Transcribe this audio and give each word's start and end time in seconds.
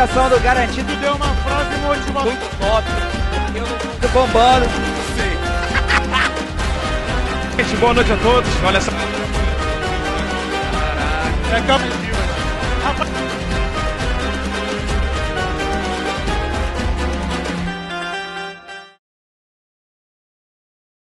visualização 0.00 0.30
do 0.30 0.40
garantido 0.40 0.96
Deu 0.96 1.14
uma 1.14 1.34
frase 1.36 1.76
muito 1.78 2.12
top. 2.58 2.86
Eu 3.54 3.66
não 3.66 4.00
tô 4.00 4.08
bombando. 4.08 4.66
Gente, 7.56 7.76
boa 7.76 7.94
noite 7.94 8.12
a 8.12 8.16
todos. 8.16 8.50
Olha 8.64 8.80
só. 8.80 8.90
É 11.54 11.66
calma. 11.66 11.84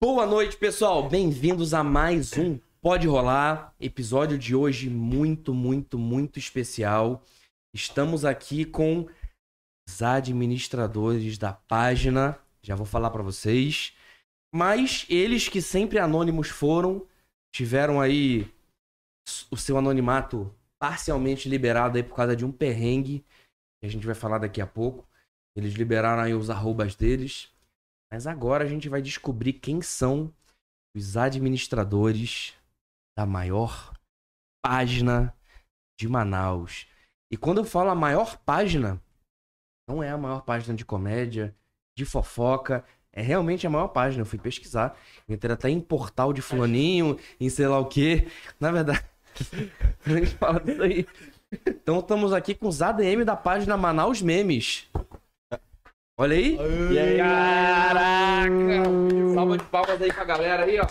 Boa 0.00 0.26
noite, 0.26 0.56
pessoal. 0.58 1.08
Bem-vindos 1.08 1.72
a 1.72 1.82
mais 1.82 2.36
um 2.36 2.58
Pode 2.82 3.06
Rolar. 3.06 3.72
Episódio 3.80 4.36
de 4.36 4.54
hoje 4.54 4.90
muito, 4.90 5.54
muito, 5.54 5.98
muito 5.98 6.38
especial. 6.38 7.22
Estamos 7.74 8.24
aqui 8.24 8.64
com 8.64 9.08
os 9.88 10.00
administradores 10.00 11.36
da 11.36 11.52
página. 11.52 12.38
Já 12.62 12.76
vou 12.76 12.86
falar 12.86 13.10
para 13.10 13.20
vocês. 13.20 13.92
Mas 14.54 15.04
eles 15.10 15.48
que 15.48 15.60
sempre 15.60 15.98
anônimos 15.98 16.48
foram, 16.48 17.04
tiveram 17.52 18.00
aí 18.00 18.48
o 19.50 19.56
seu 19.56 19.76
anonimato 19.76 20.54
parcialmente 20.80 21.48
liberado 21.48 21.96
aí 21.96 22.04
por 22.04 22.14
causa 22.14 22.36
de 22.36 22.44
um 22.44 22.52
perrengue 22.52 23.24
que 23.80 23.86
a 23.86 23.88
gente 23.88 24.06
vai 24.06 24.14
falar 24.14 24.38
daqui 24.38 24.60
a 24.60 24.66
pouco. 24.68 25.04
Eles 25.56 25.74
liberaram 25.74 26.22
aí 26.22 26.32
os 26.32 26.50
arrobas 26.50 26.94
deles. 26.94 27.52
Mas 28.12 28.28
agora 28.28 28.62
a 28.62 28.68
gente 28.68 28.88
vai 28.88 29.02
descobrir 29.02 29.54
quem 29.54 29.82
são 29.82 30.32
os 30.96 31.16
administradores 31.16 32.54
da 33.18 33.26
maior 33.26 33.92
página 34.64 35.36
de 35.98 36.08
Manaus. 36.08 36.86
E 37.30 37.36
quando 37.36 37.58
eu 37.58 37.64
falo 37.64 37.90
a 37.90 37.94
maior 37.94 38.36
página, 38.38 39.00
não 39.88 40.02
é 40.02 40.10
a 40.10 40.18
maior 40.18 40.42
página 40.42 40.74
de 40.74 40.84
comédia, 40.84 41.54
de 41.96 42.04
fofoca, 42.04 42.84
é 43.12 43.22
realmente 43.22 43.66
a 43.66 43.70
maior 43.70 43.88
página. 43.88 44.22
Eu 44.22 44.26
fui 44.26 44.38
pesquisar, 44.38 44.96
entrei 45.28 45.54
até 45.54 45.68
em 45.68 45.80
portal 45.80 46.32
de 46.32 46.42
fulaninho, 46.42 47.18
em 47.40 47.48
sei 47.48 47.66
lá 47.66 47.78
o 47.78 47.86
quê. 47.86 48.26
Na 48.58 48.70
verdade, 48.70 49.04
a 50.04 50.10
gente 50.10 50.34
fala 50.36 50.60
disso 50.60 50.82
aí. 50.82 51.06
Então 51.66 52.00
estamos 52.00 52.32
aqui 52.32 52.54
com 52.54 52.68
os 52.68 52.82
ADM 52.82 53.24
da 53.24 53.36
página 53.36 53.76
Manaus 53.76 54.20
Memes. 54.20 54.88
Olha 56.18 56.36
aí. 56.36 56.56
E 56.92 56.98
aí? 56.98 57.18
Caraca! 57.18 58.84
Salva 59.34 59.58
de 59.58 59.64
palmas 59.64 60.02
aí 60.02 60.12
pra 60.12 60.24
galera 60.24 60.64
aí, 60.64 60.78
ó. 60.80 60.86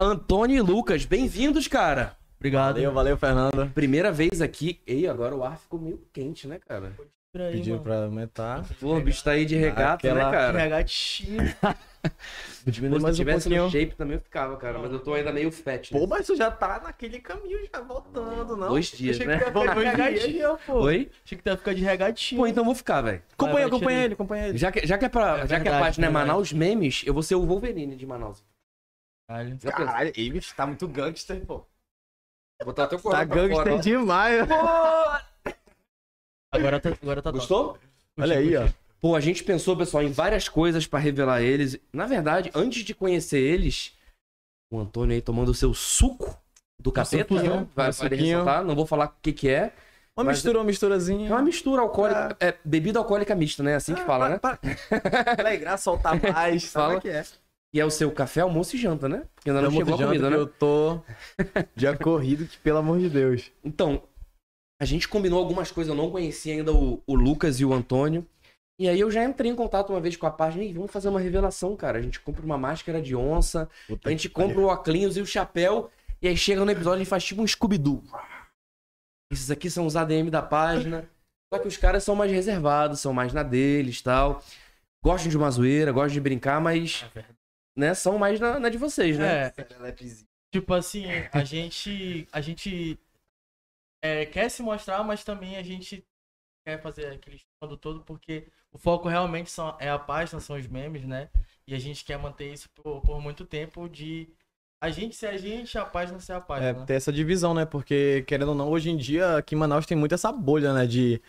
Antônio 0.00 0.56
e 0.56 0.60
Lucas, 0.60 1.04
bem-vindos, 1.04 1.68
cara. 1.68 2.16
Obrigado. 2.40 2.74
Valeu, 2.76 2.92
valeu, 2.92 3.16
Fernanda. 3.18 3.66
Primeira 3.74 4.10
vez 4.10 4.40
aqui. 4.40 4.80
Ei, 4.86 5.06
agora 5.06 5.34
o 5.36 5.44
ar 5.44 5.58
ficou 5.58 5.78
meio 5.78 6.00
quente, 6.12 6.48
né, 6.48 6.58
cara? 6.58 6.92
Aí, 7.36 7.52
Pediram 7.52 7.76
mano. 7.76 7.82
pra 7.84 8.04
aumentar. 8.06 8.64
Pô, 8.80 8.96
o 8.96 9.00
bicho 9.00 9.22
tá 9.22 9.32
aí 9.32 9.44
de 9.44 9.54
regata, 9.54 10.08
Aquela- 10.08 10.24
né, 10.24 10.36
cara? 10.36 10.58
Regatinho. 10.58 11.38
Diminui 12.66 12.98
Se 12.98 13.02
mais 13.02 13.14
um 13.14 13.18
tivesse 13.18 13.48
no 13.48 13.56
pouquinho. 13.56 13.70
shape 13.82 13.94
também 13.94 14.14
eu 14.16 14.20
ficava, 14.22 14.56
cara. 14.56 14.78
Mas 14.78 14.90
eu 14.90 14.98
tô 15.00 15.12
ainda 15.14 15.30
meio 15.32 15.52
fat. 15.52 15.92
né? 15.92 16.00
Pô, 16.00 16.06
mas 16.06 16.26
tu 16.26 16.34
já 16.34 16.50
tá 16.50 16.80
naquele 16.82 17.20
caminho, 17.20 17.58
já 17.72 17.80
voltando, 17.82 18.56
não? 18.56 18.68
Dois 18.68 18.86
dias, 18.90 19.16
Achei 19.16 19.26
né? 19.28 19.38
que 19.38 19.50
tu 19.50 19.58
ia 19.58 19.68
ficar 19.68 19.74
de 19.74 19.84
regatinho, 20.02 20.58
pô. 20.66 20.80
Oi? 20.80 21.10
Achei 21.24 21.38
que 21.38 21.44
tu 21.44 21.50
ia 21.50 21.56
ficar 21.58 21.74
de 21.74 21.82
regatinho. 21.82 22.40
Pô, 22.40 22.46
então 22.46 22.62
eu 22.62 22.64
vou 22.66 22.74
ficar, 22.74 23.02
velho. 23.02 23.22
Acompanha, 23.34 23.66
acompanha 23.66 24.04
ele, 24.04 24.14
acompanha 24.14 24.48
ele. 24.48 24.58
Já 24.58 24.72
que, 24.72 24.86
já, 24.86 24.96
que 24.98 25.04
é 25.04 25.08
pra, 25.10 25.40
É 25.40 25.46
já 25.46 25.46
que 25.46 25.54
a 25.54 25.58
verdade, 25.58 25.84
página 25.84 26.06
é 26.06 26.08
verdade. 26.08 26.26
Manaus 26.28 26.52
Memes, 26.54 27.02
eu 27.06 27.12
vou 27.14 27.22
ser 27.22 27.34
o 27.34 27.44
Wolverine 27.46 27.94
de 27.96 28.06
Manaus. 28.06 28.42
Caralho. 29.28 29.58
Caralho, 29.60 30.12
ei, 30.16 30.30
bicho, 30.30 30.52
tá 30.56 30.66
muito 30.66 30.88
gangster, 30.88 31.44
pô. 31.46 31.64
Vou 32.60 32.66
botar 32.66 32.86
teu 32.86 32.98
Tá 32.98 33.02
corpo 33.02 33.16
pra 33.16 33.24
gangster 33.24 33.64
fora, 33.64 33.78
demais. 33.78 34.48
Agora 36.52 36.80
tá, 36.80 36.90
agora 37.00 37.22
tá 37.22 37.30
top. 37.30 37.38
Gostou? 37.38 37.78
Olha 38.18 38.38
aí, 38.38 38.56
ó. 38.56 38.68
Pô, 39.00 39.14
a 39.14 39.20
gente 39.20 39.44
pensou, 39.44 39.76
pessoal, 39.76 40.02
em 40.02 40.10
várias 40.12 40.48
coisas 40.48 40.86
pra 40.86 40.98
revelar 40.98 41.40
eles. 41.42 41.78
Na 41.92 42.06
verdade, 42.06 42.50
antes 42.54 42.82
de 42.84 42.92
conhecer 42.92 43.38
eles, 43.38 43.96
o 44.70 44.78
Antônio 44.78 45.14
aí 45.14 45.22
tomando 45.22 45.50
o 45.50 45.54
seu 45.54 45.72
suco 45.72 46.36
do 46.78 46.90
capeta, 46.90 47.34
né? 47.34 47.66
Vai, 47.74 47.92
vai 47.92 48.08
ressaltar, 48.08 48.64
não 48.64 48.74
vou 48.74 48.84
falar 48.84 49.06
o 49.06 49.12
que 49.22 49.32
que 49.32 49.48
é. 49.48 49.72
Uma 50.16 50.24
Mas- 50.24 50.38
mistura, 50.38 50.58
uma 50.58 50.64
É 50.64 50.66
misturazinha. 50.66 51.30
uma 51.30 51.40
mistura 51.40 51.82
alcoólica, 51.82 52.36
é, 52.40 52.54
bebida 52.64 52.98
alcoólica 52.98 53.34
mista, 53.34 53.62
né? 53.62 53.76
Assim 53.76 53.94
que 53.94 54.02
fala, 54.04 54.28
né? 54.28 54.40
Alegrar, 55.38 55.78
soltar 55.78 56.20
mais. 56.20 56.64
Fala. 56.64 56.86
Sabe 56.94 56.98
o 56.98 57.00
que 57.00 57.08
é? 57.08 57.24
E 57.72 57.80
é 57.80 57.84
o 57.84 57.90
seu 57.90 58.10
café, 58.10 58.40
almoço 58.40 58.74
e 58.74 58.78
janta, 58.78 59.08
né? 59.08 59.24
Porque 59.34 59.50
ainda 59.50 59.62
não 59.62 59.70
chegou 59.70 59.94
a 59.94 59.96
janta 59.96 60.08
comida, 60.08 60.30
né? 60.30 60.36
Eu 60.36 60.46
tô 60.46 61.00
dia 61.76 61.96
corrido, 61.96 62.46
que 62.46 62.58
pelo 62.58 62.78
amor 62.78 62.98
de 62.98 63.08
Deus. 63.08 63.52
Então, 63.62 64.02
a 64.80 64.84
gente 64.84 65.06
combinou 65.06 65.38
algumas 65.38 65.70
coisas, 65.70 65.90
eu 65.90 65.96
não 65.96 66.10
conhecia 66.10 66.54
ainda 66.54 66.72
o, 66.72 67.02
o 67.06 67.14
Lucas 67.14 67.60
e 67.60 67.64
o 67.64 67.72
Antônio. 67.72 68.26
E 68.78 68.88
aí 68.88 68.98
eu 68.98 69.10
já 69.10 69.22
entrei 69.22 69.50
em 69.50 69.54
contato 69.54 69.90
uma 69.90 70.00
vez 70.00 70.16
com 70.16 70.26
a 70.26 70.30
página 70.30 70.64
e 70.64 70.72
vamos 70.72 70.90
fazer 70.90 71.10
uma 71.10 71.20
revelação, 71.20 71.76
cara. 71.76 71.98
A 71.98 72.02
gente 72.02 72.18
compra 72.18 72.44
uma 72.44 72.56
máscara 72.56 73.00
de 73.00 73.14
onça, 73.14 73.68
Puta 73.86 74.08
a 74.08 74.10
gente 74.10 74.28
compra 74.28 74.58
o 74.58 74.64
óculos 74.64 75.16
e 75.16 75.20
o 75.20 75.26
chapéu, 75.26 75.90
e 76.20 76.26
aí 76.26 76.36
chega 76.36 76.64
no 76.64 76.70
episódio 76.70 77.02
e 77.02 77.06
faz 77.06 77.22
tipo 77.22 77.42
um 77.42 77.46
Scooby-Doo. 77.46 78.02
Esses 79.30 79.50
aqui 79.50 79.70
são 79.70 79.86
os 79.86 79.96
ADM 79.96 80.28
da 80.30 80.42
página. 80.42 81.08
Só 81.52 81.60
que 81.60 81.68
os 81.68 81.76
caras 81.76 82.04
são 82.04 82.14
mais 82.14 82.30
reservados, 82.30 83.00
são 83.00 83.12
mais 83.12 83.32
na 83.32 83.42
deles 83.42 83.98
e 83.98 84.02
tal. 84.02 84.42
Gostam 85.04 85.30
de 85.30 85.36
uma 85.36 85.50
zoeira, 85.50 85.92
gostam 85.92 86.14
de 86.14 86.20
brincar, 86.20 86.60
mas 86.60 87.04
né, 87.80 87.94
são 87.94 88.18
mais 88.18 88.38
na, 88.40 88.60
na 88.60 88.68
de 88.68 88.78
vocês, 88.78 89.18
né? 89.18 89.46
É, 89.46 89.54
tipo 90.52 90.74
assim, 90.74 91.04
a 91.32 91.44
gente. 91.44 92.26
A 92.32 92.40
gente 92.40 92.98
é, 94.02 94.26
quer 94.26 94.48
se 94.50 94.62
mostrar, 94.62 95.02
mas 95.04 95.24
também 95.24 95.56
a 95.56 95.62
gente 95.62 96.04
quer 96.64 96.80
fazer 96.82 97.06
aquele 97.08 97.36
estudo 97.36 97.76
todo, 97.76 98.02
porque 98.04 98.48
o 98.72 98.78
foco 98.78 99.08
realmente 99.08 99.50
são, 99.50 99.76
é 99.80 99.90
a 99.90 99.98
página, 99.98 100.40
são 100.40 100.56
os 100.56 100.66
memes, 100.66 101.04
né? 101.06 101.30
E 101.66 101.74
a 101.74 101.78
gente 101.78 102.04
quer 102.04 102.18
manter 102.18 102.52
isso 102.52 102.68
por, 102.70 103.00
por 103.02 103.20
muito 103.20 103.44
tempo 103.46 103.88
de 103.88 104.28
a 104.82 104.90
gente 104.90 105.16
ser 105.16 105.28
a 105.28 105.36
gente, 105.36 105.76
a 105.78 105.84
página 105.84 106.20
ser 106.20 106.34
a 106.34 106.36
É, 106.36 106.40
página. 106.40 106.80
né? 106.80 106.86
ter 106.86 106.94
essa 106.94 107.12
divisão, 107.12 107.54
né? 107.54 107.64
Porque, 107.64 108.22
querendo 108.26 108.50
ou 108.50 108.54
não, 108.54 108.68
hoje 108.70 108.90
em 108.90 108.96
dia, 108.96 109.36
aqui 109.38 109.54
em 109.54 109.58
Manaus 109.58 109.86
tem 109.86 109.96
muito 109.96 110.14
essa 110.14 110.32
bolha, 110.32 110.72
né? 110.74 110.86
De 110.86 111.22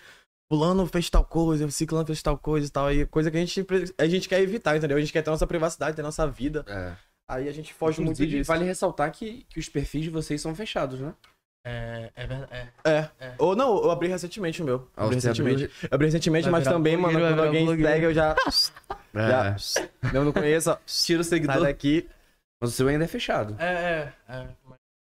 fulano 0.51 0.85
fez 0.85 1.09
tal 1.09 1.23
coisa, 1.23 1.72
ciclano 1.72 2.06
fez 2.06 2.22
tal 2.22 2.38
coisa 2.38 2.67
e 2.67 2.69
tal. 2.69 2.91
E 2.91 3.06
coisa 3.06 3.31
que 3.31 3.38
a 3.38 3.39
gente, 3.39 3.66
a 3.97 4.06
gente 4.06 4.28
quer 4.28 4.41
evitar, 4.41 4.75
entendeu? 4.75 4.97
A 4.97 5.00
gente 5.00 5.13
quer 5.13 5.22
ter 5.22 5.29
nossa 5.29 5.47
privacidade, 5.47 5.95
ter 5.95 6.01
nossa 6.01 6.28
vida. 6.28 6.66
É. 6.67 6.91
Aí 7.29 7.47
a 7.47 7.53
gente 7.53 7.73
foge 7.73 8.01
muito 8.01 8.17
Inclusive, 8.17 8.39
disso. 8.39 8.47
vale 8.50 8.66
ressaltar 8.66 9.09
que, 9.13 9.45
que 9.50 9.57
os 9.59 9.69
perfis 9.69 10.03
de 10.03 10.09
vocês 10.09 10.41
são 10.41 10.53
fechados, 10.53 11.00
né? 11.00 11.13
É, 11.66 12.11
é 12.16 12.28
verdade. 12.28 12.51
É. 12.51 12.67
É. 12.90 13.09
É. 13.19 13.34
Ou 13.38 13.56
não, 13.56 13.81
eu 13.81 13.91
abri 13.91 14.09
recentemente 14.09 14.61
o 14.61 14.66
meu. 14.66 14.90
Ah, 14.97 15.06
abri 15.06 15.16
recentemente. 15.16 15.63
abriu- 15.63 15.78
Eu 15.84 15.90
abri 15.95 16.07
recentemente, 16.07 16.44
Vai 16.50 16.51
mas 16.59 16.63
também, 16.66 16.97
mano, 16.97 17.17
quando 17.17 17.40
alguém 17.44 17.66
blogueiro. 17.66 17.90
segue, 17.90 18.06
eu 18.07 18.13
já. 18.13 18.35
É. 19.13 19.56
já 19.56 19.56
eu 20.13 20.25
não 20.25 20.34
conheço, 20.34 20.78
Tira 20.85 21.22
o 21.22 21.23
sai 21.23 21.40
seguidor. 21.40 21.61
daqui. 21.61 22.09
Mas 22.61 22.72
o 22.72 22.73
seu 22.73 22.88
ainda 22.90 23.06
é 23.06 23.07
fechado. 23.07 23.56
É, 23.57 23.66
é, 23.66 24.13
é. 24.28 24.47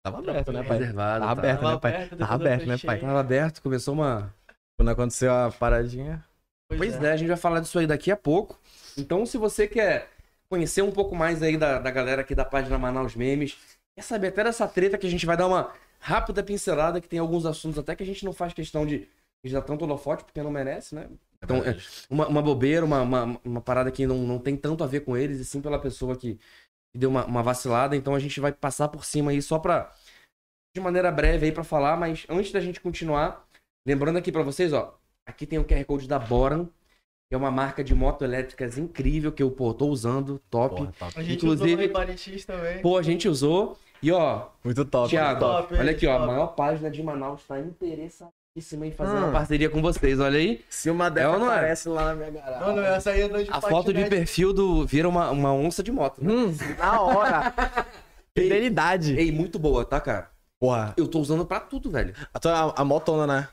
Tava 0.03 0.19
aberto, 0.19 0.51
né, 0.51 0.63
pai? 0.63 0.77
Reservado. 0.77 1.25
Tava 1.25 1.41
tá. 1.41 1.41
aberto, 1.41 1.61
né, 1.63 1.79
pai? 1.79 1.95
aberto, 1.95 2.17
Tava 2.17 2.33
aberto, 2.35 2.65
né, 2.67 2.77
pai? 2.77 2.99
Tava 2.99 3.19
aberto, 3.19 3.61
começou 3.61 3.93
uma. 3.95 4.33
Quando 4.79 4.89
aconteceu 4.89 5.31
a 5.33 5.51
paradinha. 5.51 6.23
Pois 6.69 6.95
é. 6.95 7.11
a 7.11 7.17
gente 7.17 7.27
vai 7.27 7.37
falar 7.37 7.59
disso 7.59 7.77
aí 7.77 7.85
daqui 7.85 8.11
a 8.11 8.15
pouco. 8.15 8.57
Então, 8.97 9.25
se 9.25 9.37
você 9.37 9.67
quer 9.67 10.09
conhecer 10.49 10.81
um 10.81 10.91
pouco 10.91 11.15
mais 11.15 11.43
aí 11.43 11.57
da, 11.57 11.79
da 11.79 11.91
galera 11.91 12.21
aqui 12.21 12.33
da 12.33 12.45
página 12.45 12.77
Manaus 12.77 13.15
Memes, 13.15 13.57
quer 13.95 14.03
saber 14.03 14.27
até 14.27 14.43
dessa 14.43 14.67
treta 14.67 14.97
que 14.97 15.05
a 15.05 15.09
gente 15.09 15.25
vai 15.25 15.35
dar 15.35 15.47
uma 15.47 15.73
rápida 15.99 16.41
pincelada, 16.41 17.01
que 17.01 17.09
tem 17.09 17.19
alguns 17.19 17.45
assuntos 17.45 17.77
até 17.77 17.95
que 17.95 18.03
a 18.03 18.05
gente 18.05 18.23
não 18.23 18.31
faz 18.31 18.53
questão 18.53 18.85
de 18.85 19.07
de 19.43 19.53
dar 19.53 19.61
tanto 19.61 19.85
holofote, 19.85 20.23
porque 20.23 20.41
não 20.43 20.51
merece, 20.51 20.95
né? 20.95 21.09
Então, 21.41 21.57
é 21.57 21.77
uma, 22.09 22.27
uma 22.27 22.41
bobeira, 22.41 22.85
uma, 22.85 23.01
uma, 23.01 23.41
uma 23.43 23.61
parada 23.61 23.91
que 23.91 24.05
não, 24.05 24.17
não 24.17 24.39
tem 24.39 24.57
tanto 24.57 24.83
a 24.83 24.87
ver 24.87 25.01
com 25.01 25.15
eles, 25.15 25.39
e 25.39 25.45
sim 25.45 25.61
pela 25.61 25.79
pessoa 25.79 26.15
que, 26.15 26.35
que 26.91 26.97
deu 26.97 27.09
uma, 27.09 27.25
uma 27.25 27.41
vacilada. 27.41 27.95
Então 27.95 28.13
a 28.13 28.19
gente 28.19 28.39
vai 28.39 28.51
passar 28.51 28.89
por 28.89 29.05
cima 29.05 29.31
aí 29.31 29.41
só 29.41 29.57
pra. 29.57 29.93
De 30.75 30.81
maneira 30.81 31.11
breve 31.11 31.47
aí 31.47 31.51
pra 31.51 31.63
falar, 31.63 31.97
mas 31.97 32.25
antes 32.29 32.51
da 32.51 32.59
gente 32.59 32.79
continuar, 32.79 33.47
lembrando 33.89 34.17
aqui 34.17 34.31
pra 34.31 34.43
vocês, 34.43 34.71
ó. 34.71 34.95
Aqui 35.25 35.45
tem 35.45 35.57
o 35.59 35.63
QR 35.65 35.83
Code 35.85 36.07
da 36.07 36.17
Boran, 36.19 36.65
que 37.27 37.35
é 37.35 37.37
uma 37.37 37.51
marca 37.51 37.83
de 37.83 37.93
moto 37.95 38.23
elétricas 38.23 38.77
incrível 38.77 39.31
que 39.31 39.41
eu, 39.43 39.49
pô, 39.51 39.73
tô 39.73 39.87
usando, 39.87 40.39
top. 40.49 40.75
Porra, 40.75 40.93
top. 40.97 41.13
A 41.19 41.23
gente 41.23 41.35
Inclusive- 41.37 41.73
usou 41.85 42.45
também. 42.47 42.81
Pô, 42.81 42.97
a 42.97 43.01
gente 43.01 43.27
usou. 43.27 43.77
E 44.01 44.11
ó, 44.11 44.47
Muito 44.63 44.85
top. 44.85 45.09
Thiago, 45.09 45.39
top, 45.39 45.73
olha 45.75 45.91
aqui, 45.91 46.07
ó. 46.07 46.13
A 46.13 46.17
Top. 46.19 46.27
maior 46.27 46.47
página 46.47 46.89
de 46.89 47.03
Manaus 47.03 47.43
tá 47.45 47.59
interessadíssima 47.59 48.87
em 48.87 48.91
fazer 48.91 49.13
Hum. 49.17 49.23
uma 49.23 49.31
parceria 49.31 49.69
com 49.69 49.81
vocês, 49.81 50.19
olha 50.19 50.37
aí. 50.39 50.63
Se 50.69 50.89
uma 50.89 51.07
É 51.07 51.11
dessas 51.11 51.33
ou 51.33 51.39
não 51.39 51.51
é? 51.51 51.55
aparece 51.57 51.89
lá 51.89 52.05
na 52.05 52.15
minha 52.15 52.29
garagem. 52.31 52.59
Mano, 52.67 52.81
essa 52.81 53.09
aí 53.11 53.21
andou 53.23 53.43
de 53.43 53.49
A 53.51 53.59
foto 53.59 53.93
de 53.93 54.05
perfil 54.05 54.53
do 54.53 54.85
vira 54.85 55.07
uma, 55.09 55.29
uma 55.31 55.51
onça 55.53 55.83
de 55.83 55.91
moto. 55.91 56.23
né? 56.23 56.31
Hum, 56.33 56.55
na 56.77 57.01
hora. 57.01 57.53
Fidelidade. 58.37 59.17
Ei, 59.19 59.31
muito 59.31 59.59
boa, 59.59 59.83
tá, 59.83 59.99
cara? 59.99 60.29
Porra, 60.59 60.93
Eu 60.97 61.07
tô 61.07 61.19
usando 61.19 61.45
pra 61.45 61.59
tudo, 61.59 61.89
velho. 61.89 62.13
a, 62.33 62.39
tua- 62.39 62.53
a, 62.75 62.81
a 62.81 62.85
motona, 62.85 63.25
né? 63.27 63.47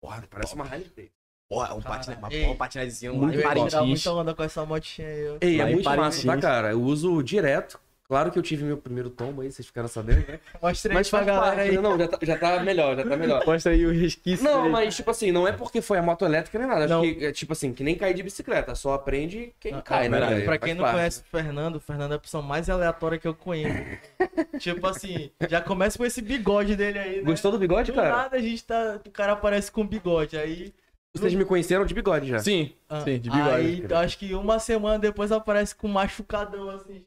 Porra, 0.00 0.24
parece 0.30 0.54
uma 0.54 0.64
Harley. 0.64 1.10
Porra, 1.48 1.74
um 1.74 1.80
Cara, 1.82 1.96
patina, 1.96 2.16
uma, 2.16 2.32
ei. 2.32 2.46
um 2.46 3.16
Muito 3.16 3.42
Parintins. 3.42 3.88
muita 3.88 4.12
onda 4.12 4.34
com 4.34 4.42
essa 4.42 4.64
motinha 4.64 5.08
aí. 5.08 5.38
Ei, 5.40 5.60
é 5.60 5.64
muito 5.66 5.84
massa, 5.84 5.96
Parintins. 5.96 6.24
tá, 6.24 6.38
cara? 6.38 6.70
Eu 6.70 6.82
uso 6.82 7.22
direto. 7.22 7.78
Claro 8.10 8.32
que 8.32 8.36
eu 8.40 8.42
tive 8.42 8.64
meu 8.64 8.76
primeiro 8.76 9.08
tombo 9.08 9.40
aí, 9.40 9.52
vocês 9.52 9.64
ficaram 9.64 9.86
sabendo, 9.86 10.26
né? 10.26 10.40
Mostra 10.60 10.90
aí 10.90 10.94
Mas 10.96 11.08
pra 11.08 11.18
faz 11.20 11.26
galera 11.28 11.54
parte, 11.54 11.60
aí. 11.70 11.76
né? 11.76 11.80
Não, 11.80 11.96
já 11.96 12.08
tá, 12.08 12.18
já 12.20 12.36
tá 12.36 12.60
melhor, 12.60 12.96
já 12.96 13.04
tá 13.08 13.16
melhor. 13.16 13.42
Mostra 13.46 13.70
aí 13.70 13.86
o 13.86 13.92
resquício. 13.92 14.44
Não, 14.44 14.62
dele. 14.62 14.72
mas 14.72 14.96
tipo 14.96 15.12
assim, 15.12 15.30
não 15.30 15.46
é 15.46 15.52
porque 15.52 15.80
foi 15.80 15.96
a 15.96 16.02
moto 16.02 16.24
elétrica 16.24 16.58
nem 16.58 16.66
nada. 16.66 16.86
Acho 16.86 16.94
Não. 16.94 17.02
que 17.02 17.24
é 17.24 17.30
tipo 17.30 17.52
assim, 17.52 17.72
que 17.72 17.84
nem 17.84 17.94
cair 17.94 18.12
de 18.12 18.24
bicicleta, 18.24 18.74
só 18.74 18.94
aprende 18.94 19.54
quem 19.60 19.80
cai, 19.80 20.08
né? 20.08 20.18
verdade. 20.18 20.34
velho? 20.34 20.44
Pra 20.44 20.58
Faz 20.58 20.64
quem 20.64 20.74
não 20.74 20.82
parte. 20.82 20.96
conhece 20.96 21.20
o 21.20 21.24
Fernando, 21.24 21.76
o 21.76 21.80
Fernando 21.80 22.12
é 22.12 22.16
a 22.16 22.18
pessoa 22.18 22.42
mais 22.42 22.68
aleatória 22.68 23.16
que 23.16 23.28
eu 23.28 23.34
conheço. 23.34 23.78
tipo 24.58 24.84
assim, 24.88 25.30
já 25.48 25.60
começa 25.60 25.96
com 25.96 26.04
esse 26.04 26.20
bigode 26.20 26.74
dele 26.74 26.98
aí, 26.98 27.16
né? 27.18 27.22
Gostou 27.22 27.52
do 27.52 27.60
bigode, 27.60 27.92
Do 27.92 27.94
cara? 27.94 28.10
nada 28.10 28.36
a 28.38 28.40
gente 28.40 28.64
tá. 28.64 28.98
O 29.06 29.10
cara 29.12 29.34
aparece 29.34 29.70
com 29.70 29.86
bigode. 29.86 30.36
Aí. 30.36 30.74
Vocês 31.14 31.32
me 31.34 31.44
conheceram 31.44 31.84
de 31.84 31.94
bigode 31.94 32.28
já. 32.28 32.40
Sim, 32.40 32.72
ah, 32.88 33.02
sim, 33.02 33.20
de 33.20 33.30
bigode. 33.30 33.54
Aí 33.54 33.86
acho 33.94 34.18
que 34.18 34.34
uma 34.34 34.58
semana 34.58 34.98
depois 34.98 35.30
aparece 35.30 35.76
com 35.76 35.86
um 35.86 35.92
machucadão 35.92 36.70
assim. 36.70 37.04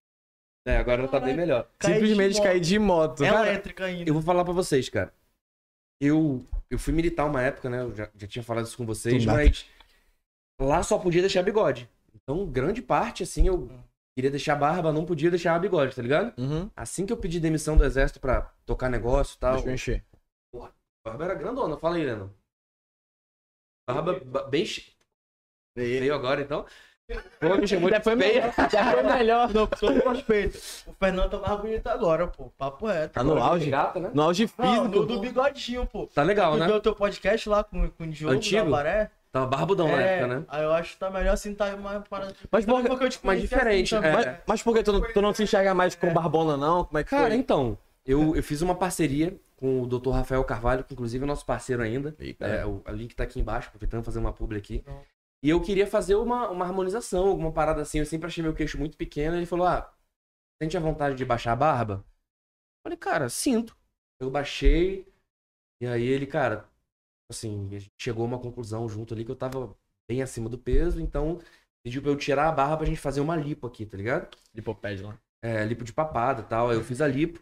É, 0.65 0.77
agora 0.77 1.07
tá 1.07 1.19
bem 1.19 1.35
melhor. 1.35 1.69
Simplesmente 1.81 2.41
cair 2.41 2.59
de 2.61 2.79
moto. 2.79 3.19
Cara, 3.23 3.47
Elétrica 3.49 3.85
ainda. 3.85 4.09
Eu 4.09 4.13
vou 4.13 4.23
falar 4.23 4.43
pra 4.45 4.53
vocês, 4.53 4.87
cara. 4.89 5.13
Eu, 6.01 6.45
eu 6.69 6.79
fui 6.79 6.93
militar 6.93 7.25
uma 7.25 7.41
época, 7.41 7.69
né? 7.69 7.81
Eu 7.81 7.93
já, 7.95 8.09
já 8.15 8.27
tinha 8.27 8.43
falado 8.43 8.65
isso 8.65 8.77
com 8.77 8.85
vocês, 8.85 9.23
Do 9.23 9.27
nada. 9.27 9.39
mas 9.43 9.65
lá 10.61 10.81
só 10.83 10.97
podia 10.97 11.21
deixar 11.21 11.43
bigode. 11.43 11.89
Então, 12.15 12.45
grande 12.49 12.81
parte, 12.81 13.23
assim, 13.23 13.47
eu 13.47 13.69
queria 14.17 14.31
deixar 14.31 14.55
barba, 14.55 14.93
não 14.93 15.05
podia 15.05 15.29
deixar 15.29 15.59
bigode, 15.59 15.95
tá 15.95 16.01
ligado? 16.01 16.33
Uhum. 16.39 16.69
Assim 16.75 17.05
que 17.05 17.11
eu 17.11 17.17
pedi 17.17 17.39
demissão 17.39 17.75
do 17.75 17.83
exército 17.83 18.19
pra 18.21 18.53
tocar 18.65 18.89
negócio 18.89 19.35
e 19.35 19.39
tal, 19.39 19.53
Deixa 19.55 19.69
eu 19.69 19.73
encher. 19.73 20.05
a 20.55 20.69
barba 21.05 21.25
era 21.25 21.35
grandona. 21.35 21.77
Fala 21.77 21.95
aí, 21.97 22.05
Leno. 22.05 22.33
Barba 23.87 24.19
ba- 24.23 24.43
bem 24.47 24.65
feio 25.77 26.13
agora, 26.15 26.41
então. 26.41 26.65
Pô, 27.39 27.55
me 27.57 27.67
chamou 27.67 27.89
de 27.91 27.99
foi 28.01 28.17
feia. 28.17 28.53
Já 28.71 28.91
foi 28.91 29.03
melhor. 29.03 29.53
Não, 29.53 29.67
todo 29.67 30.09
respeito. 30.09 30.57
O 30.87 30.93
Fernando 30.99 31.29
tá 31.29 31.37
mais 31.39 31.61
bonito 31.61 31.87
agora, 31.87 32.27
pô. 32.27 32.51
Papo 32.57 32.87
reto. 32.87 33.13
Tá 33.13 33.23
no 33.23 33.37
auge. 33.41 33.69
Gata, 33.69 33.99
né? 33.99 34.11
No 34.13 34.21
auge 34.23 34.49
Não, 34.57 34.65
físico. 34.67 34.87
do, 34.89 35.05
do 35.05 35.19
bigodinho, 35.19 35.85
pô. 35.85 36.07
Tá 36.07 36.23
legal, 36.23 36.53
Tu 36.53 36.59
né? 36.59 36.65
viu 36.67 36.75
o 36.75 36.79
teu 36.81 36.95
podcast 36.95 37.49
lá 37.49 37.63
com, 37.63 37.89
com 37.89 38.03
o 38.03 38.07
Diogo 38.07 38.35
Antigo? 38.35 38.65
da 38.65 38.71
Baré? 38.71 39.11
Tava 39.31 39.47
barbudão 39.47 39.87
na 39.87 39.99
É, 39.99 40.17
época, 40.19 40.27
né? 40.35 40.45
Aí 40.47 40.63
eu 40.63 40.71
acho 40.73 40.93
que 40.93 40.99
tá 40.99 41.09
melhor 41.09 41.33
assim, 41.33 41.55
tá 41.55 41.75
mais 41.75 42.07
parado. 42.07 42.35
Mas 42.51 42.65
por, 42.65 42.83
porque 42.83 43.05
eu 43.05 43.09
te 43.09 43.19
mas 43.23 43.37
conheci 43.39 43.47
diferente, 43.47 43.95
assim 43.95 44.05
é. 44.07 44.11
mas, 44.11 44.27
mas 44.45 44.61
por 44.63 44.75
que 44.75 44.83
tu, 44.83 44.93
não- 44.93 45.01
tu 45.11 45.21
não 45.23 45.33
se 45.33 45.41
enxerga 45.41 45.73
mais 45.73 45.95
com 45.95 46.13
barbona, 46.13 46.55
não? 46.55 46.83
Como 46.85 46.99
é 46.99 47.03
que 47.03 47.09
Cara, 47.09 47.29
foi? 47.29 47.35
então, 47.37 47.75
eu, 48.05 48.35
eu 48.35 48.43
fiz 48.43 48.61
uma 48.61 48.75
parceria 48.75 49.35
com 49.57 49.81
o 49.81 49.87
Dr. 49.87 50.11
Rafael 50.11 50.43
Carvalho, 50.43 50.83
que 50.83 50.93
inclusive 50.93 51.23
é 51.23 51.27
nosso 51.27 51.45
parceiro 51.47 51.81
ainda. 51.81 52.15
Eita. 52.19 52.45
É, 52.45 52.63
o, 52.63 52.83
o 52.87 52.91
link 52.91 53.15
tá 53.15 53.23
aqui 53.23 53.39
embaixo, 53.39 53.69
aproveitando 53.69 54.03
fazer 54.03 54.19
uma 54.19 54.31
publi 54.31 54.57
aqui. 54.59 54.83
Não. 54.85 55.01
E 55.43 55.49
eu 55.49 55.61
queria 55.61 55.85
fazer 55.87 56.15
uma, 56.15 56.49
uma 56.49 56.65
harmonização, 56.65 57.27
alguma 57.27 57.51
parada 57.51 57.81
assim. 57.81 57.99
Eu 57.99 58.05
sempre 58.05 58.27
achei 58.27 58.43
meu 58.43 58.53
queixo 58.55 58.77
muito 58.79 58.97
pequeno. 58.97 59.35
Ele 59.37 59.45
falou: 59.45 59.67
Ah, 59.67 59.93
sente 60.61 60.77
a 60.77 60.79
vontade 60.79 61.15
de 61.15 61.25
baixar 61.25 61.53
a 61.53 61.55
barba? 61.57 62.05
Eu 62.05 62.89
falei, 62.89 62.97
cara, 62.97 63.29
sinto. 63.29 63.77
Eu 64.21 64.31
baixei. 64.31 65.07
E 65.81 65.87
aí 65.87 66.03
ele, 66.05 66.27
cara, 66.27 66.69
assim, 67.31 67.69
chegou 67.99 68.23
a 68.25 68.27
uma 68.27 68.39
conclusão 68.39 68.87
junto 68.89 69.13
ali 69.13 69.25
que 69.25 69.31
eu 69.31 69.35
tava 69.35 69.77
bem 70.09 70.21
acima 70.23 70.49
do 70.49 70.57
peso. 70.59 71.01
Então 71.01 71.39
pediu 71.85 72.01
pra 72.01 72.11
eu 72.11 72.17
tirar 72.17 72.49
a 72.49 72.51
barba 72.51 72.77
pra 72.77 72.87
gente 72.87 72.99
fazer 72.99 73.21
uma 73.21 73.35
lipo 73.35 73.67
aqui, 73.67 73.85
tá 73.85 73.97
ligado? 73.97 74.37
Lipopédia 74.55 75.07
lá. 75.07 75.19
é, 75.43 75.65
lipo 75.65 75.83
de 75.83 75.93
papada 75.93 76.41
e 76.41 76.45
tal. 76.45 76.69
Aí 76.69 76.77
eu 76.77 76.83
fiz 76.83 77.01
a 77.01 77.07
lipo. 77.07 77.41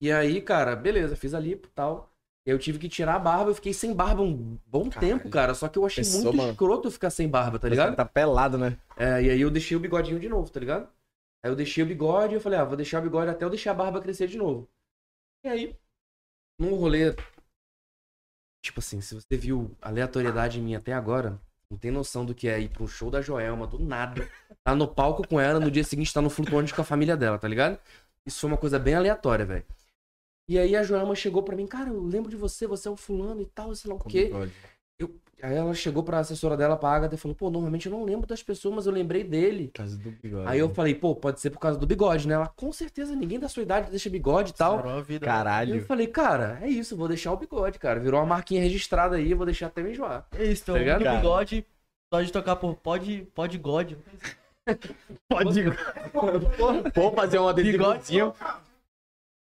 E 0.00 0.12
aí, 0.12 0.40
cara, 0.40 0.76
beleza, 0.76 1.16
fiz 1.16 1.34
a 1.34 1.40
lipo 1.40 1.66
e 1.68 1.70
tal. 1.72 2.13
Aí 2.46 2.52
eu 2.52 2.58
tive 2.58 2.78
que 2.78 2.88
tirar 2.88 3.14
a 3.14 3.18
barba, 3.18 3.50
eu 3.50 3.54
fiquei 3.54 3.72
sem 3.72 3.94
barba 3.94 4.22
um 4.22 4.58
bom 4.66 4.90
Caralho. 4.90 5.00
tempo, 5.18 5.30
cara. 5.30 5.54
Só 5.54 5.66
que 5.68 5.78
eu 5.78 5.86
achei 5.86 6.04
Pensou, 6.04 6.24
muito 6.24 6.36
mano? 6.36 6.50
escroto 6.50 6.90
ficar 6.90 7.08
sem 7.10 7.26
barba, 7.28 7.58
tá 7.58 7.68
ligado? 7.68 7.90
ligado? 7.90 7.96
Tá 7.96 8.04
pelado, 8.04 8.58
né? 8.58 8.78
É, 8.96 9.22
e 9.22 9.30
aí 9.30 9.40
eu 9.40 9.50
deixei 9.50 9.76
o 9.76 9.80
bigodinho 9.80 10.20
de 10.20 10.28
novo, 10.28 10.50
tá 10.50 10.60
ligado? 10.60 10.88
Aí 11.42 11.50
eu 11.50 11.56
deixei 11.56 11.82
o 11.82 11.86
bigode 11.86 12.34
e 12.34 12.36
eu 12.36 12.40
falei, 12.40 12.58
ah, 12.58 12.64
vou 12.64 12.76
deixar 12.76 13.00
o 13.00 13.02
bigode 13.02 13.30
até 13.30 13.44
eu 13.44 13.50
deixar 13.50 13.70
a 13.70 13.74
barba 13.74 14.00
crescer 14.00 14.26
de 14.26 14.36
novo. 14.36 14.68
E 15.42 15.48
aí, 15.48 15.76
num 16.58 16.74
rolê. 16.74 17.14
Tipo 18.62 18.80
assim, 18.80 19.00
se 19.00 19.14
você 19.14 19.36
viu 19.36 19.74
aleatoriedade 19.80 20.60
minha 20.60 20.78
até 20.78 20.92
agora, 20.92 21.38
não 21.70 21.76
tem 21.76 21.90
noção 21.90 22.24
do 22.24 22.34
que 22.34 22.48
é 22.48 22.60
ir 22.60 22.68
pra 22.68 22.82
um 22.82 22.88
show 22.88 23.10
da 23.10 23.20
Joelma, 23.20 23.66
do 23.66 23.78
nada. 23.78 24.26
Tá 24.62 24.74
no 24.74 24.88
palco 24.88 25.26
com 25.26 25.38
ela, 25.38 25.60
no 25.60 25.70
dia 25.70 25.84
seguinte 25.84 26.12
tá 26.12 26.22
no 26.22 26.30
flutuante 26.30 26.72
com 26.72 26.80
a 26.80 26.84
família 26.84 27.16
dela, 27.16 27.38
tá 27.38 27.46
ligado? 27.46 27.78
Isso 28.24 28.40
foi 28.40 28.48
uma 28.48 28.56
coisa 28.56 28.78
bem 28.78 28.94
aleatória, 28.94 29.44
velho. 29.44 29.66
E 30.48 30.58
aí 30.58 30.76
a 30.76 30.82
Joelma 30.82 31.14
chegou 31.14 31.42
pra 31.42 31.56
mim, 31.56 31.66
cara, 31.66 31.88
eu 31.90 32.02
lembro 32.02 32.30
de 32.30 32.36
você, 32.36 32.66
você 32.66 32.86
é 32.88 32.90
o 32.90 32.96
fulano 32.96 33.40
e 33.40 33.46
tal, 33.46 33.74
sei 33.74 33.88
lá 33.90 33.96
o 33.96 33.98
Com 33.98 34.08
quê. 34.08 34.24
bigode. 34.26 34.52
Aí 35.42 35.54
ela 35.56 35.74
chegou 35.74 36.02
pra 36.02 36.20
assessora 36.20 36.56
dela, 36.56 36.74
pra 36.76 36.88
Agatha, 36.90 37.16
e 37.16 37.18
falou, 37.18 37.34
pô, 37.34 37.50
normalmente 37.50 37.84
eu 37.86 37.92
não 37.92 38.02
lembro 38.04 38.26
das 38.26 38.42
pessoas, 38.42 38.74
mas 38.76 38.86
eu 38.86 38.92
lembrei 38.92 39.22
dele. 39.22 39.66
Por 39.68 39.78
causa 39.78 39.98
do 39.98 40.10
bigode. 40.10 40.48
Aí 40.48 40.58
eu 40.58 40.70
falei, 40.72 40.94
pô, 40.94 41.14
pode 41.14 41.38
ser 41.40 41.50
por 41.50 41.58
causa 41.58 41.78
do 41.78 41.86
bigode, 41.86 42.26
né? 42.26 42.34
Ela, 42.34 42.46
com 42.48 42.72
certeza, 42.72 43.14
ninguém 43.14 43.38
da 43.38 43.48
sua 43.48 43.62
idade 43.62 43.90
deixa 43.90 44.08
bigode 44.08 44.52
e 44.52 44.54
tal. 44.54 44.76
Sarou 44.76 44.92
a 44.92 45.02
vida. 45.02 45.26
E 45.26 45.28
eu 45.28 45.32
Caralho. 45.32 45.84
falei, 45.84 46.06
cara, 46.06 46.58
é 46.62 46.68
isso, 46.68 46.96
vou 46.96 47.08
deixar 47.08 47.32
o 47.32 47.36
bigode, 47.36 47.78
cara. 47.78 48.00
Virou 48.00 48.20
uma 48.20 48.26
marquinha 48.26 48.62
registrada 48.62 49.16
aí, 49.16 49.34
vou 49.34 49.44
deixar 49.44 49.66
até 49.66 49.82
me 49.82 49.90
enjoar. 49.90 50.26
É 50.32 50.44
isso, 50.44 50.62
então, 50.62 50.74
Tá 50.76 50.78
ligado? 50.78 51.00
o 51.02 51.04
Cara. 51.04 51.16
bigode 51.18 51.66
pode 52.10 52.32
tocar 52.32 52.56
por 52.56 52.74
pode, 52.76 53.28
pode 53.34 53.58
God. 53.58 53.92
Pode. 55.28 55.62
Vou 56.94 57.12
fazer 57.12 57.38
um 57.38 57.46
adesivozinho. 57.48 58.32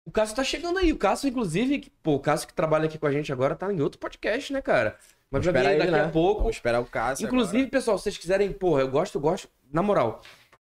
O 0.08 0.12
Cássio 0.12 0.36
tá 0.38 0.44
chegando 0.44 0.80
aí. 0.80 0.94
O 0.94 0.98
Cássio, 0.98 1.28
inclusive, 1.28 1.80
que- 1.80 1.90
pô, 1.90 2.16
o 2.16 2.20
Cássio 2.20 2.48
que 2.48 2.54
trabalha 2.54 2.86
aqui 2.86 2.98
com 2.98 3.06
a 3.08 3.12
gente 3.12 3.32
agora 3.34 3.56
tá 3.56 3.72
em 3.74 3.82
outro 3.82 4.00
podcast, 4.00 4.54
né, 4.54 4.62
cara? 4.62 4.98
Mas 5.30 5.44
vai 5.44 5.54
vir 5.54 5.68
aí 5.68 5.78
daqui 5.80 5.92
a 6.08 6.12
pouco. 6.12 6.40
Vamos 6.42 6.56
esperar 6.56 6.80
o 6.80 6.86
Cássio. 6.86 7.26
Inclusive, 7.28 7.68
pessoal, 7.70 7.98
se 7.98 8.04
vocês 8.06 8.18
quiserem, 8.18 8.54
porra, 8.54 8.82
eu 8.82 8.90
gosto, 8.90 9.16
eu 9.16 9.22
gosto, 9.22 9.50
na 9.70 9.84
moral, 9.84 10.22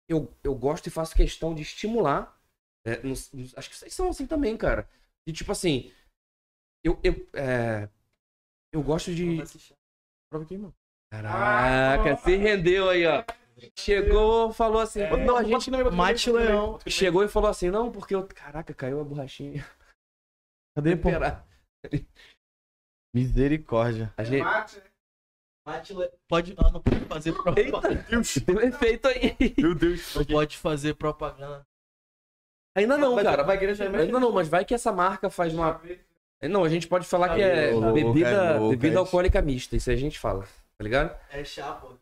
eu, 0.08 0.34
eu 0.44 0.56
gosto 0.56 0.88
e 0.88 0.90
faço 0.90 1.14
questão 1.16 1.54
de 1.54 1.62
estimular. 1.62 2.34
é, 2.86 3.02
nos- 3.02 3.32
nos- 3.32 3.58
acho 3.58 3.70
que 3.70 3.76
vocês 3.78 3.94
são 3.94 4.10
assim 4.10 4.28
também, 4.28 4.58
cara. 4.58 4.88
E 5.26 5.32
tipo 5.32 5.52
assim, 5.54 5.90
eu, 6.84 7.00
eu, 7.02 7.14
é, 7.34 7.88
eu 8.74 8.82
gosto 8.84 9.14
de. 9.16 9.38
Prova 10.30 10.44
aqui, 10.46 10.58
mano. 10.58 10.74
Caraca, 11.10 12.18
se 12.18 12.36
rendeu 12.36 12.90
aí, 12.90 13.06
ó. 13.06 13.24
Chegou, 13.78 14.52
falou 14.52 14.82
assim. 14.82 15.02
não, 15.26 15.38
a 15.38 15.44
gente 15.44 15.70
Mate 15.92 16.32
Leão. 16.32 16.80
chegou 16.88 17.24
e 17.24 17.28
falou 17.28 17.50
assim, 17.50 17.70
não, 17.70 17.92
porque 17.92 18.16
eu. 18.16 18.28
Caraca, 18.28 18.74
caiu 18.74 19.00
a 19.00 19.04
borrachinha. 19.04 19.66
Cadê, 20.76 20.96
pô? 20.96 21.10
Misericórdia. 23.14 24.12
A 24.18 24.24
gente... 24.24 24.44
Mate 25.66 25.94
Le... 25.94 26.10
Pode. 26.28 26.56
Não, 26.56 26.72
não 26.72 26.82
pode 26.82 27.06
fazer 27.06 27.32
propaganda. 27.32 28.06
Tem 28.46 28.56
um 28.56 28.62
efeito 28.62 29.08
aí. 29.08 29.36
Meu 29.58 29.74
Deus. 29.74 30.14
Não 30.16 30.26
pode 30.26 30.58
fazer 30.58 30.94
propaganda. 30.96 31.66
Ainda 32.76 32.98
não, 32.98 33.16
Mas 33.16 33.24
cara. 33.24 33.44
vai 33.44 33.58
querer 33.58 33.76
saber? 33.76 34.00
Ainda 34.00 34.20
não, 34.20 34.32
mas 34.32 34.48
vai 34.48 34.66
que 34.66 34.74
essa 34.74 34.92
marca 34.92 35.30
faz 35.30 35.54
uma. 35.54 35.80
Não, 36.42 36.64
a 36.64 36.70
gente 36.70 36.88
pode 36.88 37.06
falar 37.06 37.36
que 37.36 37.42
é 37.42 37.72
Ô, 37.72 37.80
louco, 37.80 37.94
bebida, 37.94 38.30
é 38.30 38.70
bebida 38.70 38.96
é. 38.96 38.98
alcoólica 38.98 39.42
mista. 39.42 39.76
Isso 39.76 39.90
aí 39.90 39.96
a 39.96 40.00
gente 40.00 40.20
fala, 40.20 40.44
tá 40.44 40.84
ligado? 40.84 41.16
É 41.30 41.44
chá, 41.44 41.72
pô. 41.74 41.96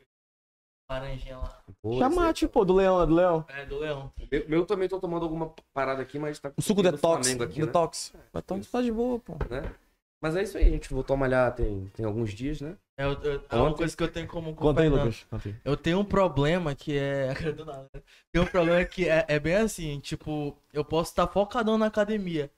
Laranjinha 0.91 1.37
lá. 1.37 1.61
Chamate, 1.97 2.47
pô, 2.47 2.65
do 2.65 2.73
leão, 2.73 3.01
é 3.01 3.05
do 3.05 3.15
leão. 3.15 3.45
É, 3.47 3.65
do 3.65 3.79
Leão. 3.79 4.11
Meu, 4.31 4.49
meu 4.49 4.65
também 4.65 4.89
tô 4.89 4.99
tomando 4.99 5.23
alguma 5.23 5.53
parada 5.73 6.01
aqui, 6.01 6.19
mas 6.19 6.37
tá 6.39 6.49
com 6.49 6.59
O 6.59 6.61
suco 6.61 6.83
detox. 6.83 7.25
Flamengo 7.27 7.43
aqui, 7.43 7.59
né? 7.59 7.65
detox. 7.65 8.13
Detox 8.33 8.67
tá 8.69 8.81
de 8.81 8.91
boa, 8.91 9.17
pô. 9.19 9.33
né? 9.49 9.73
Mas 10.21 10.35
é 10.35 10.43
isso 10.43 10.57
aí, 10.57 10.67
a 10.67 10.69
gente 10.69 10.93
voltou 10.93 11.15
a 11.15 11.17
malhar 11.17 11.55
tem, 11.55 11.89
tem 11.95 12.05
alguns 12.05 12.31
dias, 12.31 12.61
né? 12.61 12.75
É, 12.95 13.05
eu- 13.05 13.13
eu- 13.23 13.41
é 13.49 13.55
uma 13.55 13.73
coisa 13.73 13.97
que 13.97 14.03
eu 14.03 14.11
tenho 14.11 14.27
como 14.27 14.53
com 14.53 14.63
o 14.65 14.67
Conta 14.67 14.81
aí. 14.81 14.89
Lucas. 14.89 15.25
Conta 15.29 15.49
aí. 15.49 15.55
Eu 15.65 15.75
tenho 15.75 15.99
um 15.99 16.05
problema 16.05 16.75
que 16.75 16.95
é. 16.95 17.33
Do 17.55 17.65
nada? 17.65 17.89
Tem 18.31 18.41
um 18.41 18.45
problema 18.45 18.85
que 18.85 19.09
é, 19.09 19.25
é 19.27 19.39
bem 19.39 19.55
assim, 19.55 19.99
tipo, 19.99 20.55
eu 20.71 20.85
posso 20.85 21.09
estar 21.11 21.25
focadão 21.25 21.75
na 21.77 21.87
academia. 21.87 22.51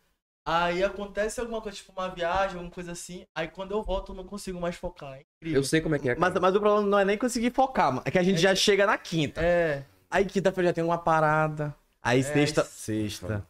Aí 0.45 0.83
acontece 0.83 1.39
alguma 1.39 1.61
coisa, 1.61 1.77
tipo 1.77 1.93
uma 1.93 2.09
viagem, 2.09 2.55
alguma 2.57 2.71
coisa 2.71 2.91
assim. 2.91 3.25
Aí 3.33 3.47
quando 3.47 3.71
eu 3.71 3.81
volto 3.81 4.11
eu 4.11 4.15
não 4.15 4.25
consigo 4.25 4.59
mais 4.59 4.75
focar. 4.75 5.13
É 5.13 5.21
incrível. 5.21 5.59
Eu 5.61 5.63
sei 5.63 5.79
como 5.79 5.95
é 5.95 5.99
que 5.99 6.09
é. 6.09 6.15
Mas, 6.15 6.33
mas 6.33 6.55
o 6.55 6.59
problema 6.59 6.85
não 6.87 6.99
é 6.99 7.05
nem 7.05 7.17
conseguir 7.17 7.51
focar, 7.51 7.91
mano. 7.91 8.03
É 8.05 8.11
que 8.11 8.19
a 8.19 8.23
gente 8.23 8.41
já 8.41 8.53
chega 8.53 8.85
na 8.85 8.97
quinta. 8.97 9.41
É. 9.41 9.85
Aí 10.11 10.25
quinta-feira 10.25 10.69
já 10.69 10.73
tem 10.73 10.83
uma 10.83 10.97
parada. 10.97 11.73
Aí 12.01 12.19
É, 12.19 12.23
sexta. 12.23 12.63
Sexta. 12.65 13.47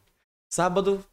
Sábado. 0.51 1.03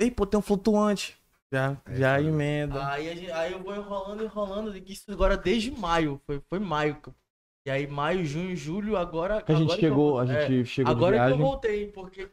Ei, 0.00 0.10
pô, 0.10 0.26
tem 0.26 0.38
um 0.38 0.42
flutuante. 0.42 1.16
Já, 1.52 1.76
já 1.92 2.20
emenda. 2.20 2.86
Aí, 2.90 3.08
a 3.08 3.14
gente- 3.14 3.30
aí 3.30 3.52
eu 3.52 3.62
vou 3.62 3.74
enrolando, 3.74 4.22
enrolando. 4.22 4.76
Isso 4.86 5.10
agora 5.10 5.36
desde 5.36 5.70
maio. 5.70 6.20
Foi, 6.26 6.42
foi 6.48 6.58
maio. 6.58 6.96
que 7.00 7.08
eu- 7.08 7.14
E 7.66 7.70
aí, 7.70 7.86
maio, 7.86 8.24
junho, 8.24 8.54
julho, 8.56 8.96
agora. 8.96 9.40
Que 9.40 9.52
a 9.52 9.54
gente 9.54 9.64
agora 9.64 9.78
que 9.78 9.86
eu 9.86 9.90
chegou, 9.90 10.10
vou- 10.12 10.20
a 10.20 10.24
é, 10.24 10.46
gente 10.48 10.66
chegou 10.68 10.90
Agora 10.92 11.18
de 11.18 11.26
que 11.26 11.32
eu 11.32 11.38
voltei, 11.46 11.86
porque. 11.88 12.28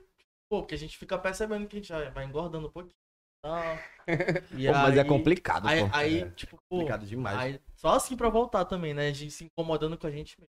Pô, 0.50 0.62
porque 0.62 0.76
a 0.76 0.78
gente 0.78 0.98
fica 0.98 1.18
percebendo 1.18 1.68
que 1.68 1.78
a 1.78 1.80
gente 1.82 2.12
vai 2.12 2.26
engordando 2.26 2.68
um 2.68 2.72
pouquinho. 2.72 2.94
Tal. 3.44 3.78
E 4.56 4.68
Pô, 4.68 4.74
mas 4.74 4.96
é 4.98 5.04
complicado, 5.04 5.68
Aí, 5.68 5.80
pô. 5.82 5.90
aí 5.92 6.20
É 6.22 6.30
tipo, 6.30 6.58
pô. 6.70 6.78
complicado 6.78 7.08
demais. 7.08 7.38
Aí, 7.40 7.60
só 7.76 7.96
assim 7.96 8.16
pra 8.16 8.30
voltar 8.30 8.64
também, 8.66 8.94
né? 8.94 9.08
A 9.08 9.12
gente 9.12 9.32
se 9.32 9.46
incomodando 9.46 9.98
com 9.98 10.06
a 10.06 10.12
gente 10.12 10.36
mesmo. 10.40 10.48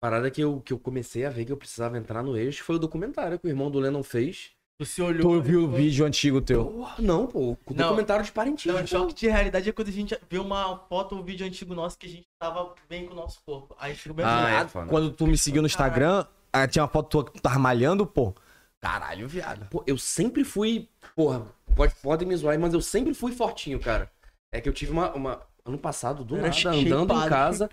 Parada 0.00 0.30
que 0.30 0.40
eu, 0.40 0.60
que 0.60 0.72
eu 0.72 0.78
comecei 0.78 1.24
a 1.26 1.30
ver 1.30 1.44
que 1.44 1.50
eu 1.50 1.56
precisava 1.56 1.98
entrar 1.98 2.22
no 2.22 2.36
eixo 2.36 2.62
foi 2.62 2.76
o 2.76 2.78
documentário 2.78 3.36
que 3.36 3.46
o 3.46 3.48
irmão 3.48 3.68
do 3.68 3.80
Lennon 3.80 4.04
fez. 4.04 4.52
Tu 4.80 4.86
se 4.86 5.02
olhou. 5.02 5.22
Tu 5.22 5.42
viu 5.42 5.64
o 5.64 5.68
foi- 5.68 5.76
vídeo 5.80 6.06
antigo 6.06 6.40
teu? 6.40 6.66
Porra, 6.66 6.94
não, 7.02 7.26
pô. 7.26 7.40
O 7.50 7.58
Não. 7.70 7.76
documentário 7.88 8.24
de 8.24 8.30
Parintins. 8.30 8.72
Não, 8.72 8.86
choque 8.86 9.12
de 9.12 9.26
realidade 9.26 9.68
é 9.68 9.72
quando 9.72 9.88
a 9.88 9.92
gente 9.92 10.16
vê 10.30 10.38
uma 10.38 10.78
foto 10.88 11.16
ou 11.16 11.20
um 11.20 11.24
vídeo 11.24 11.44
antigo 11.44 11.74
nosso 11.74 11.98
que 11.98 12.06
a 12.06 12.10
gente 12.10 12.26
tava 12.40 12.72
bem 12.88 13.06
com 13.06 13.12
o 13.12 13.16
nosso 13.16 13.40
corpo. 13.44 13.74
Aí 13.76 13.90
a 13.90 13.94
gente 13.94 14.02
fica 14.04 14.14
bem 14.14 14.24
Ah, 14.24 14.44
assim, 14.44 14.52
é, 14.54 14.58
Ah, 14.60 14.68
foda. 14.68 14.86
Quando 14.86 15.10
tu 15.12 15.26
me 15.26 15.36
seguiu 15.36 15.62
no 15.62 15.66
Instagram, 15.66 16.24
ah, 16.52 16.68
tinha 16.68 16.84
uma 16.84 16.88
foto 16.88 17.08
tua 17.10 17.24
que 17.24 17.32
tu 17.32 17.42
tava 17.42 17.58
malhando, 17.58 18.06
pô. 18.06 18.32
Caralho, 18.80 19.26
viado. 19.28 19.68
Pô, 19.68 19.82
eu 19.86 19.98
sempre 19.98 20.44
fui. 20.44 20.88
Porra, 21.16 21.46
pode, 21.74 21.94
podem 21.96 22.28
me 22.28 22.36
zoar, 22.36 22.52
aí, 22.52 22.58
mas 22.58 22.72
eu 22.74 22.80
sempre 22.80 23.12
fui 23.12 23.32
fortinho, 23.32 23.80
cara. 23.80 24.10
É 24.52 24.60
que 24.60 24.68
eu 24.68 24.72
tive 24.72 24.92
uma. 24.92 25.12
uma- 25.14 25.46
ano 25.64 25.76
passado, 25.78 26.24
do 26.24 26.36
Era 26.36 26.48
nada, 26.48 26.70
andando 26.70 27.12
em 27.12 27.28
casa, 27.28 27.68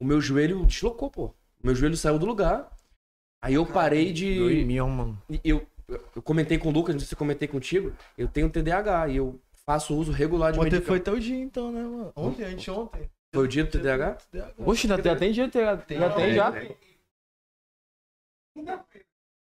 o 0.00 0.04
meu 0.04 0.18
joelho 0.20 0.64
deslocou, 0.64 1.10
pô. 1.10 1.24
O 1.26 1.34
meu 1.66 1.74
joelho 1.74 1.96
saiu 1.96 2.18
do 2.18 2.24
lugar. 2.24 2.70
Aí 3.42 3.54
eu 3.54 3.66
parei 3.66 4.12
de. 4.12 4.38
Dormiu, 4.38 4.88
mano. 4.88 5.22
Eu, 5.44 5.66
eu 6.16 6.22
comentei 6.22 6.56
com 6.56 6.68
o 6.68 6.72
Lucas, 6.72 6.94
não 6.94 7.00
sei 7.00 7.08
se 7.08 7.14
eu 7.14 7.18
comentei 7.18 7.46
contigo. 7.46 7.92
Eu 8.16 8.26
tenho 8.28 8.48
TDAH 8.48 9.08
e 9.08 9.16
eu 9.16 9.38
faço 9.66 9.94
uso 9.94 10.10
regular 10.12 10.52
de 10.52 10.58
Ontem 10.58 10.70
medicamento. 10.70 10.86
foi 10.88 11.00
teu 11.00 11.18
dia 11.20 11.36
então, 11.36 11.70
né, 11.70 11.82
mano? 11.82 12.12
Ontem, 12.16 12.44
anteontem. 12.44 13.10
Foi 13.34 13.44
o 13.44 13.48
dia 13.48 13.64
do 13.64 13.70
TDAH? 13.70 14.18
Oxe, 14.58 14.88
já 14.88 14.96
tem, 14.96 15.04
já 15.12 15.16
tem 15.18 15.32
dia, 15.32 15.44
já 15.52 15.76
tem, 15.76 15.98
já 15.98 16.10
tem 16.14 16.34
já. 16.34 16.52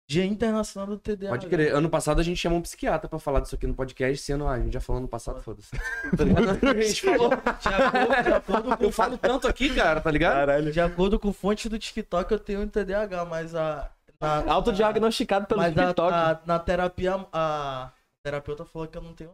Dia 0.07 0.23
Internacional 0.23 0.87
do 0.87 0.99
TDAH. 0.99 1.29
Pode 1.29 1.47
crer. 1.47 1.73
Ano 1.73 1.89
passado 1.89 2.19
a 2.21 2.23
gente 2.23 2.37
chamou 2.37 2.59
um 2.59 2.61
psiquiatra 2.61 3.09
pra 3.09 3.17
falar 3.17 3.39
disso 3.39 3.55
aqui 3.55 3.65
no 3.65 3.73
podcast. 3.73 4.13
Esse 4.21 4.31
ano, 4.31 4.47
ah, 4.47 4.51
a 4.53 4.59
gente 4.59 4.73
já 4.73 4.79
falou 4.79 5.01
no 5.01 5.07
passado, 5.07 5.41
foda-se. 5.41 5.71
Tá 6.15 6.23
ligado? 6.23 6.49
A 6.69 6.81
gente 6.81 7.01
falou. 7.01 7.29
De 7.29 7.67
acordo, 7.67 8.23
de 8.23 8.33
acordo 8.33 8.77
com 8.77 8.83
Eu 8.83 8.91
falo 8.91 9.17
tanto 9.17 9.47
aqui, 9.47 9.73
cara, 9.73 9.99
tá 9.99 10.11
ligado? 10.11 10.35
Caralho. 10.35 10.71
De 10.71 10.79
acordo 10.79 11.19
com 11.19 11.33
fonte 11.33 11.67
do 11.67 11.79
TikTok, 11.79 12.31
eu 12.31 12.39
tenho 12.39 12.61
um 12.61 12.67
TDAH, 12.67 13.25
mas 13.25 13.55
a. 13.55 13.89
Na, 14.21 14.51
Autodiagnosticado 14.53 15.47
pelo 15.47 15.59
mas 15.61 15.75
a, 15.77 15.85
TikTok. 15.87 16.13
a- 16.13 16.41
na 16.45 16.59
terapia, 16.59 17.25
a 17.33 17.91
terapeuta 18.23 18.63
falou 18.63 18.87
que 18.87 18.97
eu 18.97 19.01
não 19.01 19.13
tenho. 19.13 19.31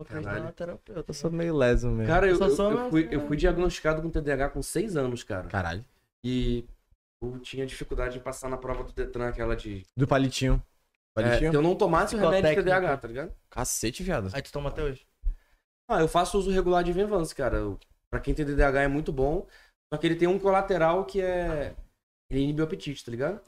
Vou 0.00 0.06
acreditar 0.06 0.30
Caralho. 0.30 0.44
na 0.46 0.52
terapeuta. 0.52 1.04
Eu 1.06 1.14
sou 1.14 1.30
meio 1.30 1.54
leso 1.54 1.88
mesmo. 1.90 2.06
Cara, 2.12 2.26
eu, 2.26 2.38
Eu 2.38 2.50
só 2.50 2.70
eu- 2.70 2.78
eu 2.78 2.90
fui, 2.90 3.08
eu 3.10 3.26
fui 3.26 3.36
diagnosticado 3.36 4.00
com 4.00 4.08
TDAH 4.10 4.48
com 4.50 4.62
6 4.62 4.96
anos, 4.96 5.22
cara. 5.22 5.48
Caralho. 5.48 5.84
E 6.24 6.64
eu 7.22 7.38
tinha 7.40 7.66
dificuldade 7.66 8.18
em 8.18 8.20
passar 8.20 8.48
na 8.48 8.56
prova 8.56 8.84
do 8.84 8.92
Detran, 8.92 9.28
aquela 9.28 9.56
de. 9.56 9.84
Do 9.96 10.06
palitinho. 10.06 10.62
É, 11.16 11.22
Palitinho? 11.22 11.50
se 11.50 11.56
eu 11.56 11.62
não 11.62 11.74
tomasse 11.74 12.14
o 12.14 12.18
remédio 12.18 12.50
de. 12.50 12.62
TDAH, 12.62 12.96
tá 12.98 13.08
ligado? 13.08 13.34
Cacete, 13.50 14.02
viado. 14.02 14.30
Aí 14.32 14.40
tu 14.42 14.52
toma 14.52 14.68
até 14.68 14.82
hoje. 14.82 15.06
Ah, 15.90 16.00
eu 16.00 16.08
faço 16.08 16.38
uso 16.38 16.50
regular 16.50 16.84
de 16.84 16.92
Venvance, 16.92 17.34
cara. 17.34 17.56
Eu- 17.56 17.78
Pra 18.10 18.20
quem 18.20 18.34
tem 18.34 18.46
TDAH 18.46 18.82
é 18.82 18.88
muito 18.88 19.12
bom. 19.12 19.46
Só 19.92 19.98
que 19.98 20.06
ele 20.06 20.16
tem 20.16 20.26
um 20.28 20.38
colateral 20.38 21.04
que 21.04 21.20
é. 21.20 21.74
Ele 22.30 22.40
inibe 22.42 22.60
o 22.60 22.64
apetite, 22.64 23.04
tá 23.04 23.10
ligado? 23.10 23.40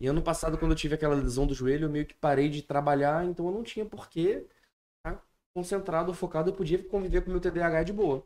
E 0.00 0.06
ano 0.06 0.20
passado, 0.22 0.58
quando 0.58 0.72
eu 0.72 0.76
tive 0.76 0.94
aquela 0.94 1.14
lesão 1.14 1.46
do 1.46 1.54
joelho, 1.54 1.86
eu 1.86 1.90
meio 1.90 2.04
que 2.06 2.14
parei 2.14 2.48
de 2.48 2.62
trabalhar, 2.62 3.24
então 3.24 3.46
eu 3.46 3.52
não 3.52 3.62
tinha 3.62 3.84
porquê 3.86 4.46
estar 5.06 5.22
concentrado, 5.56 6.12
focado, 6.12 6.50
eu 6.50 6.54
podia 6.54 6.82
conviver 6.82 7.22
com 7.22 7.28
o 7.28 7.32
meu 7.32 7.40
TDAH 7.40 7.84
de 7.84 7.92
boa. 7.92 8.24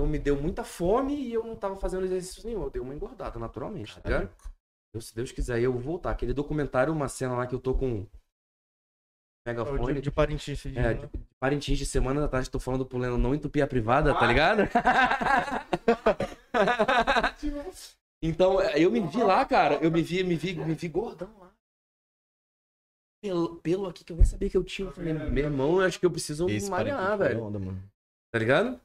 Então 0.00 0.08
me 0.08 0.18
deu 0.18 0.40
muita 0.40 0.64
fome 0.64 1.14
e 1.14 1.34
eu 1.34 1.44
não 1.44 1.54
tava 1.54 1.76
fazendo 1.76 2.06
exercício 2.06 2.42
nenhum. 2.46 2.62
Eu 2.62 2.70
dei 2.70 2.80
uma 2.80 2.94
engordada 2.94 3.38
naturalmente, 3.38 4.00
tá 4.00 4.08
ligado? 4.08 4.30
Eu, 4.94 5.00
se 5.02 5.14
Deus 5.14 5.30
quiser, 5.30 5.60
eu 5.60 5.70
vou 5.72 5.80
voltar. 5.82 6.12
Aquele 6.12 6.32
documentário, 6.32 6.90
uma 6.90 7.06
cena 7.06 7.34
lá 7.34 7.46
que 7.46 7.54
eu 7.54 7.60
tô 7.60 7.74
com 7.74 8.06
É 9.46 9.50
megafone. 9.52 9.94
de, 9.94 10.00
de 10.00 10.10
Parintins, 10.10 10.58
esse 10.58 10.70
dia, 10.70 10.80
É, 10.80 10.94
né? 10.94 11.06
de 11.06 11.18
Parintins 11.38 11.76
de 11.76 11.84
semana 11.84 12.18
da 12.18 12.28
tarde, 12.28 12.50
tô 12.50 12.58
falando 12.58 12.86
pro 12.86 12.96
Leno 12.96 13.18
não 13.18 13.34
entupir 13.34 13.62
a 13.62 13.66
privada, 13.66 14.14
tá 14.18 14.26
ligado? 14.26 14.62
então, 18.22 18.58
eu 18.62 18.90
me 18.90 19.00
vi 19.06 19.22
lá, 19.22 19.44
cara. 19.44 19.74
Eu 19.82 19.90
me 19.90 20.00
vi, 20.00 20.24
me 20.24 20.34
vi, 20.34 20.54
me 20.54 20.74
vi 20.74 20.88
gordão 20.88 21.30
lá. 21.38 21.50
Pelo, 23.22 23.56
pelo 23.56 23.86
aqui 23.86 24.02
que 24.02 24.12
eu 24.12 24.16
nem 24.16 24.24
sabia 24.24 24.48
que 24.48 24.56
eu 24.56 24.64
tinha. 24.64 24.88
Eu 24.88 24.92
falei, 24.92 25.12
meu 25.12 25.44
irmão, 25.44 25.78
eu 25.78 25.86
acho 25.86 26.00
que 26.00 26.06
eu 26.06 26.10
preciso 26.10 26.48
Esse 26.48 26.70
malhar, 26.70 27.18
velho. 27.18 27.44
onda, 27.44 27.58
mano. 27.58 27.82
Tá 28.32 28.38
ligado? 28.38 28.80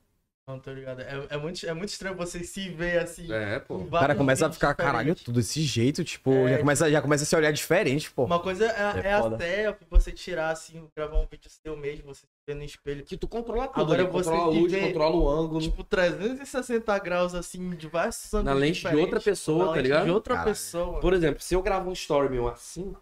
Não, 0.48 0.60
tô 0.60 0.72
ligado. 0.72 1.02
É, 1.02 1.26
é, 1.32 1.38
muito, 1.38 1.66
é 1.66 1.74
muito 1.74 1.90
estranho 1.90 2.16
você 2.16 2.44
se 2.44 2.70
ver 2.70 3.00
assim. 3.00 3.32
É, 3.34 3.60
pô. 3.60 3.78
O 3.78 3.80
cara 3.86 3.90
vários 3.90 4.18
começa 4.20 4.46
a 4.46 4.52
ficar, 4.52 4.76
caralho, 4.76 4.98
diferentes. 5.16 5.24
tudo 5.24 5.40
desse 5.40 5.64
jeito, 5.64 6.04
tipo, 6.04 6.32
É, 6.32 6.50
já, 6.52 6.60
começa, 6.60 6.92
já 6.92 7.02
começa 7.02 7.24
a 7.24 7.26
se 7.26 7.36
olhar 7.36 7.52
diferente, 7.52 8.12
pô. 8.12 8.26
Uma 8.26 8.40
coisa 8.40 8.66
é, 8.68 9.00
É 9.00 9.08
é 9.08 9.14
a 9.14 9.24
selfie, 9.40 9.88
você 9.90 10.12
tirar 10.12 10.50
assim, 10.52 10.88
gravar 10.96 11.18
um 11.18 11.26
vídeo 11.26 11.50
seu 11.50 11.76
mesmo, 11.76 12.14
você 12.14 12.22
se 12.28 12.28
ver 12.48 12.54
no 12.56 12.64
espelho. 12.64 13.04
Que 13.04 13.18
tu 13.18 13.28
controla 13.28 13.68
tudo. 13.68 13.82
Agora 13.82 14.04
ali, 14.04 14.12
você 14.12 14.30
controla 14.30 14.44
a 14.44 14.54
luz, 14.60 14.72
vê- 14.72 14.82
controla 14.82 15.16
o 15.16 15.28
ângulo. 15.30 15.62
Tipo, 15.62 15.84
360 15.84 17.00
graus 17.00 17.34
assim, 17.34 17.72
diversos 17.72 18.32
ângulos 18.32 18.54
Na 18.54 18.60
lente 18.60 18.88
de 18.88 18.96
outra 18.96 19.20
pessoa, 19.20 19.74
tá 19.74 19.82
ligado? 19.82 20.06
De 20.06 20.12
outra 20.12 20.36
Caralho. 20.36 20.52
pessoa. 20.54 21.00
Por 21.02 21.14
exemplo, 21.14 21.42
se 21.42 21.56
eu 21.56 21.64
gravo 21.64 21.90
um 21.90 21.94
story 21.94 22.30
meu 22.30 22.48
assim, 22.48 22.96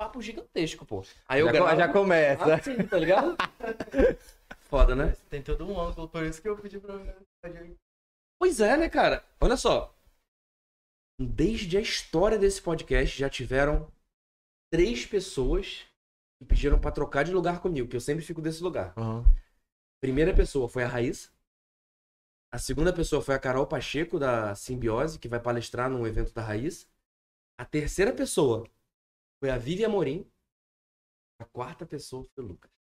papo 0.00 0.20
gigantesco, 0.22 0.86
pô. 0.86 1.04
Aí 1.28 1.40
eu 1.40 1.46
já, 1.46 1.52
gravo 1.52 1.76
já 1.76 1.88
começa. 1.88 2.54
assim, 2.54 2.82
tá 2.84 2.96
ligado? 2.98 3.36
Foda, 4.72 4.96
né? 4.96 5.14
Tem 5.28 5.42
todo 5.42 5.66
um 5.66 5.78
ângulo, 5.78 6.08
por 6.08 6.24
isso 6.24 6.40
que 6.40 6.48
eu 6.48 6.56
pedi 6.56 6.80
pra. 6.80 6.94
Pois 8.38 8.58
é, 8.58 8.74
né, 8.74 8.88
cara? 8.88 9.22
Olha 9.38 9.54
só. 9.54 9.94
Desde 11.20 11.76
a 11.76 11.80
história 11.82 12.38
desse 12.38 12.62
podcast 12.62 13.18
já 13.18 13.28
tiveram 13.28 13.92
três 14.72 15.04
pessoas 15.04 15.86
que 16.38 16.48
pediram 16.48 16.80
pra 16.80 16.90
trocar 16.90 17.22
de 17.22 17.34
lugar 17.34 17.60
comigo, 17.60 17.86
que 17.86 17.94
eu 17.94 18.00
sempre 18.00 18.24
fico 18.24 18.40
desse 18.40 18.62
lugar. 18.62 18.94
Aham. 18.96 19.26
Primeira 20.02 20.34
pessoa 20.34 20.66
foi 20.66 20.84
a 20.84 20.88
Raíssa. 20.88 21.30
A 22.50 22.58
segunda 22.58 22.94
pessoa 22.94 23.20
foi 23.20 23.34
a 23.34 23.38
Carol 23.38 23.66
Pacheco, 23.66 24.18
da 24.18 24.54
Simbiose, 24.54 25.18
que 25.18 25.28
vai 25.28 25.38
palestrar 25.38 25.90
no 25.90 26.06
evento 26.06 26.32
da 26.32 26.40
Raíssa. 26.40 26.86
A 27.60 27.66
terceira 27.66 28.14
pessoa 28.14 28.66
foi 29.38 29.50
a 29.50 29.58
Vivi 29.58 29.84
Amorim. 29.84 30.26
A 31.38 31.44
quarta 31.44 31.84
pessoa 31.84 32.24
foi 32.24 32.42
o 32.42 32.46
Lucas. 32.46 32.81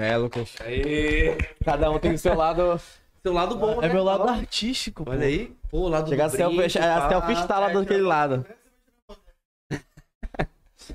É, 0.00 0.16
Lucas. 0.16 0.54
Aê! 0.60 1.36
Cada 1.64 1.90
um 1.90 1.98
tem 1.98 2.14
o 2.14 2.18
seu 2.18 2.34
lado. 2.34 2.80
Seu 3.22 3.34
lado 3.34 3.56
bom, 3.56 3.82
É 3.82 3.88
né? 3.88 3.92
meu 3.92 4.02
lado 4.02 4.22
Ó, 4.24 4.28
artístico, 4.30 5.04
pô. 5.04 5.10
Olha 5.10 5.26
aí. 5.26 5.54
Pô, 5.68 5.80
o 5.80 5.88
lado 5.88 6.08
Chegar 6.08 6.24
a 6.24 6.28
do 6.28 6.36
selfie, 6.36 6.56
brinco, 6.56 6.78
a 6.78 7.00
pá. 7.00 7.08
selfie 7.10 7.32
está 7.34 7.58
lá 7.58 7.68
daquele 7.68 8.00
lado. 8.02 8.46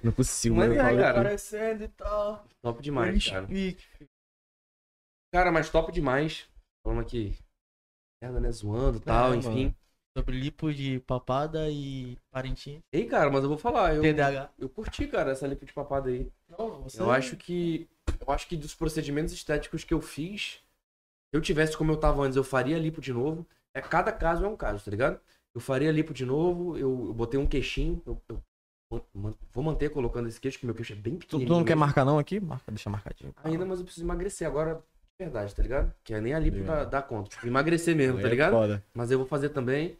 Não 0.03 0.11
é 0.11 0.15
possível, 0.15 0.57
Mas 0.57 0.69
mano. 0.69 0.79
é, 0.81 1.01
cara. 1.01 1.09
Aparecendo 1.11 1.83
e 1.83 1.87
tal. 1.89 2.45
Top 2.63 2.81
demais, 2.81 3.29
cara. 3.29 3.47
Cara, 5.31 5.51
mas 5.51 5.69
top 5.69 5.91
demais. 5.91 6.47
Falando 6.83 7.01
aqui. 7.01 7.37
Merda, 8.21 8.39
né? 8.39 8.51
Zoando 8.51 8.97
e 8.97 9.01
tal, 9.01 9.33
É, 9.33 9.37
enfim. 9.37 9.75
Sobre 10.17 10.39
lipo 10.39 10.73
de 10.73 10.99
papada 11.01 11.69
e 11.69 12.17
Parintins. 12.31 12.79
Ei, 12.91 13.05
cara, 13.05 13.29
mas 13.29 13.43
eu 13.43 13.49
vou 13.49 13.57
falar. 13.57 13.93
Eu, 13.95 14.01
TDAH. 14.01 14.49
eu 14.57 14.69
curti, 14.69 15.07
cara, 15.07 15.31
essa 15.31 15.45
lipo 15.45 15.65
de 15.65 15.73
papada 15.73 16.09
aí. 16.09 16.27
Não, 16.49 16.81
você... 16.83 17.01
Eu 17.01 17.11
acho 17.11 17.35
que. 17.37 17.87
Eu 18.27 18.33
acho 18.33 18.47
que 18.47 18.57
dos 18.57 18.73
procedimentos 18.73 19.33
estéticos 19.33 19.83
que 19.83 19.93
eu 19.93 20.01
fiz, 20.01 20.53
se 20.53 21.33
eu 21.33 21.41
tivesse 21.41 21.77
como 21.77 21.91
eu 21.91 21.97
tava 21.97 22.23
antes, 22.23 22.35
eu 22.35 22.43
faria 22.43 22.77
lipo 22.79 23.01
de 23.01 23.13
novo. 23.13 23.45
É, 23.73 23.81
cada 23.81 24.11
caso 24.11 24.45
é 24.45 24.47
um 24.47 24.55
caso, 24.55 24.83
tá 24.83 24.91
ligado? 24.91 25.19
Eu 25.53 25.61
faria 25.61 25.91
lipo 25.91 26.13
de 26.13 26.25
novo, 26.25 26.77
eu, 26.77 27.07
eu 27.07 27.13
botei 27.13 27.39
um 27.39 27.45
queixinho. 27.47 28.01
Eu, 28.05 28.21
eu 28.29 28.41
vou 29.51 29.63
manter 29.63 29.89
colocando 29.89 30.27
esse 30.27 30.39
queixo, 30.39 30.59
que 30.59 30.65
meu 30.65 30.75
queixo 30.75 30.93
é 30.93 30.95
bem 30.95 31.15
Tu, 31.15 31.19
pequenininho. 31.19 31.49
tu 31.49 31.57
não 31.57 31.65
quer 31.65 31.75
marcar 31.75 32.05
não 32.05 32.17
aqui? 32.19 32.39
Marca, 32.39 32.71
deixa 32.71 32.89
marcadinho. 32.89 33.33
Ainda, 33.43 33.65
mas 33.65 33.79
eu 33.79 33.85
preciso 33.85 34.05
emagrecer 34.05 34.47
agora 34.47 34.75
de 34.75 35.25
verdade, 35.25 35.55
tá 35.55 35.63
ligado? 35.63 35.93
Que 36.03 36.13
é 36.13 36.21
nem 36.21 36.33
a 36.33 36.39
lipo 36.39 36.63
dá, 36.63 36.83
dá 36.83 37.01
conta. 37.01 37.29
Preciso 37.29 37.47
emagrecer 37.47 37.95
mesmo, 37.95 38.19
tá 38.19 38.27
É 38.27 38.29
ligado? 38.29 38.51
Foda. 38.51 38.83
Mas 38.93 39.11
eu 39.11 39.17
vou 39.17 39.27
fazer 39.27 39.49
também. 39.49 39.97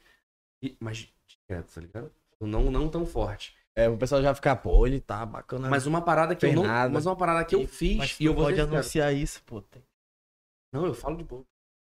E, 0.63 0.75
mas 0.79 1.09
discreto, 1.27 1.73
tá 1.73 1.81
ligado? 1.81 2.11
Não, 2.41 2.69
não 2.71 2.89
tão 2.89 3.05
forte. 3.05 3.55
É, 3.77 3.89
o 3.89 3.97
pessoal 3.97 4.21
já 4.21 4.33
fica, 4.33 4.55
pô, 4.55 4.87
ele 4.87 5.01
tá 5.01 5.25
bacana. 5.25 5.69
Mas 5.69 5.85
uma 5.85 6.01
parada 6.01 6.33
que 6.35 6.45
eu 6.45 6.53
não. 6.53 6.63
nada. 6.63 6.93
Mas 6.93 7.05
uma 7.05 7.15
parada 7.15 7.43
que 7.43 7.55
eu 7.55 7.67
fiz 7.67 7.97
Mas 7.97 8.17
e 8.19 8.25
eu 8.25 8.33
vou 8.33 8.45
pode 8.45 8.61
anunciar 8.61 9.13
isso, 9.13 9.43
pô. 9.43 9.61
Tem- 9.61 9.83
Não, 10.73 10.85
eu 10.85 10.93
falo 10.93 11.17
de 11.17 11.23
boa. 11.25 11.43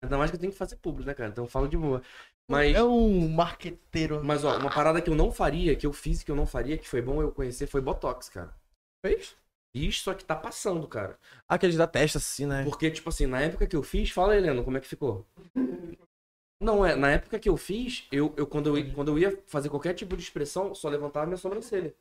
Ainda 0.02 0.16
mais 0.18 0.30
que 0.30 0.36
eu 0.36 0.40
tenho 0.40 0.52
que 0.52 0.58
fazer 0.58 0.76
público, 0.76 1.06
né, 1.06 1.14
cara? 1.14 1.30
Então 1.30 1.44
eu 1.44 1.48
falo 1.48 1.68
de 1.68 1.76
boa. 1.76 2.02
Mas, 2.48 2.74
É 2.74 2.82
um 2.82 3.28
marqueteiro. 3.28 4.22
mas 4.24 4.44
ó, 4.44 4.56
uma 4.58 4.70
parada 4.70 5.00
que 5.00 5.08
eu 5.08 5.14
não 5.14 5.30
faria, 5.32 5.76
que 5.76 5.86
eu 5.86 5.92
fiz 5.92 6.20
e 6.20 6.24
que 6.24 6.30
eu 6.30 6.36
não 6.36 6.46
faria, 6.46 6.76
que 6.76 6.88
foi 6.88 7.00
bom 7.02 7.20
eu 7.22 7.32
conhecer, 7.32 7.66
foi 7.66 7.80
Botox, 7.80 8.28
cara. 8.28 8.54
fez? 9.04 9.36
Fiz, 9.74 10.00
só 10.02 10.14
que 10.14 10.24
tá 10.24 10.36
passando, 10.36 10.86
cara. 10.86 11.18
Aqueles 11.48 11.76
da 11.76 11.86
testa, 11.86 12.18
assim, 12.18 12.46
né? 12.46 12.62
Porque, 12.64 12.90
tipo 12.90 13.08
assim, 13.08 13.26
na 13.26 13.40
época 13.40 13.66
que 13.66 13.74
eu 13.74 13.82
fiz, 13.82 14.10
fala, 14.10 14.36
Helena, 14.36 14.62
como 14.62 14.76
é 14.76 14.80
que 14.80 14.86
ficou? 14.86 15.26
Não, 16.61 16.84
é, 16.84 16.94
na 16.94 17.11
época 17.11 17.38
que 17.38 17.49
eu 17.49 17.56
fiz, 17.56 18.06
eu, 18.11 18.32
eu, 18.37 18.46
quando, 18.46 18.76
eu 18.76 18.94
quando 18.94 19.08
eu 19.08 19.18
ia 19.18 19.42
fazer 19.46 19.68
qualquer 19.68 19.94
tipo 19.94 20.16
de 20.16 20.23
expressão, 20.23 20.75
só 20.75 20.88
levantava 20.88 21.26
minha 21.26 21.37
sobrancelha. 21.37 21.94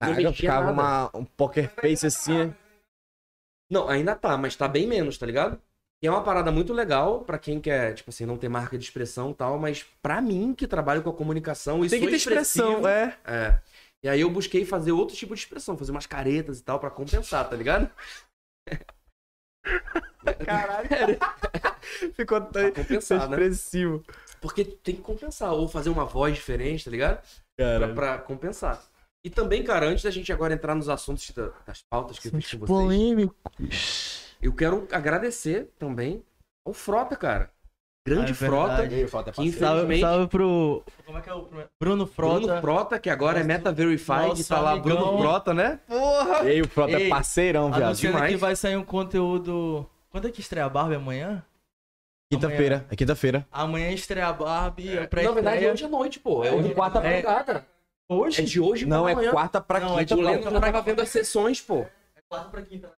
Não 0.00 0.08
Caraca, 0.08 0.22
mexia 0.22 0.34
ficava 0.34 0.72
nada. 0.72 1.10
uma, 1.12 1.20
um 1.20 1.24
poker 1.24 1.70
face 1.70 2.06
assim, 2.06 2.46
né? 2.46 2.54
Não, 3.70 3.88
ainda 3.88 4.14
tá, 4.14 4.36
mas 4.36 4.54
tá 4.54 4.68
bem 4.68 4.86
menos, 4.86 5.18
tá 5.18 5.26
ligado? 5.26 5.60
E 6.02 6.06
é 6.06 6.10
uma 6.10 6.22
parada 6.22 6.52
muito 6.52 6.72
legal 6.72 7.24
pra 7.24 7.38
quem 7.38 7.60
quer, 7.60 7.94
tipo 7.94 8.10
assim, 8.10 8.26
não 8.26 8.36
ter 8.36 8.48
marca 8.48 8.76
de 8.78 8.84
expressão 8.84 9.30
e 9.30 9.34
tal, 9.34 9.58
mas 9.58 9.82
pra 10.02 10.20
mim, 10.20 10.54
que 10.54 10.66
trabalho 10.66 11.02
com 11.02 11.10
a 11.10 11.14
comunicação 11.14 11.84
e 11.84 11.88
Tem 11.88 12.00
que 12.00 12.06
ter 12.08 12.16
expressão, 12.16 12.80
expressivo, 12.80 12.86
é. 12.86 13.18
É. 13.24 13.60
E 14.02 14.08
aí 14.08 14.20
eu 14.20 14.30
busquei 14.30 14.64
fazer 14.64 14.92
outro 14.92 15.16
tipo 15.16 15.34
de 15.34 15.40
expressão, 15.40 15.76
fazer 15.76 15.90
umas 15.90 16.06
caretas 16.06 16.60
e 16.60 16.62
tal 16.62 16.78
pra 16.78 16.90
compensar, 16.90 17.48
tá 17.48 17.56
ligado? 17.56 17.90
Caralho. 20.44 20.88
Ficou 22.14 22.40
tão 22.40 22.62
né? 22.62 22.72
expressivo. 22.76 24.04
Porque 24.40 24.64
tem 24.64 24.96
que 24.96 25.02
compensar, 25.02 25.52
ou 25.52 25.68
fazer 25.68 25.88
uma 25.90 26.04
voz 26.04 26.34
diferente, 26.34 26.84
tá 26.84 26.90
ligado? 26.90 27.22
Pra, 27.56 27.88
pra 27.94 28.18
compensar. 28.18 28.82
E 29.24 29.30
também, 29.30 29.64
cara, 29.64 29.86
antes 29.86 30.04
da 30.04 30.10
gente 30.10 30.32
agora 30.32 30.54
entrar 30.54 30.74
nos 30.74 30.88
assuntos 30.88 31.30
da- 31.30 31.50
das 31.66 31.82
pautas 31.90 32.18
que 32.18 32.28
eu 32.28 32.32
fiz 32.32 32.52
com 32.52 32.58
vocês, 32.58 32.68
polêmicos. 32.68 34.36
eu 34.40 34.52
quero 34.52 34.86
agradecer 34.92 35.70
também 35.78 36.22
ao 36.64 36.72
Frota, 36.72 37.16
cara. 37.16 37.50
Grande 38.06 38.30
Ah, 38.30 38.30
é 38.30 38.34
Frota, 38.34 38.76
falta 39.08 39.32
que 39.32 39.50
parceiro. 39.52 39.98
Salve, 40.00 40.26
pro. 40.28 40.82
Como 41.04 41.18
é 41.18 41.20
que 41.20 41.28
é 41.28 41.34
o. 41.34 41.48
Bruno 41.80 42.06
Frota. 42.06 42.40
Bruno 42.46 42.60
Frota, 42.60 42.98
que 42.98 43.10
agora 43.10 43.40
é 43.40 43.42
Meta 43.42 43.72
Verified, 43.72 44.46
tá 44.46 44.60
lá 44.60 44.72
amigão. 44.72 44.96
Bruno 44.96 45.18
Frota, 45.18 45.52
né? 45.52 45.80
Porra! 45.86 46.48
Ei, 46.48 46.62
o 46.62 46.68
Frota 46.68 46.92
é 46.96 47.02
Ei, 47.02 47.08
parceirão, 47.08 47.70
viado. 47.72 47.96
Demais. 47.96 48.30
que 48.32 48.36
vai 48.36 48.54
sair 48.56 48.76
um 48.76 48.84
conteúdo. 48.84 49.84
Quando 50.10 50.28
é 50.28 50.30
que 50.30 50.40
estreia 50.40 50.64
a 50.66 50.68
Barbie 50.68 50.94
amanhã? 50.94 51.44
Quinta-feira, 52.32 52.84
é 52.90 52.96
quinta-feira. 52.96 53.46
Amanhã 53.52 53.90
estreia 53.92 54.26
a 54.28 54.32
Barbie, 54.32 54.96
é 54.98 55.08
Na 55.22 55.30
verdade, 55.32 55.64
é 55.64 55.72
hoje 55.72 55.84
à 55.84 55.88
noite, 55.88 56.18
pô. 56.18 56.44
É 56.44 56.52
hoje 56.52 56.74
quarta 56.74 57.00
pra 57.00 57.10
É. 57.10 57.22
cá, 57.22 57.64
Hoje? 58.08 58.40
É 58.40 58.44
de 58.44 58.60
hoje 58.60 58.86
Não, 58.86 59.08
é 59.08 59.12
amanhã. 59.12 59.30
quarta 59.32 59.60
pra 59.60 59.80
Não, 59.80 59.98
é 59.98 60.04
quinta. 60.04 60.14
O 60.14 60.18
de- 60.18 60.22
Leandro 60.24 60.50
já 60.50 60.60
tava 60.60 60.82
vendo 60.82 61.02
as 61.02 61.08
sessões, 61.08 61.60
pô. 61.60 61.80
É 62.14 62.20
quarta 62.28 62.48
pra 62.50 62.62
quinta. 62.62 62.92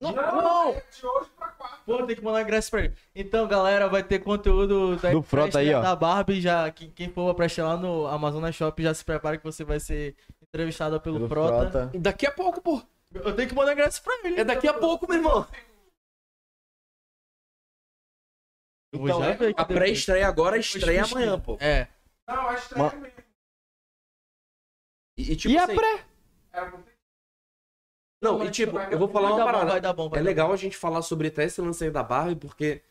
Não, 0.00 0.12
não! 0.12 0.82
Pô, 1.86 2.06
tem 2.06 2.16
que 2.16 2.22
mandar 2.22 2.42
ingresso 2.42 2.70
pra 2.70 2.84
ele. 2.84 2.94
Então, 3.14 3.48
galera, 3.48 3.88
vai 3.88 4.02
ter 4.02 4.18
conteúdo 4.18 4.96
da 4.96 5.10
Do 5.10 5.22
Frota 5.22 5.58
aí, 5.58 5.72
ó. 5.72 5.80
da 5.80 5.96
Barbie. 5.96 6.40
Já, 6.40 6.70
quem, 6.70 6.90
quem 6.90 7.10
for 7.10 7.34
pra 7.34 7.46
lá 7.64 7.76
no 7.76 8.06
Amazonas 8.06 8.54
Shop 8.54 8.82
já 8.82 8.92
se 8.92 9.04
prepara 9.04 9.38
que 9.38 9.44
você 9.44 9.64
vai 9.64 9.80
ser 9.80 10.14
entrevistado 10.42 11.00
pelo, 11.00 11.16
Pelo 11.16 11.28
Frota. 11.28 11.70
Frota. 11.70 11.98
Daqui 11.98 12.26
a 12.26 12.30
pouco, 12.32 12.60
pô. 12.60 12.82
Eu 13.14 13.34
tenho 13.34 13.48
que 13.48 13.54
mandar 13.54 13.72
ingresso 13.72 14.02
pra 14.02 14.14
ele. 14.24 14.40
É 14.40 14.44
daqui 14.44 14.68
a 14.68 14.74
pouco, 14.74 15.08
meu 15.08 15.16
irmão. 15.16 15.48
Eu 18.92 18.98
vou 18.98 19.08
Então, 19.08 19.20
já 19.20 19.30
é, 19.30 19.54
a 19.56 19.64
pré-estreia 19.64 20.28
agora, 20.28 20.56
a 20.56 20.58
estreia 20.58 21.04
amanhã, 21.04 21.40
pô. 21.40 21.56
É. 21.60 21.88
Não, 22.28 22.48
a 22.48 22.54
estreia 22.54 22.84
Ma- 22.84 22.92
mesmo. 22.96 23.16
E, 25.18 25.32
e, 25.32 25.36
tipo 25.36 25.54
E 25.54 25.58
a 25.58 25.64
assim, 25.64 25.74
pré? 25.74 26.04
Não, 28.32 28.44
e 28.44 28.50
tipo, 28.50 28.78
eu 28.78 28.98
vou 28.98 29.08
falar 29.08 29.28
uma 29.28 29.38
bom, 29.38 29.44
parada. 29.44 29.70
vai 29.72 29.80
dar 29.80 29.92
bom, 29.92 30.08
vai 30.08 30.20
é 30.20 30.22
dar 30.22 30.28
legal 30.28 30.52
a 30.52 30.56
gente 30.56 30.76
falar 30.76 31.02
sobre 31.02 31.28
até 31.28 31.44
esse 31.44 31.60
lance 31.60 31.82
aí 31.84 31.90
da 31.90 32.02
Barbie, 32.02 32.36
porque 32.36 32.82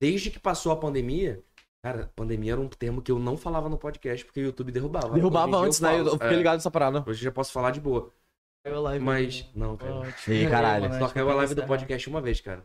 desde 0.00 0.30
que 0.30 0.38
passou 0.38 0.72
a 0.72 0.76
pandemia, 0.76 1.42
cara, 1.82 2.10
pandemia 2.14 2.52
era 2.52 2.60
um 2.60 2.68
termo 2.68 3.00
que 3.02 3.10
eu 3.12 3.18
não 3.18 3.36
falava 3.36 3.68
no 3.68 3.78
podcast, 3.78 4.24
porque 4.24 4.40
o 4.40 4.44
YouTube 4.44 4.72
derrubava. 4.72 5.10
Derrubava 5.14 5.48
em 5.48 5.50
dia 5.52 5.60
antes, 5.60 5.80
né? 5.80 6.00
Eu 6.00 6.12
fiquei 6.12 6.28
É, 6.28 6.34
ligado 6.36 6.54
nessa 6.54 6.70
parada. 6.70 6.98
Hoje 7.06 7.20
eu 7.20 7.24
já 7.24 7.32
posso 7.32 7.52
falar 7.52 7.70
de 7.70 7.80
boa. 7.80 8.10
Caiu 8.64 8.78
a 8.78 8.80
live. 8.80 9.04
Mas, 9.04 9.50
não, 9.54 9.76
cara. 9.76 10.14
Ih, 10.28 10.48
caralho. 10.48 10.88
né? 10.88 10.98
Só 10.98 11.08
caiu 11.08 11.30
a 11.30 11.34
live 11.34 11.54
do 11.54 11.64
podcast 11.66 12.08
uma 12.08 12.20
vez, 12.20 12.40
cara. 12.40 12.64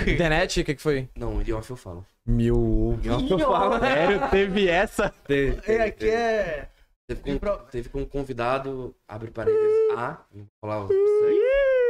Internet, 0.00 0.60
o 0.60 0.64
que 0.64 0.74
que 0.74 0.82
foi? 0.82 1.08
Não, 1.16 1.42
de 1.42 1.52
off 1.52 1.68
eu 1.70 1.76
falo. 1.76 2.06
Mil. 2.24 2.98
eu 3.04 3.38
falo. 3.38 3.78
Sério, 3.80 4.30
teve 4.30 4.68
essa? 4.68 5.10
Teve, 5.26 5.60
É, 5.72 5.82
aqui 5.82 6.08
é. 6.08 6.68
Teve 7.08 7.22
com, 7.22 7.38
pro- 7.38 7.64
teve 7.70 7.88
com 7.88 8.02
um 8.02 8.06
convidado, 8.06 8.94
abre 9.08 9.30
parênteses, 9.30 9.90
A, 9.96 10.26
não 10.30 10.44
vou 10.44 10.52
falar 10.60 10.84
o 10.84 10.88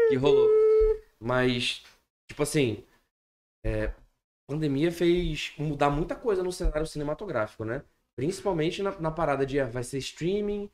que 0.08 0.16
rolou. 0.16 0.48
Mas, 1.18 1.82
tipo 2.28 2.42
assim, 2.42 2.84
é, 3.64 3.92
pandemia 4.48 4.92
fez 4.92 5.52
mudar 5.58 5.90
muita 5.90 6.16
coisa 6.16 6.42
no 6.42 6.52
cenário 6.52 6.87
cinematográfico, 6.87 7.64
né? 7.64 7.84
Principalmente 8.16 8.82
na, 8.82 8.98
na 9.00 9.10
parada 9.10 9.44
de 9.44 9.60
ah, 9.60 9.66
vai 9.66 9.84
ser 9.84 9.98
streaming. 9.98 10.70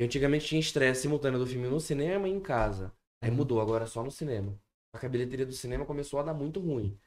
Antigamente 0.00 0.46
tinha 0.46 0.60
estresse 0.60 1.02
simultâneo 1.02 1.38
do 1.38 1.46
filme 1.46 1.68
no 1.68 1.80
cinema 1.80 2.28
e 2.28 2.32
em 2.32 2.40
casa. 2.40 2.92
Aí 3.22 3.30
mudou, 3.30 3.60
agora 3.60 3.84
é 3.84 3.86
só 3.86 4.02
no 4.02 4.10
cinema. 4.10 4.58
A 4.92 5.08
bilheteria 5.08 5.46
do 5.46 5.52
cinema 5.52 5.86
começou 5.86 6.20
a 6.20 6.22
dar 6.22 6.34
muito 6.34 6.60
ruim. 6.60 6.98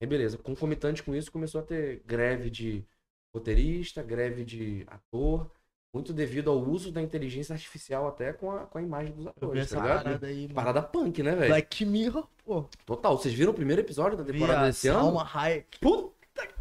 Aí 0.00 0.06
beleza, 0.08 0.38
concomitante 0.38 1.02
com 1.02 1.14
isso 1.14 1.32
começou 1.32 1.60
a 1.60 1.64
ter 1.64 2.02
greve 2.06 2.50
de 2.50 2.84
roteirista, 3.34 4.02
greve 4.02 4.44
de 4.44 4.84
ator, 4.86 5.50
muito 5.94 6.12
devido 6.12 6.50
ao 6.50 6.58
uso 6.58 6.90
da 6.90 7.00
inteligência 7.00 7.52
artificial 7.54 8.08
até 8.08 8.32
com 8.32 8.50
a, 8.50 8.58
com 8.66 8.78
a 8.78 8.82
imagem 8.82 9.12
dos 9.14 9.26
Eu 9.26 9.32
vi 9.32 9.38
atores, 9.60 9.62
essa 9.62 9.76
tá 9.76 9.82
ligado? 9.82 10.02
parada 10.02 10.26
aí, 10.26 10.42
mano. 10.42 10.54
Parada 10.54 10.82
punk, 10.82 11.22
né, 11.22 11.34
velho? 11.36 11.48
Black 11.48 11.84
Mirror, 11.86 12.26
pô. 12.44 12.64
Total. 12.84 13.16
Vocês 13.16 13.32
viram 13.32 13.52
o 13.52 13.54
primeiro 13.54 13.80
episódio 13.80 14.18
da 14.18 14.24
temporada 14.24 14.58
Via 14.60 14.66
desse 14.68 14.88
ano? 14.88 15.00
Salma 15.00 15.30
Hayek. 15.32 15.78
Puta! 15.80 16.12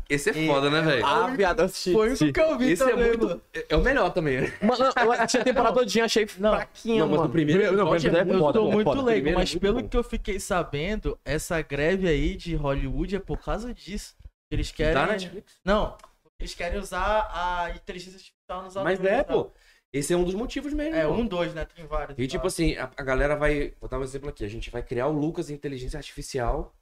Esse 0.07 0.29
é 0.29 0.37
E- 0.37 0.45
foda, 0.45 0.69
né, 0.69 0.81
velho? 0.81 1.03
Ah, 1.03 1.27
viado, 1.35 1.61
assisti. 1.61 1.93
Foi 1.93 2.13
o 2.13 2.15
que 2.33 2.39
eu 2.39 2.57
vi 2.59 2.71
Esse 2.73 2.83
é 2.83 2.89
também, 2.89 3.07
muito. 3.07 3.25
mano. 3.25 3.41
É 3.53 3.65
é 3.69 3.75
o 3.75 3.81
melhor 3.81 4.09
também. 4.13 4.41
né? 4.41 4.53
Mano, 4.61 4.83
eu 4.95 5.11
assisti 5.13 5.37
a 5.39 5.43
temporada 5.43 5.73
todinha, 5.73 6.05
achei 6.05 6.27
Não, 6.37 6.51
fraquinha, 6.51 6.99
não, 6.99 7.07
mas 7.07 7.17
mano. 7.17 7.29
o 7.29 7.31
primeiro 7.31 7.61
não, 7.63 7.69
episódio 7.95 8.11
primeiro 8.11 8.29
é 8.29 8.35
Eu 8.47 8.53
tô 8.53 8.67
é 8.67 8.71
muito 8.71 8.85
foda. 8.85 9.01
leigo, 9.01 9.15
Primeiro 9.23 9.39
é 9.39 9.41
mas 9.41 9.51
muito 9.51 9.61
pelo 9.61 9.81
bom. 9.81 9.87
que 9.87 9.97
eu 9.97 10.03
fiquei 10.03 10.39
sabendo, 10.39 11.17
essa 11.25 11.59
greve 11.63 12.07
aí 12.07 12.35
de 12.35 12.53
Hollywood 12.53 13.15
é 13.15 13.19
por 13.19 13.39
causa 13.39 13.73
disso. 13.73 14.15
Eles 14.51 14.71
querem. 14.71 14.93
Da 14.93 15.07
Netflix. 15.07 15.55
Não, 15.65 15.97
eles 16.43 16.53
querem 16.55 16.79
usar 16.79 17.29
a 17.33 17.71
inteligência 17.71 18.17
artificial 18.17 18.63
nos 18.63 18.75
Mas 18.75 18.99
atores, 18.99 18.99
é, 19.13 19.17
né? 19.17 19.23
pô. 19.23 19.51
Esse 19.91 20.11
é 20.13 20.17
um 20.17 20.23
dos 20.23 20.33
motivos 20.33 20.73
mesmo. 20.73 20.95
É, 20.95 21.07
um, 21.07 21.25
dois, 21.25 21.53
né? 21.53 21.65
Tem 21.65 21.85
vários. 21.85 22.17
E 22.17 22.27
tipo 22.27 22.47
assim, 22.47 22.75
a, 22.77 22.91
a 22.97 23.03
galera 23.03 23.35
vai. 23.35 23.73
Vou 23.79 23.87
dar 23.89 23.99
um 23.99 24.03
exemplo 24.03 24.29
aqui. 24.29 24.43
A 24.43 24.47
gente 24.47 24.71
vai 24.71 24.81
criar 24.81 25.07
o 25.07 25.11
Lucas 25.11 25.49
em 25.49 25.53
inteligência 25.53 25.97
artificial. 25.97 26.75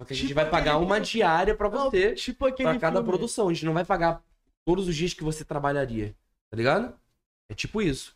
Só 0.00 0.06
que 0.06 0.12
a 0.12 0.16
gente 0.16 0.28
Tipo 0.28 0.40
vai 0.40 0.50
pagar 0.50 0.72
aquele- 0.72 0.84
uma 0.86 1.00
diária 1.00 1.54
pra 1.56 1.70
Não, 1.70 1.90
você. 1.90 2.12
tipo 2.14 2.44
aquele 2.46 2.70
Pra 2.70 2.78
cada 2.80 2.96
filme. 2.96 3.08
produção. 3.08 3.48
A 3.48 3.52
gente 3.52 3.64
não 3.64 3.72
vai 3.72 3.84
pagar 3.84 4.20
todos 4.66 4.88
os 4.88 4.96
dias 4.96 5.14
que 5.14 5.22
você 5.22 5.44
trabalharia. 5.44 6.12
Tá 6.50 6.56
ligado? 6.56 6.98
É 7.50 7.54
tipo 7.54 7.80
isso. 7.80 8.12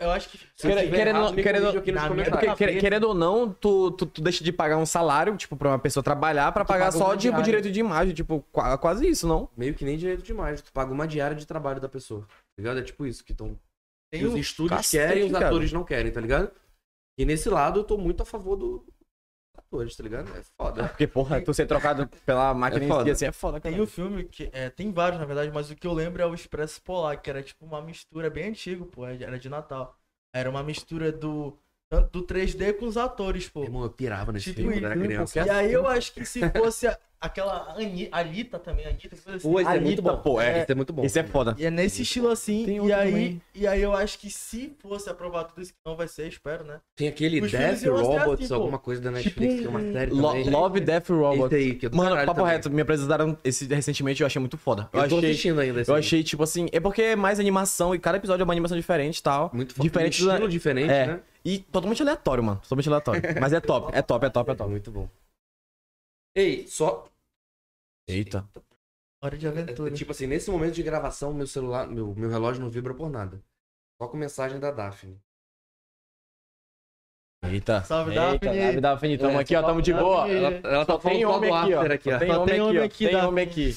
Eu 0.00 0.10
acho 0.10 0.28
que. 0.28 0.38
Querendo- 2.78 3.04
ou 3.08 3.14
não, 3.14 3.50
tu, 3.52 3.90
tu, 3.92 4.04
tu 4.06 4.20
deixa 4.20 4.44
de 4.44 4.52
pagar 4.52 4.76
um 4.76 4.84
salário, 4.84 5.34
tipo, 5.36 5.56
pra 5.56 5.70
uma 5.70 5.78
pessoa 5.78 6.02
trabalhar, 6.04 6.52
pra 6.52 6.62
Tu 6.64 6.68
pagar 6.68 6.86
paga 6.86 6.98
só, 6.98 7.08
tipo, 7.16 7.18
diária. 7.20 7.42
direito 7.44 7.70
de 7.70 7.80
imagem, 7.80 8.14
tipo, 8.14 8.44
qua- 8.52 8.76
quase 8.76 9.08
isso, 9.08 9.26
não? 9.26 9.48
Meio 9.56 9.74
que 9.74 9.84
nem 9.84 9.96
direito 9.96 10.22
de 10.22 10.30
imagem. 10.30 10.62
Tu 10.62 10.70
paga 10.72 10.92
uma 10.92 11.08
diária 11.08 11.34
de 11.34 11.46
trabalho 11.46 11.80
da 11.80 11.88
pessoa. 11.88 12.20
Tá 12.22 12.28
ligado? 12.58 12.80
É 12.80 12.82
tipo 12.82 13.06
isso. 13.06 13.24
Que, 13.24 13.32
tão, 13.32 13.54
que 13.54 14.18
Tem 14.18 14.26
os 14.26 14.34
estúdios 14.36 14.76
Cacete, 14.76 15.08
querem, 15.08 15.24
os 15.24 15.32
cara. 15.32 15.46
atores 15.46 15.72
não 15.72 15.84
querem, 15.84 16.12
tá 16.12 16.20
ligado? 16.20 16.50
E 17.18 17.24
nesse 17.24 17.48
lado 17.48 17.80
eu 17.80 17.84
tô 17.84 17.96
muito 17.96 18.22
a 18.22 18.26
favor 18.26 18.56
do 18.56 18.84
atores, 19.72 19.96
tá 19.96 20.02
ligado? 20.02 20.30
É 20.36 20.42
foda. 20.56 20.88
Porque, 20.88 21.06
porra, 21.06 21.40
tu 21.40 21.54
ser 21.54 21.66
trocado 21.66 22.08
pela 22.26 22.52
máquina 22.52 22.84
É 22.84 22.86
em 22.86 22.88
foda. 22.88 23.04
si, 23.04 23.10
assim, 23.10 23.24
é 23.26 23.32
foda, 23.32 23.60
cara. 23.60 23.74
Tem 23.74 23.82
o 23.82 23.86
filme 23.86 24.24
que. 24.24 24.50
É, 24.52 24.68
tem 24.68 24.92
vários, 24.92 25.18
na 25.18 25.26
verdade, 25.26 25.50
mas 25.52 25.70
o 25.70 25.74
que 25.76 25.86
eu 25.86 25.92
lembro 25.92 26.22
é 26.22 26.26
o 26.26 26.34
Expresso 26.34 26.82
Polar, 26.82 27.20
que 27.20 27.30
era 27.30 27.42
tipo 27.42 27.64
uma 27.64 27.80
mistura 27.80 28.28
bem 28.28 28.48
antigo, 28.50 28.86
pô. 28.86 29.06
Era 29.06 29.38
de 29.38 29.48
Natal. 29.48 29.96
Era 30.34 30.48
uma 30.50 30.62
mistura 30.62 31.10
do. 31.10 31.58
Tanto 31.92 32.20
Do 32.20 32.26
3D 32.26 32.72
com 32.78 32.86
os 32.86 32.96
atores, 32.96 33.48
pô. 33.48 33.64
Irmão, 33.64 33.82
eu 33.82 33.90
pirava 33.90 34.32
nesse 34.32 34.46
Tipo 34.46 34.60
filme 34.62 34.74
quando 34.76 34.84
era 34.86 34.94
isso, 34.96 35.04
criança. 35.04 35.40
E 35.44 35.50
aí 35.50 35.72
eu 35.72 35.86
acho 35.86 36.12
que 36.14 36.24
se 36.24 36.40
fosse 36.50 36.88
aquela 37.20 37.74
Ani, 37.76 38.08
Alita 38.10 38.58
também, 38.58 38.84
Anitta, 38.86 39.10
coisa 39.10 39.36
assim. 39.36 39.48
Pô, 39.48 39.60
esse 39.60 39.68
é 39.68 39.72
Anitta, 39.72 39.84
muito 39.84 40.02
bom. 40.02 40.16
pô, 40.16 40.40
é. 40.40 40.62
Esse 40.62 40.72
é 40.72 40.74
muito 40.74 40.92
bom. 40.92 41.04
Esse 41.04 41.18
é 41.20 41.22
foda. 41.22 41.54
E 41.58 41.64
é 41.66 41.70
nesse 41.70 42.02
estilo 42.02 42.28
assim, 42.30 42.64
Tem 42.64 42.84
e 42.86 42.92
aí, 42.92 43.10
também. 43.12 43.42
e 43.54 43.66
aí 43.66 43.80
eu 43.82 43.92
acho 43.92 44.18
que 44.18 44.28
se 44.30 44.74
fosse 44.80 45.08
aprovado 45.08 45.50
tudo 45.50 45.62
isso, 45.62 45.72
que 45.72 45.78
não 45.86 45.94
vai 45.94 46.08
ser, 46.08 46.26
espero, 46.28 46.64
né? 46.64 46.80
Tem 46.96 47.06
aquele 47.08 47.40
Os 47.40 47.52
Death 47.52 47.84
Robots, 47.84 48.44
assim, 48.46 48.54
alguma 48.54 48.78
coisa 48.78 49.00
da 49.02 49.10
Netflix, 49.12 49.60
que 49.60 49.66
é 49.66 49.68
uma 49.68 49.80
série 49.92 50.10
Lo- 50.10 50.28
também. 50.28 50.50
Love, 50.50 50.80
Death, 50.80 51.08
Robot. 51.10 51.54
Esse 51.54 51.54
aí, 51.54 51.78
é 51.92 51.94
Mano, 51.96 52.16
papo 52.26 52.34
também. 52.40 52.52
reto, 52.52 52.70
me 52.70 52.80
apresentaram 52.82 53.38
esse 53.44 53.66
recentemente 53.66 54.20
eu 54.22 54.26
achei 54.26 54.40
muito 54.40 54.56
foda. 54.58 54.88
Eu, 54.92 55.02
Eu 55.02 55.08
tô 55.08 55.16
achei, 55.18 55.30
assistindo 55.30 55.60
ainda 55.60 55.80
esse 55.82 55.90
eu 55.90 55.94
aí. 55.94 56.00
achei, 56.00 56.22
tipo 56.24 56.42
assim, 56.42 56.66
é 56.72 56.80
porque 56.80 57.02
é 57.02 57.14
mais 57.16 57.38
animação 57.38 57.94
e 57.94 57.98
cada 57.98 58.16
episódio 58.16 58.42
é 58.42 58.44
uma 58.44 58.52
animação 58.54 58.76
diferente 58.76 59.18
e 59.18 59.22
tal. 59.22 59.50
Muito 59.52 59.74
foda. 59.74 59.86
diferente 59.88 60.22
um 60.22 60.26
do- 60.26 60.30
estilo 60.32 60.48
diferente, 60.48 60.90
é. 60.90 61.06
né? 61.06 61.20
E 61.44 61.58
totalmente 61.58 62.02
aleatório, 62.02 62.42
mano. 62.44 62.60
Totalmente 62.60 62.88
aleatório. 62.88 63.22
Mas 63.40 63.52
é 63.52 63.60
top, 63.60 63.94
é 63.94 64.02
top, 64.02 64.26
é 64.26 64.30
top, 64.30 64.50
é 64.50 64.54
top. 64.54 64.70
Muito 64.70 64.90
bom. 64.92 65.08
Ei, 66.34 66.66
só. 66.66 67.08
Eita. 68.08 68.48
Hora 69.22 69.36
de 69.36 69.46
aventura. 69.46 69.92
Tipo 69.92 70.12
assim, 70.12 70.26
nesse 70.26 70.50
momento 70.50 70.74
de 70.74 70.82
gravação, 70.82 71.32
meu 71.32 71.46
celular, 71.46 71.86
meu, 71.86 72.14
meu 72.14 72.28
relógio 72.30 72.62
não 72.62 72.70
vibra 72.70 72.94
por 72.94 73.08
nada. 73.10 73.40
Só 74.00 74.08
com 74.08 74.16
mensagem 74.16 74.58
da 74.58 74.70
Daphne. 74.70 75.20
Eita. 77.44 77.82
Salve, 77.82 78.10
Eita, 78.12 78.20
Daphne. 78.40 78.62
Salve, 78.62 78.80
Daphne. 78.80 79.18
Tamo 79.18 79.38
É, 79.38 79.42
aqui, 79.42 79.56
ó. 79.56 79.62
Tamo 79.62 79.82
de 79.82 79.92
Daphne. 79.92 80.08
boa. 80.08 80.28
Ela, 80.28 80.48
ela 80.74 80.86
tá 80.86 80.98
falando 80.98 81.28
homem 81.30 81.50
do 81.50 81.54
after 81.56 81.92
aqui, 81.92 82.10
ó. 82.12 82.18
Tem 82.18 82.28
Só 82.28 82.42
homem 82.42 82.46
tem 82.46 82.60
aqui, 82.60 82.68
homem 82.68 82.78
ó. 82.84 82.88
Tem 82.88 83.10
Daphne. 83.12 83.28
homem 83.28 83.44
aqui. 83.48 83.70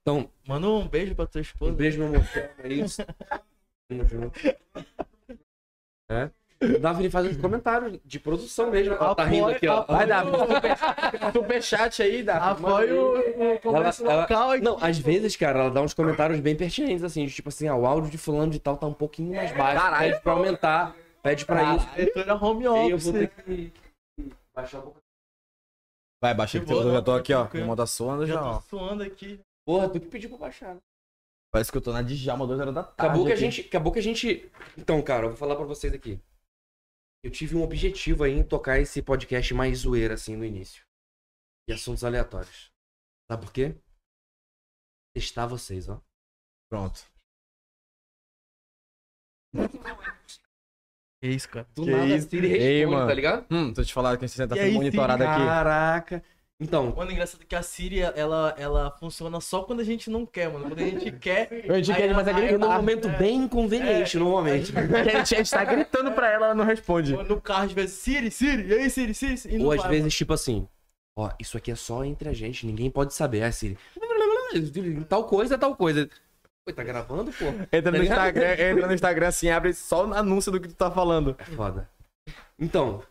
Então, 0.00 0.30
Manda 0.46 0.66
um 0.68 0.88
beijo 0.88 1.14
pra 1.14 1.26
tua 1.26 1.38
um 1.40 1.42
esposa. 1.42 1.72
beijo, 1.72 1.98
meu 1.98 2.08
amor. 2.08 2.20
É 2.58 2.68
isso. 2.72 3.02
É. 6.10 6.30
Daphne 6.80 7.08
faz 7.08 7.26
uns 7.28 7.36
comentários 7.36 8.00
de 8.04 8.18
produção 8.18 8.70
mesmo. 8.70 8.94
Ela 8.94 9.14
tá 9.14 9.24
rindo 9.24 9.46
aqui, 9.46 9.68
ó. 9.68 9.84
Vai, 9.84 10.06
Daphne. 10.06 10.32
Super, 10.38 11.32
super 11.32 11.62
chat 11.62 12.02
aí, 12.02 12.22
Daphne. 12.22 12.50
Apoio 12.66 13.54
o 13.54 13.60
comércio 13.60 14.04
Ela- 14.04 14.12
ela- 14.12 14.22
local 14.22 14.50
aqui. 14.50 14.64
Não, 14.64 14.76
às 14.82 14.98
vezes, 14.98 15.36
cara, 15.36 15.60
ela 15.60 15.70
dá 15.70 15.80
uns 15.80 15.94
comentários 15.94 16.40
bem 16.40 16.56
pertinentes, 16.56 17.04
assim, 17.04 17.24
tipo 17.26 17.48
assim, 17.48 17.68
ah, 17.68 17.76
o 17.76 17.86
áudio 17.86 18.10
de 18.10 18.18
fulano 18.18 18.50
de 18.50 18.58
tal 18.58 18.76
tá 18.76 18.86
um 18.88 18.92
pouquinho 18.94 19.36
mais 19.36 19.56
baixo. 19.56 19.80
Caralho. 19.80 20.10
Pede 20.10 20.22
pra 20.22 20.32
aumentar, 20.32 20.96
pede 21.22 21.46
pra 21.46 21.76
isso. 21.76 21.88
Diretora 21.94 22.34
home 22.34 22.62
E 22.62 22.66
eu 22.66 22.96
office. 22.96 23.04
vou 23.04 23.12
ter 23.12 23.28
que 23.28 23.72
baixar 24.54 24.78
um 24.78 24.82
pouco. 24.82 24.98
Vai, 26.20 26.34
baixa 26.34 26.58
aqui. 26.58 26.66
boa, 26.66 26.82
Eu 26.82 26.92
já 26.94 27.02
tô 27.02 27.12
aqui, 27.12 27.32
ó. 27.32 27.46
Irmão 27.54 27.76
da 27.76 27.86
Suanda 27.86 28.26
Já 28.26 28.34
já, 28.34 28.40
tô 28.40 28.46
ó. 28.48 28.60
suando 28.62 29.04
aqui. 29.04 29.38
Porra, 29.64 29.88
tu 29.88 30.00
que 30.00 30.06
pediu 30.08 30.30
pra 30.30 30.38
baixar. 30.38 30.74
né? 30.74 30.80
Parece 31.50 31.72
que 31.72 31.78
eu 31.78 31.82
tô 31.82 31.92
na 31.92 32.02
Djalma, 32.02 32.46
2 32.46 32.60
horas 32.60 32.74
da 32.74 32.82
tarde. 32.84 32.94
Acabou 33.00 33.26
que 33.26 33.32
a 33.32 33.36
gente. 33.36 33.60
Acabou 33.62 33.92
que 33.92 33.98
a 33.98 34.02
gente. 34.02 34.52
Então, 34.76 35.02
cara, 35.02 35.24
eu 35.24 35.30
vou 35.30 35.38
falar 35.38 35.56
pra 35.56 35.64
vocês 35.64 35.92
aqui. 35.94 36.20
Eu 37.24 37.30
tive 37.30 37.56
um 37.56 37.62
objetivo 37.62 38.22
aí 38.24 38.32
em 38.32 38.44
tocar 38.44 38.78
esse 38.78 39.02
podcast 39.02 39.52
mais 39.54 39.78
zoeira, 39.78 40.14
assim, 40.14 40.36
no 40.36 40.44
início. 40.44 40.84
E 41.68 41.72
assuntos 41.72 42.04
aleatórios. 42.04 42.70
Sabe 43.30 43.44
por 43.44 43.52
quê? 43.52 43.74
Testar 45.14 45.46
vocês, 45.46 45.88
ó. 45.88 46.00
Pronto. 46.70 47.00
Que 51.20 51.28
isso, 51.28 51.48
cara. 51.48 51.66
Do 51.74 51.84
Que 51.84 51.90
nada, 51.90 52.06
isso? 52.14 52.28
Siri 52.28 52.46
Ei, 52.52 52.76
responde, 52.78 52.94
mano. 52.94 53.08
tá 53.08 53.14
ligado? 53.14 53.46
Hum, 53.50 53.72
tô 53.74 53.82
te 53.82 53.92
falando 53.92 54.18
que 54.18 54.28
você 54.28 54.46
tá 54.46 54.56
E 54.56 54.60
sendo 54.60 54.74
monitorado 54.74 55.24
aqui. 55.24 55.44
Caraca. 55.44 56.24
Então, 56.60 56.92
Mano, 56.96 57.12
engraçado 57.12 57.44
que 57.46 57.54
a 57.54 57.62
Siri, 57.62 58.00
ela, 58.00 58.52
ela 58.58 58.90
funciona 58.98 59.40
só 59.40 59.62
quando 59.62 59.78
a 59.78 59.84
gente 59.84 60.10
não 60.10 60.26
quer, 60.26 60.52
mano. 60.52 60.66
Quando 60.66 60.80
a 60.80 60.84
gente 60.84 61.12
quer. 61.18 61.48
A 61.70 61.76
gente 61.76 61.92
aí 61.92 62.02
quer, 62.08 62.14
mas 62.14 62.26
é 62.26 62.32
gritar. 62.32 62.54
é 62.54 62.58
num 62.58 62.72
momento 62.72 63.08
bem 63.16 63.36
inconveniente, 63.44 64.18
normalmente. 64.18 64.72
Que 64.72 64.78
a 64.78 65.04
gente, 65.18 65.34
a 65.34 65.38
gente 65.38 65.50
tá 65.50 65.64
gritando 65.64 66.10
pra 66.12 66.28
ela, 66.28 66.46
ela 66.46 66.54
não 66.56 66.64
responde. 66.64 67.12
No 67.16 67.40
carro, 67.40 67.66
às 67.66 67.72
vezes, 67.72 67.94
Siri, 67.98 68.30
Siri, 68.30 68.66
e 68.66 68.74
aí, 68.74 68.90
Siri, 68.90 69.14
Siri, 69.14 69.38
Siri. 69.38 69.56
E 69.56 69.64
Ou 69.64 69.70
às 69.70 69.82
vai, 69.82 69.90
vezes, 69.90 70.12
tipo 70.14 70.32
assim, 70.32 70.66
ó, 71.16 71.30
isso 71.38 71.56
aqui 71.56 71.70
é 71.70 71.76
só 71.76 72.04
entre 72.04 72.28
a 72.28 72.32
gente, 72.32 72.66
ninguém 72.66 72.90
pode 72.90 73.14
saber, 73.14 73.38
é 73.38 73.50
Siri. 73.52 73.78
Tal 75.08 75.24
coisa 75.24 75.54
é 75.54 75.58
tal 75.58 75.76
coisa. 75.76 76.08
Pô, 76.66 76.72
tá 76.72 76.82
gravando, 76.82 77.30
pô? 77.32 77.44
Entra 77.70 77.90
no 77.92 77.98
Tá 77.98 78.02
ligado? 78.02 78.26
Instagram, 78.26 78.52
entra 78.52 78.86
no 78.86 78.94
Instagram 78.94 79.28
assim, 79.28 79.48
abre 79.50 79.72
só 79.74 80.06
o 80.06 80.14
anúncio 80.14 80.50
do 80.50 80.58
que 80.60 80.68
tu 80.68 80.74
tá 80.74 80.90
falando. 80.90 81.36
É 81.38 81.44
foda. 81.44 81.88
Então, 82.58 83.02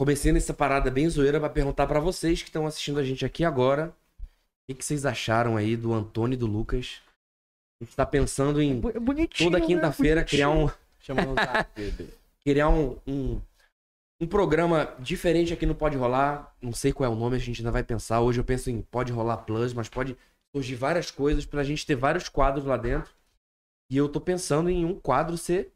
comecei 0.00 0.32
nessa 0.32 0.54
parada 0.54 0.90
bem 0.90 1.06
zoeira 1.10 1.38
pra 1.38 1.50
perguntar 1.50 1.86
pra 1.86 2.00
vocês 2.00 2.40
que 2.40 2.48
estão 2.48 2.66
assistindo 2.66 2.98
a 2.98 3.04
gente 3.04 3.26
aqui 3.26 3.44
agora. 3.44 3.94
O 4.18 4.24
que, 4.66 4.78
que 4.78 4.82
vocês 4.82 5.04
acharam 5.04 5.58
aí 5.58 5.76
do 5.76 5.92
Antônio 5.92 6.36
e 6.36 6.38
do 6.38 6.46
Lucas? 6.46 7.02
A 7.78 7.84
gente 7.84 7.94
tá 7.94 8.06
pensando 8.06 8.62
em 8.62 8.80
Bonitinho. 8.80 9.50
toda 9.50 9.60
quinta-feira 9.62 10.24
criar 10.24 10.48
um, 10.48 10.70
criar 12.42 12.70
um, 12.70 12.98
um, 13.06 13.42
um 14.22 14.26
programa 14.26 14.96
diferente 14.98 15.52
aqui 15.52 15.66
no 15.66 15.74
Pode 15.74 15.98
Rolar. 15.98 16.50
Não 16.62 16.72
sei 16.72 16.94
qual 16.94 17.12
é 17.12 17.14
o 17.14 17.18
nome, 17.18 17.36
a 17.36 17.38
gente 17.38 17.60
ainda 17.60 17.70
vai 17.70 17.82
pensar. 17.82 18.22
Hoje 18.22 18.40
eu 18.40 18.44
penso 18.44 18.70
em 18.70 18.80
Pode 18.80 19.12
Rolar 19.12 19.44
Plus, 19.44 19.74
mas 19.74 19.90
pode 19.90 20.16
surgir 20.56 20.76
várias 20.76 21.10
coisas 21.10 21.44
pra 21.44 21.62
gente 21.62 21.84
ter 21.84 21.94
vários 21.94 22.26
quadros 22.26 22.64
lá 22.64 22.78
dentro. 22.78 23.12
E 23.90 23.98
eu 23.98 24.08
tô 24.08 24.18
pensando 24.18 24.70
em 24.70 24.82
um 24.82 24.98
quadro 24.98 25.36
ser 25.36 25.70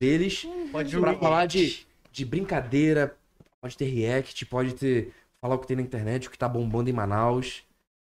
deles 0.00 0.46
Pode 0.70 0.96
pra 0.96 1.18
falar 1.18 1.46
de, 1.46 1.84
de 2.12 2.24
brincadeira. 2.24 3.17
Pode 3.60 3.76
ter 3.76 3.84
react, 3.86 4.46
pode 4.46 4.74
ter. 4.74 5.12
Falar 5.40 5.54
o 5.54 5.58
que 5.58 5.66
tem 5.68 5.76
na 5.76 5.82
internet, 5.82 6.26
o 6.26 6.30
que 6.30 6.38
tá 6.38 6.48
bombando 6.48 6.90
em 6.90 6.92
Manaus. 6.92 7.62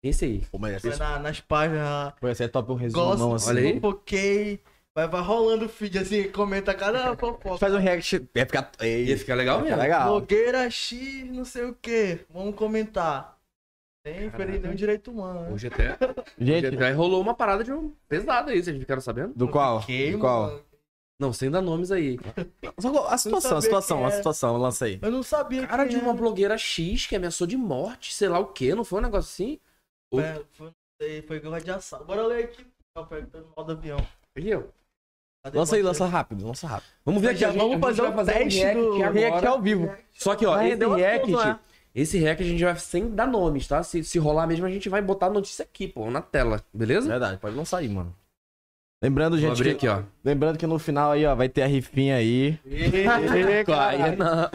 Esse 0.04 0.26
aí. 0.26 0.42
Pô, 0.52 0.58
mas 0.58 0.82
Vai 0.82 0.92
essa, 0.92 1.04
na- 1.04 1.20
nas 1.20 1.40
páginas. 1.40 2.14
pô, 2.20 2.28
essa 2.28 2.44
é 2.44 2.48
top 2.48 2.72
um 2.72 2.76
resumão 2.76 3.16
Gosto, 3.30 3.36
assim. 3.36 3.50
Olha 3.50 3.62
aí. 3.62 3.74
fofoquei. 3.80 4.60
Vai, 4.96 5.08
vai 5.08 5.22
rolando 5.22 5.66
o 5.66 5.70
feed 5.70 5.98
assim, 6.00 6.30
comenta 6.32 6.74
cada 6.74 7.16
fofoca. 7.18 7.58
Faz 7.60 7.74
um 7.74 7.78
react. 7.78 8.28
Ia 8.36 8.46
ficar. 8.46 8.72
Ei, 8.82 9.06
Ia 9.06 9.18
ficar 9.18 9.36
legal 9.36 9.58
ia 9.60 9.62
mesmo. 9.64 9.76
ficar 9.76 9.84
legal. 9.84 10.10
Blogueira 10.10 10.70
X, 10.70 11.26
não 11.32 11.46
sei 11.46 11.66
o 11.66 11.74
que. 11.76 12.20
Vamos 12.30 12.56
comentar. 12.56 13.38
Tem 14.04 14.32
ferir 14.32 14.60
nenhum 14.60 14.74
direito 14.74 15.12
humano. 15.12 15.42
né? 15.42 15.52
Hoje 15.52 15.68
até, 15.68 15.92
hoje 15.92 16.16
Gente, 16.40 16.66
até 16.76 16.92
rolou 16.92 17.22
uma 17.22 17.36
parada 17.36 17.64
de 17.64 17.72
um 17.72 17.94
pesado 18.10 18.50
aí, 18.50 18.62
vocês 18.64 18.76
ficaram 18.80 19.00
sabendo? 19.02 19.32
do 19.36 19.48
qual? 19.48 19.82
Do 19.82 20.18
qual? 20.20 20.42
mano. 20.48 20.62
Não, 21.22 21.32
sem 21.32 21.52
dar 21.52 21.62
nomes 21.62 21.92
aí. 21.92 22.18
Só 22.80 23.08
A 23.08 23.16
situação, 23.16 23.58
a 23.58 23.62
situação, 23.62 23.98
a 24.00 24.08
era. 24.08 24.18
situação, 24.18 24.58
lança 24.58 24.86
aí. 24.86 24.98
Eu 25.00 25.12
não 25.12 25.22
sabia 25.22 25.68
Cara 25.68 25.86
de 25.86 25.96
uma 25.96 26.10
era. 26.10 26.14
blogueira 26.18 26.58
X 26.58 27.06
que 27.06 27.16
ameaçou 27.16 27.46
de 27.46 27.56
morte, 27.56 28.12
sei 28.12 28.28
lá 28.28 28.40
o 28.40 28.48
que, 28.48 28.74
não 28.74 28.84
foi 28.84 28.98
um 28.98 29.04
negócio 29.04 29.30
assim? 29.32 29.60
É, 30.20 30.42
foi, 30.52 31.22
foi 31.22 31.62
de 31.62 31.70
assalto. 31.72 32.06
Bora 32.06 32.26
ler 32.26 32.46
aqui. 32.46 32.66
Não, 32.98 33.06
pega 33.06 33.28
pelo 33.28 33.54
modo 33.56 33.72
avião. 33.72 33.98
Aqui, 34.36 34.56
ó. 34.56 34.64
Cadê 35.44 35.58
Lança 35.60 35.76
aí, 35.76 35.84
lança 35.84 36.06
rápido, 36.08 36.48
lança 36.48 36.66
rápido. 36.68 36.90
Vamos 37.06 37.22
ver 37.22 37.30
aqui, 37.30 37.40
Já 37.42 37.50
a 37.50 37.52
gente, 37.52 37.62
vamos 37.62 37.88
a 37.88 37.92
gente 37.94 38.16
fazer 38.16 38.34
teste 38.34 38.60
um 38.60 38.62
react 38.64 38.80
do- 38.82 38.96
agora. 38.96 39.12
React 39.12 39.46
ao 39.48 39.62
vivo. 39.62 39.96
Só 40.14 40.36
que, 40.36 40.46
ó, 40.48 40.60
esse 40.62 40.86
um 40.86 40.94
react, 40.96 41.32
né? 41.32 41.60
esse 41.94 42.18
react 42.18 42.44
a 42.44 42.48
gente 42.48 42.64
vai 42.64 42.76
sem 42.78 43.10
dar 43.14 43.28
nomes, 43.28 43.68
tá? 43.68 43.84
Se, 43.84 44.04
se 44.04 44.18
rolar 44.18 44.48
mesmo, 44.48 44.66
a 44.66 44.70
gente 44.72 44.90
vai 44.90 45.04
botar 45.04 45.28
a 45.28 45.30
notícia 45.30 45.62
aqui, 45.64 45.88
pô, 45.88 46.10
na 46.10 46.22
tela, 46.22 46.64
beleza? 46.74 47.08
Verdade, 47.08 47.38
pode 47.38 47.56
lançar 47.56 47.78
aí, 47.78 47.88
mano. 47.90 48.16
Lembrando, 49.04 49.38
gente, 49.38 49.54
abrir 49.54 49.76
que, 49.76 49.88
aqui, 49.88 49.88
ó. 49.88 50.04
lembrando 50.24 50.60
que 50.60 50.68
no 50.68 50.78
final 50.78 51.12
aí, 51.12 51.26
ó, 51.26 51.34
vai 51.34 51.50
ter 51.50 51.64
a 51.64 51.68
rifinha 51.68 52.18
aí. 52.18 52.60
Aí, 53.68 54.16
não. 54.16 54.52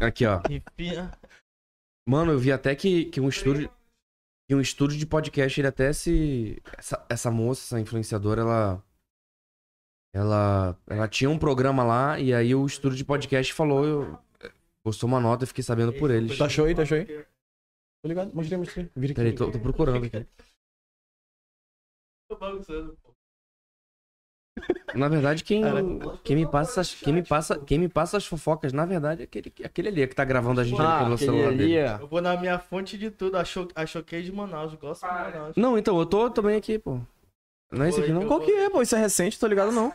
Aqui, 0.00 0.26
ó. 0.26 0.40
Enfia. 0.50 1.12
Mano, 2.08 2.32
eu 2.32 2.38
vi 2.38 2.50
até 2.50 2.74
que, 2.74 3.04
que 3.06 3.20
um 3.20 3.28
estúdio. 3.28 3.70
Que 4.48 4.54
um 4.54 4.60
estúdio 4.60 4.98
de 4.98 5.06
podcast, 5.06 5.60
ele 5.60 5.68
até 5.68 5.92
se. 5.92 6.60
Essa, 6.76 7.06
essa 7.08 7.30
moça, 7.30 7.62
essa 7.62 7.80
influenciadora, 7.80 8.40
ela. 8.40 8.84
Ela. 10.12 10.76
Ela 10.88 11.06
tinha 11.06 11.30
um 11.30 11.38
programa 11.38 11.84
lá 11.84 12.18
e 12.18 12.34
aí 12.34 12.52
o 12.54 12.66
estúdio 12.66 12.96
de 12.96 13.04
podcast 13.04 13.52
falou. 13.52 13.84
Eu, 13.84 14.18
postou 14.82 15.06
uma 15.06 15.20
nota 15.20 15.44
e 15.44 15.46
fiquei 15.46 15.62
sabendo 15.62 15.92
por 15.92 16.10
eles. 16.10 16.36
Tá 16.36 16.48
show 16.48 16.64
aí, 16.64 16.74
tá 16.74 16.84
show 16.84 16.96
aí? 16.96 17.06
Tô 18.02 18.08
ligado, 18.08 18.34
mostrei, 18.34 18.58
mostrei. 18.58 18.90
Vira 18.96 19.12
aqui. 19.12 19.20
Peraí, 19.20 19.34
tô, 19.34 19.50
tô 19.50 19.60
procurando 19.60 20.04
aqui. 20.06 20.26
Tô 22.28 22.36
bagunçando, 22.36 22.96
pô. 23.02 23.08
Na 24.94 25.08
verdade, 25.08 25.44
quem, 25.44 25.62
Cara, 25.62 25.80
quem, 26.24 26.34
me 26.36 26.50
passa, 26.50 26.80
as- 26.80 26.94
quem, 26.94 27.12
me 27.12 27.22
passa, 27.22 27.64
quem 27.64 27.78
me 27.78 27.88
passa 27.88 28.16
as 28.16 28.26
fofocas, 28.26 28.72
na 28.72 28.84
verdade, 28.84 29.20
é 29.22 29.24
aquele, 29.24 29.52
aquele 29.64 29.88
ali 29.88 30.08
que 30.08 30.14
tá 30.14 30.24
gravando 30.24 30.60
a 30.60 30.64
gente 30.64 30.80
Ah, 30.80 31.04
pelo 31.04 31.16
celular 31.18 31.48
ali, 31.48 31.58
dele. 31.58 31.84
ó. 31.88 31.98
Eu 32.00 32.08
vou 32.08 32.20
na 32.20 32.36
minha 32.36 32.58
fonte 32.58 32.98
de 32.98 33.10
tudo. 33.10 33.36
A, 33.36 33.44
cho 33.44 33.68
a 33.74 33.86
Choquei 33.86 34.22
de 34.22 34.32
Manaus. 34.32 34.74
Gosto 34.74 35.06
de 35.06 35.12
Manaus. 35.12 35.56
Não, 35.56 35.78
então, 35.78 35.98
eu 35.98 36.06
tô 36.06 36.28
também 36.30 36.56
aqui, 36.56 36.78
pô. 36.78 37.00
Não 37.70 37.84
é 37.84 37.90
esse 37.90 38.00
aqui, 38.00 38.10
não? 38.12 38.26
Qual 38.26 38.40
que 38.40 38.50
é, 38.50 38.68
pô? 38.70 38.82
Isso 38.82 38.96
é 38.96 38.98
recente, 38.98 39.38
tô 39.38 39.46
ligado 39.46 39.70
não. 39.72 39.92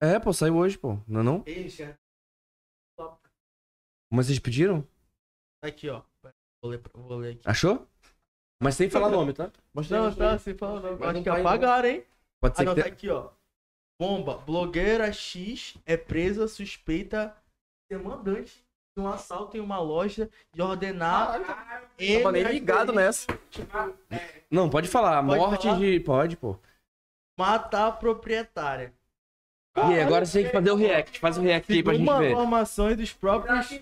É, 0.00 0.18
pô, 0.18 0.32
saiu 0.32 0.56
hoje, 0.56 0.76
pô. 0.76 0.98
Não 1.06 1.20
é 1.20 1.22
não? 1.22 1.42
Eixa. 1.46 1.96
Mas 4.10 4.26
vocês 4.26 4.38
pediram? 4.38 4.86
Aqui, 5.62 5.88
ó. 5.88 6.02
Vou 6.60 6.70
ler, 6.70 6.82
vou 6.92 7.16
ler 7.18 7.34
aqui. 7.34 7.42
Achou? 7.48 7.88
Mas 8.62 8.74
sem 8.76 8.88
falar 8.88 9.10
nome, 9.10 9.32
tá? 9.32 9.50
Mostrei, 9.74 9.98
Não, 9.98 10.06
mostrei. 10.06 10.28
tá, 10.28 10.38
se 10.38 10.54
fala 10.54 10.80
não. 10.80 10.92
Mas 10.92 11.02
Acho 11.02 11.12
não 11.14 11.22
que 11.22 11.30
vai, 11.30 11.40
apagaram, 11.40 11.88
hein? 11.88 12.04
Pode 12.40 12.54
Ah, 12.54 12.56
ser 12.58 12.64
não, 12.64 12.74
que 12.74 12.82
tá 12.82 12.88
aqui, 12.88 13.10
ó. 13.10 13.30
Bomba. 14.00 14.38
Blogueira 14.38 15.12
X 15.12 15.76
é 15.86 15.96
presa 15.96 16.46
suspeita 16.48 17.34
de 17.90 17.96
ser 17.96 18.02
mandante 18.02 18.64
de 18.96 19.02
um 19.02 19.08
assalto 19.08 19.56
em 19.56 19.60
uma 19.60 19.80
loja 19.80 20.28
e 20.54 20.60
ordenar. 20.62 21.40
Tava 21.40 22.32
nem 22.32 22.42
ligado 22.44 22.92
nessa. 22.92 23.26
Não, 24.50 24.68
pode 24.68 24.88
falar. 24.88 25.24
Pode 25.24 25.38
Morte 25.40 25.66
falar? 25.66 25.78
de... 25.78 26.00
Pode, 26.00 26.36
pô. 26.36 26.58
Matar 27.38 27.88
a 27.88 27.92
proprietária. 27.92 28.92
E 29.76 30.00
agora 30.00 30.26
você 30.26 30.40
tem 30.42 30.46
que 30.50 30.52
fazer 30.56 30.70
o 30.70 30.76
react. 30.76 31.18
Faz 31.18 31.38
o 31.38 31.40
react 31.40 31.72
aí 31.72 31.82
pra 31.82 31.94
gente 31.94 32.12
ver. 32.18 32.30
informações 32.32 32.96
dos 32.96 33.12
próprios. 33.12 33.80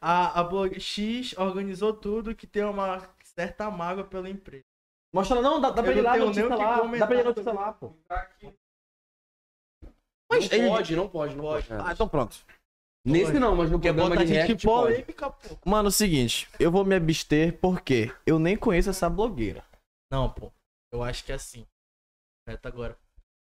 A, 0.00 0.40
a 0.40 0.44
blog 0.44 0.78
X 0.78 1.34
organizou 1.36 1.92
tudo 1.92 2.34
que 2.34 2.46
tem 2.46 2.64
uma 2.64 3.02
certa 3.38 3.70
mágoa 3.70 4.04
pela 4.04 4.28
empresa. 4.28 4.64
Mostra 5.14 5.40
não, 5.40 5.60
dá, 5.60 5.70
dá 5.70 5.82
pra 5.82 5.94
não 5.94 6.02
lá, 6.02 6.16
notícia 6.16 6.46
o 6.46 6.50
que 6.50 6.54
lá. 6.56 6.76
Dá 6.98 7.06
pra 7.06 7.16
sobre 7.16 7.22
notícia 7.22 7.52
lá, 7.52 7.72
pô. 7.72 7.94
Mas 10.30 10.50
ele- 10.52 10.68
pode, 10.68 10.96
não 10.96 11.08
pode, 11.08 11.34
não 11.36 11.44
pode. 11.44 11.66
Ah, 11.72 11.92
então 11.92 12.08
pronto. 12.08 12.36
Nesse 13.06 13.38
não, 13.38 13.56
mas 13.56 13.70
no 13.70 13.80
Quer 13.80 13.88
programa 13.94 14.10
botar 14.16 14.24
de 14.24 14.34
gente 14.34 14.46
react 14.48 14.66
pode. 14.66 14.92
polêmica, 14.92 15.30
pô. 15.30 15.58
Mano, 15.64 15.88
o 15.88 15.92
seguinte, 15.92 16.48
eu 16.60 16.70
vou 16.70 16.84
me 16.84 16.94
abster 16.96 17.56
porque 17.58 18.12
eu 18.26 18.38
nem 18.38 18.56
conheço 18.56 18.90
essa 18.90 19.08
blogueira. 19.08 19.64
Não, 20.12 20.30
pô. 20.30 20.52
Eu 20.92 21.02
acho 21.02 21.24
que 21.24 21.32
é 21.32 21.36
assim. 21.36 21.66
Meta 22.46 22.68
agora. 22.68 22.98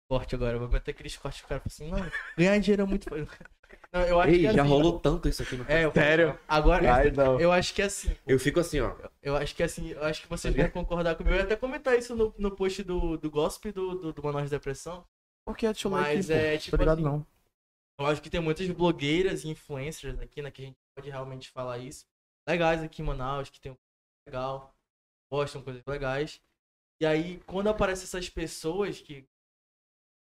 Corte 0.09 0.35
agora. 0.35 0.55
Eu 0.57 0.61
vou 0.61 0.69
meter 0.69 0.93
aqueles 0.93 1.17
cortes 1.17 1.41
pro 1.41 1.49
cara 1.49 1.63
assim, 1.67 1.91
não. 1.91 1.99
Ganhar 2.37 2.59
dinheiro 2.61 2.83
é 2.83 2.87
muito. 2.87 3.09
Não, 3.93 4.03
eu 4.03 4.21
acho 4.21 4.33
Ei, 4.33 4.41
que 4.41 4.47
é 4.47 4.53
já 4.53 4.63
assim, 4.63 4.71
rolou 4.71 5.01
tanto 5.01 5.29
isso 5.29 5.43
aqui 5.43 5.57
no 5.57 5.65
É, 5.67 5.85
eu, 5.85 5.93
Sério? 5.93 6.39
Agora, 6.47 6.95
Ai, 6.95 7.11
não. 7.11 7.41
eu 7.41 7.51
acho 7.51 7.73
que 7.75 7.81
é 7.81 7.87
assim. 7.87 8.15
Eu 8.27 8.39
fico 8.39 8.61
assim, 8.61 8.81
ó. 8.81 8.95
Eu 9.23 9.35
acho 9.35 9.55
que 9.55 9.63
é 9.63 9.67
assim. 9.67 9.91
Eu 9.93 10.05
acho 10.05 10.21
que 10.21 10.29
vocês 10.29 10.55
vão 10.55 10.69
concordar 10.69 11.15
comigo. 11.17 11.35
Eu 11.35 11.39
ia 11.39 11.45
até 11.45 11.57
comentar 11.57 11.97
isso 11.99 12.15
no, 12.15 12.35
no 12.37 12.55
post 12.55 12.83
do, 12.83 13.17
do 13.17 13.31
Gospel 13.31 13.73
do, 13.73 13.95
do, 13.99 14.13
do 14.13 14.23
Manaus 14.23 14.51
Depressão. 14.51 15.07
Por 15.47 15.57
que 15.57 15.67
deixa 15.67 15.89
eu 15.89 15.93
Mas 15.93 16.31
aqui, 16.31 16.39
pô? 16.41 16.47
é, 16.47 16.59
tipo 16.59 16.77
Tô 16.77 16.83
ligado 16.83 16.99
assim, 16.99 17.05
não. 17.05 17.27
Eu 17.99 18.07
acho 18.07 18.23
que 18.23 18.31
tem 18.31 18.41
muitas 18.41 18.69
blogueiras 18.69 19.45
e 19.45 19.49
influencers 19.49 20.19
aqui, 20.21 20.43
né? 20.43 20.51
Que 20.51 20.63
a 20.63 20.65
gente 20.67 20.77
pode 20.95 21.11
realmente 21.11 21.51
falar 21.51 21.79
isso. 21.79 22.07
Legais 22.47 22.83
aqui 22.83 23.03
em 23.03 23.05
Manaus, 23.05 23.49
que 23.49 23.61
tem 23.61 23.73
um 23.73 23.77
legal, 24.27 24.75
postam 25.31 25.63
coisas 25.63 25.83
legais. 25.87 26.41
E 27.01 27.07
aí, 27.07 27.41
quando 27.47 27.69
aparecem 27.69 28.05
essas 28.05 28.29
pessoas 28.29 29.01
que. 29.01 29.27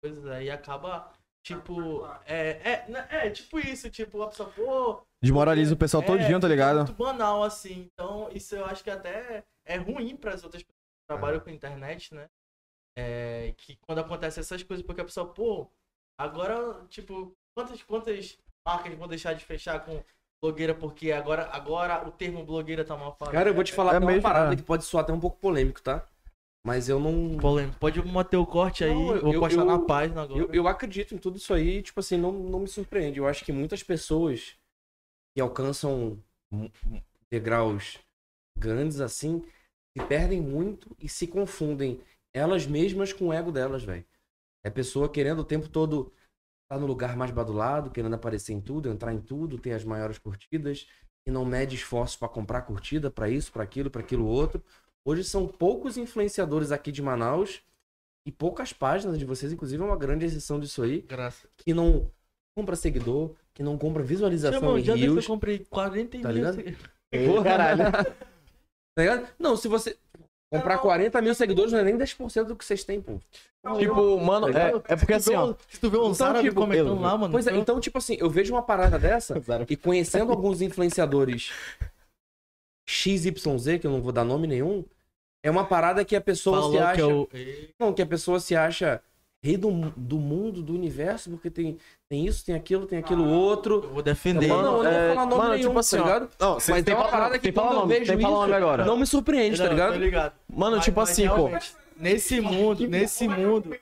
Coisas 0.02 0.26
aí 0.26 0.48
acaba. 0.50 1.12
Tipo. 1.48 2.06
É, 2.26 2.60
é, 2.62 2.84
né, 2.88 3.08
é 3.10 3.30
tipo 3.30 3.58
isso, 3.58 3.88
tipo, 3.88 4.20
a 4.22 4.28
pessoa, 4.28 4.50
pô. 4.50 5.00
Desmoraliza 5.22 5.72
o 5.72 5.78
pessoal 5.78 6.02
é, 6.02 6.06
todinho, 6.06 6.38
tá 6.38 6.46
ligado? 6.46 6.76
Muito 6.76 6.92
banal, 6.92 7.42
assim. 7.42 7.88
Então, 7.92 8.28
isso 8.34 8.54
eu 8.54 8.66
acho 8.66 8.84
que 8.84 8.90
até 8.90 9.44
é 9.64 9.76
ruim 9.76 10.14
para 10.14 10.34
as 10.34 10.44
outras 10.44 10.62
pessoas 10.62 10.76
que 10.76 11.08
trabalham 11.08 11.40
com 11.40 11.48
internet, 11.48 12.14
né? 12.14 12.28
É, 12.98 13.54
que 13.56 13.76
quando 13.76 14.00
acontece 14.00 14.40
essas 14.40 14.62
coisas, 14.62 14.84
porque 14.84 15.00
a 15.00 15.04
pessoa, 15.04 15.26
pô, 15.26 15.66
agora, 16.18 16.84
tipo, 16.90 17.34
quantas, 17.56 17.82
quantas 17.82 18.38
marcas 18.66 18.94
vão 18.94 19.08
deixar 19.08 19.32
de 19.32 19.44
fechar 19.44 19.82
com 19.84 20.04
blogueira 20.42 20.74
porque 20.74 21.12
agora, 21.12 21.48
agora 21.50 22.06
o 22.06 22.12
termo 22.12 22.44
blogueira 22.44 22.84
tá 22.84 22.94
mal 22.94 23.16
falado? 23.16 23.32
Cara, 23.32 23.48
eu 23.48 23.54
vou 23.54 23.64
te 23.64 23.72
falar 23.72 23.94
É 23.94 23.96
até 23.96 24.04
uma 24.04 24.12
mesmo, 24.12 24.22
parada 24.22 24.52
é. 24.52 24.56
que 24.56 24.62
pode 24.62 24.84
soar 24.84 25.02
até 25.02 25.12
um 25.14 25.20
pouco 25.20 25.38
polêmico, 25.38 25.80
tá? 25.80 26.06
Mas 26.66 26.88
eu 26.88 26.98
não. 27.00 27.36
Polêmico. 27.38 27.78
Pode 27.78 28.02
manter 28.04 28.36
o 28.36 28.46
corte 28.46 28.84
aí, 28.84 28.92
Não, 28.92 29.14
eu- 29.16 29.22
vou 29.22 29.40
postar 29.40 29.60
eu- 29.62 29.64
na 29.66 29.78
página 29.78 30.22
agora. 30.22 30.40
Eu, 30.40 30.52
eu 30.52 30.68
acredito 30.68 31.14
em 31.14 31.18
tudo 31.18 31.36
isso 31.38 31.54
aí, 31.54 31.82
tipo 31.82 32.00
assim, 32.00 32.16
não, 32.16 32.32
não 32.32 32.60
me 32.60 32.68
surpreende. 32.68 33.18
Eu 33.18 33.26
acho 33.26 33.44
que 33.44 33.52
muitas 33.52 33.82
pessoas 33.82 34.56
que 35.34 35.40
alcançam 35.40 36.22
degraus 37.30 37.98
grandes 38.58 39.00
assim 39.00 39.42
se 39.96 40.04
perdem 40.06 40.40
muito 40.40 40.94
e 40.98 41.08
se 41.08 41.26
confundem 41.26 42.00
elas 42.34 42.66
mesmas 42.66 43.12
com 43.12 43.28
o 43.28 43.32
ego 43.32 43.50
delas, 43.52 43.82
velho. 43.82 44.04
É 44.64 44.70
pessoa 44.70 45.08
querendo 45.08 45.40
o 45.40 45.44
tempo 45.44 45.68
todo 45.68 46.12
estar 46.64 46.78
no 46.80 46.86
lugar 46.86 47.16
mais 47.16 47.30
badulado, 47.30 47.90
querendo 47.90 48.14
aparecer 48.14 48.52
em 48.52 48.60
tudo, 48.60 48.88
entrar 48.90 49.12
em 49.14 49.20
tudo, 49.20 49.58
ter 49.58 49.72
as 49.72 49.84
maiores 49.84 50.18
curtidas, 50.18 50.86
que 51.24 51.30
não 51.30 51.44
mede 51.44 51.76
esforços 51.76 52.16
pra 52.16 52.28
comprar 52.28 52.62
curtida, 52.62 53.10
pra 53.10 53.28
isso, 53.30 53.52
pra 53.52 53.62
aquilo, 53.62 53.90
pra 53.90 54.00
aquilo 54.02 54.26
outro. 54.26 54.62
Hoje 55.08 55.24
são 55.24 55.46
poucos 55.46 55.96
influenciadores 55.96 56.70
aqui 56.70 56.92
de 56.92 57.00
Manaus 57.00 57.62
e 58.26 58.30
poucas 58.30 58.74
páginas 58.74 59.18
de 59.18 59.24
vocês, 59.24 59.50
inclusive 59.50 59.82
é 59.82 59.86
uma 59.86 59.96
grande 59.96 60.26
exceção 60.26 60.60
disso 60.60 60.82
aí, 60.82 61.00
Graças. 61.00 61.48
que 61.56 61.72
não 61.72 62.10
compra 62.54 62.76
seguidor, 62.76 63.30
que 63.54 63.62
não 63.62 63.78
compra 63.78 64.02
visualização 64.02 64.60
Chama, 64.60 64.80
em 64.80 64.84
já 64.84 64.92
desse 64.92 65.06
eu 65.06 65.22
comprei 65.22 65.60
40 65.70 66.18
Tá 66.20 66.28
mil. 66.28 66.36
ligado? 66.36 66.54
seguidores. 66.56 66.86
Porra. 67.26 67.44
Caralho. 67.44 67.84
Tá 68.94 69.02
ligado? 69.02 69.28
Não, 69.38 69.56
se 69.56 69.66
você 69.68 69.96
comprar 70.52 70.76
40 70.78 71.22
mil 71.22 71.34
seguidores, 71.34 71.72
não 71.72 71.78
é 71.78 71.84
nem 71.84 71.96
10% 71.96 72.44
do 72.44 72.56
que 72.56 72.64
vocês 72.64 72.82
têm, 72.84 73.00
pô. 73.00 73.18
Tipo, 73.78 74.18
mano, 74.20 74.52
Tá 74.52 74.60
é, 74.60 74.72
é 74.88 74.96
porque 74.96 75.12
assim, 75.14 75.34
ó. 75.34 75.54
Se 75.70 75.80
tu 75.80 75.88
vê 75.88 75.96
um 75.98 76.12
Zara 76.12 76.42
tipo, 76.42 76.56
comentando 76.56 76.88
eu- 76.88 77.00
lá, 77.00 77.16
mano. 77.16 77.30
Pois 77.32 77.46
é, 77.46 77.52
eu- 77.52 77.58
então, 77.60 77.80
tipo 77.80 77.96
assim, 77.96 78.16
eu 78.18 78.28
vejo 78.28 78.52
uma 78.52 78.62
parada 78.62 78.98
dessa 78.98 79.34
e 79.70 79.76
conhecendo 79.76 80.32
alguns 80.32 80.60
influenciadores 80.60 81.50
XYZ, 82.88 83.78
que 83.80 83.86
eu 83.86 83.90
não 83.92 84.02
vou 84.02 84.10
dar 84.10 84.24
nome 84.24 84.46
nenhum, 84.48 84.84
é 85.48 85.50
uma 85.50 85.64
parada 85.64 86.04
que 86.04 86.14
a 86.14 86.20
pessoa 86.20 86.58
falou 86.60 86.72
se 86.72 86.78
acha. 86.78 86.94
que 86.94 87.00
eu... 87.02 87.28
Não, 87.80 87.92
que 87.92 88.02
a 88.02 88.06
pessoa 88.06 88.38
se 88.40 88.54
acha 88.54 89.00
rei 89.42 89.56
do, 89.56 89.70
do 89.96 90.18
mundo, 90.18 90.60
do 90.62 90.74
universo, 90.74 91.30
porque 91.30 91.48
tem, 91.48 91.78
tem 92.08 92.26
isso, 92.26 92.44
tem 92.44 92.54
aquilo, 92.54 92.86
tem 92.86 92.98
aquilo 92.98 93.24
outro. 93.28 93.82
Eu 93.84 93.90
vou 93.94 94.02
defender. 94.02 94.48
Mano, 94.48 94.60
eu 94.60 94.64
não 94.72 94.76
vou 94.78 94.86
é, 94.86 95.08
falar 95.14 95.26
nome 95.26 95.36
mano, 95.42 95.54
nenhum, 95.54 95.68
tipo 95.68 95.78
assim, 95.78 95.96
tá 95.96 96.02
ligado? 96.02 96.30
Não, 96.40 96.54
Mas 96.54 96.84
tem 96.84 96.94
é 96.94 96.96
uma 96.96 97.08
parada 97.08 97.34
que 97.38 97.42
tem 97.44 97.52
fala 97.52 97.68
quando 97.68 97.74
eu 97.76 97.80
nome, 97.82 97.94
vejo 97.98 98.06
tem 98.12 98.18
isso, 98.20 98.28
nome 98.30 98.52
agora. 98.52 98.84
não 98.84 98.96
me 98.96 99.06
surpreende, 99.06 99.56
tá 99.58 99.64
Não, 99.64 99.70
ligado? 99.72 99.92
Tô 99.92 99.98
ligado. 99.98 100.32
Mano, 100.48 100.76
Mas- 100.76 100.84
tipo 100.84 101.00
mas 101.00 101.10
assim, 101.10 101.28
pô. 101.28 101.50
Nesse 101.96 102.40
mundo, 102.40 102.86
nesse 102.88 103.26
mundo, 103.28 103.76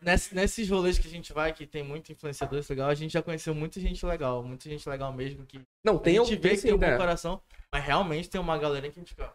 nesse- 0.00 0.34
nesses 0.34 0.68
rolês 0.68 0.98
que 0.98 1.06
a 1.06 1.10
gente 1.10 1.32
vai, 1.32 1.52
que 1.52 1.66
tem 1.66 1.82
muito 1.82 2.10
influenciador 2.12 2.62
legal, 2.68 2.88
a 2.88 2.94
gente 2.94 3.12
já 3.12 3.22
conheceu 3.22 3.54
muita 3.54 3.78
gente 3.80 4.04
legal, 4.06 4.42
muita 4.42 4.68
gente 4.68 4.88
legal 4.88 5.12
mesmo, 5.12 5.44
que 5.46 5.60
Não, 5.84 5.98
tem 5.98 6.18
a 6.18 6.24
gente 6.24 6.36
vê 6.36 6.48
tem 6.50 6.56
que 6.56 6.62
tem 6.62 6.72
um 6.74 6.78
bom 6.78 6.86
né? 6.86 6.96
coração, 6.96 7.40
mas 7.72 7.84
realmente 7.84 8.28
tem 8.28 8.40
uma 8.40 8.58
galera 8.58 8.88
que 8.88 8.98
a 8.98 9.00
gente 9.02 9.10
fica... 9.10 9.32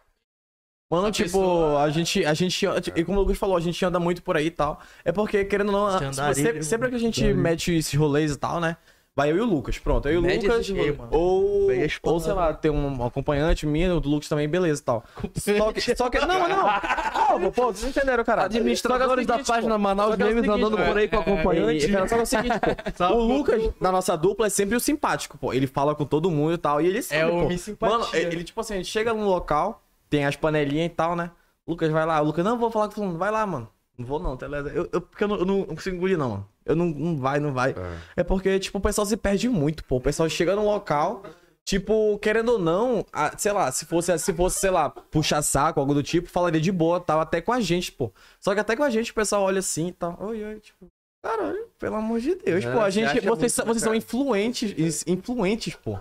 Mano, 0.89 1.07
A 1.07 1.11
tipo, 1.11 1.25
pessoa- 1.25 1.83
a 1.83 1.89
gente, 1.89 2.25
a 2.25 2.33
gente, 2.33 2.65
e 2.95 3.03
como 3.03 3.17
o 3.17 3.21
Lucas 3.21 3.37
falou, 3.37 3.57
a 3.57 3.59
gente 3.59 3.83
anda 3.83 3.99
muito 3.99 4.23
por 4.23 4.37
aí 4.37 4.45
e 4.45 4.51
tal. 4.51 4.79
É 5.03 5.11
porque, 5.11 5.43
querendo 5.43 5.73
ou 5.75 5.91
não, 5.91 6.13
sempre, 6.33 6.63
sempre 6.63 6.89
que 6.89 6.95
a 6.95 6.99
gente 6.99 7.19
andarilho. 7.21 7.41
mete 7.41 7.73
esses 7.75 7.93
rolês 7.93 8.31
e 8.31 8.37
tal, 8.37 8.61
né? 8.61 8.77
Vai 9.13 9.31
eu 9.31 9.37
e 9.37 9.41
o 9.41 9.45
Lucas, 9.45 9.79
pronto. 9.79 10.07
Eu 10.07 10.13
e 10.13 10.17
o 10.17 10.21
Lucas, 10.21 10.69
mano. 10.69 11.07
ou, 11.11 11.67
ou 12.03 12.19
sei 12.19 12.33
lá, 12.33 12.53
tem 12.53 12.69
um 12.69 13.03
acompanhante 13.03 13.65
minha, 13.65 13.99
do 13.99 14.07
Lucas 14.07 14.29
também, 14.29 14.47
beleza 14.47 14.79
e 14.79 14.83
tal. 14.85 15.03
Só 15.35 15.73
que, 15.73 15.95
só 15.95 16.07
que, 16.07 16.19
não, 16.19 16.47
não. 16.47 17.39
Pô, 17.41 17.51
pô, 17.51 17.73
vocês 17.73 17.89
entenderam, 17.95 18.23
cara. 18.23 18.43
Administradores 18.45 19.23
é 19.23 19.27
da 19.27 19.33
seguinte, 19.33 19.47
página 19.47 19.73
pô, 19.73 19.79
Manaus 19.79 20.15
que 20.15 20.21
é 20.21 20.27
andando 20.27 20.77
por 20.77 20.97
aí 20.97 21.07
com 21.07 21.15
é, 21.15 21.19
acompanhante. 21.19 21.85
é, 21.87 21.99
é, 21.99 22.07
só 22.07 22.13
que 22.15 22.19
é 22.21 22.23
o 22.23 22.25
seguinte, 22.27 22.55
pô, 22.95 23.03
o 23.15 23.23
Lucas, 23.37 23.71
na 23.81 23.91
nossa 23.91 24.15
dupla, 24.15 24.45
é 24.47 24.49
sempre 24.51 24.75
o 24.75 24.79
simpático, 24.79 25.35
pô. 25.37 25.51
Ele 25.51 25.65
fala 25.65 25.95
com 25.95 26.05
todo 26.05 26.29
mundo 26.29 26.53
e 26.53 26.57
tal, 26.59 26.79
e 26.79 26.85
ele 26.85 27.01
sabe, 27.01 27.19
É 27.21 27.25
o 27.25 27.41
pô. 27.41 27.47
me 27.47 27.57
simpatia. 27.57 27.97
Mano, 27.97 28.07
ele, 28.13 28.43
tipo 28.43 28.61
assim, 28.61 28.75
a 28.75 28.77
gente 28.77 28.89
chega 28.89 29.13
num 29.15 29.25
local, 29.25 29.81
tem 30.09 30.25
as 30.25 30.35
panelinhas 30.35 30.87
e 30.87 30.89
tal, 30.95 31.15
né? 31.15 31.31
Lucas 31.67 31.91
vai 31.91 32.05
lá, 32.05 32.21
o 32.21 32.25
Lucas, 32.25 32.43
não, 32.45 32.57
vou 32.57 32.71
falar 32.71 32.85
com 32.87 32.91
o 32.93 32.95
fulano, 32.95 33.17
vai 33.17 33.29
lá, 33.31 33.45
mano. 33.45 33.69
Não 33.97 34.05
vou 34.05 34.19
não, 34.19 34.37
tá 34.37 34.47
ligado? 34.47 34.69
Eu, 34.69 34.87
eu, 34.91 35.01
porque 35.01 35.23
eu 35.23 35.27
não, 35.27 35.37
eu 35.37 35.45
não 35.45 35.63
consigo 35.65 35.95
engolir, 35.95 36.17
não, 36.17 36.29
mano. 36.29 36.49
Eu 36.65 36.75
não, 36.75 36.85
não 36.85 37.17
vai, 37.17 37.39
não 37.39 37.51
vai. 37.53 37.75
É. 38.15 38.23
porque, 38.23 38.59
tipo, 38.59 38.77
o 38.77 38.81
pessoal 38.81 39.05
se 39.07 39.17
perde 39.17 39.49
muito, 39.49 39.83
pô. 39.83 39.97
O 39.97 40.01
pessoal 40.01 40.29
chega 40.29 40.55
num 40.55 40.65
local, 40.65 41.23
tipo, 41.65 42.17
querendo 42.19 42.53
ou 42.53 42.59
não, 42.59 43.03
a- 43.11 43.35
sei 43.37 43.51
lá, 43.51 43.71
se 43.71 43.85
fosse, 43.85 44.17
se 44.19 44.33
fosse, 44.33 44.59
sei 44.59 44.69
lá, 44.69 44.89
puxar 44.89 45.41
saco, 45.41 45.79
algo 45.79 45.93
do 45.93 46.03
tipo, 46.03 46.29
falaria 46.29 46.61
de 46.61 46.71
boa, 46.71 46.99
tal, 46.99 47.19
até 47.19 47.41
com 47.41 47.51
a 47.51 47.59
gente, 47.59 47.91
pô. 47.91 48.11
Só 48.39 48.53
que 48.53 48.59
até 48.59 48.75
com 48.75 48.83
a 48.83 48.89
gente 48.89 49.11
o 49.11 49.15
pessoal 49.15 49.41
olha 49.43 49.59
assim 49.59 49.87
e 49.87 49.91
tal. 49.93 50.15
Oi, 50.21 50.43
oi, 50.43 50.59
tipo, 50.59 50.85
caralho, 51.23 51.67
pelo 51.79 51.95
amor 51.95 52.19
de 52.19 52.35
Deus, 52.35 52.63
É, 52.65 52.71
pô. 52.71 52.79
A 52.81 52.89
gente, 52.89 53.19
vocês, 53.21 53.57
muito, 53.57 53.67
vocês 53.67 53.81
são 53.83 53.95
influentes, 53.95 55.03
influentes, 55.07 55.75
pô. 55.75 55.97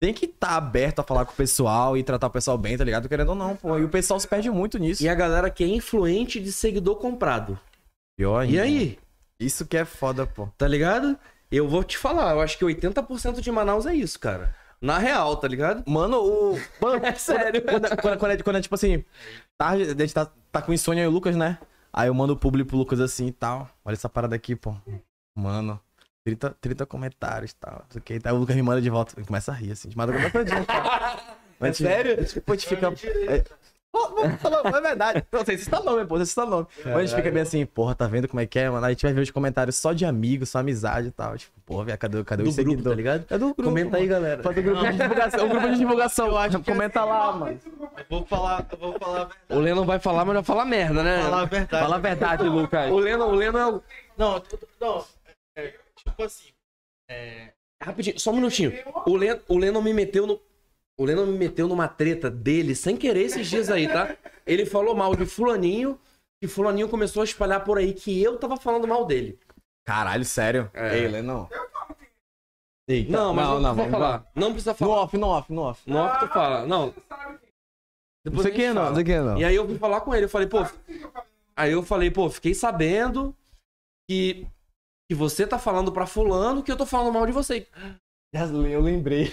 Tem 0.00 0.12
que 0.12 0.26
estar 0.26 0.48
tá 0.48 0.56
aberto 0.56 1.00
a 1.00 1.02
falar 1.02 1.24
com 1.24 1.32
o 1.32 1.36
pessoal 1.36 1.96
e 1.96 2.02
tratar 2.02 2.26
o 2.26 2.30
pessoal 2.30 2.58
bem, 2.58 2.76
tá 2.76 2.84
ligado? 2.84 3.08
Querendo 3.08 3.30
ou 3.30 3.34
não, 3.34 3.56
pô. 3.56 3.78
E 3.78 3.84
o 3.84 3.88
pessoal 3.88 4.20
se 4.20 4.28
perde 4.28 4.50
muito 4.50 4.78
nisso. 4.78 5.02
E 5.02 5.08
a 5.08 5.14
galera 5.14 5.48
que 5.50 5.64
é 5.64 5.66
influente 5.66 6.38
de 6.38 6.52
seguidor 6.52 6.96
comprado. 6.96 7.58
pior 8.18 8.44
E 8.44 8.60
aí? 8.60 8.98
Isso 9.40 9.66
que 9.66 9.76
é 9.76 9.84
foda, 9.84 10.26
pô. 10.26 10.48
Tá 10.58 10.68
ligado? 10.68 11.18
Eu 11.50 11.68
vou 11.68 11.82
te 11.82 11.96
falar, 11.96 12.32
eu 12.32 12.40
acho 12.40 12.58
que 12.58 12.64
80% 12.64 13.40
de 13.40 13.52
Manaus 13.52 13.86
é 13.86 13.94
isso, 13.94 14.18
cara. 14.18 14.54
Na 14.80 14.98
real, 14.98 15.36
tá 15.36 15.48
ligado? 15.48 15.82
Mano, 15.90 16.18
o. 16.18 16.60
Mano, 16.80 17.04
É 17.04 17.14
sério. 17.14 17.62
Quando, 17.62 17.88
quando, 17.96 18.18
quando, 18.18 18.32
é, 18.32 18.42
quando 18.42 18.56
é 18.56 18.60
tipo 18.60 18.74
assim, 18.74 19.04
tarde, 19.56 19.84
a 19.84 19.94
gente 19.94 20.12
tá, 20.12 20.30
tá 20.52 20.60
com 20.60 20.72
insônia 20.72 21.08
o 21.08 21.12
Lucas, 21.12 21.36
né? 21.36 21.58
Aí 21.92 22.08
eu 22.08 22.14
mando 22.14 22.34
o 22.34 22.36
público 22.36 22.68
pro 22.68 22.76
Lucas 22.76 23.00
assim 23.00 23.28
e 23.28 23.32
tal. 23.32 23.70
Olha 23.84 23.94
essa 23.94 24.08
parada 24.08 24.36
aqui, 24.36 24.54
pô. 24.54 24.74
Mano, 25.34 25.80
30, 26.26 26.56
30 26.60 26.86
comentários 26.86 27.52
e 27.52 27.54
tal. 27.54 27.74
Não 27.74 27.86
sei 27.90 28.00
o 28.00 28.02
que. 28.02 28.20
Aí 28.24 28.32
o 28.32 28.36
Lucas 28.36 28.56
me 28.56 28.62
manda 28.62 28.82
de 28.82 28.90
volta. 28.90 29.14
Ele 29.16 29.24
começa 29.24 29.52
a 29.52 29.54
rir, 29.54 29.70
assim, 29.70 29.88
de 29.88 29.96
madrugada 29.96 30.30
todinha. 30.30 30.66
É 31.58 31.72
sério? 31.72 32.22
Tipo, 32.22 32.52
a 32.52 32.54
gente 32.54 32.68
fica. 32.68 32.92
É... 33.28 33.42
Falou, 34.40 34.76
é 34.76 34.80
verdade. 34.82 35.24
Não 35.32 35.42
sei 35.42 35.56
se 35.56 35.70
tá 35.70 35.80
nome, 35.80 36.04
pô, 36.04 36.22
se 36.22 36.34
tá 36.34 36.44
nome. 36.44 36.66
Mas 36.84 36.94
a 36.94 37.00
gente 37.00 37.14
fica 37.14 37.30
bem 37.30 37.40
assim, 37.40 37.64
porra, 37.64 37.94
tá 37.94 38.06
vendo 38.06 38.28
como 38.28 38.40
é 38.40 38.44
que 38.44 38.58
é, 38.58 38.68
mano? 38.68 38.84
Aí 38.84 38.90
a 38.90 38.92
gente 38.92 39.00
vai 39.00 39.14
ver 39.14 39.22
os 39.22 39.30
comentários 39.30 39.74
só 39.76 39.94
de 39.94 40.04
amigos, 40.04 40.50
só 40.50 40.58
amizade 40.58 41.08
e 41.08 41.10
tal. 41.12 41.38
Tipo, 41.38 41.58
porra, 41.64 41.84
velho, 41.86 41.98
cadê, 41.98 42.24
cadê 42.24 42.42
Do 42.42 42.50
os 42.50 42.56
grupo, 42.56 42.82
tá 42.82 42.94
ligado? 42.94 43.24
É 43.30 43.38
do 43.38 43.46
grupo. 43.54 43.62
Comenta 43.62 43.96
aí, 43.96 44.06
mano. 44.06 44.20
galera. 44.20 44.42
Faz 44.42 44.58
o 44.58 44.62
grupo 44.62 44.84
de 44.84 44.98
divulgação. 44.98 45.46
O 45.46 45.48
grupo 45.48 45.68
de 45.70 45.78
divulgação. 45.78 46.26
Eu 46.26 46.36
acho 46.36 46.62
Comenta 46.62 47.00
assim, 47.00 47.08
lá, 47.08 47.32
mano. 47.32 47.60
Eu 47.96 48.04
vou 48.10 48.26
falar, 48.26 48.66
eu 48.70 48.78
vou 48.78 48.98
falar 48.98 49.22
a 49.22 49.24
verdade. 49.24 49.40
O 49.48 49.58
Leno 49.60 49.84
vai 49.86 49.98
falar, 49.98 50.24
mas 50.26 50.34
vai 50.34 50.44
falar 50.44 50.64
merda, 50.66 51.02
né? 51.02 51.22
Falar 51.22 51.40
a 51.40 51.44
verdade. 51.46 51.82
Fala 51.82 51.96
a 51.96 51.98
verdade, 51.98 52.42
Lucas. 52.44 52.90
O 52.90 52.98
Leno, 52.98 53.24
o 53.24 53.34
Leno 53.34 53.58
é 53.58 53.66
o. 53.66 53.82
Não, 54.18 54.42
não, 54.78 55.04
é, 55.56 55.72
tipo 56.06 56.22
assim, 56.22 56.48
é, 57.10 57.52
Rapidinho, 57.82 58.18
só 58.18 58.30
um 58.30 58.36
minutinho. 58.36 58.72
O 59.06 59.16
Leno, 59.16 59.40
o 59.48 59.58
Leno 59.58 59.82
me 59.82 59.92
meteu 59.92 60.26
no. 60.26 60.40
O 60.98 61.04
Leno 61.04 61.26
me 61.26 61.36
meteu 61.36 61.68
numa 61.68 61.86
treta 61.86 62.30
dele 62.30 62.74
sem 62.74 62.96
querer 62.96 63.22
esses 63.22 63.46
dias 63.48 63.70
aí, 63.70 63.86
tá? 63.86 64.16
Ele 64.46 64.64
falou 64.64 64.94
mal 64.94 65.14
de 65.14 65.26
Fulaninho 65.26 66.00
e 66.40 66.48
Fulaninho 66.48 66.88
começou 66.88 67.20
a 67.20 67.24
espalhar 67.24 67.62
por 67.64 67.76
aí 67.76 67.92
que 67.92 68.22
eu 68.22 68.38
tava 68.38 68.56
falando 68.56 68.88
mal 68.88 69.04
dele. 69.04 69.38
Caralho, 69.84 70.24
sério? 70.24 70.70
É. 70.72 70.98
Ei, 70.98 71.22
não. 71.22 71.48
Eita. 72.88 73.12
Não, 73.12 73.34
mas 73.34 73.46
não, 73.46 73.54
precisa 73.56 73.74
vamos 73.74 73.90
falar. 73.90 74.26
Não 74.34 74.50
precisa 74.52 74.70
No 74.72 74.76
falar. 74.76 75.02
off, 75.02 75.16
no 75.18 75.26
off, 75.26 75.52
no 75.52 75.62
off. 75.62 75.90
No 75.90 75.98
off 75.98 76.20
tu 76.20 76.28
fala. 76.28 76.66
Não. 76.66 76.86
Não 76.86 76.94
Depois 78.24 78.42
sei 78.42 78.52
a 78.52 78.54
quem 78.54 78.64
gente 78.66 78.74
não, 78.74 78.84
não 78.86 78.94
sei 78.94 79.04
quem 79.04 79.20
não. 79.20 79.38
E 79.38 79.44
aí 79.44 79.54
eu 79.54 79.66
fui 79.66 79.78
falar 79.78 80.00
com 80.00 80.14
ele, 80.14 80.24
eu 80.24 80.28
falei, 80.28 80.48
pô. 80.48 80.58
Aí 81.54 81.72
eu 81.72 81.82
falei, 81.82 82.10
pô, 82.10 82.30
fiquei 82.30 82.54
sabendo 82.54 83.34
que, 84.08 84.46
que 85.08 85.14
você 85.14 85.46
tá 85.46 85.58
falando 85.58 85.92
pra 85.92 86.06
fulano 86.06 86.62
que 86.62 86.70
eu 86.70 86.76
tô 86.76 86.86
falando 86.86 87.12
mal 87.12 87.26
de 87.26 87.32
você. 87.32 87.68
Eu 88.34 88.80
lembrei. 88.80 89.32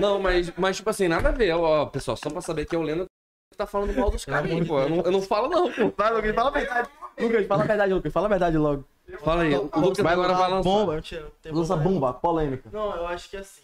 Não, 0.00 0.18
mas, 0.18 0.50
mas 0.56 0.76
tipo 0.76 0.90
assim, 0.90 1.06
nada 1.06 1.28
a 1.28 1.32
ver. 1.32 1.52
Ó, 1.52 1.86
pessoal, 1.86 2.16
só 2.16 2.30
pra 2.30 2.40
saber 2.40 2.66
que 2.66 2.74
é 2.74 2.78
o 2.78 2.82
Leno 2.82 3.04
que 3.52 3.56
tá 3.56 3.66
falando 3.66 3.94
mal 3.94 4.10
dos 4.10 4.24
caras, 4.24 4.50
pô. 4.66 4.80
Eu 4.80 4.88
não, 4.88 5.00
eu 5.02 5.10
não 5.12 5.22
falo, 5.22 5.48
não, 5.48 5.72
pô. 5.72 5.92
Vai, 5.96 6.12
Lucas, 6.12 6.34
fala 6.34 6.48
a 6.48 6.52
verdade. 6.52 6.90
Lucas, 7.18 7.46
fala 7.46 7.62
a 7.62 7.66
verdade, 7.66 7.94
Lucas. 7.94 8.12
Fala 8.12 8.26
a 8.26 8.30
verdade 8.30 8.58
logo. 8.58 8.84
Fala 9.20 9.42
aí. 9.42 9.54
O 9.54 9.80
Lucas 9.80 9.98
vai 9.98 10.12
agora 10.12 10.34
vai 10.34 10.50
lançar. 10.50 10.68
bomba, 10.68 10.94
mentira, 10.96 11.32
Lança 11.46 11.76
bomba, 11.76 12.12
polêmica. 12.14 12.70
Não, 12.70 12.94
eu 12.96 13.06
acho 13.06 13.30
que 13.30 13.36
assim. 13.36 13.62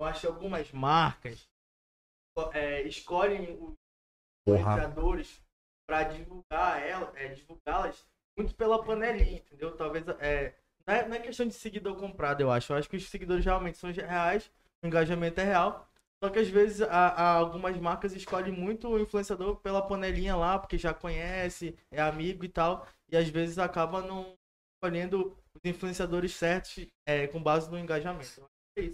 Eu 0.00 0.06
acho 0.06 0.20
que 0.20 0.26
algumas 0.28 0.70
marcas 0.70 1.44
é, 2.52 2.82
escolhem 2.82 3.58
os 3.60 3.74
influenciadores 4.46 5.40
pra 5.88 6.04
divulgar 6.04 6.80
ela, 6.86 7.12
é, 7.16 7.28
divulgá-las 7.28 8.06
muito 8.38 8.54
pela 8.54 8.82
panelinha, 8.84 9.38
entendeu? 9.38 9.76
Talvez 9.76 10.06
é, 10.20 10.54
não, 10.86 10.94
é, 10.94 11.08
não 11.08 11.16
é 11.16 11.20
questão 11.20 11.46
de 11.46 11.54
seguidor 11.54 11.96
comprado, 11.96 12.40
eu 12.40 12.50
acho. 12.50 12.72
Eu 12.72 12.76
acho 12.78 12.88
que 12.88 12.96
os 12.96 13.08
seguidores 13.08 13.44
realmente 13.44 13.78
são 13.78 13.90
reais, 13.92 14.50
o 14.82 14.86
engajamento 14.86 15.40
é 15.40 15.44
real. 15.44 15.86
Só 16.22 16.30
que 16.30 16.38
às 16.40 16.48
vezes 16.48 16.82
a, 16.82 16.88
a- 17.08 17.30
algumas 17.34 17.76
marcas 17.78 18.12
escolhem 18.12 18.52
muito 18.52 18.88
o 18.88 18.98
influenciador 18.98 19.56
pela 19.56 19.82
panelinha 19.82 20.34
lá, 20.36 20.58
porque 20.58 20.76
já 20.78 20.92
conhece, 20.94 21.76
é 21.90 22.00
amigo 22.00 22.44
e 22.44 22.48
tal. 22.48 22.86
E 23.10 23.16
às 23.16 23.28
vezes 23.28 23.58
acaba 23.58 24.02
não 24.02 24.34
escolhendo 24.74 25.36
os 25.54 25.60
influenciadores 25.64 26.34
certos 26.34 26.86
é, 27.06 27.26
com 27.28 27.42
base 27.42 27.70
no 27.70 27.78
engajamento. 27.78 28.42
É. 28.78 28.90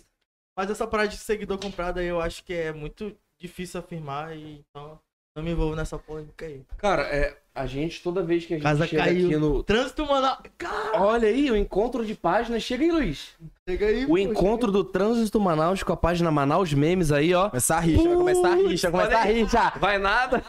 Mas 0.57 0.71
essa 0.71 0.87
parada 0.87 1.09
de 1.11 1.19
seguidor 1.19 1.59
comprado 1.59 1.99
aí 1.99 2.07
eu 2.07 2.21
acho 2.21 2.45
que 2.45 2.53
é 2.55 2.73
muito 2.73 3.17
difícil 3.39 3.81
afirmar 3.81 4.37
e 4.37 4.59
então 4.61 5.01
não 5.35 5.43
me 5.43 5.51
envolvo 5.51 5.75
nessa 5.75 5.99
polêmica 5.99 6.47
aí. 6.47 6.63
Cara, 6.79 7.03
é, 7.03 7.37
a 7.53 7.67
gente, 7.67 8.01
toda 8.03 8.23
vez 8.23 8.47
que 8.47 8.55
a 8.55 8.57
gente 8.57 8.63
Casa 8.63 8.87
chega 8.87 9.03
caiu. 9.03 9.27
aqui 9.27 9.37
no. 9.37 9.65
Trânsito, 9.65 10.07
mano. 10.07 10.37
Cara, 10.57 11.03
Olha 11.03 11.29
aí, 11.29 11.51
o 11.51 11.57
encontro 11.57 12.07
de 12.07 12.15
páginas. 12.15 12.63
Chega 12.63 12.85
aí, 12.85 12.93
Luiz. 12.93 13.35
chega 13.69 13.87
aí. 13.87 14.05
O 14.05 14.09
pô, 14.09 14.19
encontro 14.19 14.71
do 14.71 14.85
Trânsito 14.85 15.41
Manaus 15.41 15.83
com 15.83 15.93
a 15.93 15.97
página 15.97 16.31
Manaus 16.31 16.73
Memes 16.73 17.11
aí, 17.11 17.35
ó. 17.35 17.51
Começar 17.51 17.79
a 17.79 17.81
rixa, 17.81 18.09
vai 18.09 18.17
começar 18.17 18.49
a 18.49 18.55
rixa, 18.55 18.91
vai 18.91 19.05
começar 19.07 19.23
a 19.23 19.25
rixa. 19.25 19.73
Vai 19.81 19.99
nada. 19.99 20.45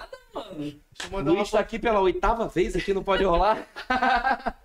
Uma 1.10 1.22
Luiz 1.22 1.50
tá 1.50 1.60
aqui 1.60 1.80
pela 1.80 2.00
oitava 2.00 2.48
vez 2.48 2.76
aqui, 2.76 2.94
não 2.94 3.04
pode 3.04 3.24
rolar. 3.24 3.68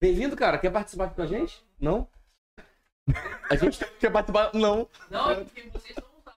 Bem-vindo, 0.00 0.34
cara. 0.34 0.56
Quer 0.56 0.70
participar 0.70 1.06
aqui 1.06 1.16
com 1.16 1.22
a 1.22 1.26
gente? 1.26 1.62
Não? 1.78 2.08
A 3.50 3.56
gente 3.56 3.84
Quer 4.00 4.10
participar? 4.10 4.50
Não. 4.54 4.88
Não, 5.10 5.30
é 5.30 5.34
porque 5.36 5.68
vocês 5.72 5.94
não 5.96 6.32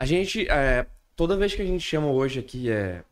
A 0.00 0.04
gente, 0.04 0.46
é, 0.50 0.86
toda 1.16 1.36
vez 1.36 1.54
que 1.54 1.62
a 1.62 1.66
gente 1.66 1.82
chama 1.84 2.10
hoje 2.10 2.40
aqui 2.40 2.70
é 2.70 3.04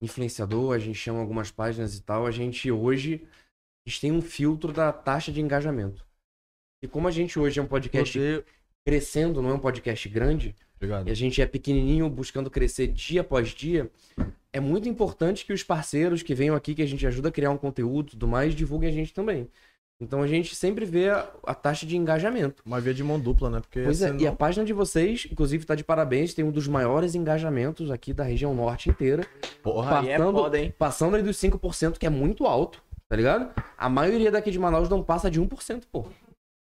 influenciador, 0.00 0.74
a 0.74 0.78
gente 0.78 0.98
chama 0.98 1.20
algumas 1.20 1.50
páginas 1.50 1.96
e 1.96 2.02
tal, 2.02 2.26
a 2.26 2.30
gente 2.30 2.70
hoje 2.70 3.26
a 3.86 3.90
gente 3.90 4.00
tem 4.00 4.12
um 4.12 4.22
filtro 4.22 4.72
da 4.72 4.92
taxa 4.92 5.30
de 5.32 5.40
engajamento. 5.40 6.04
E 6.82 6.88
como 6.88 7.06
a 7.06 7.10
gente 7.10 7.38
hoje 7.38 7.60
é 7.60 7.62
um 7.62 7.66
podcast 7.66 8.18
Você- 8.18 8.44
crescendo, 8.84 9.40
não 9.40 9.50
é 9.50 9.54
um 9.54 9.58
podcast 9.60 10.08
grande, 10.08 10.56
Obrigado. 10.76 11.06
e 11.08 11.10
a 11.10 11.14
gente 11.14 11.40
é 11.40 11.46
pequenininho 11.46 12.08
buscando 12.10 12.50
crescer 12.50 12.88
dia 12.88 13.20
após 13.20 13.50
dia, 13.50 13.88
é 14.52 14.58
muito 14.58 14.88
importante 14.88 15.44
que 15.46 15.52
os 15.52 15.62
parceiros 15.62 16.22
que 16.22 16.34
venham 16.34 16.56
aqui, 16.56 16.74
que 16.74 16.82
a 16.82 16.86
gente 16.86 17.06
ajuda 17.06 17.28
a 17.28 17.32
criar 17.32 17.50
um 17.50 17.56
conteúdo 17.56 18.08
e 18.08 18.10
tudo 18.10 18.26
mais, 18.26 18.54
divulguem 18.54 18.90
a 18.90 18.92
gente 18.92 19.14
também. 19.14 19.48
Então 20.02 20.20
a 20.22 20.26
gente 20.26 20.54
sempre 20.56 20.84
vê 20.84 21.10
a, 21.10 21.30
a 21.46 21.54
taxa 21.54 21.86
de 21.86 21.96
engajamento. 21.96 22.62
Uma 22.66 22.80
via 22.80 22.92
de 22.92 23.04
mão 23.04 23.20
dupla, 23.20 23.48
né? 23.48 23.60
Porque 23.60 23.82
Pois 23.82 24.02
é, 24.02 24.06
senão- 24.08 24.20
e 24.20 24.26
a 24.26 24.32
página 24.32 24.64
de 24.64 24.72
vocês, 24.72 25.28
inclusive, 25.30 25.64
tá 25.64 25.74
de 25.74 25.84
parabéns, 25.84 26.34
tem 26.34 26.44
um 26.44 26.50
dos 26.50 26.66
maiores 26.66 27.14
engajamentos 27.14 27.90
aqui 27.90 28.12
da 28.12 28.24
região 28.24 28.54
norte 28.54 28.90
inteira. 28.90 29.24
Porra, 29.62 30.00
aí 30.00 30.08
é 30.08 30.18
passando- 30.18 30.38
foda, 30.38 30.58
hein? 30.58 30.74
Passando 30.76 31.16
aí 31.16 31.22
dos 31.22 31.36
5%, 31.36 31.98
que 31.98 32.06
é 32.06 32.10
muito 32.10 32.46
alto, 32.46 32.82
tá 33.08 33.14
ligado? 33.16 33.54
A 33.78 33.88
maioria 33.88 34.30
daqui 34.30 34.50
de 34.50 34.58
Manaus 34.58 34.88
não 34.88 35.02
passa 35.04 35.30
de 35.30 35.40
1%, 35.40 35.86
pô. 35.90 36.04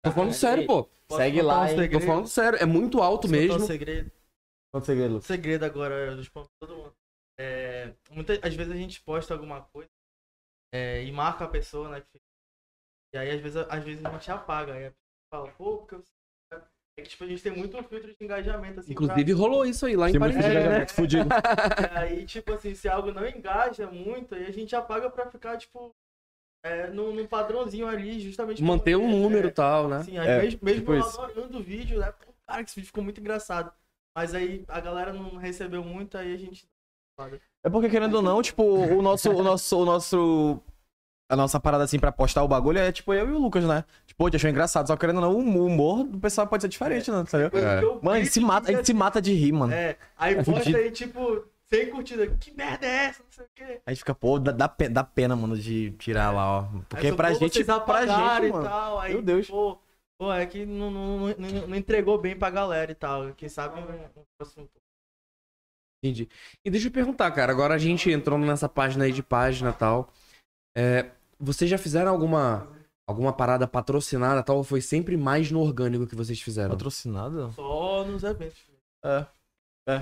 Tô 0.04 0.12
falando 0.12 0.32
sério, 0.32 0.66
pô. 0.66 0.88
Segue 1.12 1.42
lá, 1.42 1.62
um 1.62 1.66
hein? 1.66 1.90
Tô 1.90 2.00
falando 2.00 2.26
sério, 2.28 2.58
é 2.60 2.66
muito 2.66 3.00
alto 3.00 3.26
contar 3.26 3.40
mesmo. 3.40 3.56
Um 3.56 3.66
segredo? 3.66 4.10
Quanto 4.72 4.84
segredo, 4.86 5.12
Lucas? 5.14 5.26
segredo 5.26 5.64
agora, 5.64 5.94
eu 5.94 6.16
respondo 6.16 6.46
pra 6.58 6.68
todo 6.68 6.76
mundo. 6.78 6.92
É, 7.40 7.92
muitas, 8.10 8.38
às 8.42 8.54
vezes 8.54 8.72
a 8.72 8.76
gente 8.76 9.00
posta 9.02 9.32
alguma 9.34 9.62
coisa 9.72 9.88
é, 10.72 11.02
e 11.04 11.10
marca 11.10 11.44
a 11.44 11.48
pessoa, 11.48 11.88
né? 11.88 12.00
que- 12.02 12.20
E 13.14 13.18
aí 13.18 13.30
às 13.30 13.40
vezes, 13.40 13.56
às 13.68 13.84
vezes 13.84 14.04
a 14.04 14.10
gente 14.10 14.30
apaga. 14.30 14.72
Aí 14.74 14.86
a 14.86 14.90
pessoa 14.90 15.30
fala, 15.32 15.48
pô, 15.52 15.78
porque 15.78 15.94
eu. 15.96 16.04
É 16.98 17.02
que 17.02 17.08
tipo, 17.08 17.24
a 17.24 17.26
gente 17.26 17.42
tem 17.42 17.52
muito 17.52 17.82
filtro 17.84 18.08
de 18.08 18.16
engajamento, 18.24 18.80
assim. 18.80 18.92
pra- 18.94 19.04
Inclusive 19.04 19.32
rolou 19.32 19.64
isso 19.64 19.86
aí 19.86 19.96
lá 19.96 20.08
em 20.08 20.12
Tem 20.12 20.20
muito 20.20 20.34
Paris. 20.34 20.46
É, 20.54 20.86
fudido. 20.88 21.28
É, 21.32 21.98
aí, 21.98 22.26
tipo 22.26 22.52
assim, 22.52 22.74
se 22.74 22.88
algo 22.88 23.10
não 23.12 23.26
engaja 23.26 23.86
muito, 23.90 24.34
aí 24.34 24.44
a 24.46 24.50
gente 24.50 24.74
apaga 24.76 25.08
pra 25.08 25.30
ficar, 25.30 25.56
tipo, 25.56 25.94
é, 26.64 26.88
num, 26.88 27.14
num 27.14 27.26
padrãozinho 27.26 27.86
ali, 27.86 28.20
justamente 28.20 28.58
pra 28.58 28.66
Manter 28.66 28.96
um 28.96 29.08
número 29.08 29.46
e 29.48 29.50
é, 29.50 29.52
tal, 29.52 29.88
né? 29.88 29.96
Assim, 29.98 30.18
aí 30.18 30.28
É, 30.28 30.42
mesmo, 30.42 30.58
mesmo 30.62 30.80
tipo 30.80 30.92
eu 30.92 30.98
isso. 31.00 31.20
adorando 31.20 31.58
o 31.58 31.62
vídeo, 31.62 32.00
né? 32.00 32.12
Pô, 32.12 32.34
cara, 32.46 32.62
que 32.64 32.68
esse 32.70 32.76
vídeo 32.76 32.88
ficou 32.88 33.04
muito 33.04 33.20
engraçado. 33.20 33.72
Mas 34.14 34.34
aí 34.34 34.64
a 34.68 34.80
galera 34.80 35.12
não 35.12 35.36
recebeu 35.36 35.82
muito, 35.84 36.18
aí 36.18 36.34
a 36.34 36.36
gente. 36.36 36.68
É 37.64 37.70
porque, 37.70 37.88
querendo 37.88 38.14
ou 38.14 38.22
não, 38.22 38.42
tipo, 38.42 38.62
o 38.62 39.00
nosso, 39.00 39.30
o 39.30 39.42
nosso, 39.42 39.78
o 39.78 39.84
nosso. 39.84 40.60
A 41.30 41.36
nossa 41.36 41.60
parada 41.60 41.84
assim 41.84 41.98
pra 41.98 42.10
postar 42.10 42.42
o 42.42 42.48
bagulho 42.48 42.78
é 42.78 42.90
tipo 42.90 43.14
eu 43.14 43.28
e 43.28 43.32
o 43.32 43.38
Lucas, 43.38 43.64
né? 43.64 43.84
Tipo, 44.04 44.24
gente 44.26 44.36
achou 44.36 44.50
engraçado, 44.50 44.88
só 44.88 44.96
que 44.96 45.00
querendo 45.00 45.22
ou 45.22 45.22
não, 45.22 45.34
o 45.62 45.66
humor 45.66 46.02
do 46.04 46.18
pessoal 46.18 46.46
pode 46.46 46.62
ser 46.62 46.68
diferente, 46.68 47.08
né? 47.10 47.20
Entendeu? 47.20 47.50
É. 47.54 47.80
Mano, 48.04 48.10
a 48.10 48.18
gente 48.18 48.30
se 48.32 48.40
mata, 48.40 48.68
a 48.70 48.74
gente 48.74 48.84
se 48.86 48.92
mata 48.92 49.22
de 49.22 49.32
rir, 49.32 49.52
mano. 49.52 49.72
É, 49.72 49.96
aí 50.16 50.34
É 50.34 50.42
posta 50.42 50.76
aí, 50.76 50.90
tipo, 50.90 51.44
sem 51.66 51.88
curtida. 51.88 52.26
Que 52.26 52.52
merda 52.52 52.84
é 52.84 53.06
essa? 53.06 53.22
Não 53.22 53.30
sei 53.30 53.44
o 53.44 53.48
quê. 53.54 53.80
A 53.86 53.90
gente 53.92 54.00
fica, 54.00 54.14
pô, 54.14 54.40
dá, 54.40 54.50
dá, 54.50 54.68
pe- 54.68 54.88
dá 54.88 55.04
pena, 55.04 55.36
mano, 55.36 55.56
de 55.56 55.92
tirar 55.92 56.32
lá, 56.32 56.58
ó. 56.58 56.62
Porque 56.88 57.06
Aí 57.06 57.12
pra 57.14 57.32
gente, 57.32 57.64
pra 57.64 58.06
gente, 58.06 58.46
e 58.48 58.52
mano. 58.52 58.64
tal. 58.64 58.98
Aí, 58.98 59.12
Meu 59.12 59.22
Deus. 59.22 59.46
Pô, 59.48 59.78
pô, 60.18 60.32
é 60.32 60.44
que 60.46 60.66
não, 60.66 60.90
não, 60.90 61.18
não, 61.38 61.48
não- 61.68 61.76
entregou 61.76 62.18
bem 62.18 62.34
pra 62.36 62.50
galera 62.50 62.90
e 62.90 62.94
tal. 62.96 63.32
Quem 63.34 63.48
sabe 63.48 63.80
um 63.80 64.24
próximo. 64.36 64.68
Entendi. 66.02 66.28
E 66.64 66.70
deixa 66.70 66.88
eu 66.88 66.92
perguntar, 66.92 67.30
cara, 67.30 67.52
agora 67.52 67.74
a 67.74 67.78
gente 67.78 68.10
entrando 68.10 68.44
nessa 68.46 68.68
página 68.68 69.04
aí 69.04 69.12
de 69.12 69.22
página 69.22 69.70
e 69.70 69.74
tal. 69.74 70.12
É, 70.76 71.10
vocês 71.40 71.70
já 71.70 71.78
fizeram 71.78 72.10
alguma, 72.10 72.68
alguma 73.06 73.32
parada 73.32 73.66
patrocinada 73.66 74.40
e 74.40 74.42
tal? 74.44 74.58
Ou 74.58 74.64
foi 74.64 74.80
sempre 74.80 75.16
mais 75.16 75.50
no 75.50 75.60
orgânico 75.60 76.06
que 76.06 76.14
vocês 76.16 76.40
fizeram? 76.40 76.70
Patrocinado? 76.70 77.52
Só 77.56 78.04
nos 78.04 78.22
eventos. 78.22 78.58
É. 79.04 79.26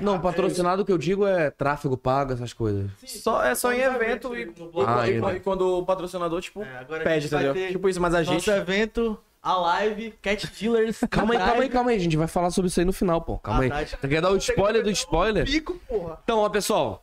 Não, 0.02 0.20
patrocinado 0.20 0.84
que 0.84 0.92
eu 0.92 0.98
digo 0.98 1.24
é 1.24 1.50
tráfego 1.50 1.96
pago, 1.96 2.32
essas 2.34 2.52
coisas. 2.52 2.90
Sim, 2.98 3.06
Só, 3.20 3.42
é 3.42 3.54
só 3.54 3.72
em 3.72 3.80
evento 3.80 4.36
e. 4.36 4.52
Ah, 4.86 5.08
e- 5.08 5.36
e 5.36 5.40
quando 5.40 5.78
o 5.78 5.86
patrocinador, 5.86 6.40
tipo, 6.42 6.62
É, 6.62 6.84
pede, 7.02 7.26
entendeu? 7.26 7.54
ter 7.54 7.70
Tipo 7.70 7.88
isso, 7.88 7.98
mas 8.00 8.12
a 8.12 8.18
Nosso 8.18 8.32
gente. 8.32 8.50
evento, 8.50 9.18
a 9.42 9.56
live, 9.56 10.10
Cat 10.20 10.46
Dealers. 10.60 10.98
Calma 11.08 11.32
aí, 11.34 11.38
calma 11.38 11.62
aí, 11.62 11.68
calma 11.70 11.90
aí. 11.90 11.96
A 11.96 12.00
gente 12.00 12.16
vai 12.18 12.26
falar 12.26 12.50
sobre 12.50 12.68
isso 12.68 12.78
aí 12.80 12.84
no 12.84 12.92
final, 12.92 13.22
pô. 13.22 13.38
Calma 13.38 13.62
aí. 13.62 13.70
Ah, 13.72 13.76
tá. 13.86 13.96
Você 13.98 14.08
quer 14.08 14.20
dar 14.20 14.30
o 14.32 14.36
spoiler 14.36 14.82
do 14.82 14.90
spoiler? 14.90 15.46
Pico, 15.46 15.74
porra. 15.88 16.18
Então, 16.22 16.40
ó, 16.40 16.48
pessoal. 16.50 17.02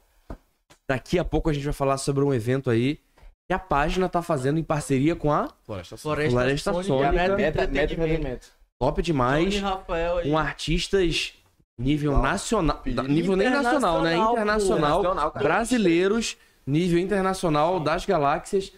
Daqui 0.88 1.18
a 1.18 1.26
pouco 1.26 1.50
a 1.50 1.54
gente 1.54 1.64
vai 1.64 1.74
falar 1.74 1.98
sobre 1.98 2.24
um 2.24 2.32
evento 2.34 2.70
aí 2.70 3.00
que 3.48 3.54
a 3.54 3.60
página 3.60 4.10
tá 4.10 4.22
fazendo 4.22 4.60
em 4.60 4.64
parceria 4.64 5.16
com 5.16 5.32
a 5.32 5.48
Floresta 5.64 5.98
Floresta, 5.98 6.32
Floresta 6.32 6.84
Sônica. 6.84 7.12
Meta 7.36 7.68
Meta. 7.68 8.48
Top 8.80 9.02
demais. 9.02 9.60
Rafael. 9.60 10.24
Com 10.24 10.38
artistas 10.38 11.34
nível 11.80 12.18
nacional. 12.20 12.82
da- 12.86 13.04
Nível 13.04 13.36
nem 13.36 13.50
nacional, 13.50 14.02
né? 14.02 14.16
Internacional, 14.16 15.00
Internacional. 15.02 15.32
Brasileiros, 15.34 16.38
nível 16.66 17.00
internacional 17.00 17.80
das 17.80 18.06
galáxias. 18.06 18.72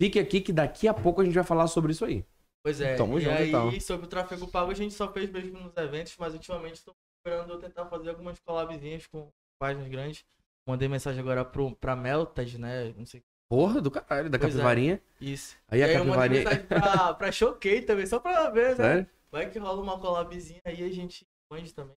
Fique 0.00 0.18
aqui 0.18 0.40
que 0.40 0.52
daqui 0.52 0.88
a 0.88 0.94
pouco 0.94 1.20
a 1.20 1.24
gente 1.24 1.34
vai 1.34 1.44
falar 1.44 1.66
sobre 1.66 1.92
isso 1.92 2.04
aí. 2.04 2.24
Pois 2.64 2.80
é. 2.80 2.94
Tamo 2.94 3.18
e 3.18 3.22
junto, 3.22 3.36
aí, 3.36 3.48
então. 3.48 3.80
sobre 3.80 4.06
o 4.06 4.08
tráfego 4.08 4.46
pago, 4.46 4.70
a 4.70 4.74
gente 4.74 4.94
só 4.94 5.12
fez 5.12 5.30
mesmo 5.30 5.58
nos 5.58 5.76
eventos, 5.76 6.14
mas 6.18 6.32
ultimamente 6.32 6.74
estou 6.76 6.94
esperando 7.18 7.58
tentar 7.58 7.86
fazer 7.86 8.10
algumas 8.10 8.38
collabzinhas 8.40 9.06
com 9.06 9.28
páginas 9.60 9.88
grandes. 9.88 10.24
Mandei 10.68 10.88
mensagem 10.88 11.20
agora 11.20 11.44
pro, 11.44 11.74
pra 11.76 11.96
Melted, 11.96 12.58
né? 12.58 12.92
Não 12.96 13.04
sei 13.04 13.20
Porra 13.52 13.82
do 13.82 13.90
caralho, 13.90 14.30
da 14.30 14.38
Pois 14.38 14.54
é. 14.54 14.56
capivarinha. 14.56 15.02
isso. 15.20 15.58
Aí 15.68 15.82
a 15.82 15.86
aí 15.86 15.92
eu 15.92 15.98
capivarinha. 15.98 16.42
mensagem 16.42 16.66
pra, 16.66 17.12
pra 17.12 17.30
Choquei 17.30 17.82
também, 17.82 18.06
só 18.06 18.18
pra 18.18 18.48
ver, 18.48 18.70
né? 18.70 18.76
Sério? 18.76 19.10
Vai 19.30 19.50
que 19.50 19.58
rola 19.58 19.82
uma 19.82 20.00
collabzinha 20.00 20.62
aí 20.64 20.82
a 20.82 20.90
gente 20.90 21.26
mande 21.52 21.74
também. 21.74 21.94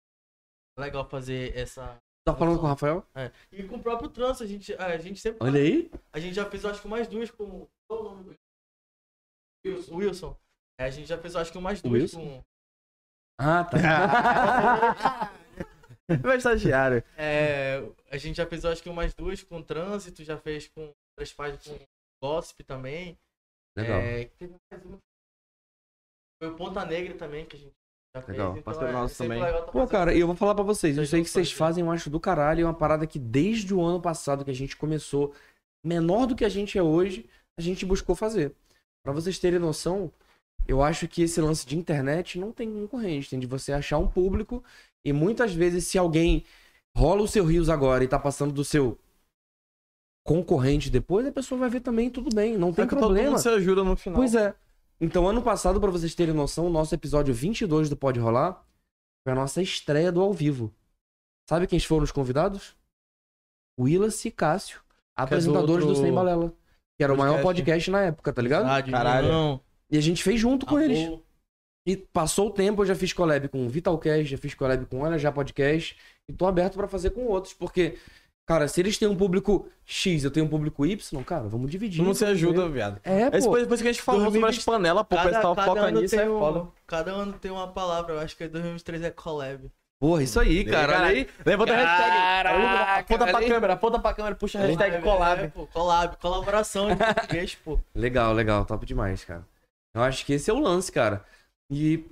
Legal 0.80 1.08
fazer 1.08 1.56
essa. 1.56 1.96
Tá 2.26 2.34
falando 2.34 2.58
com 2.60 2.66
o 2.66 2.70
Rafael? 2.70 3.06
É. 3.14 3.32
E 3.52 3.62
com 3.68 3.76
o 3.76 3.84
próprio 3.84 4.10
trans, 4.10 4.42
a 4.42 4.48
gente, 4.48 4.74
a 4.74 4.98
gente 4.98 5.20
sempre. 5.20 5.46
Olha 5.46 5.62
aí. 5.62 5.92
A 6.12 6.20
gente 6.20 6.34
já 6.34 6.44
fez, 6.50 6.64
eu 6.64 6.72
acho 6.72 6.82
que 6.82 6.88
mais 6.88 7.08
duas 7.08 7.30
com. 7.30 7.68
Qual 7.88 8.02
o 8.02 8.04
nome 8.04 8.24
do. 8.24 8.36
Wilson. 9.64 9.96
Wilson. 9.96 10.38
É, 10.80 10.86
a 10.86 10.90
gente 10.90 11.08
já 11.08 11.20
fez, 11.20 11.36
eu 11.36 11.42
acho 11.42 11.52
que 11.52 11.58
umas 11.60 11.84
duas 11.84 12.02
Wilson? 12.02 12.20
com. 12.20 12.44
Ah, 13.38 13.64
tá. 13.64 15.32
Vai 16.20 16.38
estagiário. 16.38 17.04
É, 17.16 17.88
a 18.10 18.18
gente 18.18 18.38
já 18.38 18.48
fez, 18.48 18.64
eu 18.64 18.72
acho 18.72 18.82
que 18.82 18.90
umas 18.90 19.14
duas 19.14 19.44
com 19.44 19.62
trânsito, 19.62 20.24
já 20.24 20.36
fez 20.36 20.68
com 20.68 20.92
outras 21.14 21.34
páginas 21.34 21.68
com 21.68 21.86
gossip 22.22 22.64
também. 22.64 23.18
Legal. 23.76 24.00
É. 24.00 24.30
Foi 26.42 26.50
o 26.50 26.56
Ponta 26.56 26.86
Negra 26.86 27.16
também 27.16 27.46
que 27.46 27.56
a 27.56 27.60
gente 27.60 27.74
já 28.16 28.22
fez. 28.22 28.38
Legal, 28.38 28.52
então 28.52 28.64
parceiro 28.64 28.90
é 28.90 28.94
nosso 28.94 29.18
também. 29.18 29.42
legal 29.42 29.66
tá 29.66 29.72
Pô, 29.72 29.88
cara, 29.88 30.14
e 30.14 30.20
eu 30.20 30.28
vou 30.28 30.36
falar 30.36 30.56
pra 30.56 30.64
vocês, 30.64 30.98
aí 30.98 31.06
vão 31.06 31.24
que 31.24 31.30
vocês 31.30 31.52
fazem 31.52 31.84
eu 31.84 31.92
acho 31.92 32.10
do 32.10 32.20
caralho, 32.20 32.62
é 32.62 32.66
uma 32.66 32.74
parada 32.74 33.08
que 33.08 33.18
desde 33.18 33.74
o 33.74 33.82
ano 33.82 34.02
passado 34.02 34.44
que 34.46 34.52
a 34.52 34.56
gente 34.56 34.76
começou, 34.76 35.34
menor 35.84 36.28
do 36.28 36.36
que 36.36 36.46
a 36.46 36.50
gente 36.50 36.78
é 36.78 36.84
hoje, 36.84 37.30
a 37.58 37.62
gente 37.62 37.86
buscou 37.86 38.16
fazer. 38.16 38.54
Pra 39.04 39.14
vocês 39.14 39.40
terem 39.40 39.60
noção, 39.60 40.12
eu 40.68 40.82
acho 40.82 41.08
que 41.08 41.24
esse 41.24 41.42
lance 41.42 41.66
de 41.66 41.78
internet 41.78 42.40
não 42.40 42.52
tem 42.52 42.72
concorrente, 42.72 43.30
tem 43.30 43.40
de 43.40 43.48
você 43.48 43.74
achar 43.74 43.98
um 43.98 44.08
público 44.08 44.64
e 45.06 45.12
muitas 45.12 45.54
vezes 45.54 45.88
se 45.88 45.98
alguém 45.98 46.46
rola 46.96 47.22
o 47.22 47.28
seu 47.28 47.46
rios 47.46 47.70
agora 47.70 48.04
e 48.04 48.08
tá 48.08 48.20
passando 48.20 48.54
do 48.54 48.64
seu 48.64 48.98
concorrente 50.26 50.90
depois, 50.90 51.26
a 51.28 51.32
pessoa 51.32 51.60
vai 51.60 51.70
ver 51.70 51.82
também, 51.82 52.10
tudo 52.10 52.34
bem, 52.34 52.58
não 52.58 52.72
tem 52.74 52.86
É 52.86 52.88
todo 52.88 53.00
problema. 53.00 53.32
mundo 53.32 53.40
se 53.40 53.50
ajuda 53.50 53.84
no 53.84 53.96
final. 53.96 54.18
Pois 54.18 54.34
é. 54.36 54.56
Então, 55.02 55.28
ano 55.28 55.42
passado, 55.42 55.82
pra 55.82 55.92
vocês 55.92 56.16
terem 56.16 56.34
noção, 56.34 56.68
o 56.68 56.70
nosso 56.70 56.96
episódio 56.96 57.34
22 57.34 57.90
do 57.90 57.98
Pode 57.98 58.20
Rolar 58.20 58.64
foi 59.24 59.34
a 59.34 59.36
nossa 59.36 59.62
estreia 59.62 60.12
do 60.12 60.22
ao 60.22 60.32
vivo. 60.34 60.74
Sabe 61.50 61.68
quem 61.68 61.80
foram 61.80 62.04
os 62.04 62.12
convidados? 62.12 62.76
Willas 63.80 64.24
e 64.24 64.32
Cássio, 64.32 64.80
apresentadores 65.16 65.84
outro 65.86 66.00
do 66.00 66.06
Sem 66.06 66.14
Balela. 66.14 66.54
Que 66.98 67.04
era 67.04 67.14
o 67.14 67.18
maior 67.18 67.42
podcast. 67.42 67.56
podcast 67.62 67.92
na 67.92 68.02
época, 68.04 68.32
tá 68.32 68.42
ligado? 68.42 68.66
Rádio, 68.66 68.92
Caralho. 68.94 69.28
não. 69.28 69.62
E 69.90 69.98
a 69.98 70.02
gente 70.02 70.24
fez 70.24 70.40
junto 70.40 70.66
com 70.66 70.80
eles. 70.80 71.08
Amor. 71.08 71.22
E 71.86 71.98
passou 71.98 72.48
o 72.48 72.52
tempo, 72.52 72.82
eu 72.82 72.86
já 72.86 72.96
fiz 72.96 73.12
collab 73.12 73.50
com 73.50 73.66
o 73.66 73.70
Vitalcast, 73.70 74.26
já 74.26 74.38
fiz 74.38 74.54
collab 74.54 74.86
com 74.86 75.00
o 75.00 75.02
Olha 75.02 75.18
Já 75.18 75.32
Podcast. 75.32 75.98
E 76.30 76.34
tô 76.34 76.46
aberto 76.46 76.76
pra 76.76 76.88
fazer 76.88 77.10
com 77.10 77.26
outros, 77.26 77.54
porque, 77.54 77.98
cara, 78.46 78.68
se 78.68 78.80
eles 78.82 78.98
têm 78.98 79.08
um 79.08 79.16
público 79.16 79.68
X, 79.86 80.24
eu 80.24 80.32
tenho 80.32 80.46
um 80.46 80.50
público 80.50 80.86
Y, 80.86 81.24
cara, 81.24 81.48
vamos 81.48 81.70
dividir. 81.72 81.98
Todo 81.98 82.06
mundo 82.08 82.16
se 82.16 82.26
ajuda, 82.26 82.68
viado. 82.70 83.00
É, 83.04 83.22
Esse 83.22 83.30
pô. 83.32 83.38
depois, 83.40 83.64
depois 83.64 83.82
que 83.82 83.88
a 83.88 83.92
gente 83.92 84.02
falou 84.02 84.22
sobre 84.26 84.40
2020, 84.40 84.60
as 84.60 84.66
panelas, 84.66 85.06
pô, 85.08 85.16
o 85.16 85.24
pessoal 85.24 85.56
foca 85.56 85.92
nisso, 85.92 86.16
é 86.20 86.30
um- 86.30 86.40
foda. 86.40 86.68
Cada 86.88 87.12
ano 87.12 87.34
tem 87.34 87.52
uma 87.52 87.68
palavra, 87.68 88.14
eu 88.16 88.20
acho 88.20 88.36
que 88.38 88.48
2023 88.48 89.04
é 89.04 89.12
collab. 89.12 89.72
Porra, 90.00 90.22
isso 90.22 90.38
aí, 90.38 90.66
cara. 90.66 90.98
Olha 90.98 91.06
aí. 91.06 91.28
Levanta 91.46 91.72
a 91.72 91.76
hashtag. 91.78 92.10
Caraca, 92.12 93.00
Aponta 93.16 93.26
pra 93.32 93.48
câmera, 93.48 93.74
aponta 93.74 94.00
pra 94.00 94.14
câmera, 94.14 94.36
puxa 94.36 94.60
a 94.60 94.62
hashtag 94.64 94.96
É, 94.98 95.02
collab. 95.02 95.48
pô, 95.52 95.66
collab, 95.68 96.18
colaboração 96.18 96.92
em 96.92 96.98
português, 96.98 97.56
pô. 97.56 97.80
Legal, 97.96 98.34
legal, 98.34 98.66
top 98.66 98.86
demais, 98.86 99.24
cara. 99.24 99.46
Eu 99.96 100.02
acho 100.04 100.26
que 100.26 100.34
esse 100.34 100.50
é 100.52 100.54
o 100.54 100.60
lance, 100.60 100.92
cara. 100.92 101.24
E, 101.72 102.04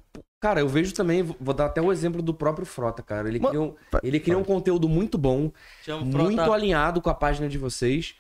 cara, 0.42 0.60
eu 0.60 0.68
vejo 0.68 0.94
também, 0.94 1.22
vou 1.24 1.54
dar 1.54 1.68
até 1.68 1.82
o 1.82 1.92
exemplo 1.92 2.22
do 2.22 2.34
próprio 2.34 2.66
Frota, 2.66 3.02
cara. 3.02 3.30
Ele 3.30 3.40
cria 3.40 3.62
um, 3.62 3.76
ele 4.04 4.20
cria 4.20 4.38
um 4.38 4.44
conteúdo 4.44 4.90
muito 4.90 5.18
bom, 5.18 5.52
Chama 5.84 6.04
muito 6.04 6.36
Frota. 6.36 6.54
alinhado 6.54 7.02
com 7.02 7.10
a 7.10 7.14
página 7.14 7.48
de 7.48 7.58
vocês. 7.58 8.16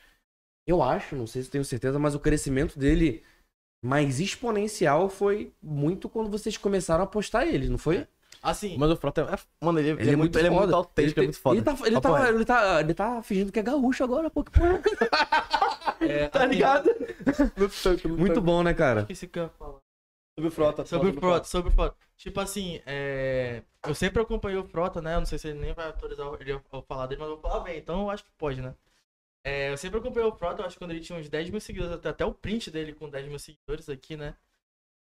Eu 0.67 0.81
acho, 0.81 1.15
não 1.15 1.25
sei 1.27 1.41
se 1.41 1.49
tenho 1.49 1.65
certeza, 1.65 1.97
mas 1.99 2.13
o 2.15 2.19
crescimento 2.19 2.77
dele 2.77 3.23
mais 3.83 4.19
exponencial 4.19 5.09
foi 5.09 5.51
muito 5.61 6.07
quando 6.07 6.29
vocês 6.29 6.55
começaram 6.55 7.03
a 7.03 7.07
postar 7.07 7.47
ele, 7.47 7.67
não 7.67 7.79
foi? 7.79 8.07
Assim, 8.43 8.75
Mas 8.77 8.89
o 8.89 8.95
Frota 8.95 9.21
é. 9.21 9.63
Mano, 9.63 9.79
ele, 9.79 9.89
Ele, 9.89 10.11
é 10.11 10.15
muito 10.15 10.37
ele 10.37 10.47
é 10.47 10.51
foda. 10.51 10.61
muito 10.63 10.75
autêntico, 10.75 11.19
ele, 11.19 11.25
é 11.25 11.27
muito 11.27 11.39
foda. 11.39 11.55
Ele 11.57 11.63
tá, 11.63 11.77
ele, 11.85 12.01
tá, 12.01 12.29
ele, 12.29 12.45
tá, 12.45 12.79
ele 12.81 12.93
tá 12.93 13.21
fingindo 13.21 13.51
que 13.51 13.59
é 13.59 13.63
gaúcho 13.63 14.03
agora, 14.03 14.31
pô. 14.31 14.43
que 14.43 14.51
porra. 14.51 14.81
é, 16.01 16.27
Tá 16.27 16.39
assim, 16.39 16.49
ligado? 16.53 16.89
Muito 18.17 18.41
bom, 18.41 18.63
né, 18.63 18.73
cara? 18.73 19.01
Esqueci 19.01 19.25
o 19.25 19.29
que 19.29 19.39
eu 19.39 19.43
ia 19.43 19.49
falar. 19.49 19.70
Sobre 20.41 20.49
frota. 20.49 20.85
Sobre 20.85 21.09
o 21.09 21.13
Frota, 21.13 21.47
sobre 21.47 21.71
o 21.71 21.73
Frota. 21.73 21.95
Tipo 22.17 22.39
assim, 22.39 22.81
é... 22.85 23.63
eu 23.85 23.93
sempre 23.93 24.21
acompanhei 24.21 24.57
o 24.57 24.67
Frota, 24.67 25.01
né? 25.01 25.15
Eu 25.15 25.19
não 25.19 25.25
sei 25.25 25.37
se 25.37 25.49
ele 25.49 25.59
nem 25.59 25.73
vai 25.73 25.87
autorizar 25.87 26.27
ele 26.39 26.51
eu 26.51 26.61
falar 26.87 27.07
dele, 27.07 27.21
mas 27.21 27.29
eu 27.29 27.35
vou 27.35 27.49
falar 27.49 27.63
bem, 27.63 27.77
então 27.77 28.01
eu 28.01 28.09
acho 28.09 28.23
que 28.23 28.31
pode, 28.37 28.61
né? 28.61 28.75
É, 29.43 29.71
eu 29.71 29.77
sempre 29.77 29.99
acompanhei 29.99 30.29
o 30.29 30.35
Frota, 30.35 30.61
eu 30.61 30.65
acho 30.65 30.75
que 30.75 30.79
quando 30.79 30.91
ele 30.91 30.99
tinha 31.01 31.17
uns 31.17 31.29
10 31.29 31.49
mil 31.49 31.59
seguidores, 31.61 31.93
até, 31.93 32.09
até 32.09 32.25
o 32.25 32.33
print 32.33 32.69
dele 32.69 32.93
com 32.93 33.09
10 33.09 33.27
mil 33.27 33.39
seguidores 33.39 33.89
aqui, 33.89 34.15
né? 34.15 34.35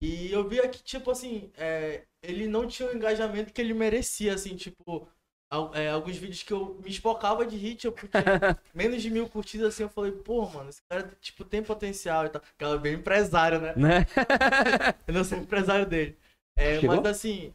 E 0.01 0.31
eu 0.31 0.47
via 0.47 0.67
que, 0.69 0.83
tipo 0.83 1.09
assim, 1.09 1.51
é, 1.57 2.05
ele 2.21 2.47
não 2.47 2.67
tinha 2.67 2.89
o 2.89 2.95
engajamento 2.95 3.51
que 3.51 3.59
ele 3.61 3.73
merecia, 3.73 4.33
assim, 4.35 4.55
tipo, 4.55 5.09
alguns 5.49 6.17
vídeos 6.17 6.43
que 6.43 6.51
eu 6.51 6.75
me 6.83 6.89
espocava 6.89 7.45
de 7.45 7.55
hit, 7.55 7.85
eu 7.85 7.91
porque 7.91 8.17
menos 8.73 9.01
de 9.01 9.09
mil 9.09 9.29
curtidas, 9.29 9.73
assim, 9.73 9.83
eu 9.83 9.89
falei, 9.89 10.11
pô, 10.11 10.47
mano, 10.49 10.69
esse 10.69 10.81
cara, 10.89 11.09
tipo, 11.21 11.45
tem 11.45 11.63
potencial 11.63 12.25
e 12.25 12.29
tal. 12.29 12.41
Aquela 12.41 12.75
é 12.75 12.79
bem 12.79 12.93
empresário, 12.95 13.61
né? 13.61 13.73
Né? 13.75 14.05
Eu 15.07 15.13
não 15.13 15.23
sou 15.23 15.37
empresário 15.37 15.85
dele. 15.85 16.17
É, 16.57 16.81
mas 16.81 17.05
assim, 17.05 17.53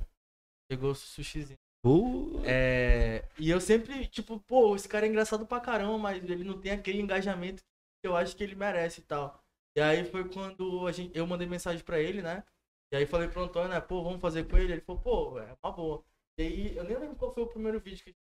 chegou 0.70 0.93
o 0.93 0.95
sushizinho. 0.95 1.59
Uh, 1.84 2.40
É, 2.45 3.24
e 3.38 3.51
eu 3.51 3.61
sempre, 3.61 4.07
tipo, 4.07 4.38
pô, 4.40 4.76
esse 4.76 4.88
cara 4.88 5.05
é 5.05 5.09
engraçado 5.09 5.45
pra 5.45 5.61
caramba, 5.61 5.99
mas 5.99 6.22
ele 6.22 6.45
não 6.45 6.61
tem 6.61 6.72
aquele 6.72 7.01
engajamento 7.01 7.62
que 8.01 8.09
eu 8.09 8.16
acho 8.16 8.36
que 8.36 8.45
ele 8.45 8.55
merece 8.55 9.01
e 9.01 9.05
tal. 9.05 9.43
E 9.76 9.80
aí 9.80 10.05
foi 10.05 10.28
quando 10.28 10.86
a 10.86 10.93
gente, 10.93 11.16
eu 11.16 11.26
mandei 11.26 11.47
mensagem 11.49 11.82
pra 11.84 11.99
ele, 11.99 12.22
né? 12.22 12.45
E 12.93 12.97
aí 12.97 13.07
falei 13.07 13.28
pro 13.28 13.43
Antônio, 13.43 13.70
né, 13.70 13.80
pô, 13.80 14.03
vamos 14.03 14.20
fazer 14.20 14.45
com 14.45 14.57
ele? 14.57 14.74
Ele 14.74 14.80
falou, 14.82 15.01
pô, 15.03 15.38
é 15.40 15.57
uma 15.62 15.72
boa. 15.72 16.05
E 16.38 16.42
aí, 16.42 16.76
eu 16.76 16.84
nem 16.84 16.98
lembro 16.98 17.16
qual 17.16 17.32
foi 17.32 17.42
o 17.42 17.46
primeiro 17.46 17.78
vídeo 17.80 18.02
que 18.04 18.10
a 18.10 18.12
gente 18.12 18.18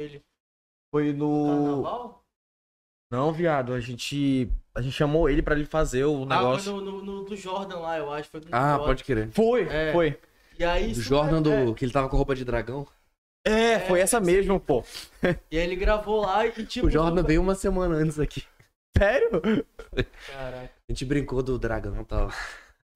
fez 0.00 0.10
com 0.12 0.16
ele. 0.16 0.24
Foi 0.92 1.12
No 1.12 1.46
carnaval? 1.46 2.24
Não, 3.10 3.32
viado, 3.32 3.72
a 3.72 3.80
gente. 3.80 4.50
A 4.74 4.80
gente 4.82 4.92
chamou 4.94 5.28
ele 5.28 5.40
pra 5.42 5.54
ele 5.54 5.64
fazer 5.66 6.04
o 6.04 6.24
Ah, 6.24 6.26
negócio. 6.26 6.72
foi 6.72 6.82
no, 6.84 6.90
no- 6.90 7.02
no 7.02 7.24
do 7.24 7.36
Jordan 7.36 7.78
lá, 7.78 7.96
eu 7.98 8.10
acho. 8.12 8.28
Foi 8.28 8.40
do 8.40 8.48
ah, 8.50 8.70
Jordan. 8.70 8.84
pode 8.86 9.04
crer. 9.04 9.30
Foi, 9.30 9.62
É. 9.68 9.92
foi. 9.92 10.18
E 10.58 10.64
aí, 10.64 10.92
Do 10.92 11.00
Jordan 11.00 11.42
do. 11.42 11.52
é, 11.52 11.74
Que 11.74 11.84
ele 11.84 11.92
tava 11.92 12.08
com 12.08 12.16
roupa 12.16 12.34
de 12.34 12.44
dragão. 12.44 12.86
É, 13.46 13.78
foi 13.80 14.00
essa 14.00 14.18
mesmo, 14.20 14.58
pô. 14.58 14.82
E 15.50 15.58
aí 15.58 15.64
ele 15.64 15.76
gravou 15.76 16.22
lá 16.22 16.44
e 16.46 16.66
tipo. 16.66 16.86
O 16.86 16.90
Jordan 16.90 17.22
veio 17.22 17.40
uma 17.40 17.54
semana 17.54 17.94
antes 17.94 18.18
aqui. 18.18 18.42
Sério? 18.96 19.30
Caraca. 20.28 20.72
A 20.88 20.92
gente 20.92 21.04
brincou 21.04 21.42
do 21.42 21.58
dragão 21.58 22.00
e 22.00 22.04
tal. 22.04 22.28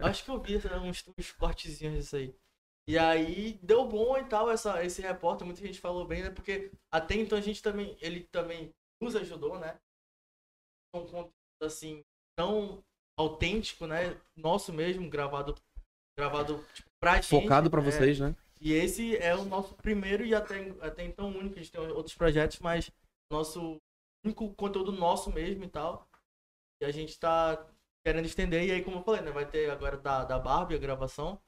Acho 0.00 0.24
que 0.24 0.30
eu 0.30 0.40
vi 0.40 0.54
né, 0.56 0.76
uns, 0.78 1.04
uns 1.18 1.32
cortezinhos 1.32 1.96
disso 1.96 2.16
aí. 2.16 2.34
E 2.88 2.96
aí 2.96 3.58
deu 3.62 3.86
bom 3.86 4.16
e 4.16 4.24
tal 4.24 4.50
essa, 4.50 4.82
esse 4.82 5.02
repórter, 5.02 5.46
muita 5.46 5.60
gente 5.60 5.78
falou 5.78 6.06
bem, 6.06 6.22
né? 6.22 6.30
Porque 6.30 6.72
até 6.90 7.16
então 7.16 7.36
a 7.36 7.40
gente 7.40 7.62
também, 7.62 7.94
ele 8.00 8.26
também 8.32 8.72
nos 8.98 9.14
ajudou, 9.14 9.58
né? 9.58 9.78
Um 10.96 11.00
conteúdo 11.00 11.30
assim, 11.62 12.02
tão 12.34 12.82
autêntico, 13.18 13.86
né? 13.86 14.18
Nosso 14.34 14.72
mesmo, 14.72 15.10
gravado, 15.10 15.54
gravado 16.18 16.64
tipo, 16.72 16.88
pra 16.98 17.16
gente. 17.16 17.28
Focado 17.28 17.70
pra 17.70 17.82
é. 17.82 17.84
vocês, 17.84 18.18
né? 18.18 18.34
E 18.58 18.72
esse 18.72 19.18
é 19.18 19.36
o 19.36 19.44
nosso 19.44 19.74
primeiro 19.74 20.24
e 20.24 20.34
até, 20.34 20.70
até 20.80 21.04
então 21.04 21.28
único. 21.28 21.56
A 21.56 21.58
gente 21.58 21.70
tem 21.70 21.80
outros 21.90 22.16
projetos, 22.16 22.58
mas 22.60 22.90
nosso 23.30 23.76
único 24.24 24.54
conteúdo 24.54 24.92
nosso 24.92 25.30
mesmo 25.30 25.62
e 25.62 25.68
tal. 25.68 26.08
E 26.80 26.86
a 26.86 26.90
gente 26.90 27.20
tá 27.20 27.66
querendo 28.02 28.24
estender. 28.24 28.66
E 28.66 28.72
aí, 28.72 28.82
como 28.82 28.96
eu 28.96 29.02
falei, 29.02 29.20
né? 29.20 29.30
Vai 29.30 29.44
ter 29.44 29.68
agora 29.68 29.98
da, 29.98 30.24
da 30.24 30.38
Barbie 30.38 30.74
a 30.74 30.78
gravação. 30.78 31.38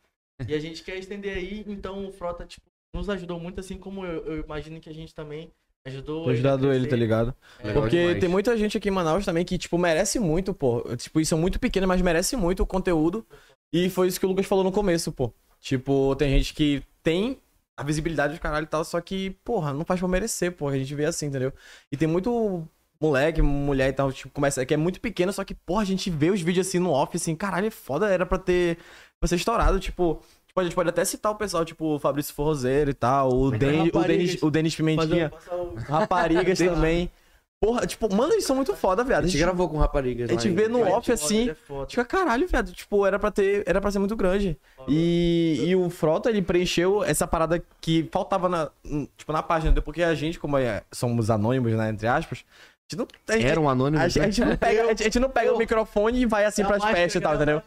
E 0.46 0.54
a 0.54 0.58
gente 0.58 0.82
quer 0.82 0.96
estender 0.96 1.36
aí. 1.36 1.64
Então 1.66 2.06
o 2.06 2.12
Frota, 2.12 2.44
tipo, 2.44 2.66
nos 2.94 3.08
ajudou 3.08 3.38
muito, 3.38 3.60
assim 3.60 3.78
como 3.78 4.04
eu, 4.04 4.24
eu 4.24 4.44
imagino 4.44 4.80
que 4.80 4.88
a 4.88 4.94
gente 4.94 5.14
também 5.14 5.50
ajudou. 5.86 6.24
Tô 6.24 6.30
ajudado 6.30 6.72
ele, 6.72 6.86
tá 6.86 6.96
ligado? 6.96 7.34
É, 7.58 7.72
Porque 7.72 7.96
demais. 7.98 8.20
tem 8.20 8.28
muita 8.28 8.56
gente 8.56 8.76
aqui 8.76 8.88
em 8.88 8.92
Manaus 8.92 9.24
também 9.24 9.44
que, 9.44 9.56
tipo, 9.58 9.78
merece 9.78 10.18
muito, 10.18 10.52
pô. 10.52 10.82
Tipo, 10.96 11.20
isso 11.20 11.34
é 11.34 11.36
muito 11.36 11.58
pequeno, 11.58 11.86
mas 11.86 12.02
merece 12.02 12.36
muito 12.36 12.62
o 12.62 12.66
conteúdo. 12.66 13.26
E 13.72 13.88
foi 13.88 14.08
isso 14.08 14.18
que 14.18 14.26
o 14.26 14.28
Lucas 14.28 14.46
falou 14.46 14.64
no 14.64 14.72
começo, 14.72 15.12
pô. 15.12 15.32
Tipo, 15.60 16.14
tem 16.16 16.30
gente 16.30 16.54
que 16.54 16.82
tem 17.02 17.38
a 17.76 17.82
visibilidade 17.82 18.34
do 18.34 18.40
caralho 18.40 18.64
e 18.64 18.68
tal, 18.68 18.84
só 18.84 19.00
que, 19.00 19.30
porra, 19.44 19.72
não 19.72 19.84
faz 19.84 20.00
pra 20.00 20.08
merecer, 20.08 20.52
pô. 20.52 20.68
A 20.68 20.76
gente 20.76 20.94
vê 20.94 21.04
assim, 21.06 21.26
entendeu? 21.26 21.52
E 21.90 21.96
tem 21.96 22.08
muito 22.08 22.66
moleque, 23.00 23.40
mulher 23.40 23.88
e 23.88 23.92
tal, 23.94 24.12
tipo, 24.12 24.28
começa, 24.30 24.64
que 24.66 24.74
é 24.74 24.76
muito 24.76 25.00
pequeno, 25.00 25.32
só 25.32 25.42
que, 25.42 25.54
porra, 25.54 25.80
a 25.80 25.86
gente 25.86 26.10
vê 26.10 26.30
os 26.30 26.42
vídeos 26.42 26.66
assim 26.68 26.78
no 26.78 26.90
off, 26.90 27.16
assim, 27.16 27.34
caralho, 27.34 27.66
é 27.66 27.70
foda, 27.70 28.06
era 28.10 28.26
pra 28.26 28.36
ter, 28.36 28.76
pra 29.20 29.28
ser 29.28 29.36
estourado, 29.36 29.78
tipo... 29.78 30.20
Tipo, 30.48 30.60
a 30.60 30.64
gente 30.64 30.74
pode 30.74 30.88
até 30.88 31.04
citar 31.04 31.30
o 31.30 31.36
pessoal, 31.36 31.64
tipo, 31.64 31.94
o 31.94 31.98
Fabrício 32.00 32.34
Forrozeiro 32.34 32.90
e 32.90 32.94
tal, 32.94 33.30
o, 33.32 33.52
Den, 33.52 33.88
o. 33.94 34.02
Denis, 34.02 34.42
o 34.42 34.50
Denis 34.50 34.74
Pimentinha, 34.74 35.30
raparigas 35.88 36.58
também. 36.58 37.08
Porra, 37.62 37.86
tipo, 37.86 38.12
mano, 38.12 38.32
eles 38.32 38.44
são 38.46 38.56
muito 38.56 38.74
foda, 38.74 39.02
A 39.02 39.04
viado. 39.04 39.28
gente 39.28 39.38
gravou 39.38 39.68
com 39.68 39.76
raparigas. 39.76 40.28
a 40.28 40.32
gente 40.32 40.48
vê 40.48 40.66
no 40.66 40.80
off 40.90 41.12
assim, 41.12 41.50
é. 41.50 41.84
Tipo, 41.86 42.04
caralho, 42.04 42.48
viado. 42.48 42.72
Tipo, 42.72 43.06
era 43.06 43.16
pra 43.16 43.30
ter. 43.30 43.62
Era 43.64 43.80
pra 43.80 43.92
ser 43.92 44.00
muito 44.00 44.16
grande. 44.16 44.58
E, 44.88 45.62
e 45.68 45.76
o 45.76 45.88
Frota, 45.88 46.28
ele 46.30 46.42
preencheu 46.42 47.04
essa 47.04 47.28
parada 47.28 47.62
que 47.80 48.08
faltava 48.10 48.48
na, 48.48 48.70
tipo, 49.16 49.32
na 49.32 49.44
página. 49.44 49.80
Porque 49.80 50.02
a 50.02 50.14
gente, 50.16 50.36
como 50.40 50.58
é- 50.58 50.82
somos 50.90 51.30
anônimos, 51.30 51.72
né? 51.74 51.90
Entre 51.90 52.08
aspas, 52.08 52.38
a 52.40 52.92
gente 52.92 52.98
não. 52.98 53.06
A 53.28 53.32
gente, 53.38 53.46
Era 53.46 53.60
um 53.60 53.68
anônimo. 53.68 54.02
a 54.02 54.08
gente- 54.08 54.20
a 54.20 54.30
gente 54.30 54.40
não 54.44 54.56
pega, 54.56 54.82
a 54.82 54.86
gente, 54.88 55.00
a 55.02 55.04
gente 55.04 55.20
não 55.20 55.30
pega 55.30 55.54
o 55.54 55.58
microfone 55.58 56.22
e 56.22 56.26
vai 56.26 56.44
assim 56.44 56.64
pras 56.64 56.82
festas 56.82 57.14
e 57.14 57.20
tal, 57.20 57.36
entendeu? 57.36 57.62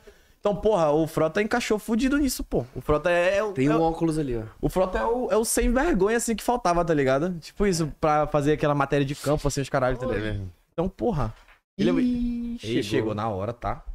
Então, 0.46 0.54
porra, 0.60 0.92
o 0.92 1.08
Frota 1.08 1.42
encaixou 1.42 1.80
fudido 1.80 2.18
nisso, 2.18 2.44
pô. 2.44 2.66
O 2.76 2.82
Frota 2.82 3.10
é, 3.10 3.42
o- 3.42 3.54
Tem 3.54 3.68
é 3.68 3.76
um 3.76 3.80
o- 3.80 3.84
óculos 3.84 4.20
ali, 4.20 4.36
ó. 4.36 4.44
o 4.62 4.68
Frota 4.68 4.98
é 5.00 5.06
o, 5.06 5.32
é 5.32 5.38
o 5.38 5.46
sem 5.46 5.72
vergonha, 5.72 6.18
assim, 6.18 6.36
que 6.36 6.44
faltava, 6.44 6.84
tá 6.84 6.94
ligado? 6.94 7.40
Tipo 7.40 7.66
isso, 7.66 7.88
pra 8.02 8.28
fazer 8.28 8.52
aquela 8.52 8.76
matéria 8.76 9.06
de 9.06 9.16
campo, 9.16 9.48
assim, 9.48 9.62
os 9.62 9.70
caralho, 9.70 9.98
tá 9.98 10.06
ligado? 10.06 10.52
Então, 10.74 10.90
porra. 10.90 11.34
Ele 11.80 11.90
é- 11.90 11.94
Ih, 11.94 12.60
Ele 12.62 12.84
chegou 12.84 13.16
na 13.16 13.30
hora, 13.30 13.54
tá? 13.54 13.86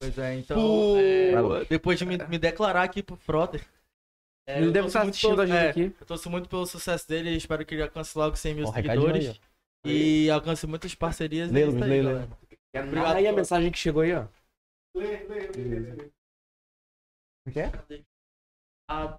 Pois 0.00 0.16
é, 0.18 0.34
então. 0.36 0.56
Pô. 0.56 0.96
é, 0.96 1.64
depois 1.68 1.98
de 1.98 2.06
me, 2.06 2.16
me 2.26 2.38
declarar 2.38 2.82
aqui 2.82 3.02
pro 3.02 3.14
Frota. 3.14 3.60
é, 4.48 4.56
Ele 4.58 4.68
eu 4.68 4.72
deve 4.72 4.86
estar 4.86 5.02
assistindo 5.02 5.42
a 5.42 5.46
gente 5.46 5.56
é, 5.56 5.68
aqui. 5.68 5.94
Eu 6.00 6.06
torço 6.06 6.30
muito 6.30 6.48
pelo 6.48 6.64
sucesso 6.66 7.06
dele 7.06 7.28
e 7.30 7.36
espero 7.36 7.66
que 7.66 7.74
ele 7.74 7.82
alcance 7.82 8.16
logo 8.16 8.34
100 8.34 8.54
mil 8.54 8.66
Ó, 8.66 8.70
recadinho 8.70 9.12
seguidores. 9.12 9.40
aí, 9.84 10.24
e 10.24 10.30
alcance 10.30 10.66
muitas 10.66 10.94
parcerias. 10.94 11.50
Lê, 11.52 11.62
é 11.64 11.66
isso 11.68 11.76
Luiz, 11.78 11.82
aí, 11.84 12.02
lê, 14.94 15.16
lê. 15.24 15.40
a 15.40 15.58
mensagem 15.58 16.02
que 17.52 17.60
ó. 17.60 18.04
A, 18.88 19.18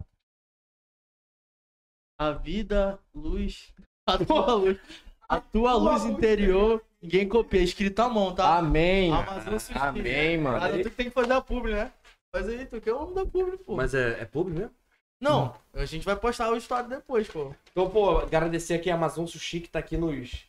a 2.19 2.32
vida, 2.32 2.99
luz. 3.13 3.73
A 4.07 4.17
tua 4.23 4.53
luz. 4.53 4.80
A 5.28 5.41
tua 5.41 5.73
luz 5.73 6.05
interior. 6.05 6.84
Ninguém 7.01 7.28
copia. 7.28 7.61
Escrito 7.61 7.99
à 7.99 8.09
mão, 8.09 8.34
tá? 8.34 8.57
Amém. 8.57 9.11
Amazon 9.13 9.59
Sushi. 9.59 9.78
Amém, 9.78 10.38
mano. 10.38 10.59
Cara, 10.59 10.78
tu 10.82 10.89
que 10.89 10.95
tem 10.95 11.05
que 11.07 11.11
fazer 11.11 11.34
a 11.34 11.41
publi, 11.41 11.73
né? 11.73 11.91
Faz 12.34 12.47
aí, 12.49 12.65
tu 12.65 12.82
que 12.82 12.89
é 12.89 12.93
o 12.93 13.01
homem 13.01 13.15
da 13.15 13.26
publi, 13.26 13.57
pô. 13.57 13.76
Mas 13.76 13.93
é, 13.93 14.21
é 14.21 14.26
público 14.26 14.59
mesmo? 14.59 14.76
Não, 15.21 15.55
a 15.73 15.86
gente 15.86 16.05
vai 16.05 16.15
postar 16.15 16.51
o 16.51 16.57
história 16.57 16.88
depois, 16.89 17.28
pô. 17.28 17.53
Então, 17.71 17.89
pô, 17.89 18.17
agradecer 18.19 18.73
aqui 18.76 18.89
a 18.89 18.95
Amazon 18.95 19.26
Sushi 19.26 19.61
que 19.61 19.69
tá 19.69 19.80
aqui 19.80 19.97
nos, 19.97 20.45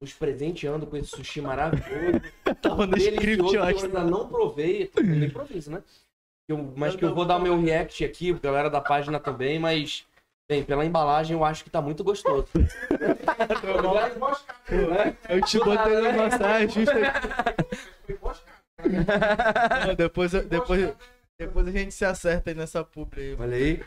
nos 0.00 0.14
presenteando 0.14 0.86
com 0.86 0.96
esse 0.96 1.10
sushi 1.10 1.40
maravilhoso. 1.42 2.20
Tava 2.62 2.86
no 2.86 2.96
script, 2.96 3.38
eu 3.38 3.46
que 3.50 3.56
eu 3.56 3.62
acho. 3.62 3.84
ainda 3.84 4.02
não 4.02 4.26
provei, 4.28 4.90
no 4.96 5.24
improviso, 5.24 5.70
né? 5.70 5.82
Eu- 6.48 6.72
mas 6.74 6.96
que 6.96 7.04
eu 7.04 7.14
vou 7.14 7.26
dar 7.26 7.36
o 7.36 7.42
meu 7.42 7.60
react 7.60 8.02
aqui, 8.04 8.32
galera 8.32 8.70
da 8.70 8.80
página 8.80 9.20
também, 9.20 9.58
mas, 9.58 10.06
bem, 10.50 10.64
pela 10.64 10.86
embalagem 10.86 11.36
eu 11.36 11.44
acho 11.44 11.62
que 11.62 11.70
tá 11.70 11.82
muito 11.82 12.02
gostoso. 12.02 12.48
Eu 15.28 15.42
te 15.42 15.58
botei 15.58 16.00
na 16.00 16.12
massagem 16.14 16.68
justo 16.86 16.94
Não, 19.86 19.94
depois, 19.94 20.32
eu- 20.32 20.48
depois, 20.48 20.94
depois 21.38 21.68
a 21.68 21.70
gente 21.70 21.92
se 21.92 22.04
acerta 22.06 22.50
aí 22.50 22.56
nessa 22.56 22.82
publi 22.82 23.20
aí. 23.20 23.36
Olha 23.38 23.56
aí. 23.56 23.82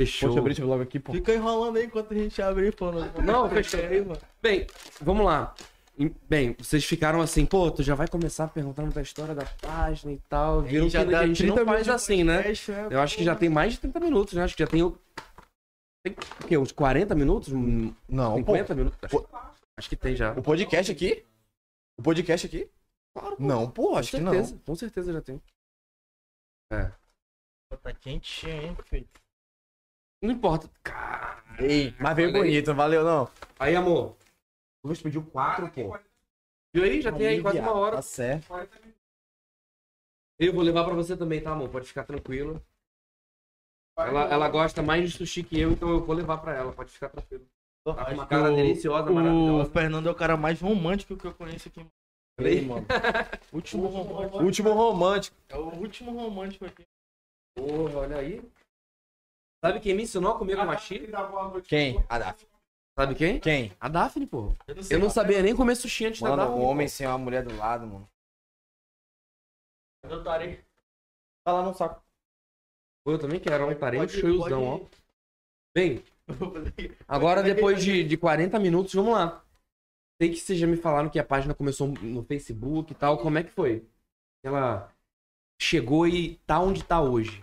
Fechou. 0.00 0.28
Poxa, 0.30 0.40
abrir 0.40 0.52
esse 0.52 0.60
vlog 0.60 0.82
aqui, 0.82 0.98
pô. 0.98 1.12
Fica 1.12 1.32
enrolando 1.34 1.76
aí 1.76 1.84
enquanto 1.86 2.12
a 2.12 2.16
gente 2.16 2.40
abre 2.42 2.72
pô. 2.72 2.90
Não, 3.22 3.48
fechou. 3.48 3.80
aí, 3.80 4.04
mano. 4.04 4.20
Bem, 4.42 4.66
vamos 5.00 5.24
lá. 5.24 5.54
Em- 5.96 6.12
Bem, 6.28 6.56
vocês 6.58 6.84
ficaram 6.84 7.20
assim, 7.20 7.46
pô, 7.46 7.70
tu 7.70 7.80
já 7.82 7.94
vai 7.94 8.08
começar 8.08 8.48
perguntando 8.48 8.92
da 8.92 9.00
história 9.02 9.34
da 9.34 9.44
página 9.44 10.12
e 10.12 10.18
tal. 10.28 10.62
Viram 10.62 10.88
que, 10.90 10.96
a 10.96 11.26
gente 11.26 11.46
não 11.46 11.54
30 11.54 11.70
faz 11.70 11.88
assim, 11.88 12.24
né? 12.24 12.42
é, 12.50 12.52
Eu 12.94 13.00
acho 13.00 13.14
que 13.14 13.22
pô. 13.22 13.26
já 13.26 13.36
tem 13.36 13.48
mais 13.48 13.74
de 13.74 13.80
30 13.80 14.00
minutos, 14.00 14.34
né? 14.34 14.42
Acho 14.42 14.56
que 14.56 14.62
já 14.64 14.68
tem. 14.68 14.82
o- 14.82 14.98
Tem 16.02 16.12
o 16.12 16.46
quê? 16.48 16.58
Uns 16.58 16.72
40 16.72 17.14
minutos? 17.14 17.52
Um- 17.52 17.94
Não, 18.08 18.42
pô. 18.42 18.52
50 18.52 18.74
minutos? 18.74 18.98
Acho, 19.02 19.26
acho 19.78 19.88
que 19.88 19.96
tem 19.96 20.16
já. 20.16 20.32
O 20.32 20.42
podcast 20.42 20.90
aqui? 20.90 21.24
O 21.96 22.02
podcast 22.02 22.46
aqui? 22.48 22.68
Claro, 23.16 23.36
pô. 23.36 23.42
Não, 23.44 23.70
pô, 23.70 23.96
acho 23.96 24.10
com 24.10 24.18
que 24.18 24.22
não. 24.24 24.32
certeza, 24.32 24.60
Com 24.66 24.74
certeza 24.74 25.12
já 25.12 25.20
tem. 25.22 25.40
É. 26.72 26.90
Tá 27.80 27.92
quentinho, 27.94 28.52
hein, 28.52 28.76
filho. 28.84 29.08
Não 30.24 30.32
importa. 30.32 30.70
Cara. 30.82 31.42
Mas 32.00 32.16
veio 32.16 32.32
bonito, 32.32 32.74
valeu 32.74 33.04
não. 33.04 33.28
Aí, 33.58 33.76
amor. 33.76 34.16
O 34.82 34.88
Lucas 34.88 35.02
pediu 35.02 35.22
quatro, 35.24 35.70
pô. 35.70 35.98
Viu 36.74 36.84
aí? 36.84 37.00
Já 37.00 37.12
tem 37.12 37.26
aí 37.26 37.42
quase 37.42 37.58
uma 37.58 37.72
hora. 37.72 37.96
Tá 37.96 38.02
certo. 38.02 38.46
Eu 40.38 40.52
vou 40.52 40.62
levar 40.62 40.84
pra 40.84 40.94
você 40.94 41.16
também, 41.16 41.40
tá, 41.42 41.52
amor? 41.52 41.68
Pode 41.68 41.86
ficar 41.86 42.04
tranquilo. 42.04 42.60
Ela, 43.96 44.22
ela 44.24 44.48
gosta 44.48 44.82
mais 44.82 45.08
de 45.08 45.16
sushi 45.16 45.44
que 45.44 45.60
eu, 45.60 45.70
então 45.72 45.88
eu 45.88 46.04
vou 46.04 46.16
levar 46.16 46.38
pra 46.38 46.54
ela. 46.54 46.72
Pode 46.72 46.90
ficar 46.90 47.08
tranquilo. 47.10 47.46
Tá 47.86 48.04
com 48.06 48.14
uma 48.14 48.26
cara 48.26 48.50
o- 48.52 48.56
deliciosa, 48.56 49.10
O 49.10 49.14
maravilhosa. 49.14 49.70
Fernando 49.70 50.08
é 50.08 50.10
o 50.10 50.14
cara 50.14 50.36
mais 50.36 50.60
romântico 50.60 51.16
que 51.16 51.26
eu 51.26 51.34
conheço 51.34 51.68
aqui. 51.68 51.86
Ei, 52.40 52.62
mano. 52.62 52.84
Último 53.52 53.86
romântico. 53.86 54.42
Último 54.42 54.72
romântico. 54.72 55.36
É 55.50 55.56
o 55.56 55.68
último 55.76 56.12
romântico 56.12 56.64
aqui. 56.64 56.82
Porra, 57.54 57.98
olha 57.98 58.16
aí. 58.16 58.42
Sabe 59.64 59.80
quem 59.80 59.94
me 59.94 60.02
ensinou 60.02 60.32
a 60.32 60.38
comer 60.38 60.56
com 60.56 60.64
machi? 60.66 61.08
Quem? 61.66 62.04
A 62.06 62.18
Daphne. 62.18 62.48
Sabe 62.98 63.14
quem? 63.14 63.40
Quem? 63.40 63.72
A 63.80 63.88
Daphne, 63.88 64.26
pô. 64.26 64.54
Eu 64.68 64.74
não 64.74 64.82
sei. 64.82 64.96
Eu 64.96 65.00
não 65.00 65.08
sabia 65.08 65.42
nem 65.42 65.56
comer 65.56 65.74
sushi 65.74 66.04
antes 66.04 66.20
da 66.20 66.28
Mano, 66.28 66.42
Daphne. 66.42 66.60
um 66.60 66.64
homem 66.64 66.86
sem 66.86 67.06
uma 67.06 67.16
mulher 67.16 67.42
do 67.42 67.56
lado, 67.56 67.86
mano. 67.86 68.08
Eu 70.02 70.22
tarei. 70.22 70.62
Tá 71.46 71.52
lá 71.54 71.62
no 71.62 71.72
saco. 71.72 72.04
Pô, 73.04 73.12
eu 73.12 73.18
também 73.18 73.40
quero, 73.40 73.66
um 73.66 73.70
um 73.70 73.74
Pode- 73.74 74.20
shoyuzão, 74.20 74.64
ó. 74.64 74.80
Bem, 75.74 76.04
agora 77.08 77.42
depois 77.42 77.82
de, 77.82 78.04
de 78.04 78.16
40 78.18 78.58
minutos, 78.58 78.94
vamos 78.94 79.12
lá. 79.12 79.44
Sei 80.20 80.30
que 80.30 80.36
vocês 80.36 80.58
já 80.58 80.66
me 80.66 80.76
falaram 80.76 81.08
que 81.10 81.18
a 81.18 81.24
página 81.24 81.54
começou 81.54 81.88
no 81.88 82.22
Facebook 82.22 82.92
e 82.92 82.94
tal. 82.94 83.18
Como 83.18 83.38
é 83.38 83.42
que 83.44 83.50
foi? 83.50 83.88
Ela 84.44 84.94
chegou 85.60 86.06
e 86.06 86.36
tá 86.46 86.60
onde 86.60 86.84
tá 86.84 87.00
hoje. 87.00 87.40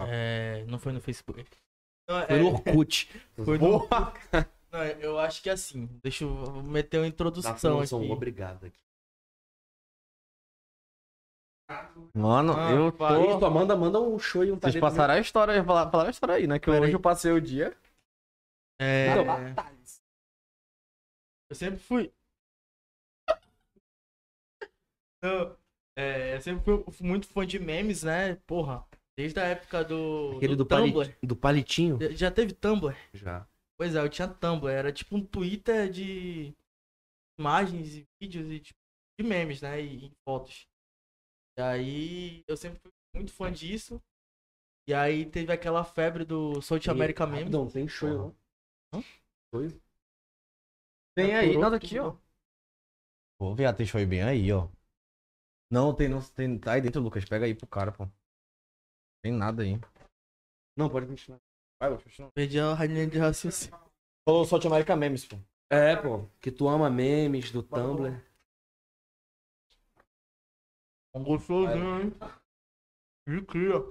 É, 0.00 0.64
não 0.64 0.78
foi 0.78 0.92
no 0.92 1.00
Facebook. 1.00 1.48
Não, 2.08 2.26
Foi 2.26 2.36
é, 2.36 2.38
no 2.38 2.48
Orkut. 2.48 3.08
foi 3.44 3.58
no... 3.58 3.88
Não, 4.70 4.84
eu 5.00 5.18
acho 5.18 5.42
que 5.42 5.48
é 5.48 5.52
assim. 5.52 5.86
Deixa 6.02 6.24
eu 6.24 6.62
meter 6.62 6.98
uma 6.98 7.06
introdução 7.06 7.80
aqui. 7.80 7.94
obrigado. 8.10 8.66
aqui. 8.66 8.78
Mano, 12.14 12.52
Ah, 12.56 12.70
eu. 12.70 12.88
Isso, 12.88 13.40
tô... 13.40 13.46
Amanda 13.46 13.76
manda 13.76 14.00
um 14.00 14.18
show 14.18 14.44
e 14.44 14.52
um 14.52 14.56
Vocês 14.56 14.78
passaram 14.78 15.14
a 15.14 15.18
história, 15.18 15.64
falaram, 15.64 15.90
falaram 15.90 16.08
a 16.08 16.12
história 16.12 16.34
aí, 16.36 16.46
né? 16.46 16.58
Que 16.60 16.66
Pera 16.66 16.78
hoje 16.78 16.90
aí. 16.90 16.94
eu 16.94 17.00
passei 17.00 17.32
o 17.32 17.40
dia. 17.40 17.76
É, 18.80 19.08
Então, 19.10 19.24
eu 21.50 21.56
sempre 21.56 21.78
fui. 21.78 22.12
Eu, 25.22 25.56
é, 25.96 26.36
eu 26.36 26.40
sempre 26.40 26.62
fui 26.62 26.84
muito 27.00 27.26
fã 27.26 27.44
de 27.44 27.58
memes, 27.58 28.04
né? 28.04 28.36
Porra, 28.46 28.86
desde 29.16 29.40
a 29.40 29.44
época 29.44 29.84
do, 29.84 30.36
Aquele 30.36 30.54
do, 30.56 30.64
do, 30.64 30.68
Tumblr. 30.68 31.06
pali- 31.06 31.18
do 31.22 31.36
palitinho? 31.36 31.98
Já- 32.14 32.30
teve 32.30 32.52
Tumblr? 32.52 32.94
Já. 33.14 33.46
Pois 33.78 33.94
é, 33.94 34.00
eu 34.00 34.08
tinha 34.08 34.28
Tumblr. 34.28 34.70
Era 34.70 34.92
tipo 34.92 35.16
um 35.16 35.24
Twitter 35.24 35.90
de 35.90 36.52
imagens 37.38 37.94
e 37.96 38.06
vídeos 38.20 38.50
e 38.50 38.60
tipo, 38.60 38.78
de 39.20 39.26
memes, 39.26 39.60
né? 39.62 39.80
E, 39.80 40.06
e 40.06 40.12
fotos. 40.24 40.66
E 41.58 41.62
aí 41.62 42.44
eu 42.46 42.56
sempre 42.56 42.78
fui 42.80 42.92
muito 43.14 43.32
fã 43.32 43.50
disso. 43.52 44.00
E 44.88 44.94
aí 44.94 45.26
teve 45.26 45.52
aquela 45.52 45.82
febre 45.82 46.24
do 46.24 46.60
South 46.62 46.88
America 46.88 47.26
Memes. 47.26 47.50
Não, 47.50 47.66
tem 47.68 47.88
show, 47.88 48.08
não. 48.08 48.36
Hã? 48.94 49.02
Show? 49.52 49.80
Tem 51.14 51.34
aí, 51.34 51.54
Por 51.54 51.60
nada 51.60 51.76
aqui, 51.76 51.98
ó. 51.98 52.14
Pô, 53.38 53.54
viado, 53.54 53.76
tem 53.76 53.86
show 53.86 54.04
bem 54.06 54.22
aí, 54.22 54.52
ó. 54.52 54.68
Não, 55.70 55.94
tem, 55.94 56.08
não, 56.08 56.20
tem, 56.22 56.58
tá 56.58 56.72
aí 56.74 56.80
dentro, 56.80 57.00
Lucas. 57.00 57.24
Pega 57.24 57.46
aí 57.46 57.54
pro 57.54 57.66
cara, 57.66 57.90
pô. 57.90 58.08
Tem 59.22 59.32
nada 59.32 59.62
aí. 59.62 59.78
Não, 60.76 60.88
pode 60.88 61.06
continuar. 61.06 61.40
Vai, 61.80 61.90
Lucas, 61.90 62.04
continua. 62.04 62.30
Perdi 62.32 62.58
a 62.60 62.74
linha 62.84 63.06
de 63.06 63.18
raciocínio. 63.18 63.78
Falou 64.24 64.44
South 64.44 64.66
America 64.66 64.96
Memes, 64.96 65.24
pô. 65.24 65.36
É, 65.70 65.96
pô. 65.96 66.28
Que 66.40 66.50
tu 66.50 66.68
ama 66.68 66.88
memes 66.88 67.50
do 67.50 67.62
Tumblr. 67.62 68.22
Um 71.14 71.24
gostosinho, 71.24 72.02
hein? 72.02 72.12
De 73.26 73.42
cria. 73.46 73.82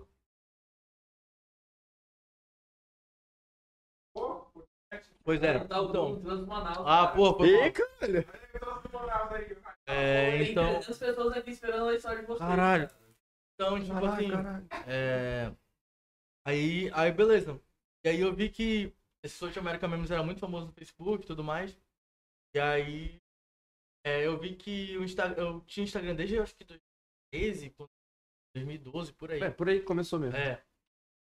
Pois 5.24 5.42
é, 5.42 5.56
então. 5.58 6.22
Ah, 6.86 7.08
pô, 7.08 7.34
foi 7.36 7.52
mal. 7.52 7.72
cara. 7.72 8.26
É, 9.88 10.44
então. 10.44 10.80
pessoas 10.80 11.38
aqui 11.38 11.50
esperando 11.50 11.90
a 11.90 11.96
história 11.96 12.22
de 12.22 12.28
vocês. 12.28 12.48
Caralho. 12.48 12.90
Então, 13.56 13.80
tipo 13.82 14.06
assim. 14.06 14.28
É. 14.88 15.56
Aí, 16.46 16.92
aí, 16.94 17.12
beleza. 17.12 17.60
E 18.06 18.10
aí 18.10 18.20
eu 18.20 18.34
vi 18.34 18.50
que 18.50 18.94
esse 19.24 19.36
Social 19.36 19.64
America 19.64 19.88
Memes 19.88 20.12
era 20.12 20.22
muito 20.22 20.40
famoso 20.40 20.68
no 20.68 20.74
Facebook 20.74 21.24
e 21.24 21.28
tudo 21.28 21.44
mais. 21.44 21.76
E 22.54 22.60
aí. 22.60 23.20
é, 24.06 24.26
eu 24.26 24.38
vi 24.38 24.56
que 24.56 24.98
o 24.98 25.04
Instagram. 25.04 25.42
Eu 25.42 25.62
tinha 25.62 25.84
Instagram 25.84 26.16
desde 26.16 26.40
acho 26.40 26.56
que 26.56 26.64
2013, 26.64 27.74
2012, 28.56 29.14
por 29.14 29.32
aí. 29.32 29.42
É, 29.42 29.50
por 29.50 29.68
aí 29.68 29.82
começou 29.82 30.20
mesmo. 30.20 30.38
É. 30.38 30.64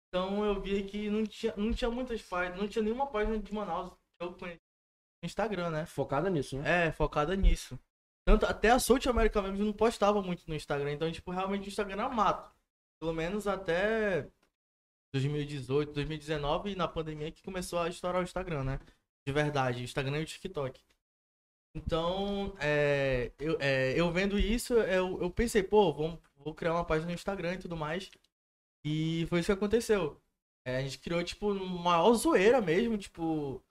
Então 0.08 0.44
eu 0.44 0.60
vi 0.60 0.84
que 0.84 1.08
não 1.08 1.24
tinha, 1.24 1.54
não 1.56 1.72
tinha 1.72 1.90
muitas 1.90 2.20
páginas, 2.22 2.58
não 2.60 2.68
tinha 2.68 2.82
nenhuma 2.82 3.06
página 3.06 3.38
de 3.38 3.54
Manaus 3.54 3.92
que 3.94 3.98
eu 4.20 4.34
conheci 4.34 4.60
no 5.22 5.26
Instagram, 5.26 5.70
né? 5.70 5.86
Focada 5.86 6.28
nisso, 6.28 6.58
né? 6.58 6.88
É, 6.88 6.92
focada 6.92 7.34
nisso. 7.36 7.78
Tanto, 8.24 8.46
até 8.46 8.70
a 8.70 8.78
South 8.78 9.08
America 9.08 9.42
Memes 9.42 9.60
não 9.60 9.72
postava 9.72 10.22
muito 10.22 10.44
no 10.46 10.54
Instagram, 10.54 10.92
então, 10.92 11.10
tipo, 11.10 11.30
realmente 11.30 11.66
o 11.66 11.68
Instagram 11.68 11.94
era 11.94 12.08
mato. 12.08 12.54
Pelo 13.00 13.12
menos 13.12 13.48
até 13.48 14.28
2018, 15.12 15.92
2019, 15.92 16.76
na 16.76 16.88
pandemia 16.88 17.32
que 17.32 17.42
começou 17.42 17.80
a 17.80 17.88
estourar 17.88 18.20
o 18.20 18.24
Instagram, 18.24 18.64
né? 18.64 18.80
De 19.26 19.32
verdade, 19.32 19.82
Instagram 19.82 20.20
e 20.20 20.22
o 20.22 20.26
TikTok. 20.26 20.80
Então, 21.74 22.54
é, 22.60 23.32
eu, 23.38 23.56
é, 23.60 23.98
eu 23.98 24.10
vendo 24.12 24.38
isso, 24.38 24.74
eu, 24.74 25.20
eu 25.22 25.30
pensei, 25.30 25.62
pô, 25.62 25.92
vamos, 25.92 26.18
vou 26.36 26.54
criar 26.54 26.74
uma 26.74 26.84
página 26.84 27.08
no 27.08 27.14
Instagram 27.14 27.54
e 27.54 27.58
tudo 27.58 27.76
mais. 27.76 28.10
E 28.84 29.26
foi 29.28 29.40
isso 29.40 29.46
que 29.46 29.52
aconteceu. 29.52 30.20
É, 30.64 30.76
a 30.78 30.82
gente 30.82 30.98
criou, 30.98 31.22
tipo, 31.24 31.54
maior 31.54 32.12
zoeira 32.14 32.60
mesmo, 32.60 32.98
tipo. 32.98 33.62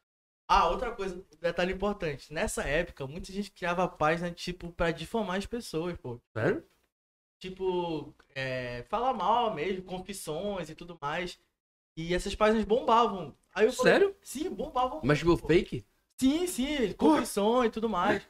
Ah, 0.54 0.68
outra 0.68 0.92
coisa, 0.92 1.24
detalhe 1.40 1.72
importante. 1.72 2.34
Nessa 2.34 2.64
época, 2.64 3.08
muita 3.08 3.32
gente 3.32 3.50
criava 3.52 3.88
página, 3.88 4.30
tipo, 4.32 4.70
pra 4.74 4.92
difamar 4.92 5.38
as 5.38 5.46
pessoas, 5.46 5.98
pô. 5.98 6.20
Sério? 6.34 6.62
Tipo, 7.40 8.14
é, 8.36 8.84
falar 8.90 9.14
mal 9.14 9.54
mesmo, 9.54 9.82
confissões 9.84 10.70
e 10.70 10.76
tudo 10.76 10.98
mais. 11.02 11.40
E 11.96 12.14
essas 12.14 12.36
páginas 12.36 12.66
bombavam. 12.66 13.34
Aí 13.56 13.66
eu 13.66 13.72
falei, 13.72 13.94
Sério? 13.94 14.16
Sim, 14.22 14.50
bombavam. 14.50 15.00
Mas 15.02 15.20
tipo, 15.20 15.38
pô. 15.38 15.48
fake? 15.48 15.86
Sim, 16.20 16.46
sim, 16.48 16.92
confissões 16.98 17.70
e 17.70 17.72
tudo 17.72 17.88
mais. 17.88 18.22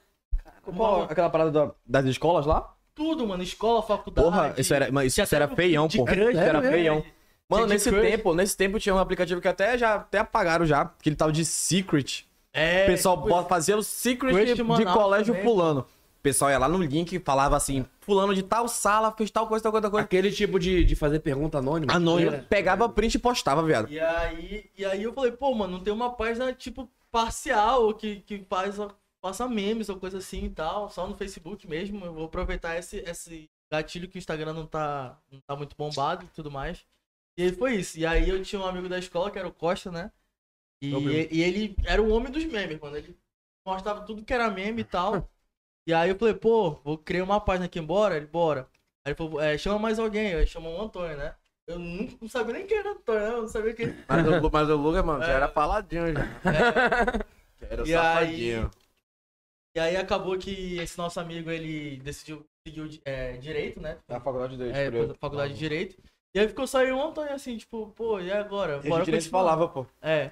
Qual, 0.77 1.01
aquela 1.01 1.29
parada 1.29 1.49
da- 1.49 1.75
das 1.83 2.05
escolas 2.05 2.45
lá? 2.45 2.77
Tudo, 2.93 3.25
mano. 3.25 3.41
Escola, 3.41 3.81
faculdade. 3.81 4.27
Porra, 4.27 4.53
isso 4.59 4.71
era, 4.75 4.91
mas 4.91 5.17
isso, 5.17 5.35
era 5.35 5.47
feião, 5.47 5.87
pô. 5.89 6.05
Isso 6.07 6.39
era 6.39 6.61
feião. 6.61 7.03
Mano, 7.51 7.67
nesse 7.67 7.89
crush. 7.89 8.01
tempo, 8.09 8.33
nesse 8.33 8.57
tempo 8.57 8.79
tinha 8.79 8.95
um 8.95 8.99
aplicativo 8.99 9.39
que 9.41 9.47
até 9.47 9.77
já 9.77 9.95
até 9.95 10.19
apagaram 10.19 10.65
já, 10.65 10.81
aquele 10.81 11.15
tal 11.15 11.31
de 11.31 11.43
Secret. 11.45 12.25
É, 12.53 12.83
O 12.83 12.87
pessoal 12.87 13.15
tipo, 13.17 13.29
bota- 13.29 13.47
fazia 13.49 13.77
o 13.77 13.83
Secret 13.83 14.31
Crush 14.33 14.45
de, 14.47 14.53
de 14.55 14.63
Manaus 14.63 14.93
colégio 14.97 15.33
também. 15.33 15.43
fulano. 15.43 15.79
O 15.81 16.21
pessoal 16.21 16.51
ia 16.51 16.57
lá 16.59 16.67
no 16.67 16.77
link 16.83 17.13
e 17.13 17.19
falava 17.19 17.55
assim, 17.57 17.83
fulano 18.01 18.35
de 18.35 18.43
tal 18.43 18.67
sala 18.67 19.11
fez 19.11 19.31
tal 19.31 19.47
coisa, 19.47 19.63
tal 19.63 19.71
coisa, 19.71 19.81
tal 19.83 19.91
coisa. 19.91 20.05
Aquele 20.05 20.31
tipo 20.31 20.59
de, 20.59 20.83
de 20.83 20.95
fazer 20.95 21.19
pergunta 21.19 21.57
anônima. 21.57 21.93
Anônimo, 21.93 22.31
É. 22.35 22.37
pegava 22.41 22.87
print 22.87 23.15
e 23.15 23.19
postava, 23.19 23.63
viado. 23.63 23.89
E 23.91 23.99
aí, 23.99 24.69
e 24.77 24.85
aí 24.85 25.01
eu 25.01 25.13
falei, 25.13 25.31
pô, 25.31 25.53
mano, 25.55 25.77
não 25.77 25.83
tem 25.83 25.91
uma 25.93 26.11
página, 26.11 26.53
tipo, 26.53 26.87
parcial 27.25 27.93
que, 27.93 28.17
que 28.21 28.45
faz, 28.49 28.75
faça 29.21 29.47
memes 29.47 29.89
ou 29.89 29.95
coisa 29.97 30.17
assim 30.19 30.45
e 30.45 30.49
tal, 30.49 30.89
só 30.89 31.07
no 31.07 31.15
Facebook 31.15 31.67
mesmo. 31.67 32.05
Eu 32.05 32.13
vou 32.13 32.25
aproveitar 32.25 32.77
esse, 32.77 32.97
esse 32.97 33.49
gatilho 33.71 34.07
que 34.07 34.17
o 34.17 34.19
Instagram 34.19 34.53
não 34.53 34.65
tá, 34.65 35.17
não 35.31 35.39
tá 35.39 35.55
muito 35.55 35.75
bombado 35.77 36.25
e 36.25 36.27
tudo 36.35 36.51
mais. 36.51 36.83
E 37.37 37.43
aí 37.43 37.51
foi 37.51 37.75
isso. 37.75 37.97
E 37.99 38.05
aí 38.05 38.29
eu 38.29 38.41
tinha 38.43 38.61
um 38.61 38.65
amigo 38.65 38.87
da 38.89 38.99
escola, 38.99 39.31
que 39.31 39.39
era 39.39 39.47
o 39.47 39.53
Costa, 39.53 39.91
né? 39.91 40.11
E, 40.81 40.89
e 41.31 41.41
ele 41.43 41.75
era 41.85 42.01
o 42.01 42.09
homem 42.09 42.31
dos 42.31 42.43
memes, 42.45 42.79
mano. 42.79 42.97
Ele 42.97 43.17
mostrava 43.65 44.05
tudo 44.05 44.23
que 44.25 44.33
era 44.33 44.49
meme 44.49 44.81
e 44.81 44.85
tal. 44.85 45.29
E 45.87 45.95
aí 45.95 46.11
eu 46.11 46.15
falei, 46.15 46.35
pô, 46.35 46.73
vou 46.83 46.95
criar 46.95 47.23
uma 47.23 47.41
página 47.41 47.65
aqui, 47.65 47.81
bora? 47.81 48.15
Ele, 48.15 48.27
bora. 48.27 48.69
Aí 49.03 49.09
ele 49.11 49.15
falou, 49.15 49.41
é, 49.41 49.57
chama 49.57 49.79
mais 49.79 49.97
alguém. 49.97 50.35
Aí 50.35 50.45
chamou 50.45 50.77
o 50.77 50.81
Antônio, 50.83 51.17
né? 51.17 51.35
Eu 51.65 51.79
não, 51.79 52.07
não 52.21 52.29
sabia 52.29 52.53
nem 52.53 52.67
quem 52.67 52.77
era 52.77 52.91
Antônio, 52.91 53.19
né? 53.21 53.29
Eu 53.29 53.41
não 53.41 53.47
sabia 53.47 53.73
quem. 53.73 53.87
Mas 54.07 54.27
o, 54.27 54.51
mas 54.51 54.69
o 54.69 54.75
Lucas, 54.75 55.03
mano, 55.03 55.23
já 55.23 55.31
É. 55.31 55.35
era 55.37 55.47
faladinho 55.49 56.13
já. 56.13 56.21
Já 57.59 57.67
era 57.67 57.83
o 57.83 57.87
E 57.87 57.95
aí- 57.95 57.97
safadinho. 57.97 58.71
E 59.75 59.79
aí 59.79 59.95
acabou 59.95 60.37
que 60.37 60.77
esse 60.77 60.97
nosso 60.99 61.19
amigo, 61.19 61.49
ele 61.49 61.97
decidiu 61.97 62.45
seguir 62.67 63.01
é, 63.03 63.37
direito, 63.37 63.79
né? 63.81 63.97
Na 64.07 64.19
faculdade 64.19 64.57
dele, 64.57 64.71
É, 64.77 64.83
escolheu. 64.85 65.15
faculdade 65.15 65.53
de 65.53 65.59
direito. 65.59 65.97
E 66.33 66.39
aí 66.39 66.47
ficou 66.47 66.65
só 66.65 66.81
eu 66.81 66.89
e 66.89 66.91
o 66.93 67.01
Antônio 67.03 67.33
assim, 67.33 67.57
tipo, 67.57 67.87
pô, 67.95 68.19
e 68.19 68.31
agora? 68.31 68.79
E 68.83 68.91
a 68.91 68.97
gente 68.99 69.11
nem 69.11 69.19
se 69.21 69.29
falava, 69.29 69.67
pô. 69.67 69.85
É. 70.01 70.31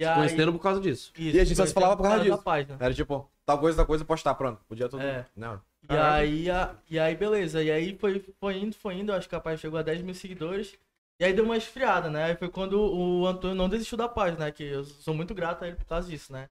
E 0.00 0.04
aí, 0.04 0.14
Conhecendo 0.14 0.52
por 0.52 0.60
causa 0.60 0.80
disso. 0.80 1.12
isso, 1.16 1.36
E 1.36 1.40
a 1.40 1.44
gente 1.44 1.56
só 1.56 1.66
se 1.66 1.72
falava 1.74 1.96
por 1.96 2.02
causa 2.04 2.24
disso. 2.24 2.42
página. 2.42 2.76
Era 2.80 2.92
tipo, 2.94 3.30
tal 3.44 3.58
coisa, 3.58 3.76
tal 3.76 3.86
coisa, 3.86 4.04
postar, 4.04 4.34
pronto. 4.34 4.60
Podia 4.68 4.88
tudo. 4.88 5.02
É. 5.02 5.26
Não. 5.36 5.60
E 5.88 5.94
aí, 5.96 6.50
a- 6.50 6.74
e 6.90 6.98
aí, 6.98 7.14
beleza. 7.14 7.62
E 7.62 7.70
aí 7.70 7.96
foi, 7.98 8.24
foi 8.40 8.56
indo, 8.58 8.74
foi 8.74 8.94
indo. 8.94 9.12
Acho 9.12 9.28
que 9.28 9.34
a 9.34 9.40
página 9.40 9.58
chegou 9.60 9.78
a 9.78 9.82
10 9.82 10.02
mil 10.02 10.14
seguidores. 10.14 10.76
E 11.20 11.24
aí 11.24 11.32
deu 11.34 11.44
uma 11.44 11.56
esfriada, 11.56 12.08
né? 12.08 12.24
Aí 12.24 12.36
foi 12.36 12.48
quando 12.48 12.80
o 12.80 13.26
Antônio 13.26 13.54
não 13.54 13.68
desistiu 13.68 13.98
da 13.98 14.08
página, 14.08 14.46
né? 14.46 14.50
Que 14.52 14.64
eu 14.64 14.84
sou 14.84 15.12
muito 15.14 15.34
grato 15.34 15.64
a 15.64 15.68
ele 15.68 15.76
por 15.76 15.84
causa 15.84 16.08
disso, 16.08 16.32
né? 16.32 16.46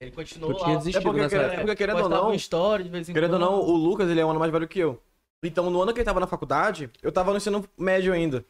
Ele 0.00 0.12
continuou 0.12 0.52
Eu 0.52 0.58
tinha 0.58 0.68
lá. 0.72 0.76
desistido 0.78 1.00
É 1.00 1.04
porque, 1.04 1.20
nessa 1.22 1.36
época. 1.36 1.54
é 1.54 1.56
porque 1.58 1.76
querendo 1.76 2.02
ou 2.02 2.08
não, 2.08 2.28
um 2.30 2.34
story 2.34 2.84
de 2.84 2.90
vez 2.90 3.08
em 3.08 3.12
Querendo 3.12 3.32
ou 3.34 3.38
quando. 3.40 3.50
não, 3.50 3.60
o 3.60 3.76
Lucas, 3.76 4.08
ele 4.08 4.20
é 4.20 4.24
um 4.26 4.30
ano 4.30 4.38
mais 4.38 4.52
velho 4.52 4.68
que 4.68 4.78
eu. 4.78 5.02
Então, 5.42 5.70
no 5.70 5.80
ano 5.82 5.92
que 5.92 5.98
ele 6.00 6.04
tava 6.04 6.20
na 6.20 6.26
faculdade, 6.26 6.90
eu 7.02 7.12
tava 7.12 7.30
no 7.30 7.36
ensino 7.36 7.64
médio 7.78 8.12
ainda. 8.12 8.44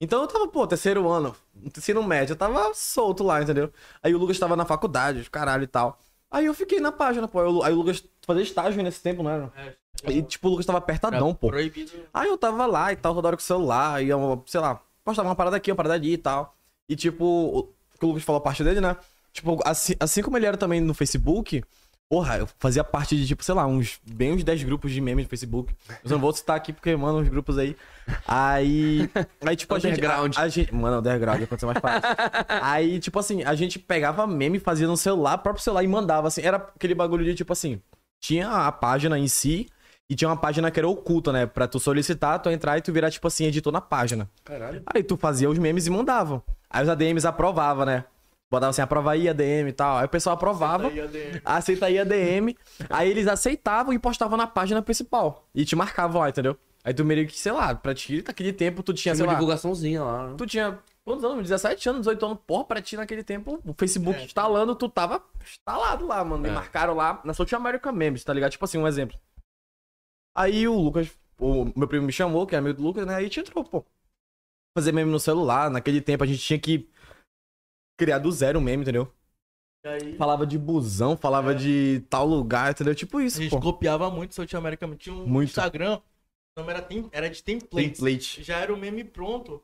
Então, 0.00 0.20
eu 0.22 0.26
tava, 0.26 0.48
pô, 0.48 0.66
terceiro 0.66 1.08
ano, 1.08 1.34
ensino 1.76 2.02
médio, 2.02 2.32
eu 2.32 2.36
tava 2.36 2.72
solto 2.74 3.22
lá, 3.22 3.40
entendeu? 3.42 3.72
Aí 4.02 4.14
o 4.14 4.18
Lucas 4.18 4.38
tava 4.38 4.56
na 4.56 4.64
faculdade, 4.64 5.28
caralho 5.30 5.62
e 5.62 5.66
tal. 5.68 5.98
Aí 6.30 6.46
eu 6.46 6.54
fiquei 6.54 6.80
na 6.80 6.90
página, 6.90 7.28
pô. 7.28 7.40
Aí 7.40 7.46
o 7.46 7.50
Lu- 7.50 7.62
Aí 7.62 7.72
o 7.72 7.76
Lucas 7.76 8.02
fazia 8.26 8.42
estágio 8.42 8.82
nesse 8.82 9.00
tempo, 9.00 9.22
não 9.22 9.30
era? 9.30 9.52
É. 9.56 10.12
E, 10.12 10.22
tipo, 10.22 10.48
o 10.48 10.50
Lucas 10.50 10.66
tava 10.66 10.78
apertadão, 10.78 11.32
pô. 11.34 11.48
Proibido. 11.48 11.92
Aí 12.12 12.28
eu 12.28 12.36
tava 12.36 12.66
lá 12.66 12.92
e 12.92 12.96
tal, 12.96 13.14
toda 13.14 13.28
hora 13.28 13.36
com 13.36 13.42
o 13.42 13.44
celular, 13.46 14.02
e 14.02 14.08
eu, 14.08 14.42
sei 14.46 14.60
lá, 14.60 14.80
postava 15.04 15.28
uma 15.28 15.36
parada 15.36 15.56
aqui, 15.56 15.70
uma 15.70 15.76
parada 15.76 15.94
ali 15.94 16.14
e 16.14 16.18
tal. 16.18 16.56
E 16.88 16.96
tipo, 16.96 17.24
o 17.24 17.62
que 17.98 18.04
o 18.04 18.08
Lucas 18.08 18.24
falou 18.24 18.38
a 18.40 18.42
parte 18.42 18.64
dele, 18.64 18.80
né? 18.80 18.96
Tipo, 19.32 19.60
assim, 19.64 19.94
assim 20.00 20.22
como 20.22 20.36
ele 20.36 20.46
era 20.46 20.56
também 20.56 20.80
no 20.80 20.92
Facebook, 20.94 21.62
porra, 22.12 22.36
eu 22.36 22.48
fazia 22.58 22.84
parte 22.84 23.16
de, 23.16 23.26
tipo, 23.26 23.42
sei 23.42 23.54
lá, 23.54 23.66
uns 23.66 23.98
bem 24.04 24.34
uns 24.34 24.44
10 24.44 24.64
grupos 24.64 24.92
de 24.92 25.00
memes 25.00 25.24
no 25.24 25.30
Facebook. 25.30 25.74
Eu 26.04 26.10
não 26.10 26.18
vou 26.18 26.30
citar 26.30 26.54
aqui 26.54 26.70
porque, 26.70 26.94
mano, 26.94 27.20
os 27.20 27.28
grupos 27.28 27.56
aí. 27.56 27.74
Aí. 28.28 29.08
Aí, 29.40 29.56
tipo, 29.56 29.74
a 29.74 29.78
gente. 29.78 29.92
Underground. 29.92 30.36
A, 30.36 30.42
a 30.42 30.48
gente. 30.50 30.74
Mano, 30.74 30.98
underground, 30.98 31.42
aconteceu 31.42 31.68
mais 31.68 31.78
fácil. 31.80 32.10
aí, 32.60 33.00
tipo 33.00 33.18
assim, 33.18 33.42
a 33.44 33.54
gente 33.54 33.78
pegava 33.78 34.26
meme, 34.26 34.58
fazia 34.58 34.86
no 34.86 34.94
celular, 34.94 35.38
próprio 35.38 35.64
celular, 35.64 35.82
e 35.82 35.88
mandava, 35.88 36.28
assim. 36.28 36.42
Era 36.42 36.58
aquele 36.58 36.94
bagulho 36.94 37.24
de, 37.24 37.34
tipo 37.34 37.50
assim, 37.50 37.80
tinha 38.20 38.46
a 38.46 38.70
página 38.70 39.18
em 39.18 39.26
si. 39.26 39.66
E 40.10 40.14
tinha 40.14 40.28
uma 40.28 40.36
página 40.36 40.70
que 40.70 40.78
era 40.78 40.86
oculta, 40.86 41.32
né? 41.32 41.46
Pra 41.46 41.66
tu 41.66 41.80
solicitar, 41.80 42.38
tu 42.40 42.50
entrar 42.50 42.76
e 42.76 42.82
tu 42.82 42.92
virar, 42.92 43.10
tipo 43.10 43.26
assim, 43.26 43.46
editor 43.46 43.72
na 43.72 43.80
página. 43.80 44.28
Caralho. 44.44 44.82
Aí 44.84 45.02
tu 45.02 45.16
fazia 45.16 45.48
os 45.48 45.56
memes 45.56 45.86
e 45.86 45.90
mandava. 45.90 46.42
Aí 46.68 46.82
os 46.82 46.88
ADMs 46.90 47.26
aprovavam, 47.26 47.86
né? 47.86 48.04
Botava 48.52 48.68
assim, 48.68 48.82
aprova 48.82 49.12
aí 49.12 49.30
ADM 49.30 49.68
e 49.68 49.72
tal. 49.72 49.96
Aí 49.96 50.04
o 50.04 50.08
pessoal 50.10 50.34
aprovava, 50.36 50.88
Aí, 50.88 51.00
ADM. 51.00 51.40
aceita 51.42 51.86
aí 51.86 51.98
ADM. 51.98 52.54
aí 52.90 53.08
eles 53.10 53.26
aceitavam 53.26 53.94
e 53.94 53.98
postavam 53.98 54.36
na 54.36 54.46
página 54.46 54.82
principal. 54.82 55.48
E 55.54 55.64
te 55.64 55.74
marcavam 55.74 56.20
lá, 56.20 56.28
entendeu? 56.28 56.54
Aí 56.84 56.92
tu 56.92 57.02
meio 57.02 57.26
que, 57.26 57.38
sei 57.38 57.50
lá, 57.52 57.74
pra 57.74 57.94
ti, 57.94 58.22
naquele 58.26 58.52
tempo, 58.52 58.82
tu 58.82 58.92
tinha, 58.92 59.14
Tinha 59.14 59.14
sei 59.14 59.24
uma 59.24 59.32
lá... 59.32 59.38
divulgações 59.38 59.82
lá. 59.82 60.28
né? 60.28 60.34
Tu 60.36 60.46
tinha 60.46 60.78
quantos 61.02 61.24
anos? 61.24 61.48
17 61.48 61.88
anos, 61.88 62.00
18 62.02 62.26
anos. 62.26 62.38
Porra, 62.46 62.64
pra 62.64 62.82
ti 62.82 62.94
naquele 62.94 63.24
tempo, 63.24 63.58
o 63.64 63.72
Facebook 63.72 64.18
É. 64.20 64.24
instalando, 64.24 64.74
tu 64.74 64.86
tava 64.86 65.24
instalado 65.42 66.06
lá, 66.06 66.22
mano. 66.22 66.42
Me 66.42 66.50
É. 66.50 66.52
marcaram 66.52 66.92
lá 66.92 67.22
na 67.24 67.32
South 67.32 67.46
America 67.54 67.90
Memes, 67.90 68.22
tá 68.22 68.34
ligado? 68.34 68.50
Tipo 68.50 68.66
assim, 68.66 68.76
um 68.76 68.86
exemplo. 68.86 69.18
Aí 70.36 70.68
o 70.68 70.74
Lucas, 70.78 71.08
o 71.38 71.72
meu 71.74 71.88
primo 71.88 72.04
me 72.06 72.12
chamou, 72.12 72.46
que 72.46 72.54
é 72.54 72.58
amigo 72.58 72.76
do 72.76 72.82
Lucas, 72.82 73.06
né? 73.06 73.14
Aí 73.14 73.20
a 73.22 73.28
gente 73.28 73.40
entrou, 73.40 73.64
pô. 73.64 73.82
Fazer 74.76 74.92
meme 74.92 75.10
no 75.10 75.20
celular. 75.20 75.70
Naquele 75.70 76.00
tempo 76.02 76.24
a 76.24 76.26
gente 76.26 76.40
tinha 76.40 76.58
que 76.58 76.88
criar 77.98 78.18
do 78.18 78.30
zero 78.30 78.58
um 78.58 78.62
meme, 78.62 78.82
entendeu? 78.82 79.12
Aí, 79.84 80.16
Falava 80.16 80.46
de 80.46 80.56
busão, 80.56 81.16
falava 81.16 81.54
de 81.54 82.00
tal 82.08 82.24
lugar, 82.24 82.70
entendeu? 82.70 82.94
Tipo 82.94 83.18
a 83.18 83.24
isso, 83.24 83.42
gente 83.42 83.50
pô. 83.50 83.60
copiava 83.60 84.08
muito 84.10 84.34
South 84.34 84.46
America. 84.56 84.86
Tinha 84.96 85.14
um 85.14 85.26
Muito. 85.26 85.48
Instagram, 85.48 86.00
o 86.56 86.60
nome 86.60 86.72
era, 86.72 86.82
tem- 86.82 87.08
era 87.12 87.28
de 87.28 87.42
templates. 87.42 87.98
Template. 87.98 88.42
Já 88.44 88.58
era 88.58 88.72
o 88.72 88.76
meme 88.76 89.02
pronto. 89.02 89.60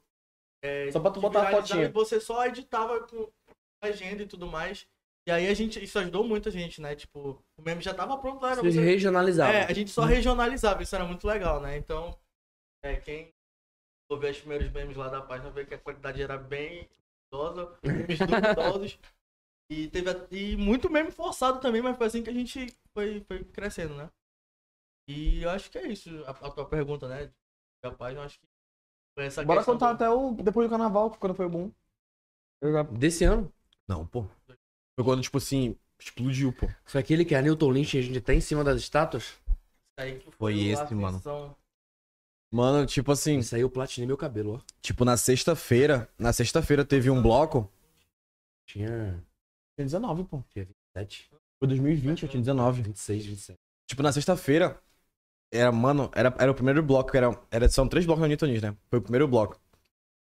É, 0.60 0.90
Só 0.90 0.98
pra 0.98 1.12
tu 1.12 1.20
botar 1.20 1.48
a 1.48 1.50
fotinha. 1.52 1.84
E 1.84 1.88
você 1.92 2.20
só 2.20 2.44
editava 2.46 3.00
com 3.06 3.28
legenda 3.84 4.24
e 4.24 4.26
tudo 4.26 4.48
mais. 4.48 4.88
E 5.28 5.30
aí 5.30 5.46
a 5.46 5.54
gente, 5.54 5.82
isso 5.82 5.96
ajudou 6.00 6.24
muito 6.24 6.48
a 6.48 6.52
gente, 6.52 6.80
né? 6.80 6.96
Tipo, 6.96 7.40
o 7.56 7.62
meme 7.62 7.80
já 7.80 7.94
tava 7.94 8.18
pronto 8.18 8.42
lá. 8.42 8.52
Era 8.52 8.60
Vocês 8.60 8.74
você... 8.74 8.80
regionalizavam. 8.84 9.54
É, 9.54 9.66
a 9.66 9.72
gente 9.72 9.90
só 9.90 10.02
regionalizava, 10.02 10.82
isso 10.82 10.94
era 10.96 11.04
muito 11.04 11.26
legal, 11.28 11.60
né? 11.60 11.76
Então, 11.76 12.16
é, 12.82 12.96
quem 12.96 13.32
for 14.10 14.18
ver 14.18 14.32
os 14.32 14.38
primeiros 14.38 14.72
memes 14.72 14.96
lá 14.96 15.08
da 15.08 15.20
página, 15.20 15.50
vê 15.50 15.64
que 15.64 15.74
a 15.74 15.78
qualidade 15.78 16.20
era 16.20 16.36
bem 16.36 16.88
duvidosa, 17.30 17.78
memes 17.84 18.22
duvidosos. 18.22 18.98
E 19.70 19.88
teve 19.88 20.10
e 20.30 20.56
muito 20.56 20.90
meme 20.90 21.10
forçado 21.10 21.60
também, 21.60 21.82
mas 21.82 21.96
foi 21.96 22.06
assim 22.06 22.22
que 22.22 22.30
a 22.30 22.34
gente 22.34 22.66
foi, 22.94 23.20
foi 23.28 23.44
crescendo, 23.44 23.94
né? 23.96 24.10
E 25.08 25.42
eu 25.42 25.50
acho 25.50 25.70
que 25.70 25.78
é 25.78 25.86
isso, 25.88 26.10
a, 26.26 26.30
a 26.30 26.50
tua 26.50 26.68
pergunta, 26.68 27.08
né? 27.08 27.30
Página, 27.98 28.20
eu 28.22 28.24
acho 28.26 28.38
que 28.40 28.46
foi 29.14 29.26
essa 29.26 29.44
Bora 29.44 29.64
contar 29.64 29.90
do- 29.90 29.94
até 29.94 30.10
o 30.10 30.32
depois 30.34 30.66
do 30.66 30.70
carnaval, 30.70 31.10
quando 31.12 31.34
foi 31.34 31.46
o 31.46 31.50
boom. 31.50 31.70
Eu 32.60 32.72
já- 32.72 32.82
Desse 32.82 33.24
ano. 33.24 33.52
Não, 33.86 34.06
pô. 34.06 34.24
Foi 34.96 35.04
quando, 35.04 35.22
tipo 35.22 35.38
assim, 35.38 35.76
explodiu, 35.98 36.52
pô. 36.52 36.68
Foi 36.84 37.00
aquele 37.00 37.24
que 37.24 37.34
a 37.34 37.42
Newton 37.42 37.70
Lynch 37.70 37.98
a 37.98 38.02
gente 38.02 38.20
tá 38.20 38.34
em 38.34 38.40
cima 38.40 38.64
das 38.64 38.78
estátuas? 38.80 39.34
aí 39.98 40.18
que 40.18 40.30
Foi 40.38 40.54
a 40.54 40.72
esse, 40.72 40.94
mano. 40.94 41.18
ascensão. 41.18 41.56
Mano, 42.50 42.86
tipo 42.86 43.12
assim, 43.12 43.38
Isso 43.38 43.54
aí 43.54 43.60
eu 43.60 43.70
platinei 43.70 44.06
meu 44.06 44.16
cabelo, 44.16 44.54
ó. 44.54 44.60
tipo 44.80 45.04
na 45.04 45.16
sexta-feira, 45.16 46.08
na 46.18 46.32
sexta-feira 46.32 46.84
teve 46.84 47.10
um 47.10 47.20
bloco. 47.22 47.70
Tinha 48.66 49.22
Tinha 49.76 49.84
19, 49.84 50.24
pô. 50.24 50.42
27, 50.54 51.30
Foi 51.58 51.68
2020, 51.68 52.22
eu 52.22 52.28
tinha 52.28 52.40
19. 52.40 52.82
26, 52.82 53.26
27. 53.26 53.56
Tipo, 53.86 54.02
na 54.02 54.12
sexta-feira, 54.12 54.78
era, 55.52 55.72
mano, 55.72 56.10
era, 56.14 56.34
era 56.38 56.50
o 56.50 56.54
primeiro 56.54 56.82
bloco, 56.82 57.10
que 57.10 57.16
era, 57.16 57.38
era, 57.50 57.68
são 57.68 57.88
três 57.88 58.04
blocos 58.06 58.22
no 58.22 58.28
Newtonis, 58.28 58.60
né? 58.62 58.76
Foi 58.90 58.98
o 58.98 59.02
primeiro 59.02 59.26
bloco. 59.28 59.58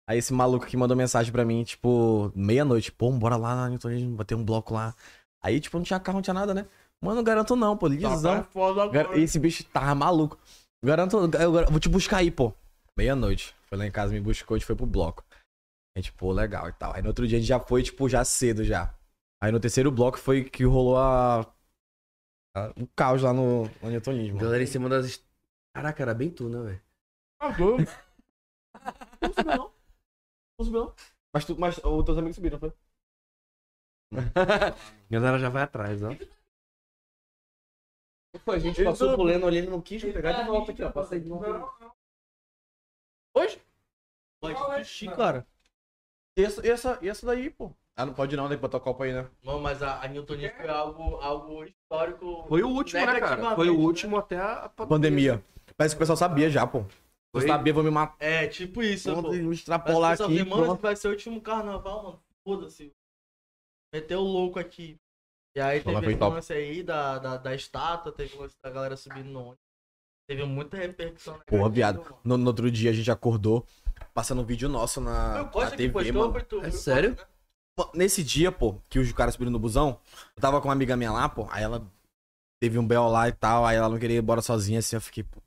Aí 0.08 0.18
esse 0.18 0.32
maluco 0.32 0.66
que 0.66 0.76
mandou 0.76 0.96
mensagem 0.96 1.30
pra 1.32 1.44
mim, 1.44 1.62
tipo, 1.64 2.32
meia-noite, 2.34 2.90
pô, 2.92 3.10
bora 3.12 3.36
lá 3.36 3.54
na 3.54 3.68
Newtonis, 3.70 4.02
bater 4.04 4.34
um 4.34 4.44
bloco 4.44 4.74
lá. 4.74 4.94
Aí, 5.42 5.60
tipo, 5.60 5.76
não 5.76 5.84
tinha 5.84 6.00
carro, 6.00 6.16
não 6.18 6.22
tinha 6.22 6.34
nada, 6.34 6.54
né? 6.54 6.66
Mano, 7.00 7.22
garanto 7.22 7.54
não, 7.54 7.76
pô, 7.76 7.86
lisão. 7.88 8.38
tá 8.38 8.44
foda 8.44 8.86
Gar- 8.88 9.04
agora. 9.06 9.20
Esse 9.20 9.38
bicho 9.38 9.64
tava 9.64 9.94
maluco. 9.94 10.38
Garanto, 10.84 11.16
eu 11.16 11.70
vou 11.70 11.80
te 11.80 11.88
buscar 11.88 12.18
aí, 12.18 12.30
pô. 12.30 12.52
Meia-noite. 12.96 13.54
Foi 13.68 13.76
lá 13.76 13.86
em 13.86 13.90
casa, 13.90 14.12
me 14.12 14.20
buscou, 14.20 14.54
a 14.54 14.58
gente 14.58 14.66
foi 14.66 14.76
pro 14.76 14.86
bloco. 14.86 15.24
A 15.96 16.00
gente, 16.00 16.12
pô, 16.12 16.32
legal 16.32 16.68
e 16.68 16.72
tal. 16.72 16.94
Aí 16.94 17.02
no 17.02 17.08
outro 17.08 17.26
dia 17.26 17.36
a 17.38 17.40
gente 17.40 17.48
já 17.48 17.58
foi, 17.60 17.82
tipo, 17.82 18.08
já 18.08 18.24
cedo 18.24 18.64
já. 18.64 18.94
Aí 19.42 19.50
no 19.52 19.60
terceiro 19.60 19.90
bloco 19.90 20.18
foi 20.18 20.44
que 20.44 20.64
rolou 20.64 20.96
a. 20.96 21.40
a- 22.56 22.72
o 22.76 22.86
caos 22.96 23.22
lá 23.22 23.32
no, 23.32 23.64
no 23.82 23.90
Newtonismo. 23.90 24.38
Galera 24.38 24.62
em 24.62 24.66
cima 24.66 24.88
das. 24.88 25.22
Caraca, 25.74 26.02
era 26.02 26.14
bem 26.14 26.30
tu, 26.30 26.48
né, 26.48 26.60
velho? 26.62 26.82
Não 29.20 29.32
subiu, 29.32 29.56
não. 29.56 29.72
Não 30.58 30.64
subiu, 30.64 30.80
não. 30.80 30.94
Mas, 31.32 31.44
tu, 31.44 31.58
mas 31.58 31.78
os 31.78 32.04
teus 32.04 32.18
amigos 32.18 32.36
subiram, 32.36 32.58
foi? 32.58 32.72
Galera 35.10 35.38
já 35.38 35.48
vai 35.48 35.62
atrás, 35.62 36.02
ó. 36.02 36.10
Pô, 38.44 38.52
a 38.52 38.58
gente 38.58 38.80
Ele 38.80 38.88
passou 38.88 39.14
pro 39.14 39.22
Leno 39.22 39.46
ali, 39.46 39.58
ele 39.58 39.70
não 39.70 39.80
quis 39.80 40.02
pegar 40.02 40.32
de 40.32 40.44
volta 40.46 40.72
aqui, 40.72 40.82
ó. 40.82 40.90
Passa 40.90 41.14
aí 41.14 41.20
de 41.20 41.28
novo. 41.28 41.44
Hoje? 43.34 43.60
Pode 44.40 44.84
xixi, 44.84 45.08
cara. 45.08 45.46
E 46.36 46.44
essa, 46.44 46.66
essa, 46.66 46.98
essa 47.02 47.26
daí, 47.26 47.50
pô? 47.50 47.72
Ah, 47.96 48.06
não 48.06 48.14
pode 48.14 48.36
não, 48.36 48.46
tem 48.46 48.56
que 48.56 48.62
botar 48.62 48.78
o 48.78 48.80
copo 48.80 49.02
aí, 49.02 49.12
né? 49.12 49.28
Não, 49.42 49.58
mas 49.58 49.82
a, 49.82 50.00
a 50.00 50.06
Newtonia 50.06 50.54
foi 50.56 50.68
algo, 50.68 51.16
algo 51.16 51.64
histórico. 51.64 52.44
Foi 52.48 52.62
o 52.62 52.68
último, 52.68 53.04
né, 53.04 53.18
cara? 53.18 53.56
Foi 53.56 53.68
o 53.68 53.76
último 53.76 54.16
até 54.16 54.36
a 54.36 54.68
Pandemia. 54.68 55.42
Parece 55.76 55.94
que 55.94 55.98
o 55.98 56.00
pessoal 56.00 56.16
sabia 56.16 56.48
já, 56.48 56.64
pô. 56.64 56.78
Eu 56.78 57.40
Foi? 57.40 57.48
sabia, 57.48 57.72
vou 57.72 57.82
me 57.82 57.90
matar. 57.90 58.16
É, 58.20 58.46
tipo 58.46 58.82
isso, 58.82 59.12
pô. 59.12 59.22
Vou 59.22 59.32
Mas 59.32 59.58
extrapolar 59.58 60.12
aqui. 60.12 60.32
vê, 60.32 60.44
mano, 60.44 60.76
vai 60.76 60.94
ser 60.94 61.08
o 61.08 61.10
último 61.10 61.40
carnaval, 61.40 62.02
mano. 62.04 62.22
Foda-se. 62.44 62.92
Meteu 63.92 64.20
o 64.20 64.24
louco 64.24 64.60
aqui. 64.60 64.96
E 65.56 65.60
aí 65.60 65.80
Então, 65.80 65.94
teve 65.94 66.06
esse 66.06 66.18
top. 66.18 66.34
lance 66.34 66.52
aí 66.52 66.82
da, 66.82 67.18
da, 67.18 67.36
da 67.36 67.54
estátua, 67.54 68.12
teve 68.12 68.36
o 68.36 68.40
lance 68.42 68.54
da 68.62 68.70
galera 68.70 68.96
subindo 68.96 69.28
no 69.30 69.40
ônibus. 69.40 69.58
Teve 70.28 70.44
muita 70.44 70.76
repercussão. 70.76 71.40
Porra, 71.46 71.70
viado. 71.70 72.04
No, 72.22 72.36
no 72.36 72.46
outro 72.48 72.70
dia 72.70 72.90
a 72.90 72.92
gente 72.92 73.10
acordou, 73.10 73.66
passando 74.12 74.42
um 74.42 74.44
vídeo 74.44 74.68
nosso 74.68 75.00
na, 75.00 75.44
na 75.44 75.70
TV, 75.70 75.90
postou, 75.90 76.30
mano. 76.30 76.44
tu, 76.44 76.60
É 76.60 76.70
sério? 76.70 77.16
Pô, 77.74 77.90
Nesse 77.94 78.22
dia, 78.22 78.52
pô, 78.52 78.74
que 78.90 78.98
os 78.98 79.10
caras 79.12 79.34
subiram 79.34 79.52
no 79.52 79.58
busão, 79.58 80.00
eu 80.36 80.42
tava 80.42 80.60
com 80.60 80.68
uma 80.68 80.74
amiga 80.74 80.96
minha 80.96 81.12
lá, 81.12 81.28
pô, 81.28 81.46
aí 81.50 81.62
ela 81.62 81.80
teve 82.62 82.78
um 82.78 82.86
B.O. 82.86 83.08
lá 83.08 83.28
e 83.28 83.32
tal, 83.32 83.64
aí 83.64 83.76
ela 83.76 83.88
não 83.88 83.98
queria 83.98 84.16
ir 84.16 84.20
embora 84.20 84.42
sozinha, 84.42 84.80
assim, 84.80 84.96
eu 84.96 85.00
fiquei, 85.00 85.22
pô, 85.22 85.40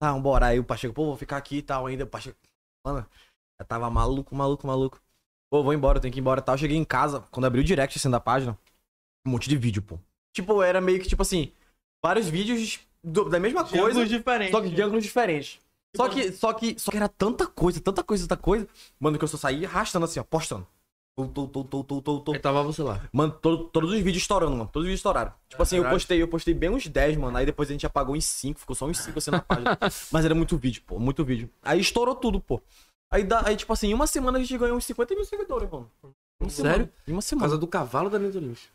tá, 0.00 0.12
vambora. 0.12 0.46
Aí 0.46 0.58
o 0.58 0.64
Pacheco, 0.64 0.94
pô, 0.94 1.04
vou 1.04 1.16
ficar 1.16 1.36
aqui 1.36 1.58
e 1.58 1.62
tal 1.62 1.86
ainda, 1.86 2.04
o 2.04 2.06
Pacheco, 2.08 2.38
mano, 2.84 3.06
eu 3.60 3.66
tava 3.66 3.88
maluco, 3.90 4.34
maluco, 4.34 4.66
maluco. 4.66 5.00
Pô, 5.52 5.62
vou 5.62 5.72
embora, 5.72 5.98
eu 5.98 6.02
tenho 6.02 6.12
que 6.12 6.18
ir 6.18 6.22
embora 6.22 6.40
e 6.40 6.42
tal. 6.42 6.54
Eu 6.54 6.58
cheguei 6.58 6.76
em 6.76 6.84
casa, 6.84 7.20
quando 7.30 7.44
abri 7.44 7.60
o 7.60 7.64
direct 7.64 7.96
assim 7.96 8.10
da 8.10 8.18
página, 8.18 8.58
um 9.26 9.30
monte 9.30 9.48
de 9.48 9.56
vídeo, 9.56 9.82
pô. 9.82 9.98
Tipo, 10.34 10.62
era 10.62 10.80
meio 10.80 11.00
que, 11.00 11.08
tipo 11.08 11.22
assim, 11.22 11.52
vários 12.04 12.28
vídeos 12.28 12.80
do- 13.02 13.28
da 13.28 13.38
mesma 13.40 13.64
De 13.64 13.70
coisa, 13.70 13.86
ângulos 14.00 14.08
diferentes. 14.08 14.52
só 14.52 14.60
que 14.60 14.68
de 14.70 14.82
ângulos 14.82 15.04
diferentes. 15.04 15.58
Só 15.96 16.08
que, 16.08 16.32
só 16.32 16.52
que, 16.52 16.78
só 16.78 16.90
que 16.90 16.96
era 16.96 17.08
tanta 17.08 17.46
coisa, 17.46 17.80
tanta 17.80 18.02
coisa, 18.02 18.24
tanta 18.26 18.36
coisa. 18.40 18.66
Mano, 18.98 19.16
que 19.16 19.22
eu 19.24 19.28
só 19.28 19.36
saí 19.36 19.64
arrastando 19.64 20.04
assim, 20.04 20.18
ó, 20.18 20.24
postando. 20.24 20.66
Tô, 21.16 21.28
tô, 21.28 21.46
tô, 21.46 21.62
tô, 21.64 21.84
tô, 21.84 22.02
tô, 22.02 22.20
tô. 22.20 22.32
Aí 22.32 22.40
tava 22.40 22.64
você 22.64 22.82
lá. 22.82 23.00
Mano, 23.12 23.32
to- 23.40 23.68
todos 23.68 23.92
os 23.92 23.96
vídeos 23.98 24.16
estourando, 24.16 24.56
mano. 24.56 24.64
Todos 24.72 24.82
os 24.82 24.86
vídeos 24.88 24.98
estouraram. 24.98 25.32
Tipo 25.48 25.62
assim, 25.62 25.76
eu 25.76 25.88
postei, 25.88 26.20
eu 26.20 26.26
postei 26.26 26.52
bem 26.52 26.70
uns 26.70 26.88
10, 26.88 27.16
mano. 27.16 27.36
Aí 27.36 27.46
depois 27.46 27.68
a 27.68 27.72
gente 27.72 27.86
apagou 27.86 28.16
uns 28.16 28.24
5, 28.24 28.58
ficou 28.58 28.74
só 28.74 28.86
uns 28.86 28.98
5 28.98 29.16
assim 29.20 29.30
na 29.30 29.38
página. 29.46 29.78
Mas 30.10 30.24
era 30.24 30.34
muito 30.34 30.58
vídeo, 30.58 30.82
pô, 30.84 30.98
muito 30.98 31.24
vídeo. 31.24 31.48
Aí 31.62 31.78
estourou 31.78 32.16
tudo, 32.16 32.40
pô. 32.40 32.60
Aí, 33.12 33.22
dá, 33.22 33.46
aí 33.46 33.54
tipo 33.56 33.72
assim, 33.72 33.86
em 33.90 33.94
uma 33.94 34.08
semana 34.08 34.38
a 34.38 34.40
gente 34.40 34.58
ganhou 34.58 34.76
uns 34.76 34.84
50 34.86 35.14
mil 35.14 35.24
seguidores, 35.24 35.70
mano. 35.70 35.88
Em 36.02 36.08
uma 36.40 36.50
Sério? 36.50 36.72
semana. 36.72 36.92
Em 37.06 37.12
uma 37.12 37.18
Por 37.18 37.22
semana. 37.22 37.46
causa 37.46 37.58
do 37.60 37.66
cavalo 37.68 38.10
da 38.10 38.18
Lynch. 38.18 38.68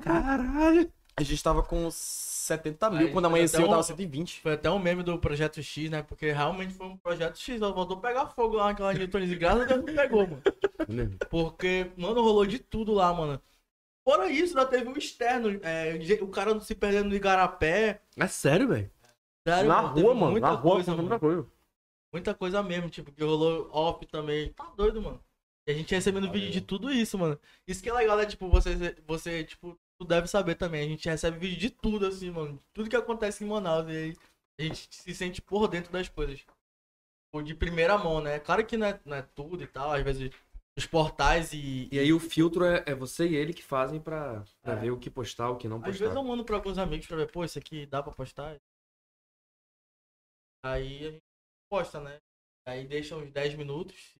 Caralho. 0.00 0.92
A 1.16 1.22
gente 1.22 1.42
tava 1.42 1.62
com 1.64 1.90
70 1.90 2.90
mil. 2.90 3.06
Aí 3.08 3.12
Quando 3.12 3.24
amanheceu, 3.26 3.60
eu 3.62 3.66
tava 3.68 3.80
um- 3.80 3.82
120. 3.82 4.40
Foi 4.40 4.52
até 4.52 4.70
um 4.70 4.78
meme 4.78 5.02
do 5.02 5.18
Projeto 5.18 5.60
X, 5.62 5.90
né? 5.90 6.02
Porque 6.02 6.30
realmente 6.32 6.74
foi 6.74 6.86
um 6.86 6.96
Projeto 6.96 7.36
X. 7.38 7.60
Ela 7.60 7.72
voltou 7.72 7.96
a 7.96 8.00
pegar 8.00 8.26
fogo 8.28 8.56
lá 8.56 8.66
naquela 8.66 8.92
Newtonia. 8.94 9.26
E 9.32 9.36
graças 9.36 9.62
a 9.62 9.64
Deus 9.64 9.84
não 9.84 9.94
pegou, 9.94 10.26
mano. 10.28 10.42
Porque, 11.30 11.90
mano, 11.96 12.22
rolou 12.22 12.46
de 12.46 12.58
tudo 12.58 12.94
lá, 12.94 13.12
mano. 13.12 13.40
Fora 14.06 14.30
isso, 14.30 14.56
ainda 14.58 14.70
teve 14.70 14.88
um 14.88 14.96
externo. 14.96 15.60
é, 15.62 15.98
o 16.22 16.28
cara 16.28 16.54
não 16.54 16.60
se 16.60 16.74
perdendo 16.74 17.08
no 17.08 17.14
Igarapé. 17.16 18.00
É 18.16 18.26
sério, 18.26 18.68
velho? 18.68 18.90
Sério, 19.46 19.68
Na 19.68 19.88
teve 19.92 20.00
rua, 20.02 20.14
mano. 20.14 20.32
Muita 20.32 20.46
Na 20.48 20.54
rua, 20.54 20.72
coisa, 20.74 20.94
mano. 20.96 21.20
coisa. 21.20 21.46
Muita 22.12 22.34
coisa 22.34 22.62
mesmo, 22.62 22.88
tipo, 22.88 23.12
que 23.12 23.22
rolou 23.22 23.68
off 23.72 24.06
também. 24.06 24.50
Tá 24.52 24.72
doido, 24.76 25.02
mano. 25.02 25.20
E 25.66 25.72
a 25.72 25.74
gente 25.74 25.94
recebendo 25.94 26.30
vídeo 26.30 26.50
de 26.50 26.60
tudo 26.62 26.90
isso, 26.90 27.18
mano. 27.18 27.38
Isso 27.66 27.82
que 27.82 27.90
é 27.90 27.92
legal, 27.92 28.16
né? 28.16 28.24
Tipo, 28.24 28.48
você, 28.48 28.96
você 29.06 29.44
tipo, 29.44 29.78
tu 30.00 30.06
deve 30.06 30.26
saber 30.28 30.54
também, 30.54 30.84
a 30.84 30.88
gente 30.88 31.08
recebe 31.08 31.38
vídeo 31.38 31.58
de 31.58 31.70
tudo, 31.70 32.06
assim, 32.06 32.30
mano. 32.30 32.62
Tudo 32.72 32.88
que 32.88 32.96
acontece 32.96 33.44
em 33.44 33.48
Manaus. 33.48 33.86
E 33.88 33.90
aí 33.96 34.16
a 34.58 34.62
gente 34.62 34.88
se 34.94 35.14
sente 35.14 35.42
por 35.42 35.68
dentro 35.68 35.92
das 35.92 36.08
coisas. 36.08 36.44
De 37.44 37.54
primeira 37.54 37.98
mão, 37.98 38.20
né? 38.22 38.40
Claro 38.40 38.66
que 38.66 38.76
não 38.76 38.86
é, 38.86 39.00
não 39.04 39.16
é 39.16 39.22
tudo 39.22 39.62
e 39.62 39.66
tal, 39.66 39.92
às 39.92 40.02
vezes 40.02 40.30
os 40.78 40.86
portais 40.86 41.52
e. 41.52 41.88
E 41.92 41.98
aí 41.98 42.12
o 42.12 42.18
filtro 42.18 42.64
é, 42.64 42.82
é 42.86 42.94
você 42.94 43.28
e 43.28 43.34
ele 43.36 43.52
que 43.52 43.62
fazem 43.62 44.00
pra, 44.00 44.42
pra 44.62 44.72
É. 44.72 44.76
ver 44.76 44.90
o 44.92 44.98
que 44.98 45.10
postar, 45.10 45.50
o 45.50 45.56
que 45.58 45.68
não 45.68 45.76
Às 45.76 45.82
postar. 45.84 45.98
vezes 46.04 46.16
eu 46.16 46.24
mando 46.24 46.44
pra 46.44 46.56
alguns 46.56 46.78
amigos 46.78 47.06
pra 47.06 47.16
ver, 47.16 47.30
pô, 47.30 47.44
isso 47.44 47.58
aqui 47.58 47.84
dá 47.84 48.02
pra 48.02 48.12
postar. 48.12 48.56
Aí 50.64 51.06
a 51.06 51.10
gente 51.12 51.22
posta, 51.70 52.00
né? 52.00 52.18
Aí 52.66 52.86
deixa 52.86 53.16
uns 53.16 53.30
10 53.30 53.54
minutos, 53.54 54.14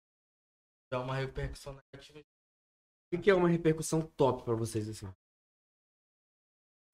dá 0.93 1.01
uma 1.01 1.15
repercussão 1.15 1.75
negativa. 1.95 2.21
O 2.21 3.17
que 3.17 3.23
que 3.23 3.31
é 3.31 3.35
uma 3.35 3.49
repercussão 3.49 4.03
top 4.17 4.45
pra 4.45 4.55
vocês, 4.55 4.89
assim? 4.89 5.13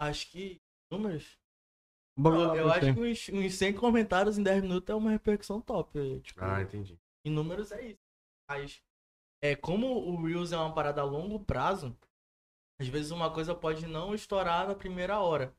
Acho 0.01 0.31
que 0.31 0.61
números. 0.91 1.39
O 2.17 2.23
bagulho 2.23 2.55
Eu, 2.55 2.71
acho 2.73 2.95
que 2.95 3.01
uns, 3.01 3.29
uns 3.31 3.55
100 3.55 3.73
comentários 3.75 4.39
em 4.39 4.43
10 4.43 4.63
minutos 4.63 4.89
é 4.89 4.95
uma 4.95 5.11
repercussão 5.11 5.61
top. 5.61 6.21
Tipo, 6.21 6.45
Ah, 6.45 6.63
entendi. 6.63 6.99
em 7.25 7.31
números 7.31 7.73
é 7.73 7.85
isso. 7.91 7.99
Mas 8.49 8.81
é, 9.43 9.57
como 9.57 9.87
o 9.89 10.23
Reels 10.25 10.53
é 10.53 10.57
uma 10.57 10.73
parada 10.73 11.01
a 11.01 11.05
longo 11.05 11.41
prazo, 11.41 11.97
às 12.81 12.87
vezes 12.89 13.11
uma 13.11 13.31
coisa 13.33 13.55
pode 13.55 13.87
não 13.87 14.15
estourar 14.15 14.69
na 14.69 14.75
primeira 14.75 15.19
hora. 15.21 15.53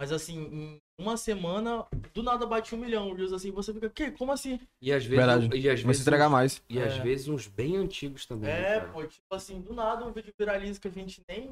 Mas 0.00 0.10
assim, 0.12 0.42
em 0.52 0.80
uma 1.00 1.16
semana, 1.16 1.86
do 2.12 2.22
nada 2.22 2.44
bate 2.46 2.74
um 2.74 2.78
milhão 2.78 3.08
o 3.10 3.14
Reels 3.14 3.32
assim, 3.32 3.50
você 3.52 3.72
fica, 3.72 3.88
que? 3.88 4.10
Como 4.10 4.32
assim? 4.32 4.58
E 4.82 4.92
às 4.92 5.04
vezes, 5.06 5.24
Verdade. 5.24 5.56
e 5.56 5.70
às 5.70 5.80
vezes 5.80 6.02
entregar 6.02 6.26
uns- 6.26 6.32
mais. 6.32 6.62
E 6.68 6.82
às 6.82 6.94
É. 6.94 7.00
vezes 7.02 7.28
uns 7.28 7.46
bem 7.46 7.76
antigos 7.76 8.26
também. 8.26 8.50
né, 8.50 8.60
É, 8.76 8.80
cara? 8.80 8.92
pô, 8.92 9.06
tipo 9.06 9.34
assim, 9.34 9.60
do 9.60 9.72
nada 9.72 10.04
um 10.04 10.12
vídeo 10.12 10.34
viraliza 10.38 10.80
que 10.80 10.88
a 10.88 10.90
gente 10.90 11.22
nem, 11.28 11.48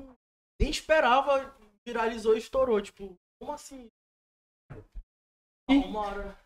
nem 0.61 0.69
esperava, 0.71 1.55
viralizou 1.87 2.35
e 2.35 2.39
estourou. 2.39 2.81
Tipo, 2.81 3.17
como 3.41 3.53
assim? 3.53 3.89
Ah, 4.71 5.73
Uma 5.73 6.01
hora. 6.01 6.39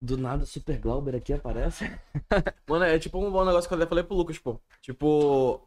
Do 0.00 0.16
nada 0.16 0.44
o 0.44 0.46
Super 0.46 0.78
Glauber 0.78 1.16
aqui 1.16 1.32
aparece. 1.32 1.84
Mano, 2.68 2.84
é 2.84 2.98
tipo 3.00 3.18
um 3.18 3.30
bom 3.32 3.44
negócio 3.44 3.68
que 3.68 3.74
eu 3.74 3.78
até 3.78 3.88
falei 3.88 4.04
pro 4.04 4.14
Lucas, 4.16 4.38
pô. 4.38 4.60
Tipo. 4.80 5.66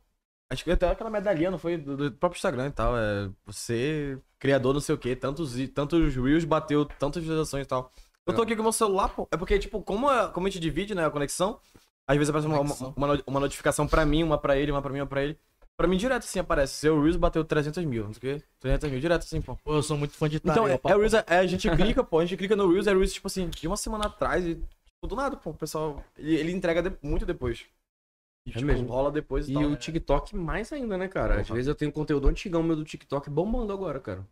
Acho 0.50 0.64
que 0.66 0.72
até 0.72 0.90
aquela 0.90 1.10
medalhinha, 1.10 1.52
não 1.52 1.58
foi? 1.58 1.78
Do, 1.78 1.96
do 1.98 2.12
próprio 2.14 2.38
Instagram 2.38 2.68
e 2.68 2.72
tal. 2.72 2.98
É. 2.98 3.30
Você, 3.46 4.22
criador, 4.40 4.74
não 4.74 4.82
sei 4.82 4.96
o 4.96 4.98
quê, 4.98 5.16
tantos, 5.16 5.54
tantos 5.74 6.16
Reels 6.16 6.46
bateu, 6.46 6.86
tantas 6.86 7.22
visualizações 7.24 7.66
e 7.66 7.70
tal. 7.70 7.92
Eu 8.26 8.36
tô 8.36 8.42
aqui 8.42 8.56
com 8.56 8.62
o 8.62 8.64
meu 8.64 8.72
celular, 8.72 9.10
pô. 9.10 9.28
É 9.32 9.38
porque, 9.38 9.58
tipo, 9.60 9.82
como, 9.82 10.08
a- 10.10 10.30
como 10.30 10.48
a 10.48 10.50
gente 10.50 10.62
divide, 10.62 10.94
né, 10.96 11.06
a 11.06 11.12
conexão, 11.12 11.60
às 12.08 12.18
vezes 12.18 12.30
aparece 12.30 12.48
uma, 12.48 12.62
uma, 12.96 13.24
uma 13.28 13.40
notificação 13.40 13.88
pra 13.88 14.06
mim, 14.06 14.24
uma 14.24 14.38
pra 14.38 14.58
ele, 14.58 14.72
uma 14.72 14.82
pra 14.82 14.92
mim, 14.94 15.00
uma 15.00 15.08
pra 15.08 15.24
ele. 15.24 15.38
Pra 15.78 15.88
mim, 15.88 15.98
direto, 15.98 16.24
assim, 16.24 16.40
aparece. 16.40 16.76
Seu 16.76 17.02
Reels 17.02 17.16
bateu 17.18 17.44
300 17.44 17.84
mil, 17.86 18.06
não 18.06 18.14
sei 18.14 18.36
o 18.36 18.40
quê. 18.40 18.46
300 18.60 18.90
mil, 18.92 19.00
direto, 19.00 19.24
assim, 19.24 19.42
pô. 19.42 19.56
Pô, 19.64 19.74
eu 19.76 19.84
sou 19.84 19.98
muito 19.98 20.14
fã 20.14 20.30
de 20.30 20.38
Então, 20.38 20.68
é, 20.68 20.74
é 20.84 20.96
Reels, 20.96 21.14
é, 21.14 21.24
é, 21.28 21.38
a 21.38 21.48
gente 21.48 21.70
clica, 21.70 22.04
pô, 22.04 22.20
a 22.20 22.26
gente 22.26 22.38
clica 22.38 22.56
no 22.56 22.72
Reels, 22.72 22.88
é 22.88 22.92
Reels, 22.94 23.14
tipo 23.14 23.28
assim, 23.28 23.50
de 23.50 23.68
uma 23.68 23.78
semana 23.78 24.06
atrás 24.06 24.46
e, 24.46 24.56
tipo, 24.56 25.08
do 25.08 25.16
nada, 25.16 25.36
pô, 25.38 25.50
o 25.50 25.54
pessoal, 25.56 26.04
ele, 26.18 26.36
ele 26.36 26.52
entrega 26.52 26.82
de- 26.84 26.98
muito 27.02 27.26
depois. 27.26 27.66
E, 28.48 28.52
É 28.52 28.54
tipo, 28.54 28.66
mesmo. 28.66 28.88
rola 28.88 29.12
depois 29.12 29.48
e, 29.48 29.52
E 29.52 29.56
tal. 29.56 29.64
o 29.66 29.76
TikTok 29.76 30.36
mais 30.36 30.72
ainda, 30.72 30.98
né, 30.98 31.08
cara? 31.08 31.40
Às 31.40 31.48
Porra. 31.48 31.56
vezes 31.58 31.68
eu 31.68 31.76
tenho 31.76 31.92
conteúdo 31.92 32.28
antigão 32.28 32.62
meu 32.64 32.76
do 32.76 32.84
TikTok 32.84 33.30
bombando 33.30 33.72
agora, 33.74 34.00
cara. 34.00 34.28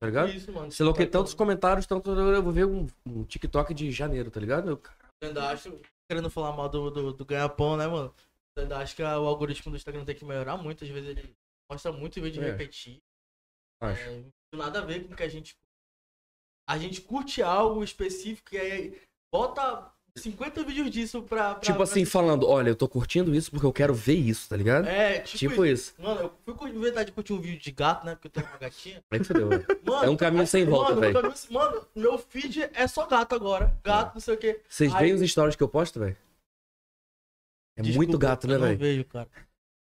Tá 0.00 0.06
ligado? 0.06 0.30
Isso, 0.30 0.50
mano. 0.50 0.72
Sei 0.72 0.84
lá 0.84 0.92
o 0.92 0.94
que, 0.94 1.04
tantos 1.06 1.34
comentários, 1.34 1.86
tanto. 1.86 2.10
Eu 2.10 2.42
vou 2.42 2.52
ver 2.52 2.64
um, 2.66 2.86
um 3.04 3.22
TikTok 3.24 3.74
de 3.74 3.90
janeiro, 3.92 4.30
tá 4.30 4.40
ligado? 4.40 4.70
Eu, 4.70 4.80
Eu 5.22 5.28
ainda 5.28 5.50
acho, 5.50 5.78
querendo 6.10 6.30
falar 6.30 6.56
mal 6.56 6.70
do, 6.70 6.90
do, 6.90 7.12
do 7.12 7.24
ganha-pão, 7.26 7.76
né, 7.76 7.86
mano? 7.86 8.14
Ainda 8.60 8.78
acho 8.78 8.94
que 8.96 9.02
o 9.02 9.06
algoritmo 9.06 9.70
do 9.72 9.76
Instagram 9.76 10.04
tem 10.04 10.14
que 10.14 10.24
melhorar 10.24 10.56
muito. 10.56 10.84
Às 10.84 10.90
vezes 10.90 11.08
ele 11.10 11.34
mostra 11.70 11.90
muito 11.92 12.20
vídeo 12.20 12.42
É. 12.42 12.50
repetir. 12.50 12.98
acho. 13.82 14.00
É, 14.02 14.22
nada 14.56 14.80
a 14.80 14.84
ver 14.84 15.06
com 15.08 15.14
que 15.14 15.22
a 15.22 15.28
gente. 15.28 15.56
A 16.68 16.78
gente 16.78 17.00
curte 17.00 17.42
algo 17.42 17.82
específico 17.82 18.54
e 18.54 18.58
aí 18.58 19.00
bota 19.34 19.90
50 20.16 20.62
vídeos 20.64 20.90
disso 20.90 21.22
pra. 21.22 21.52
pra 21.54 21.60
Tipo 21.60 21.74
pra 21.76 21.84
assim, 21.84 22.04
falando, 22.04 22.46
olha, 22.48 22.68
eu 22.70 22.76
tô 22.76 22.86
curtindo 22.88 23.34
isso 23.34 23.50
porque 23.50 23.64
eu 23.66 23.72
quero 23.72 23.94
ver 23.94 24.14
isso, 24.14 24.48
tá 24.48 24.56
ligado? 24.56 24.86
É, 24.86 25.20
tipo, 25.20 25.38
Tipo 25.38 25.64
isso. 25.64 25.92
isso. 25.92 26.02
Mano, 26.02 26.20
eu 26.20 26.32
fui 26.44 26.54
com 26.54 26.70
vontade 26.72 27.06
de 27.06 27.12
curtir 27.12 27.32
um 27.32 27.40
vídeo 27.40 27.58
de 27.60 27.72
gato, 27.72 28.04
né? 28.04 28.14
Porque 28.14 28.26
eu 28.28 28.30
tenho 28.30 28.46
uma 28.46 28.58
gatinha. 28.58 29.02
Aí 29.10 29.24
fodeu. 29.24 29.48
velho. 29.48 29.66
Mano, 29.84 30.04
É 30.04 30.10
um 30.10 30.16
caminho 30.16 30.46
sem 30.46 30.64
volta, 30.64 30.94
velho. 30.94 31.14
Mano, 31.50 31.86
meu 31.94 32.18
feed 32.18 32.62
é 32.74 32.86
só 32.86 33.06
gato 33.06 33.34
agora. 33.34 33.74
Gato, 33.82 34.14
não 34.14 34.20
sei 34.20 34.34
o 34.34 34.38
quê. 34.38 34.60
Vocês 34.68 34.94
Aí- 34.94 35.00
veem 35.04 35.14
os 35.14 35.28
stories 35.30 35.56
que 35.56 35.62
eu 35.62 35.68
posto, 35.68 35.98
velho? 35.98 36.16
É 37.76 37.82
Desculpa, 37.82 38.06
muito 38.06 38.18
gato, 38.18 38.46
né, 38.46 38.54
eu 38.54 38.58
não 38.58 38.66
velho? 38.66 38.78
vejo, 38.78 39.04
cara. 39.06 39.28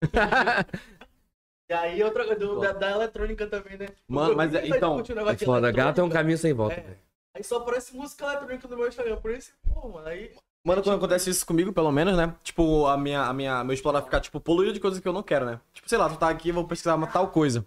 e 1.69 1.73
aí, 1.73 2.01
outra 2.03 2.25
coisa, 2.25 2.39
do- 2.39 2.59
da, 2.59 2.71
da 2.71 2.91
eletrônica 2.91 3.47
também, 3.47 3.77
né? 3.77 3.87
Mano, 4.07 4.35
mas 4.35 4.53
é- 4.53 4.67
então, 4.67 4.99
É 4.99 5.37
foda, 5.37 5.71
gato 5.71 5.99
é 5.99 6.03
um 6.03 6.05
eletrônica, 6.07 6.13
caminho 6.17 6.37
sem 6.37 6.53
volta, 6.53 6.75
É. 6.75 6.81
velho. 6.81 6.97
Aí 7.35 7.43
só 7.43 7.57
aparece 7.57 7.95
música 7.95 8.25
eletrônica 8.25 8.67
no 8.67 8.77
meu 8.77 8.87
Instagram. 8.87 9.17
Por 9.17 9.31
isso, 9.31 9.51
pô, 9.73 9.87
mano, 9.87 10.07
aí. 10.07 10.31
Mano, 10.65 10.81
quando 10.83 10.97
acontece 10.97 11.29
isso 11.29 11.45
comigo, 11.45 11.71
pelo 11.71 11.91
menos, 11.91 12.17
né? 12.17 12.35
Tipo, 12.43 12.85
a 12.87 12.97
minha, 12.97 13.21
a 13.23 13.33
minha, 13.33 13.63
meu 13.63 13.73
explorar 13.73 14.01
ficar, 14.01 14.19
tipo, 14.19 14.39
poluído 14.41 14.73
de 14.73 14.79
coisas 14.79 14.99
que 14.99 15.07
eu 15.07 15.13
não 15.13 15.23
quero, 15.23 15.45
né? 15.45 15.59
Tipo, 15.73 15.87
sei 15.87 15.97
lá, 15.97 16.09
tu 16.09 16.17
tá 16.17 16.27
aqui, 16.29 16.51
vou 16.51 16.65
pesquisar 16.67 16.95
uma 16.95 17.07
tal 17.07 17.29
coisa. 17.29 17.65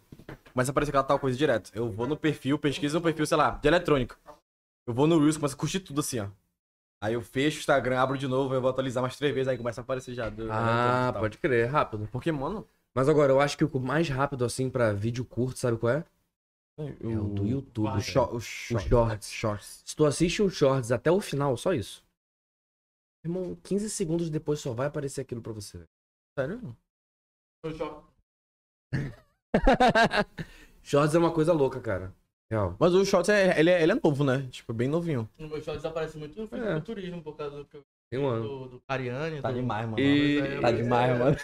Começa 0.53 0.71
a 0.71 0.73
aparecer 0.73 0.91
aquela 0.91 1.05
tal 1.05 1.19
coisa 1.19 1.39
direto. 1.39 1.71
Eu 1.75 1.91
vou 1.91 2.07
no 2.07 2.17
perfil, 2.17 2.59
pesquiso 2.59 2.99
no 2.99 3.03
perfil, 3.03 3.25
sei 3.25 3.37
lá, 3.37 3.53
de 3.53 3.67
eletrônica. 3.69 4.17
Eu 4.87 4.93
vou 4.93 5.07
no 5.07 5.19
Reels, 5.19 5.37
começo 5.37 5.55
a 5.55 5.59
curtir 5.59 5.81
tudo 5.81 6.01
assim, 6.01 6.21
ó. 6.21 6.27
Aí 7.03 7.15
eu 7.15 7.21
fecho 7.21 7.57
o 7.57 7.61
Instagram, 7.61 7.99
abro 8.01 8.17
de 8.17 8.29
novo, 8.29 8.55
eu 8.55 8.61
vou 8.61 8.71
atualizar 8.71 9.03
mais 9.03 9.17
três 9.17 9.35
vezes, 9.35 9.49
aí 9.49 9.59
começa 9.59 9.81
a 9.81 9.83
aparecer 9.83 10.15
já. 10.15 10.31
do- 10.31 10.51
Ah, 10.53 11.11
tal. 11.13 11.23
pode 11.23 11.37
crer, 11.39 11.65
é 11.67 11.69
rápido. 11.69 12.09
Porque, 12.13 12.31
mano. 12.31 12.65
Mas 12.95 13.09
agora, 13.09 13.33
eu 13.33 13.41
acho 13.41 13.59
que 13.59 13.65
o 13.65 13.81
mais 13.81 14.09
rápido, 14.09 14.45
assim, 14.45 14.71
pra 14.71 14.93
vídeo 14.93 15.25
curto, 15.25 15.59
sabe 15.59 15.77
qual 15.79 15.93
é? 15.95 16.05
É 16.79 16.85
o 17.17 17.25
do 17.29 17.45
YouTube. 17.47 17.89
O, 17.89 17.91
velho. 17.91 18.03
sho 18.03 18.23
o 18.33 18.41
short- 18.41 18.89
shorts. 18.89 19.31
shorts. 19.31 19.83
Se 19.85 19.97
tu 19.97 20.05
assiste 20.07 20.41
um 20.43 20.49
shorts 20.49 20.93
até 20.93 21.11
o 21.11 21.21
final, 21.21 21.57
só 21.57 21.75
isso. 21.75 22.05
Irmão, 23.25 23.57
15 23.63 23.91
segundos 23.91 24.31
depois 24.31 24.61
só 24.61 24.73
vai 24.73 24.87
aparecer 24.87 25.21
aquilo 25.23 25.43
pra 25.43 25.53
você. 25.53 25.85
Sério? 26.39 26.77
Shorts 30.83 31.15
é 31.15 31.19
uma 31.19 31.33
coisa 31.33 31.53
louca, 31.53 31.81
cara. 31.81 32.13
Real. 32.53 32.77
Mas 32.79 32.93
o 32.93 33.03
shorts, 33.03 33.31
é, 33.31 33.59
ele, 33.59 33.71
é, 33.71 33.83
ele 33.83 33.93
é 33.93 33.95
novo, 34.05 34.23
né? 34.25 34.47
Tipo, 34.51 34.75
bem 34.75 34.87
novinho. 34.87 35.27
No 35.39 35.49
meu 35.49 35.63
shorts 35.63 35.85
aparece 35.87 36.19
muito 36.19 36.39
no 36.39 36.57
É. 36.69 36.81
turismo 36.83 37.23
por 37.23 37.35
causa 37.35 37.57
do, 37.57 37.65
que 37.65 37.79
eu- 37.79 37.83
Tem 38.11 38.21
um 38.21 38.27
ano. 38.29 38.43
do, 38.47 38.69
do 38.69 38.83
Ariane. 38.87 39.41
Tá 39.41 39.51
do... 39.51 39.55
demais, 39.55 39.87
mano. 39.87 39.99
E- 39.99 40.39
é- 40.39 40.61
Tá 40.61 40.71
demais, 40.73 41.19
mano. 41.19 41.37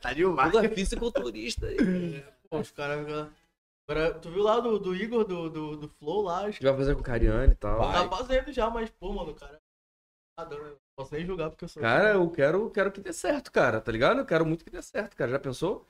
tá 0.00 0.12
demais. 0.12 0.50
Toda 0.52 0.68
fisiculturista 0.68 1.66
aí. 1.66 2.24
Pô, 2.50 2.58
os 2.58 2.72
caras. 2.72 3.06
Agora, 3.88 4.14
tu 4.14 4.30
viu 4.30 4.42
lá 4.42 4.58
do, 4.58 4.80
do 4.80 4.96
Igor, 4.96 5.24
do, 5.24 5.48
do, 5.48 5.76
do 5.76 5.88
Flow 5.88 6.22
lá? 6.22 6.46
Acho 6.46 6.58
que 6.58 6.64
vai 6.64 6.76
fazer 6.76 6.96
com 6.96 7.02
Cariane 7.02 7.52
e 7.52 7.56
tal. 7.56 7.78
Vai. 7.78 8.08
tá 8.08 8.16
fazendo 8.16 8.52
já, 8.52 8.68
mas, 8.68 8.90
pô, 8.90 9.12
mano, 9.12 9.30
o 9.30 9.34
cara. 9.34 9.60
Tá 10.36 10.44
dando, 10.44 10.64
não 10.64 10.76
posso 10.96 11.14
nem 11.14 11.24
julgar 11.24 11.50
porque 11.50 11.64
eu 11.64 11.68
sou. 11.68 11.80
Cara, 11.82 12.14
eu 12.14 12.30
quero, 12.30 12.68
quero 12.70 12.90
que 12.90 13.00
dê 13.00 13.12
certo, 13.12 13.52
cara, 13.52 13.80
tá 13.80 13.92
ligado? 13.92 14.18
Eu 14.20 14.26
quero 14.26 14.44
muito 14.46 14.64
que 14.64 14.70
dê 14.70 14.82
certo, 14.82 15.14
cara. 15.16 15.30
Já 15.30 15.38
pensou? 15.38 15.86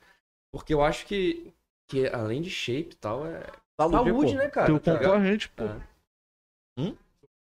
Porque 0.51 0.73
eu 0.73 0.83
acho 0.83 1.05
que, 1.07 1.51
que 1.87 2.07
além 2.07 2.41
de 2.41 2.49
shape 2.51 2.91
e 2.93 2.97
tal, 2.97 3.25
é 3.25 3.43
saúde, 3.79 4.33
pô. 4.33 4.37
né, 4.37 4.49
cara? 4.49 4.67
Teu 4.67 4.79
Tá 4.79 4.97
concorrente, 4.99 5.49
pô. 5.49 5.63
É. 5.63 5.87
Hum? 6.79 6.97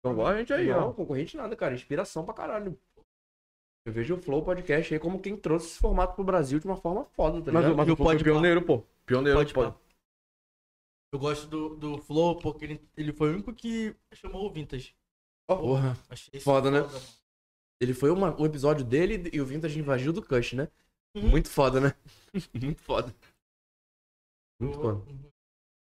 Concorrente 0.04 0.52
aí, 0.52 0.68
Não. 0.68 0.88
ó. 0.88 0.92
Concorrente 0.92 1.36
nada, 1.36 1.54
cara. 1.56 1.74
Inspiração 1.74 2.24
pra 2.24 2.34
caralho. 2.34 2.78
Eu 3.86 3.92
vejo 3.92 4.14
o 4.14 4.18
Flow 4.22 4.44
Podcast 4.44 4.94
aí 4.94 5.00
como 5.00 5.20
quem 5.20 5.36
trouxe 5.36 5.66
esse 5.66 5.78
formato 5.78 6.14
pro 6.14 6.22
Brasil 6.24 6.58
de 6.60 6.66
uma 6.66 6.76
forma 6.76 7.04
foda, 7.04 7.42
tá 7.42 7.50
Mas, 7.50 7.62
ligado? 7.64 7.76
mas 7.76 7.88
E 7.88 7.90
o 7.90 7.94
o 7.94 7.96
Flow 7.96 8.08
Pode 8.08 8.18
Pá? 8.18 8.24
pioneiro, 8.30 8.62
pô. 8.64 8.84
Pioneiro, 9.04 9.38
Pode 9.38 9.52
pô. 9.54 9.74
Eu 11.12 11.18
gosto 11.18 11.46
do, 11.48 11.76
do 11.76 11.98
Flow 11.98 12.38
porque 12.38 12.64
ele, 12.64 12.88
ele 12.96 13.12
foi 13.12 13.30
o 13.30 13.34
único 13.34 13.52
que 13.52 13.94
chamou 14.14 14.46
o 14.46 14.50
Vintage. 14.52 14.94
Porra. 15.46 15.96
Achei 16.08 16.30
isso 16.34 16.44
Foda, 16.44 16.70
né? 16.70 16.80
mano. 16.80 17.00
Ele 17.80 17.92
foi 17.92 18.10
uma, 18.10 18.40
um 18.40 18.46
episódio 18.46 18.84
dele 18.84 19.28
e 19.32 19.40
o 19.40 19.44
Vintage 19.46 19.78
invadiu 19.78 20.12
do 20.12 20.22
Cush, 20.24 20.52
né? 20.52 20.68
Uhum. 21.16 21.28
Muito 21.28 21.50
foda, 21.50 21.80
né? 21.80 21.94
Muito 22.54 22.80
foda. 22.80 23.12
Muito 24.60 24.78
foda. 24.80 25.04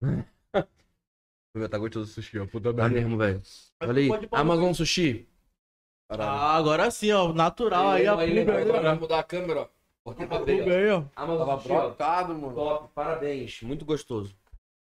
Tá 1.69 1.77
gostoso 1.77 2.05
do 2.09 2.13
sushi, 2.13 2.39
ó. 2.39 2.47
Puta 2.47 2.73
Tá 2.73 2.89
mesmo, 2.89 3.15
velho. 3.17 3.41
Olha 3.81 3.99
aí. 4.01 4.07
Pode 4.07 4.27
Amazon 4.31 4.73
Sushi. 4.73 5.27
Ah, 6.09 6.55
agora 6.57 6.89
sim, 6.89 7.11
ó. 7.11 7.31
Natural 7.31 7.89
aí, 7.91 8.07
ó. 8.07 8.15
vai 8.15 8.95
mudar 8.95 9.19
a 9.19 9.23
câmera, 9.23 9.61
ó. 9.61 9.67
Porque 10.03 10.23
A 10.23 10.27
pulga 10.27 10.51
aí, 10.51 10.89
ó. 10.89 11.03
Amazon 11.15 11.59
Sushi, 11.59 11.71
ó. 11.71 11.79
brotado, 11.81 12.33
mano. 12.33 12.55
Top, 12.55 12.89
parabéns. 12.95 13.61
Muito 13.61 13.85
gostoso. 13.85 14.35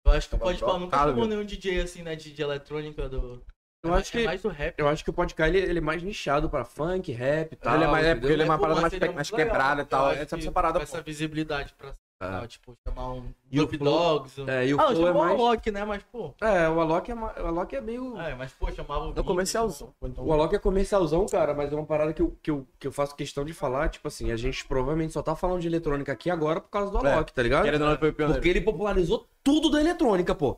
Eu 0.06 0.12
acho 0.14 0.28
que 0.30 0.32
Tava 0.32 0.44
pode 0.46 0.60
falar, 0.60 0.80
nunca 0.80 0.98
chamou 0.98 1.16
meu. 1.16 1.28
nenhum 1.28 1.46
DJ 1.46 1.82
assim, 1.82 2.02
né, 2.02 2.16
de, 2.16 2.34
de 2.34 2.42
eletrônica 2.42 3.08
do... 3.10 3.42
Eu 3.86 3.94
acho 3.94 4.18
É 4.18 4.20
que, 4.22 4.26
mais 4.26 4.42
do 4.42 4.48
rap. 4.50 4.76
eu 4.78 4.88
acho 4.88 5.04
que 5.04 5.10
o 5.10 5.14
podcast 5.14 5.56
ele, 5.58 5.66
ele 5.70 5.80
é 5.80 5.82
mais 5.82 6.02
nichado 6.04 6.50
pra 6.50 6.64
funk, 6.66 7.12
rap 7.12 7.52
e 7.54 7.56
tal. 7.58 7.76
ele 7.76 7.84
é 7.84 7.88
mais, 7.88 8.06
é 8.06 8.16
porque 8.16 8.32
ele 8.34 8.42
é 8.42 8.46
uma 8.46 8.58
parada 8.60 8.82
mais, 8.82 8.94
mais 9.14 9.30
quebrada 9.32 9.82
e 9.82 9.86
tal. 9.86 10.12
Essa, 10.12 10.38
essa 10.38 10.52
parada, 10.52 10.80
com 10.80 10.84
Essa 10.84 11.02
visibilidade 11.02 11.74
pra... 11.78 11.94
tal, 12.32 12.48
tipo, 12.48 12.78
chamar 12.88 13.14
um 13.14 13.24
E 13.52 13.60
o 13.62 13.66
Dogs. 13.66 14.42
É, 14.48 14.68
e 14.68 14.74
o 14.74 14.80
ah, 14.80 14.88
Flow 14.88 15.02
é 15.02 15.08
chamou 15.08 15.26
mais... 15.26 15.40
o 15.40 15.46
Alok, 15.46 15.72
né? 15.72 15.86
Mas, 15.86 16.04
pô. 16.04 16.34
É, 16.42 16.70
o 16.70 16.80
Alok 16.80 17.12
é, 17.12 17.16
ma- 17.16 17.34
o 17.38 17.48
Alok 17.48 17.76
é 17.76 17.82
meio... 17.82 18.20
É, 18.20 18.36
mas, 18.36 18.52
pô, 18.54 18.72
chamava 18.72 19.06
o. 19.06 19.12
É 19.12 19.14
Vini, 19.14 19.26
comercialzão. 19.26 19.94
Então, 20.02 20.26
O 20.26 20.34
Alok 20.34 20.56
é 20.56 20.60
comercialzão, 20.60 21.26
cara, 21.28 21.54
mas 21.54 21.72
é 21.72 21.76
uma 21.76 21.86
parada 21.86 22.14
que 22.14 22.22
eu, 22.22 22.38
que, 22.42 22.52
eu, 22.52 22.68
que 22.80 22.88
eu 22.88 22.92
faço 22.92 23.16
questão 23.16 23.44
de 23.46 23.54
falar, 23.54 23.90
tipo 23.90 24.08
assim, 24.08 24.32
a 24.32 24.38
gente 24.38 24.66
provavelmente 24.66 25.14
só 25.14 25.22
tá 25.22 25.36
falando 25.36 25.62
de 25.62 25.68
eletrônica 25.68 26.12
aqui 26.12 26.30
agora 26.30 26.60
por 26.60 26.70
causa 26.70 26.92
do 26.92 27.06
É. 27.06 27.14
Alok, 27.14 27.34
tá 27.34 27.44
ligado? 27.44 27.68
Porque 28.00 28.50
ele 28.50 28.62
popularizou 28.62 29.28
tudo 29.44 29.70
da 29.70 29.80
eletrônica, 29.80 30.34
pô. 30.34 30.58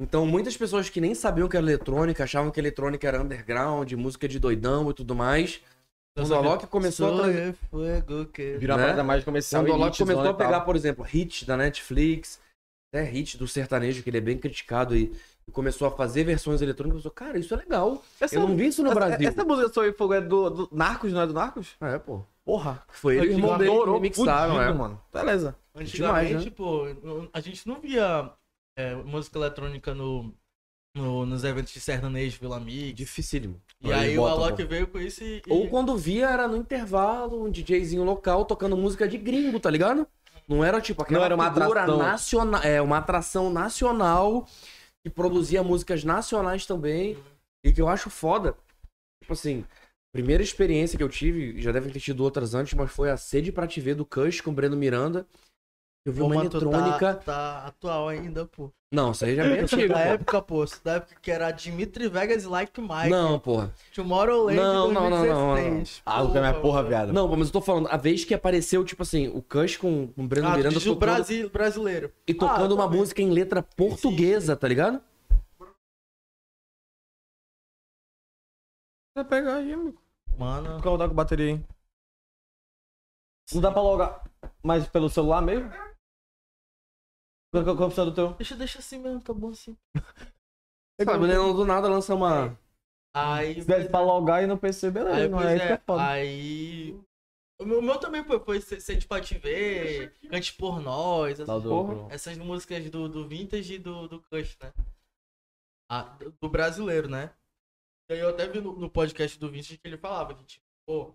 Então, 0.00 0.26
muitas 0.26 0.56
pessoas 0.56 0.88
que 0.88 1.00
nem 1.00 1.14
sabiam 1.14 1.48
que 1.48 1.56
era 1.56 1.64
eletrônica, 1.64 2.24
achavam 2.24 2.50
que 2.50 2.58
eletrônica 2.58 3.06
era 3.06 3.22
underground, 3.22 3.92
música 3.92 4.26
de 4.26 4.38
doidão 4.38 4.90
e 4.90 4.94
tudo 4.94 5.14
mais. 5.14 5.60
Quando 6.14 6.30
o 6.30 6.34
Alok 6.34 6.66
começou 6.66 7.14
a 7.14 7.22
trazer... 7.22 7.54
Fogo 7.70 8.26
que... 8.26 8.56
Virou 8.58 8.76
né? 8.76 8.82
uma 8.82 8.88
parada 8.88 9.04
mais 9.04 9.24
comercial 9.24 9.62
Quando 9.62 9.70
o 9.70 9.74
Alok 9.74 9.98
começou 9.98 10.28
a 10.28 10.34
pegar, 10.34 10.60
por 10.60 10.76
exemplo, 10.76 11.06
hits 11.12 11.44
da 11.44 11.56
Netflix, 11.56 12.38
até 12.92 13.10
hits 13.10 13.36
do 13.36 13.48
sertanejo, 13.48 14.02
que 14.02 14.10
ele 14.10 14.18
é 14.18 14.20
bem 14.20 14.36
criticado, 14.36 14.94
e, 14.94 15.10
e 15.48 15.50
começou 15.50 15.88
a 15.88 15.90
fazer 15.90 16.24
versões 16.24 16.60
eletrônicas, 16.60 17.04
eu 17.04 17.10
falei, 17.10 17.32
cara, 17.32 17.38
isso 17.38 17.54
é 17.54 17.56
legal. 17.56 18.02
Essa- 18.20 18.36
eu 18.36 18.46
não 18.46 18.54
vi 18.54 18.66
isso 18.66 18.82
no 18.82 18.90
essa- 18.90 19.00
Brasil. 19.00 19.28
Essa 19.28 19.44
música 19.44 19.72
Sou 19.72 19.86
e 19.86 19.92
Fogo 19.92 20.12
é 20.12 20.20
do, 20.20 20.50
do 20.50 20.68
Narcos, 20.70 21.12
não 21.12 21.22
é 21.22 21.26
do 21.26 21.32
Narcos? 21.32 21.76
É, 21.80 21.98
pô. 21.98 22.22
Porra. 22.44 22.82
Foi 22.88 23.16
ele 23.16 23.26
e 23.26 23.28
o 23.30 23.32
irmão 23.32 23.56
dele 23.56 24.10
que 24.10 24.16
fudido, 24.16 24.60
é. 24.60 24.72
mano. 24.72 25.00
Beleza. 25.12 25.56
Antigamente, 25.74 26.26
Demais, 26.28 26.44
né? 26.44 26.50
pô, 26.54 26.84
a 27.32 27.40
gente 27.40 27.66
não 27.66 27.80
via 27.80 28.30
é, 28.76 28.94
música 28.96 29.38
eletrônica 29.38 29.94
no, 29.94 30.34
no- 30.94 31.24
nos 31.26 31.44
eventos 31.44 31.72
de 31.72 31.80
sertanejo 31.80 32.38
Vila 32.40 32.60
Mix. 32.60 32.94
Dificílimo. 32.94 33.60
E 33.80 33.92
Aí 33.92 34.10
aí 34.10 34.18
o 34.18 34.26
Alok 34.26 34.62
pô. 34.62 34.68
veio 34.68 34.86
com 34.86 34.98
isso 34.98 35.22
e. 35.24 35.42
Ou 35.48 35.68
quando 35.68 35.96
via, 35.96 36.28
era 36.30 36.46
no 36.48 36.56
intervalo, 36.56 37.44
um 37.44 37.50
DJzinho 37.50 38.04
local 38.04 38.44
tocando 38.44 38.76
música 38.76 39.08
de 39.08 39.18
gringo, 39.18 39.58
tá 39.58 39.70
ligado? 39.70 40.06
Não 40.48 40.64
era 40.64 40.80
tipo 40.80 41.02
aquela 41.02 41.20
Não 41.20 41.24
era 41.24 41.34
uma 41.34 41.46
atração. 41.46 41.98
nacional, 41.98 42.62
é 42.62 42.82
uma 42.82 42.98
atração 42.98 43.50
nacional 43.50 44.46
que 45.04 45.10
produzia 45.10 45.62
músicas 45.62 46.04
nacionais 46.04 46.66
também. 46.66 47.16
E 47.64 47.72
que 47.72 47.80
eu 47.80 47.88
acho 47.88 48.10
foda. 48.10 48.56
Tipo 49.22 49.34
assim, 49.34 49.64
primeira 50.12 50.42
experiência 50.42 50.98
que 50.98 51.02
eu 51.04 51.08
tive, 51.08 51.60
já 51.62 51.70
devem 51.70 51.92
ter 51.92 52.00
tido 52.00 52.24
outras 52.24 52.54
antes, 52.54 52.74
mas 52.74 52.90
foi 52.90 53.08
a 53.08 53.16
Sede 53.16 53.52
pra 53.52 53.68
Te 53.68 53.80
Ver 53.80 53.94
do 53.94 54.04
Cush 54.04 54.40
com 54.40 54.50
o 54.50 54.54
Breno 54.54 54.76
Miranda. 54.76 55.24
Eu 56.04 56.12
vi 56.12 56.18
Pô, 56.18 56.26
uma 56.26 56.34
mas 56.34 56.48
tu 56.48 56.56
eletrônica. 56.56 57.14
Tá, 57.14 57.22
tá 57.22 57.66
atual 57.66 58.08
ainda, 58.08 58.44
pô. 58.46 58.72
Não, 58.92 59.12
isso 59.12 59.24
aí 59.24 59.36
já 59.36 59.44
é 59.44 59.48
meio 59.48 59.62
antigo. 59.64 59.88
da 59.88 59.94
pô. 59.94 60.00
época, 60.00 60.42
pô. 60.42 60.64
Da 60.82 60.92
época 60.94 61.14
que 61.22 61.30
era 61.30 61.50
Dimitri 61.52 62.08
Vegas 62.08 62.42
e 62.42 62.46
Like 62.48 62.80
Mike. 62.80 63.08
Não, 63.08 63.38
porra. 63.38 63.72
Tomorrowland 63.94 64.56
Não, 64.56 64.90
não, 64.92 65.08
não, 65.08 65.24
não, 65.26 65.54
2016. 65.54 66.02
Ah, 66.04 66.22
o 66.24 66.32
cara 66.32 66.48
é 66.48 66.52
porra, 66.60 66.82
viado. 66.82 67.12
Não, 67.12 67.28
mas 67.28 67.46
eu 67.46 67.52
tô 67.52 67.60
falando, 67.60 67.86
a 67.88 67.96
vez 67.96 68.24
que 68.24 68.34
apareceu, 68.34 68.84
tipo 68.84 69.02
assim, 69.02 69.28
o 69.28 69.40
Cush 69.40 69.76
com, 69.76 70.08
com 70.08 70.24
o 70.24 70.26
Breno 70.26 70.48
Ah, 70.48 70.56
Miranda 70.56 70.78
tocando, 70.80 70.96
Brasil, 70.98 71.48
brasileiro. 71.50 72.12
e 72.26 72.34
tocando 72.34 72.72
Ah, 72.74 72.84
uma 72.84 72.88
música 72.88 73.22
em 73.22 73.30
letra 73.30 73.62
portuguesa, 73.62 74.56
tá 74.56 74.66
ligado? 74.66 75.00
Vai 79.14 79.24
pegar 79.24 79.56
aí, 79.56 79.72
amigo. 79.72 80.02
Mano. 80.36 80.80
Vou 80.80 80.92
rodar 80.92 81.08
com 81.08 81.14
bateria 81.14 81.54
aí. 81.54 81.64
Não 83.54 83.60
dá 83.60 83.70
pra 83.70 83.82
logar 83.82 84.24
mais 84.62 84.86
pelo 84.88 85.08
celular 85.10 85.42
mesmo? 85.42 85.70
Qual 87.52 87.62
que 87.62 87.68
é 87.68 87.72
o 87.72 87.76
computador 87.76 88.10
do 88.10 88.14
teu? 88.14 88.32
Deixa, 88.34 88.56
deixa 88.56 88.78
assim 88.78 88.98
mesmo, 88.98 89.20
tá 89.20 89.34
bom 89.34 89.50
assim. 89.50 89.76
Sabe, 91.04 91.26
né? 91.26 91.34
do 91.34 91.64
nada 91.66 91.88
lança 91.88 92.14
uma. 92.14 92.58
Aí. 93.14 93.54
Se 93.54 93.60
tivesse 93.60 93.90
pra 93.90 94.00
logar 94.00 94.42
e 94.42 94.46
não 94.46 94.56
PC, 94.56 94.90
beleza. 94.90 95.16
Aí, 95.16 95.28
não 95.28 95.40
é 95.40 95.56
é, 95.56 95.72
é 95.72 95.80
aí. 95.98 96.98
O 97.60 97.64
meu, 97.66 97.78
o 97.80 97.82
meu 97.82 97.98
também 97.98 98.24
foi, 98.24 98.40
foi 98.40 98.58
de 98.58 99.06
pra 99.06 99.20
te 99.20 99.36
ver, 99.36 100.18
cante 100.30 100.54
por 100.54 100.80
nós, 100.80 101.38
essas, 101.38 101.62
porra. 101.62 102.12
essas 102.12 102.38
músicas 102.38 102.90
do, 102.90 103.08
do 103.08 103.28
Vintage 103.28 103.74
e 103.74 103.78
do, 103.78 104.08
do 104.08 104.22
Cush, 104.22 104.56
né? 104.60 104.72
Ah, 105.90 106.02
do, 106.04 106.32
do 106.40 106.48
brasileiro, 106.48 107.08
né? 107.08 107.34
E 108.10 108.14
aí 108.14 108.20
eu 108.20 108.30
até 108.30 108.48
vi 108.48 108.60
no, 108.60 108.72
no 108.72 108.90
podcast 108.90 109.38
do 109.38 109.50
Vintage 109.50 109.78
que 109.78 109.86
ele 109.86 109.98
falava 109.98 110.34
que, 110.34 110.44
tipo, 110.44 110.64
pô, 110.86 111.14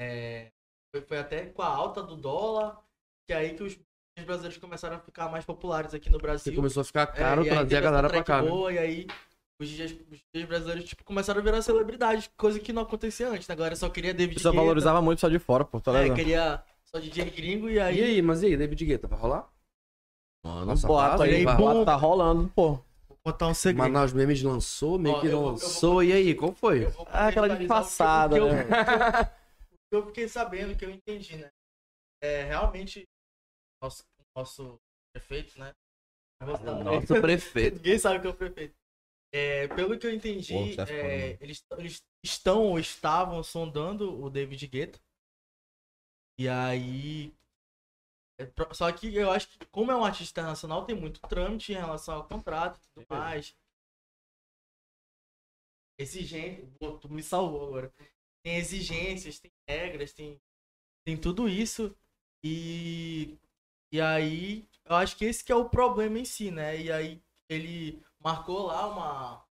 é, 0.00 0.52
foi, 0.94 1.02
foi 1.02 1.18
até 1.18 1.46
com 1.46 1.62
a 1.62 1.66
alta 1.66 2.02
do 2.02 2.16
dólar, 2.16 2.82
que 3.26 3.34
aí 3.34 3.54
que 3.56 3.62
os 3.62 3.78
os 4.18 4.24
brasileiros 4.24 4.58
começaram 4.58 4.96
a 4.96 4.98
ficar 5.00 5.28
mais 5.30 5.44
populares 5.44 5.94
aqui 5.94 6.10
no 6.10 6.18
Você 6.18 6.22
Brasil. 6.22 6.54
começou 6.54 6.82
a 6.82 6.84
ficar 6.84 7.02
É, 7.02 7.06
caro 7.06 7.42
e 7.44 7.48
aí 7.48 7.56
trazer 7.56 7.76
a 7.76 7.80
galera 7.80 8.08
pra 8.10 8.22
cá. 8.24 8.42
né? 8.42 8.48
boa, 8.48 8.72
E 8.72 8.78
aí 8.78 9.06
os 9.60 9.68
DJs, 9.68 9.92
os 10.10 10.20
DJs 10.34 10.46
brasileiros 10.48 10.84
tipo, 10.84 11.04
começaram 11.04 11.40
a 11.40 11.42
virar 11.44 11.62
celebridade, 11.62 12.30
coisa 12.36 12.58
que 12.60 12.72
não 12.72 12.82
acontecia 12.82 13.28
antes. 13.28 13.48
né? 13.48 13.52
Agora 13.54 13.74
só 13.74 13.88
queria 13.88 14.12
David 14.12 14.36
Guetta, 14.36 14.52
valorizava 14.52 15.00
muito 15.00 15.20
só 15.20 15.28
de 15.28 15.38
fora, 15.38 15.64
pô. 15.64 15.80
Tá 15.80 15.98
é, 15.98 16.14
queria 16.14 16.62
só 16.84 16.98
DJ 17.00 17.30
gringo 17.30 17.70
e 17.70 17.80
aí... 17.80 17.98
E 17.98 18.02
aí, 18.02 18.22
mas 18.22 18.42
e 18.42 18.46
aí, 18.46 18.56
David 18.56 18.84
Guetta, 18.84 19.06
vai 19.08 19.18
rolar? 19.18 19.48
Mano, 20.44 20.66
Nossa, 20.66 20.86
boato 20.86 21.18
vaza, 21.18 21.24
aí, 21.24 21.44
vai. 21.44 21.56
boato 21.56 21.84
tá 21.84 21.94
rolando, 21.94 22.48
pô. 22.54 22.72
Vou 23.08 23.16
contar 23.24 23.46
um 23.46 23.54
segredo. 23.54 23.78
Manaus 23.78 24.12
Memes 24.12 24.42
lançou, 24.42 24.98
meio 24.98 25.14
Ó, 25.16 25.20
que 25.20 25.26
eu 25.28 25.32
não 25.32 25.38
vou- 25.40 25.50
eu 25.52 25.56
vou- 25.56 25.66
lançou. 25.68 26.02
E 26.02 26.12
aí, 26.12 26.34
qual 26.34 26.52
foi? 26.52 26.84
Eu 26.84 26.92
Ah, 27.06 27.28
aquela 27.28 27.48
que 27.56 27.62
eu- 27.64 28.52
né? 28.52 28.64
o 29.70 29.76
que 29.88 29.96
eu 29.96 30.06
fiquei 30.06 30.28
sabendo, 30.28 30.76
que 30.76 30.84
eu 30.84 30.90
entendi, 30.90 31.36
né? 31.36 31.48
É, 32.20 32.42
realmente, 32.44 33.04
nosso, 33.82 34.04
nosso 34.34 34.80
prefeito, 35.12 35.58
né? 35.58 35.74
Nosso 36.84 37.20
prefeito. 37.20 37.76
Ninguém 37.82 37.98
sabe 37.98 38.20
que 38.20 38.26
é 38.26 38.30
o 38.30 38.34
prefeito. 38.34 38.74
É, 39.34 39.66
pelo 39.68 39.98
que 39.98 40.06
eu 40.06 40.14
entendi, 40.14 40.54
é 40.54 40.92
é, 40.92 41.28
mano. 41.28 41.38
eles, 41.40 41.64
eles 41.78 42.04
estão 42.22 42.64
ou 42.64 42.78
estavam 42.78 43.42
sondando 43.42 44.22
o 44.22 44.28
David 44.30 44.66
Guetta. 44.66 45.00
E 46.38 46.48
aí. 46.48 47.32
é, 48.38 48.46
Só 48.74 48.90
que 48.92 49.14
eu 49.14 49.30
acho 49.30 49.48
que, 49.48 49.66
como 49.66 49.90
é 49.90 49.96
um 49.96 50.04
artista 50.04 50.40
internacional, 50.40 50.84
tem 50.84 50.94
muito 50.94 51.20
trâmite 51.22 51.72
em 51.72 51.76
relação 51.76 52.16
ao 52.16 52.28
contrato 52.28 52.78
e 52.78 53.00
tudo 53.00 53.06
mais. 53.08 53.54
Exigente. 55.98 56.66
Pô, 56.78 56.98
tu 56.98 57.08
me 57.08 57.22
salvou 57.22 57.66
agora. 57.68 57.92
Tem 58.42 58.56
exigências, 58.56 59.38
tem 59.38 59.52
regras, 59.68 60.12
tem, 60.12 60.40
tem 61.06 61.16
tudo 61.20 61.48
isso. 61.48 61.96
E. 62.44 63.38
E 63.92 64.00
aí, 64.00 64.66
eu 64.86 64.96
acho 64.96 65.16
que 65.16 65.24
esse 65.26 65.44
que 65.44 65.52
é 65.52 65.54
o 65.54 65.68
problema 65.68 66.18
em 66.18 66.24
si, 66.24 66.50
né? 66.50 66.80
E 66.80 66.90
aí 66.90 67.22
ele 67.48 68.02
marcou 68.18 68.66
lá 68.66 68.86
uma. 68.88 69.44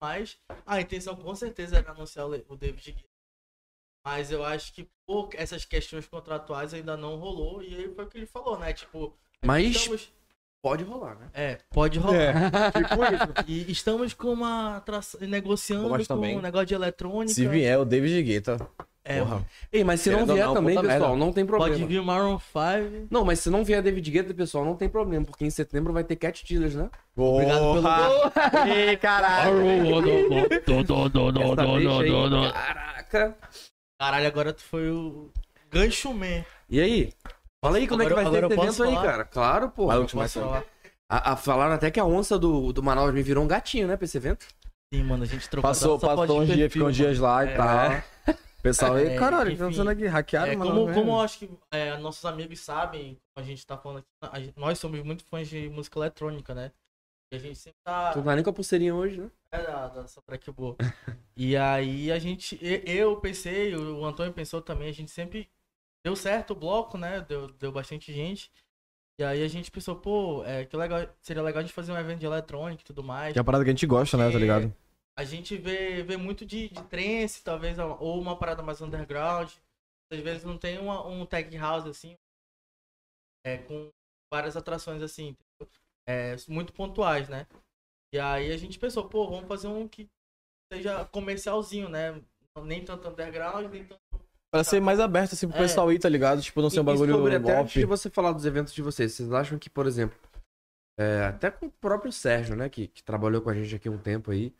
Mas 0.00 0.38
a 0.66 0.80
intenção 0.80 1.14
com 1.16 1.34
certeza 1.34 1.78
era 1.78 1.90
anunciar 1.90 2.26
o 2.26 2.56
David 2.56 2.92
Guetta. 2.92 3.08
Mas 4.04 4.30
eu 4.32 4.44
acho 4.44 4.72
que 4.72 4.88
por 5.06 5.30
essas 5.34 5.64
questões 5.64 6.06
contratuais 6.08 6.74
ainda 6.74 6.96
não 6.96 7.16
rolou. 7.16 7.62
E 7.62 7.74
aí 7.74 7.94
foi 7.94 8.04
o 8.04 8.08
que 8.08 8.18
ele 8.18 8.26
falou, 8.26 8.58
né? 8.58 8.72
Tipo. 8.72 9.16
Mas 9.44 9.76
estamos- 9.76 10.12
pode 10.60 10.82
rolar, 10.84 11.16
né? 11.16 11.30
É, 11.34 11.54
pode 11.70 11.98
rolar. 11.98 12.16
É, 12.16 12.70
tipo. 12.72 13.02
E 13.48 13.70
estamos 13.70 14.12
com 14.14 14.32
uma. 14.32 14.76
atração- 14.76 15.20
negociando 15.20 15.88
com 15.88 16.04
também, 16.04 16.36
um 16.36 16.42
negócio 16.42 16.66
de 16.66 16.74
eletrônica. 16.74 17.34
Se 17.34 17.46
vier 17.46 17.78
o 17.78 17.84
David 17.84 18.22
Guetta, 18.22 18.56
é, 19.04 19.18
porra. 19.20 19.44
Ei, 19.72 19.82
mas 19.84 20.00
se 20.00 20.10
não 20.10 20.18
Querendo 20.20 20.34
vier 20.34 20.46
não, 20.46 20.54
também, 20.54 20.74
pessoal, 20.80 20.98
merda. 21.10 21.16
não 21.16 21.32
tem 21.32 21.44
problema. 21.46 21.72
pode 21.74 21.84
vir 21.84 21.98
o 21.98 22.04
Maroon 22.04 22.38
5. 22.38 23.08
Não, 23.10 23.24
mas 23.24 23.40
se 23.40 23.50
não 23.50 23.64
vier 23.64 23.82
David 23.82 24.10
Guetta, 24.10 24.32
pessoal, 24.32 24.64
não 24.64 24.76
tem 24.76 24.88
problema, 24.88 25.24
porque 25.24 25.44
em 25.44 25.50
setembro 25.50 25.92
vai 25.92 26.04
ter 26.04 26.16
Cat 26.16 26.44
Dealers, 26.46 26.74
né? 26.74 26.88
Obrigado 27.16 27.58
pelo 27.58 27.82
Porra! 27.82 28.68
Ih, 28.92 28.96
caralho! 28.98 29.56
Caraca. 32.52 33.36
Caralho, 34.00 34.26
agora 34.26 34.52
tu 34.52 34.62
foi 34.62 34.90
o. 34.90 35.30
Gancho 35.70 36.12
Man. 36.12 36.44
E 36.68 36.80
aí? 36.80 37.12
Fala 37.64 37.76
aí 37.78 37.86
como 37.86 38.02
é 38.02 38.06
que 38.06 38.14
vai 38.14 38.24
Agora- 38.24 38.40
ser 38.40 38.46
esse 38.46 38.52
agora 38.54 38.66
evento 38.66 38.66
posso 38.76 38.82
aí, 38.82 38.94
falar? 38.94 39.06
cara. 39.06 39.24
Claro, 39.24 39.68
pô. 39.70 39.86
Mas- 40.14 40.34
falar? 40.34 40.64
A, 41.08 41.32
a- 41.32 41.36
falaram 41.36 41.74
até 41.74 41.90
que 41.90 42.00
a 42.00 42.04
onça 42.04 42.38
do, 42.38 42.72
do 42.72 42.82
Manaus 42.82 43.12
me 43.12 43.22
virou 43.22 43.44
um 43.44 43.46
gatinho, 43.48 43.86
né, 43.86 43.96
pra 43.96 44.04
esse 44.04 44.16
evento. 44.16 44.46
Sim, 44.92 45.02
mano, 45.04 45.22
a 45.22 45.26
gente 45.26 45.48
trocou 45.48 45.70
Passou, 45.70 45.98
passou 45.98 46.40
uns 46.42 46.48
dias, 46.48 46.72
ficou 46.72 46.88
uns 46.88 46.96
dias 46.96 47.18
lá 47.18 47.44
e 47.44 47.48
É. 47.48 47.54
tal. 47.56 48.02
Pessoal, 48.62 48.94
aí, 48.94 49.08
É, 49.08 49.18
caralho, 49.18 49.46
que 49.46 49.52
enfim. 49.54 49.58
tá 49.58 49.64
acontecendo 49.64 49.90
aqui? 49.90 50.06
Hackearam, 50.06 50.52
É, 50.52 50.56
mano. 50.56 50.70
como, 50.70 50.94
como 50.94 51.10
eu 51.12 51.20
acho 51.20 51.38
que 51.40 51.50
é, 51.72 51.96
nossos 51.98 52.24
amigos 52.24 52.60
sabem, 52.60 53.18
como 53.34 53.44
a 53.44 53.48
gente 53.48 53.66
tá 53.66 53.76
falando 53.76 54.04
aqui, 54.22 54.40
gente- 54.44 54.58
nós 54.58 54.78
somos 54.78 55.02
muito 55.02 55.24
fãs 55.24 55.48
de 55.48 55.68
música 55.68 55.98
eletrônica, 55.98 56.54
né? 56.54 56.70
E 57.32 57.36
a 57.36 57.38
gente 57.38 57.58
sempre 57.58 57.78
tá. 57.84 58.12
Tu 58.12 58.18
não 58.18 58.24
tá 58.26 58.34
nem 58.34 58.44
com 58.44 58.50
a 58.50 58.52
pulseirinha 58.52 58.94
hoje, 58.94 59.20
né? 59.20 59.30
É, 59.50 59.62
da, 59.62 59.88
dessa 59.88 60.20
track 60.22 60.50
boa. 60.52 60.76
e 61.36 61.56
aí 61.56 62.12
a 62.12 62.18
gente. 62.18 62.58
Eu 62.86 63.16
pensei, 63.20 63.74
o 63.74 64.04
Antônio 64.04 64.32
pensou 64.32 64.60
também, 64.62 64.88
a 64.88 64.92
gente 64.92 65.10
sempre. 65.10 65.48
Deu 66.04 66.14
certo 66.16 66.50
o 66.50 66.56
bloco, 66.56 66.98
né? 66.98 67.20
Deu, 67.20 67.48
deu 67.54 67.70
bastante 67.72 68.12
gente. 68.12 68.50
E 69.20 69.24
aí 69.24 69.42
a 69.42 69.48
gente 69.48 69.70
pensou, 69.70 69.94
pô, 69.96 70.42
é, 70.44 70.64
que 70.64 70.76
legal, 70.76 71.06
seria 71.20 71.42
legal 71.42 71.60
a 71.60 71.62
gente 71.62 71.72
fazer 71.74 71.92
um 71.92 71.96
evento 71.98 72.18
de 72.18 72.26
eletrônica 72.26 72.82
e 72.82 72.84
tudo 72.84 73.02
mais. 73.04 73.32
Que 73.32 73.38
é 73.38 73.42
a 73.42 73.44
parada 73.44 73.62
que 73.62 73.70
a 73.70 73.72
gente 73.72 73.86
gosta, 73.86 74.16
né, 74.16 74.30
tá 74.30 74.38
ligado? 74.38 74.74
A 75.18 75.24
gente 75.24 75.56
vê, 75.56 76.02
vê 76.02 76.16
muito 76.16 76.46
de, 76.46 76.68
de 76.68 76.82
trance, 76.84 77.42
talvez, 77.44 77.78
ou 77.78 78.20
uma 78.20 78.38
parada 78.38 78.62
mais 78.62 78.80
underground. 78.80 79.50
Às 80.10 80.20
vezes 80.20 80.44
não 80.44 80.58
tem 80.58 80.78
uma, 80.78 81.06
um 81.06 81.24
tech 81.24 81.54
house 81.56 81.86
assim, 81.86 82.16
é, 83.44 83.58
com 83.58 83.90
várias 84.32 84.56
atrações 84.56 85.02
assim? 85.02 85.36
É, 86.06 86.36
muito 86.48 86.72
pontuais, 86.72 87.28
né? 87.28 87.46
E 88.12 88.18
aí 88.18 88.52
a 88.52 88.56
gente 88.56 88.78
pensou, 88.78 89.08
pô, 89.08 89.28
vamos 89.28 89.48
fazer 89.48 89.68
um 89.68 89.88
que 89.88 90.08
seja 90.72 91.04
comercialzinho, 91.06 91.88
né? 91.88 92.22
Nem 92.64 92.84
tanto 92.84 93.08
underground, 93.08 93.70
nem 93.70 93.84
tanto 93.84 94.00
Pra 94.52 94.62
ser 94.62 94.80
mais 94.80 95.00
aberto, 95.00 95.32
assim, 95.32 95.48
pro 95.48 95.56
É. 95.56 95.60
pessoal 95.62 95.90
ir, 95.90 95.98
tá 95.98 96.10
ligado? 96.10 96.42
Tipo, 96.42 96.60
não 96.60 96.68
ser 96.68 96.80
um 96.80 96.84
bagulho 96.84 97.14
sobre, 97.14 97.36
até 97.36 97.58
antes 97.58 97.72
de 97.72 97.86
você 97.86 98.10
falar 98.10 98.32
dos 98.32 98.44
eventos 98.44 98.74
de 98.74 98.82
vocês, 98.82 99.14
vocês 99.14 99.32
acham 99.32 99.58
que, 99.58 99.70
por 99.70 99.86
exemplo, 99.86 100.18
é, 101.00 101.24
até 101.24 101.50
com 101.50 101.66
o 101.66 101.70
próprio 101.70 102.12
Sérgio, 102.12 102.54
né, 102.54 102.68
que, 102.68 102.86
que 102.88 103.02
trabalhou 103.02 103.40
com 103.40 103.48
a 103.48 103.54
gente 103.54 103.74
aqui 103.74 103.88
um 103.88 103.96
tempo 103.96 104.30
aí, 104.30 104.52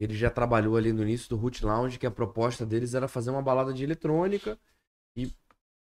ele 0.00 0.14
já 0.14 0.30
trabalhou 0.30 0.76
ali 0.76 0.92
no 0.92 1.02
início 1.02 1.28
do 1.28 1.36
Root 1.36 1.64
Lounge, 1.64 1.98
que 1.98 2.06
a 2.06 2.10
proposta 2.10 2.64
deles 2.66 2.94
era 2.94 3.06
fazer 3.06 3.30
uma 3.30 3.42
balada 3.42 3.72
de 3.72 3.84
eletrônica. 3.84 4.58
E, 5.16 5.30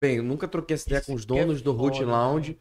bem, 0.01 0.17
eu 0.17 0.23
nunca 0.23 0.47
troquei 0.47 0.75
essa 0.75 0.87
ideia 0.87 0.99
Isso 0.99 1.07
com 1.11 1.15
os 1.15 1.23
é 1.23 1.25
donos 1.25 1.61
do 1.61 1.71
Root 1.71 1.99
foda, 1.99 2.11
Lounge, 2.11 2.51
né? 2.51 2.57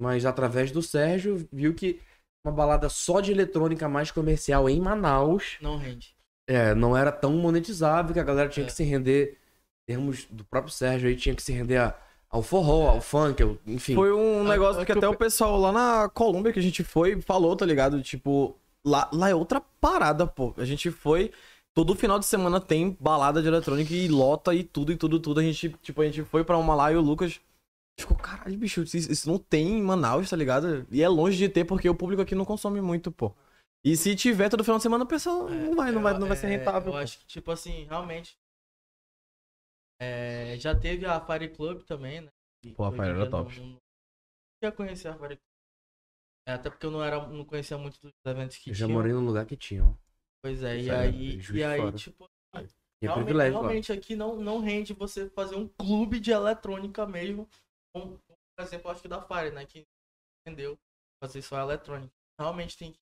mas 0.00 0.24
através 0.24 0.70
do 0.72 0.82
Sérgio, 0.82 1.46
viu 1.52 1.74
que 1.74 2.00
uma 2.44 2.52
balada 2.52 2.88
só 2.88 3.20
de 3.20 3.30
eletrônica 3.30 3.88
mais 3.88 4.10
comercial 4.10 4.68
em 4.68 4.80
Manaus 4.80 5.58
Não 5.60 5.76
rende. 5.76 6.14
é, 6.48 6.74
não 6.74 6.96
era 6.96 7.12
tão 7.12 7.32
monetizável 7.34 8.12
que 8.12 8.18
a 8.20 8.24
galera 8.24 8.48
tinha 8.48 8.64
É. 8.64 8.66
que 8.66 8.72
se 8.72 8.82
render, 8.82 9.38
em 9.88 9.92
termos 9.94 10.24
do 10.30 10.44
próprio 10.44 10.72
Sérgio 10.72 11.08
aí, 11.08 11.14
tinha 11.16 11.34
que 11.34 11.42
se 11.42 11.52
render 11.52 11.76
a- 11.76 11.94
ao 12.30 12.42
forró, 12.42 12.88
ao 12.88 13.00
funk, 13.00 13.42
ao- 13.42 13.58
enfim. 13.66 13.94
Foi 13.94 14.10
um 14.12 14.40
Ah, 14.46 14.48
negócio 14.48 14.80
é 14.82 14.86
que 14.86 14.92
que 14.92 14.98
até 14.98 15.06
eu 15.06 15.10
o 15.10 15.16
pessoal 15.16 15.60
lá 15.60 15.70
na 15.70 16.08
Colômbia 16.08 16.52
que 16.52 16.58
a 16.58 16.62
gente 16.62 16.82
foi 16.82 17.20
falou, 17.20 17.54
tá 17.54 17.66
ligado? 17.66 18.02
Tipo, 18.02 18.56
lá, 18.84 19.10
lá 19.12 19.28
é 19.30 19.34
outra 19.34 19.60
parada, 19.60 20.26
pô. 20.26 20.54
A 20.56 20.64
gente 20.64 20.90
foi. 20.90 21.32
Todo 21.74 21.94
final 21.94 22.18
de 22.18 22.26
semana 22.26 22.60
tem 22.60 22.90
balada 23.00 23.40
de 23.40 23.48
eletrônica 23.48 23.92
e 23.94 24.06
lota 24.08 24.54
e 24.54 24.62
tudo, 24.62 24.92
e 24.92 24.96
tudo, 24.96 25.18
tudo. 25.18 25.40
A 25.40 25.42
gente, 25.42 25.70
tipo, 25.82 26.02
a 26.02 26.04
gente 26.04 26.22
foi 26.22 26.44
pra 26.44 26.58
uma 26.58 26.74
lá 26.74 26.92
e 26.92 26.96
o 26.96 27.00
Lucas 27.00 27.40
ficou, 27.98 28.16
caralho, 28.16 28.58
bicho, 28.58 28.82
isso, 28.82 28.96
isso 29.10 29.30
não 29.30 29.38
tem 29.38 29.78
em 29.78 29.82
Manaus, 29.82 30.28
tá 30.28 30.36
ligado? 30.36 30.86
E 30.90 31.02
é 31.02 31.08
longe 31.08 31.38
de 31.38 31.48
ter 31.48 31.64
porque 31.64 31.88
o 31.88 31.94
público 31.94 32.20
aqui 32.22 32.34
não 32.34 32.44
consome 32.44 32.80
muito, 32.82 33.10
pô. 33.10 33.34
E 33.84 33.96
se 33.96 34.14
tiver 34.14 34.48
todo 34.50 34.62
final 34.62 34.76
de 34.76 34.82
semana, 34.82 35.04
o 35.04 35.06
pessoal 35.08 35.48
não 35.48 35.74
vai, 35.74 35.90
não 35.90 36.02
vai, 36.02 36.18
não 36.18 36.28
vai 36.28 36.36
ser 36.36 36.46
É, 36.46 36.56
rentável. 36.58 36.88
Eu 36.88 36.92
pô. 36.92 36.98
acho 36.98 37.18
que, 37.20 37.26
tipo 37.26 37.50
assim, 37.50 37.84
realmente. 37.84 38.36
é, 40.00 40.56
já 40.58 40.74
teve 40.78 41.06
a 41.06 41.20
Fire 41.20 41.48
Club 41.48 41.82
também, 41.84 42.20
né? 42.20 42.28
E 42.64 42.72
Pô, 42.72 42.84
a 42.84 42.90
Fire 42.92 43.02
era 43.08 43.24
não- 43.24 43.30
top. 43.30 43.60
Não, 43.60 43.76
já 44.62 44.72
conheci 44.72 45.08
a 45.08 45.14
Fire 45.14 45.36
Club. 45.36 45.38
É, 46.46 46.52
até 46.54 46.68
porque 46.70 46.84
eu 46.86 46.90
não, 46.90 47.02
era, 47.02 47.26
não 47.28 47.44
conhecia 47.44 47.78
muito 47.78 48.00
dos 48.00 48.12
eventos 48.26 48.56
que 48.58 48.70
Eu 48.70 48.74
já 48.74 48.86
tinham. 48.86 48.98
morei 48.98 49.12
num 49.12 49.24
lugar 49.24 49.46
que 49.46 49.56
tinha, 49.56 49.84
ó. 49.84 49.94
Pois 50.42 50.62
é, 50.62 50.80
e 50.80 50.90
aí, 50.90 51.36
de 51.36 51.56
e 51.56 51.62
aí 51.64 51.80
Fora. 51.80 51.92
tipo, 51.92 52.28
Tinha 53.00 53.14
realmente, 53.14 53.50
realmente 53.50 53.92
aqui 53.92 54.16
não, 54.16 54.36
não 54.36 54.60
rende 54.60 54.92
você 54.92 55.30
fazer 55.30 55.54
um 55.54 55.68
clube 55.68 56.18
de 56.18 56.32
eletrônica 56.32 57.06
mesmo. 57.06 57.48
Como, 57.94 58.18
por 58.26 58.64
exemplo, 58.64 58.90
acho 58.90 59.02
que 59.02 59.08
da 59.08 59.22
Fire, 59.22 59.52
né? 59.52 59.64
Que 59.64 59.86
entendeu 60.44 60.76
fazer 61.22 61.42
só 61.42 61.60
eletrônica. 61.60 62.12
Realmente 62.40 62.76
tem 62.76 62.92
que 62.92 62.98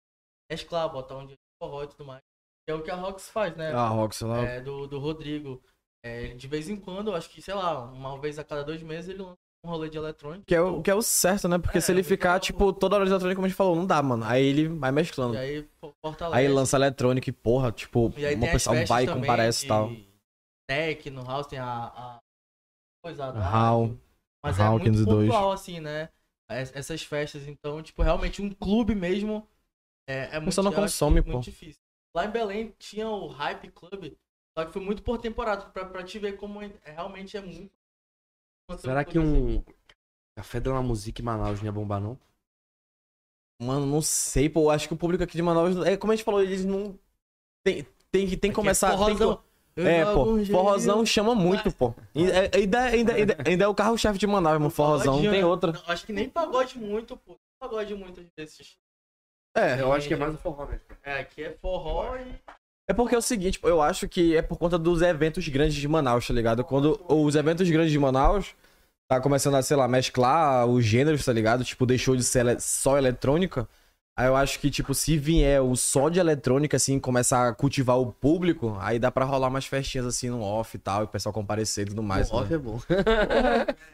mesclar, 0.50 0.90
botar 0.90 1.18
um 1.18 1.26
dia 1.26 1.36
de 1.36 1.42
forró 1.62 1.84
e 1.84 1.88
tudo 1.88 2.06
mais. 2.06 2.22
Que 2.66 2.72
é 2.72 2.74
o 2.74 2.84
que 2.84 2.90
a 2.92 2.96
Rox 2.96 3.30
faz, 3.30 3.56
né? 3.56 3.72
Ah, 3.74 3.90
Rox, 3.90 4.22
lá. 4.22 4.42
é, 4.44 4.62
do, 4.62 4.88
do 4.88 4.98
Rodrigo. 4.98 5.62
É, 6.04 6.34
de 6.36 6.48
vez 6.48 6.70
em 6.70 6.80
quando, 6.80 7.14
acho 7.14 7.30
que, 7.30 7.42
sei 7.42 7.54
lá, 7.54 7.80
uma 7.80 8.20
vez 8.20 8.38
a 8.40 8.44
cada 8.44 8.64
dois 8.64 8.82
meses 8.82 9.10
ele 9.10 9.24
lança 9.24 9.38
um 9.66 9.70
rolê 9.70 9.90
de 9.90 9.98
eletrônica. 9.98 10.46
Que 10.46 10.56
é, 10.56 10.62
o, 10.62 10.82
que 10.82 10.90
é 10.92 10.96
o 10.96 11.02
certo, 11.02 11.48
né? 11.48 11.58
Porque 11.58 11.78
É, 11.78 11.82
se 11.82 11.92
ele 11.92 12.04
ficar, 12.04 12.40
tipo, 12.40 12.72
toda 12.72 12.96
hora 12.96 13.06
de 13.06 13.12
eletrônica, 13.12 13.36
como 13.36 13.46
a 13.46 13.50
gente 13.50 13.58
falou, 13.58 13.76
não 13.76 13.86
dá, 13.86 14.02
mano. 14.02 14.24
Aí 14.26 14.44
ele 14.46 14.68
vai 14.68 14.92
mesclando. 14.92 15.36
E 15.36 15.38
aí 15.38 15.70
fortalece. 16.02 16.38
Aí 16.40 16.48
lança 16.48 16.78
eletrônica 16.78 17.30
e, 17.30 17.34
porra, 17.34 17.72
tipo, 17.72 18.08
uma 18.08 18.48
pessoa 18.48 18.86
vai 18.86 19.04
e 19.04 19.08
comparece 19.08 19.66
e 19.66 19.68
tal. 19.68 19.92
Tech, 20.68 21.10
no 21.10 21.24
house 21.24 21.48
tem 21.48 21.60
a. 21.60 21.66
a 21.86 22.20
coisa 23.04 23.32
da 23.32 23.40
rádio. 23.40 24.00
Mas 24.44 24.58
Hall 24.58 24.68
é 24.68 24.70
muito 24.72 24.84
502. 24.84 25.28
pontual, 25.28 25.52
assim, 25.52 25.80
né? 25.80 26.10
Es- 26.50 26.76
Essas 26.76 27.02
festas, 27.02 27.48
então, 27.48 27.82
tipo, 27.82 28.04
realmente 28.04 28.42
um 28.42 28.50
clube 28.52 28.94
mesmo 28.94 29.48
é, 30.08 30.36
é 30.36 30.40
muito, 30.40 30.62
não 30.64 30.72
consome, 30.72 31.22
muito 31.22 31.32
pô. 31.32 31.40
difícil. 31.40 31.82
Lá 32.16 32.26
em 32.26 32.32
Belém 32.32 32.74
tinha 32.80 33.10
o 33.10 33.28
Hype 33.28 33.72
Club, 33.72 34.14
só 34.58 34.66
que 34.66 34.72
foi 34.72 34.82
muito 34.82 35.04
por 35.04 35.18
temporada, 35.18 35.66
pra, 35.72 35.86
pra 35.86 36.04
te 36.04 36.20
ver 36.20 36.38
como 36.38 36.62
é- 36.62 36.72
realmente 36.84 37.36
é 37.36 37.42
muito. 37.42 37.72
Será 38.80 39.06
que 39.06 39.20
um 39.20 39.64
Café 40.38 40.60
da 40.60 40.82
Musique 40.82 41.22
em 41.22 41.26
Manaus 41.26 41.60
não 41.60 41.66
ia 41.66 41.72
bombar, 41.72 42.02
não? 42.02 42.18
Mano, 43.62 43.86
não 43.86 44.02
sei, 44.02 44.50
pô. 44.50 44.70
Acho 44.70 44.88
que 44.88 44.94
o 44.94 44.98
público 44.98 45.24
aqui 45.24 45.36
de 45.38 45.42
Manaus. 45.42 45.78
É 45.86 45.96
como 45.96 46.12
a 46.12 46.16
gente 46.16 46.26
falou, 46.26 46.42
eles 46.42 46.66
não. 46.66 46.98
Tem, 47.64 47.84
tem, 48.12 48.28
que- 48.28 48.38
tem 48.38 48.52
que 48.52 48.56
começar. 48.56 48.90
tem 48.90 48.98
que- 48.98 49.18
Forrozão. 49.18 49.44
Eu 49.78 49.86
É, 49.88 50.06
pô. 50.06 50.24
um 50.34 50.46
Forrozão 50.46 51.06
chama 51.06 51.36
muito, 51.36 51.70
pô. 51.74 51.94
E- 52.14 52.30
é- 52.32 52.50
Ainda, 52.56 52.84
ainda, 52.84 53.14
ainda, 53.14 53.38
ainda 53.46 53.64
é 53.66 53.68
o 53.68 53.76
carro-chefe 53.76 54.18
de 54.18 54.26
Manaus, 54.28 54.58
mano. 54.58 54.70
Forrozão. 54.70 55.22
Não 55.22 55.32
tem 55.32 55.44
outra. 55.44 55.72
Não, 55.74 55.84
acho 55.88 56.06
que 56.06 56.14
nem 56.14 56.30
pagode 56.30 56.78
muito, 56.80 57.18
pô. 57.18 57.38
Pagode 57.60 57.94
muitas 57.96 58.26
vezes. 58.38 58.78
É. 59.56 59.80
Eu 59.80 59.92
acho 59.94 60.08
que 60.08 60.14
é 60.14 60.18
mais 60.18 60.34
o 60.34 60.38
forró 60.38 60.66
mesmo. 60.66 60.86
É, 61.04 61.20
aqui 61.20 61.44
é 61.44 61.52
forró 61.58 62.16
e. 62.18 62.36
É 62.88 62.94
porque 62.94 63.16
é 63.16 63.18
o 63.18 63.22
seguinte, 63.22 63.60
eu 63.64 63.82
acho 63.82 64.08
que 64.08 64.36
é 64.36 64.42
por 64.44 64.58
conta 64.60 64.78
dos 64.78 65.02
eventos 65.02 65.48
grandes 65.48 65.76
de 65.76 65.88
Manaus, 65.88 66.28
tá 66.28 66.34
ligado? 66.34 66.64
Quando 66.64 67.04
os 67.10 67.36
eventos 67.36 67.68
grandes 67.70 67.92
de 67.92 67.98
Manaus 67.98 68.54
tá 69.08 69.20
começando 69.20 69.56
a, 69.56 69.62
sei 69.64 69.76
lá, 69.76 69.88
mesclar 69.88 70.68
os 70.68 70.86
gêneros, 70.86 71.26
tá 71.26 71.34
ligado? 71.34 71.64
Tipo, 71.64 71.86
deixou 71.86 72.16
de 72.16 72.24
ser 72.24 72.60
só 72.62 72.98
eletrônica. 72.98 73.68
Aí 74.18 74.28
eu 74.28 74.36
acho 74.38 74.60
que, 74.62 74.72
tipo, 74.72 74.94
se 74.94 75.18
vier 75.18 75.62
o 75.62 75.76
só 75.76 76.08
de 76.08 76.22
eletrônica, 76.22 76.78
assim, 76.78 76.98
começar 76.98 77.50
a 77.50 77.54
cultivar 77.54 78.00
o 78.00 78.14
público, 78.14 78.78
aí 78.80 78.98
dá 78.98 79.12
pra 79.12 79.26
rolar 79.26 79.50
umas 79.50 79.66
festinhas, 79.66 80.06
assim, 80.08 80.30
no 80.30 80.42
off 80.42 80.78
e 80.78 80.80
tal, 80.80 81.02
e 81.02 81.04
o 81.04 81.08
pessoal 81.08 81.34
comparecer 81.34 81.86
e 81.86 81.90
tudo 81.90 82.02
mais. 82.02 82.32
o 82.32 82.36
né? 82.36 82.42
off 82.42 82.54
é 82.54 82.58
bom. 82.58 82.80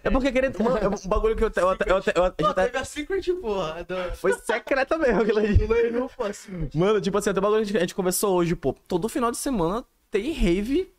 É 0.03 0.09
porque, 0.11 0.31
querendo... 0.31 0.63
Mano, 0.63 0.77
é 0.77 0.87
um 0.87 1.09
bagulho 1.09 1.35
que 1.35 1.43
eu... 1.43 1.47
até- 1.47 1.61
Eu, 1.63 1.69
até- 1.69 1.89
eu, 1.91 1.95
até- 1.97 2.13
eu, 2.15 2.23
até- 2.23 2.43
Pô, 2.43 2.53
teve 2.53 2.77
a 2.77 2.85
Secret, 2.85 3.33
porra. 3.41 3.83
Do... 3.83 3.95
Foi 4.15 4.33
secreta 4.33 4.95
mesmo 4.95 5.21
aquilo 5.23 5.39
ali. 5.39 5.57
Não, 5.91 6.07
pô, 6.07 6.23
assim. 6.23 6.69
Mano, 6.75 7.01
tipo 7.01 7.17
assim, 7.17 7.31
até 7.31 7.39
o 7.39 7.41
bagulho 7.41 7.65
que 7.65 7.75
a 7.75 7.79
gente 7.81 7.95
conversou 7.95 8.35
hoje, 8.35 8.55
pô. 8.55 8.73
Todo 8.87 9.09
final 9.09 9.31
de 9.31 9.37
semana 9.37 9.83
tem 10.11 10.31
rave 10.33 10.93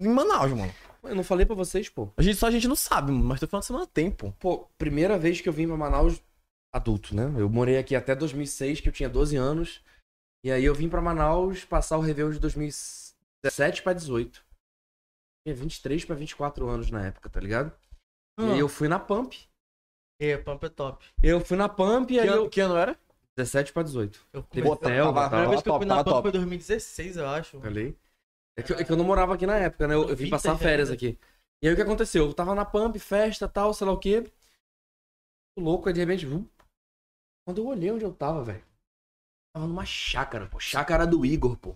em 0.00 0.08
Manaus, 0.08 0.52
mano. 0.52 0.72
Eu 1.02 1.16
não 1.16 1.24
falei 1.24 1.44
pra 1.44 1.56
vocês, 1.56 1.88
pô. 1.88 2.08
A 2.16 2.22
gente, 2.22 2.36
só 2.36 2.46
a 2.46 2.50
gente 2.52 2.68
não 2.68 2.76
sabe, 2.76 3.10
mas 3.10 3.40
todo 3.40 3.48
final 3.48 3.60
de 3.60 3.66
semana 3.66 3.86
tem, 3.92 4.08
pô. 4.08 4.30
Pô, 4.38 4.68
primeira 4.78 5.18
vez 5.18 5.40
que 5.40 5.48
eu 5.48 5.52
vim 5.52 5.66
pra 5.66 5.76
Manaus 5.76 6.22
adulto, 6.74 7.14
né? 7.14 7.24
Eu 7.38 7.48
morei 7.48 7.76
aqui 7.78 7.94
até 7.94 8.14
2006, 8.14 8.80
que 8.80 8.88
eu 8.88 8.92
tinha 8.92 9.08
12 9.08 9.36
anos. 9.36 9.82
E 10.44 10.50
aí 10.50 10.64
eu 10.64 10.74
vim 10.74 10.88
pra 10.88 11.00
Manaus 11.00 11.64
passar 11.64 11.98
o 11.98 12.00
Réveillon 12.00 12.30
de 12.32 12.40
2017 12.40 13.82
pra 13.82 13.92
18. 13.92 14.44
Tinha 15.46 15.54
23 15.54 16.04
pra 16.04 16.14
24 16.16 16.68
anos 16.68 16.90
na 16.90 17.06
época, 17.06 17.28
tá 17.28 17.38
ligado? 17.40 17.72
E 18.40 18.44
aí 18.44 18.58
eu 18.58 18.68
fui 18.68 18.88
na 18.88 18.98
Pump. 18.98 19.34
É, 20.20 20.36
Pump 20.36 20.64
é 20.64 20.68
top. 20.68 21.04
Eu 21.22 21.40
fui 21.40 21.56
na 21.56 21.68
Pump 21.68 22.10
e 22.12 22.14
Que 22.14 22.20
aí 22.20 22.28
ano, 22.28 22.42
eu... 22.44 22.50
que 22.50 22.60
ano 22.60 22.76
era? 22.76 22.98
17 23.36 23.72
pra 23.72 23.82
18. 23.82 24.26
Eu 24.32 24.42
Teve 24.42 24.66
Selva, 24.68 24.80
tava- 24.80 25.24
A 25.24 25.28
primeira 25.28 25.50
vez 25.50 25.62
que 25.62 25.68
eu 25.68 25.76
fui 25.76 25.86
na 25.86 26.04
Pump 26.04 26.22
foi 26.22 26.32
2016, 26.32 27.16
eu 27.16 27.28
acho. 27.28 27.60
Falei. 27.60 27.96
É 28.58 28.62
que, 28.62 28.72
eu- 28.72 28.78
é 28.78 28.84
que 28.84 28.92
eu 28.92 28.96
não 28.96 29.04
morava 29.04 29.34
aqui 29.34 29.46
na 29.46 29.56
época, 29.56 29.86
né? 29.88 29.94
Eu, 29.94 30.08
eu 30.08 30.16
vim 30.16 30.28
passar 30.30 30.56
férias 30.58 30.90
ainda. 30.90 30.94
aqui. 30.96 31.18
E 31.62 31.68
aí 31.68 31.72
o 31.72 31.76
que 31.76 31.82
aconteceu? 31.82 32.26
Eu 32.26 32.34
tava 32.34 32.54
na 32.54 32.64
Pump, 32.64 32.98
festa 32.98 33.48
tal, 33.48 33.72
sei 33.74 33.86
lá 33.86 33.92
o 33.92 33.98
quê. 33.98 34.24
Louco, 35.58 35.88
aí 35.88 35.94
de 35.94 36.00
repente. 36.00 36.26
vum. 36.26 36.46
Quando 37.44 37.58
eu 37.58 37.66
olhei 37.66 37.90
onde 37.90 38.04
eu 38.04 38.12
tava, 38.12 38.42
velho. 38.44 38.62
Tava 39.54 39.66
numa 39.66 39.84
chácara, 39.84 40.46
pô. 40.46 40.58
Chácara 40.58 41.06
do 41.06 41.26
Igor, 41.26 41.56
pô. 41.56 41.74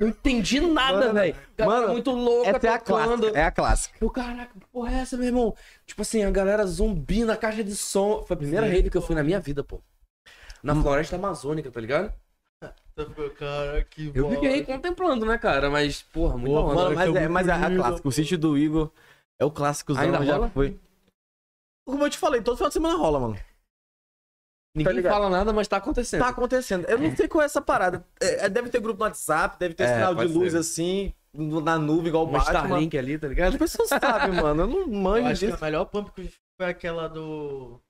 Não 0.00 0.08
entendi 0.08 0.60
nada, 0.66 1.12
velho. 1.12 1.36
Mano, 1.58 1.92
muito 1.92 2.10
louca, 2.10 2.50
Essa 2.50 2.66
é 2.66 2.70
a 2.70 2.78
clássica. 2.78 3.38
É 3.38 3.44
a 3.44 3.50
clássica. 3.50 3.98
Eu, 4.00 4.10
caraca, 4.10 4.58
que 4.58 4.66
porra 4.66 4.92
é 4.92 5.00
essa, 5.00 5.16
meu 5.16 5.26
irmão? 5.26 5.56
Tipo 5.86 6.02
assim, 6.02 6.24
a 6.24 6.30
galera 6.30 6.66
zumbi 6.66 7.24
na 7.24 7.36
caixa 7.36 7.62
de 7.62 7.76
som. 7.76 8.24
Foi 8.24 8.34
a 8.34 8.38
primeira 8.38 8.66
rave 8.66 8.90
que 8.90 8.96
eu 8.96 9.02
fui 9.02 9.14
na 9.14 9.22
minha 9.22 9.38
vida, 9.40 9.62
pô. 9.62 9.80
Na 10.62 10.74
floresta 10.74 11.16
amazônica, 11.16 11.70
tá 11.70 11.80
ligado? 11.80 12.12
Cara, 13.38 13.84
que 13.84 14.12
Eu 14.14 14.30
fiquei 14.30 14.64
contemplando, 14.64 15.26
né, 15.26 15.36
cara? 15.36 15.68
Mas, 15.68 16.02
porra, 16.02 16.36
muito. 16.38 16.54
Mano, 16.54 16.94
vai 16.94 17.08
mas 17.08 17.14
é, 17.16 17.28
mas 17.28 17.48
é 17.48 17.52
a 17.52 17.76
clássica. 17.76 18.08
O 18.08 18.12
sítio 18.12 18.38
do 18.38 18.56
Igor 18.56 18.90
é 19.38 19.44
o 19.44 19.50
clássicozão, 19.50 20.02
Ainda 20.02 20.24
já 20.24 20.34
rola? 20.34 20.50
foi. 20.50 20.78
Como 21.86 22.04
eu 22.04 22.10
te 22.10 22.16
falei, 22.16 22.40
todo 22.40 22.56
final 22.56 22.70
de 22.70 22.74
semana 22.74 22.96
rola, 22.96 23.20
mano. 23.20 23.36
Ninguém 24.74 24.94
ligado? 24.94 25.12
fala 25.12 25.30
nada, 25.30 25.52
mas 25.52 25.68
tá 25.68 25.76
acontecendo. 25.76 26.20
Tá 26.20 26.28
acontecendo. 26.28 26.84
Eu 26.86 26.98
não 26.98 27.14
sei 27.14 27.28
qual 27.28 27.42
é 27.42 27.44
essa 27.46 27.60
parada. 27.62 28.04
É, 28.20 28.46
é, 28.46 28.48
deve 28.48 28.68
ter 28.70 28.80
grupo 28.80 28.98
no 28.98 29.04
WhatsApp, 29.04 29.58
deve 29.58 29.74
ter 29.74 29.84
É, 29.84 29.94
sinal 29.94 30.14
de 30.14 30.24
luz 30.26 30.52
ser. 30.52 30.58
assim, 30.58 31.14
na 31.32 31.78
nuvem, 31.78 32.08
igual 32.08 32.24
o 32.24 32.26
Batman. 32.26 32.60
Starlink 32.60 32.98
ali, 32.98 33.18
tá 33.18 33.28
ligado? 33.28 33.52
As 33.52 33.56
pessoas 33.56 33.88
sabem, 33.88 34.32
mano. 34.32 34.62
Eu 34.62 34.66
não 34.66 34.80
Eu 34.80 34.88
manjo 34.88 35.28
acho 35.28 35.46
que 35.46 35.52
a 35.52 35.56
melhor 35.58 35.84
Pump 35.86 36.10
que 36.12 36.22
eu 36.22 36.28
foi 36.60 36.66
aquela 36.70 37.08
do... 37.08 37.80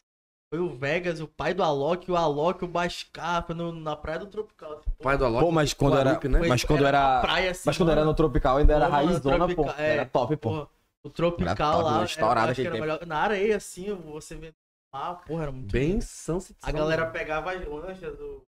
Foi 0.53 0.61
o 0.61 0.69
Vegas, 0.69 1.21
o 1.21 1.27
pai 1.27 1.53
do 1.53 1.65
Alok, 1.65 2.09
o 2.13 2.17
Alok, 2.17 2.65
o 2.65 2.69
Bascar, 2.69 3.45
foi 3.45 3.57
no, 3.57 3.73
na 3.73 3.97
praia 3.97 4.21
do 4.21 4.27
Tropical. 4.27 4.81
Tipo, 4.81 5.03
Pai 5.03 5.19
do 5.19 5.25
Alok. 5.25 5.45
Pô, 5.47 5.51
mas 5.51 5.73
quando 5.75 5.99
era. 5.99 6.13
Né? 6.29 6.49
Mas 6.49 6.63
quando 6.63 6.83
na 6.83 6.89
era. 6.89 7.21
praia, 7.23 7.51
assim, 7.51 7.63
Mas 7.67 7.77
quando 7.77 7.91
era 7.91 8.01
mano. 8.03 8.11
no 8.13 8.17
Tropical 8.17 8.59
ainda 8.59 8.73
era 8.73 8.85
Pô, 8.87 8.93
mano, 8.93 9.07
raizzona, 9.09 9.55
pô. 9.55 9.71
É, 9.77 9.93
Era 9.95 10.07
top, 10.07 10.37
pô. 10.37 10.51
Porra, 10.51 10.69
o 11.03 11.11
Tropical 11.11 11.49
Era 11.51 11.57
top, 11.57 11.85
lá? 11.85 12.05
Estourado 12.05 12.47
eu 12.47 12.51
acho 12.53 12.61
que 12.61 12.67
era 12.69 12.79
melhor. 12.79 13.05
Na 13.07 13.19
areia, 13.19 13.57
assim, 13.57 13.93
você 14.13 14.37
vê 14.37 14.55
lá, 14.95 15.15
porra, 15.15 15.43
era 15.45 15.53
muito 15.53 15.71
Bem 15.73 16.01
Sunset 16.01 16.57
A 16.63 16.73
galera 16.73 17.11
pegava 17.11 17.53
as 17.53 17.67
lanchas 17.67 18.17
do. 18.17 18.43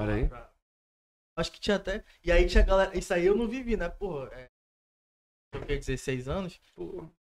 Olha 0.00 0.14
aí. 0.14 0.30
Acho 1.36 1.52
que 1.52 1.60
tinha 1.60 1.76
até. 1.76 2.04
E 2.22 2.30
aí 2.30 2.46
tinha 2.46 2.62
galera. 2.64 2.96
Isso 2.96 3.12
aí 3.12 3.26
eu 3.26 3.36
não 3.36 3.48
vivi, 3.48 3.76
né, 3.76 3.88
porra? 3.88 4.28
É... 4.32 4.46
Eu 5.54 5.64
tinha 5.64 5.78
16 5.78 6.28
anos, 6.28 6.60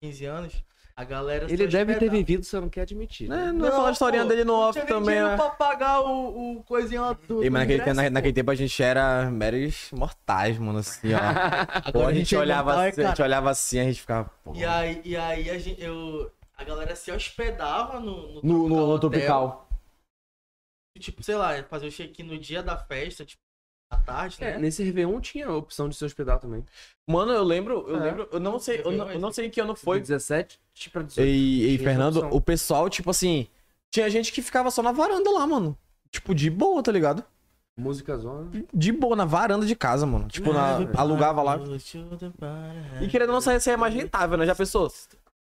15 0.01 0.25
anos. 0.25 0.63
A 0.95 1.03
galera 1.05 1.45
Ele 1.45 1.65
deve 1.65 1.93
ter 1.93 2.05
hospedava. 2.05 2.11
vivido, 2.17 2.43
você 2.43 2.59
não 2.59 2.67
quer 2.69 2.81
admitir. 2.81 3.29
né? 3.29 3.45
É, 3.47 3.51
não, 3.53 3.61
vai 3.61 3.71
falar 3.71 3.87
a 3.87 3.91
historinha 3.93 4.23
pô, 4.23 4.29
dele 4.29 4.43
no 4.43 4.51
não 4.53 4.59
off 4.59 4.81
também, 4.81 5.01
dinheiro 5.15 5.27
né? 5.29 5.35
pra 5.37 5.49
pagar 5.51 6.01
o, 6.01 6.57
o 6.57 6.63
coisinho 6.63 7.01
lá 7.01 7.13
do. 7.13 7.41
Ei, 7.41 7.49
mas 7.49 7.61
naquele, 7.61 7.81
ingresso, 7.81 8.01
na- 8.01 8.09
naquele 8.09 8.33
tempo 8.33 8.51
a 8.51 8.55
gente 8.55 8.83
era 8.83 9.31
meros 9.31 9.91
mortais, 9.93 10.57
mano, 10.57 10.79
assim, 10.79 11.13
ó. 11.13 11.19
Pô, 11.93 11.99
Agora 11.99 12.07
a 12.07 12.13
gente 12.13 12.35
é 12.35 12.37
olhava 12.37 12.71
imortal, 12.71 12.83
é, 12.83 12.89
assim, 12.89 13.01
a 13.01 13.07
gente 13.07 13.21
olhava 13.21 13.49
assim, 13.49 13.79
a 13.79 13.83
gente 13.85 14.01
ficava. 14.01 14.29
pô. 14.43 14.53
E 14.53 14.65
aí, 14.65 15.01
e 15.05 15.15
aí 15.15 15.49
a, 15.49 15.57
gente, 15.57 15.81
eu, 15.81 16.29
a 16.59 16.63
galera 16.65 16.95
se 16.95 17.09
hospedava 17.11 17.99
no, 17.99 18.41
No, 18.43 18.67
no, 18.67 18.69
no 18.69 18.75
Hotel. 18.89 18.99
Tropical. 19.09 19.69
Tipo, 20.99 21.23
sei 21.23 21.35
lá, 21.35 21.63
fazer 21.63 21.87
o 21.87 21.91
check-in 21.91 22.23
no 22.23 22.37
dia 22.37 22.61
da 22.61 22.75
festa, 22.75 23.23
tipo, 23.23 23.41
à 23.89 23.95
tarde, 23.97 24.35
É, 24.41 24.51
né? 24.51 24.57
nesse 24.59 24.83
Réveillon 24.83 25.21
tinha 25.21 25.47
a 25.47 25.55
opção 25.55 25.87
de 25.87 25.95
se 25.95 26.03
hospedar 26.03 26.39
também. 26.39 26.65
Mano, 27.09 27.31
eu 27.31 27.43
lembro, 27.43 27.85
eu 27.87 27.95
É. 27.95 27.99
lembro, 27.99 28.29
eu 28.31 28.39
não 28.39 28.59
sei, 28.59 28.81
eu 28.83 28.91
não, 28.91 29.09
eu 29.09 29.19
não 29.19 29.31
sei 29.31 29.45
em 29.47 29.49
que 29.49 29.61
ano 29.61 29.75
Foi 29.75 29.97
foi. 29.97 30.01
17 30.01 30.59
pra 30.91 31.01
18. 31.01 31.25
E, 31.27 31.75
e 31.75 31.77
Fernando, 31.77 32.27
o 32.31 32.41
pessoal, 32.41 32.89
tipo 32.89 33.09
assim, 33.09 33.47
tinha 33.89 34.09
gente 34.09 34.33
que 34.33 34.41
ficava 34.41 34.69
só 34.69 34.83
na 34.83 34.91
varanda 34.91 35.31
lá, 35.31 35.47
mano. 35.47 35.77
Tipo, 36.11 36.35
de 36.35 36.49
boa, 36.49 36.83
tá 36.83 36.91
ligado? 36.91 37.23
Música 37.77 38.17
zona. 38.17 38.51
De 38.73 38.91
boa, 38.91 39.15
na 39.15 39.23
varanda 39.23 39.65
de 39.65 39.75
casa, 39.75 40.05
mano. 40.05 40.27
Tipo, 40.27 40.51
na, 40.51 40.79
alugava 40.97 41.41
lá. 41.41 41.57
E 43.01 43.07
querendo 43.07 43.31
não, 43.31 43.39
sair 43.39 43.61
é 43.69 43.77
mais 43.77 43.93
rentável, 43.93 44.37
né? 44.37 44.45
Já 44.45 44.53
pensou? 44.53 44.91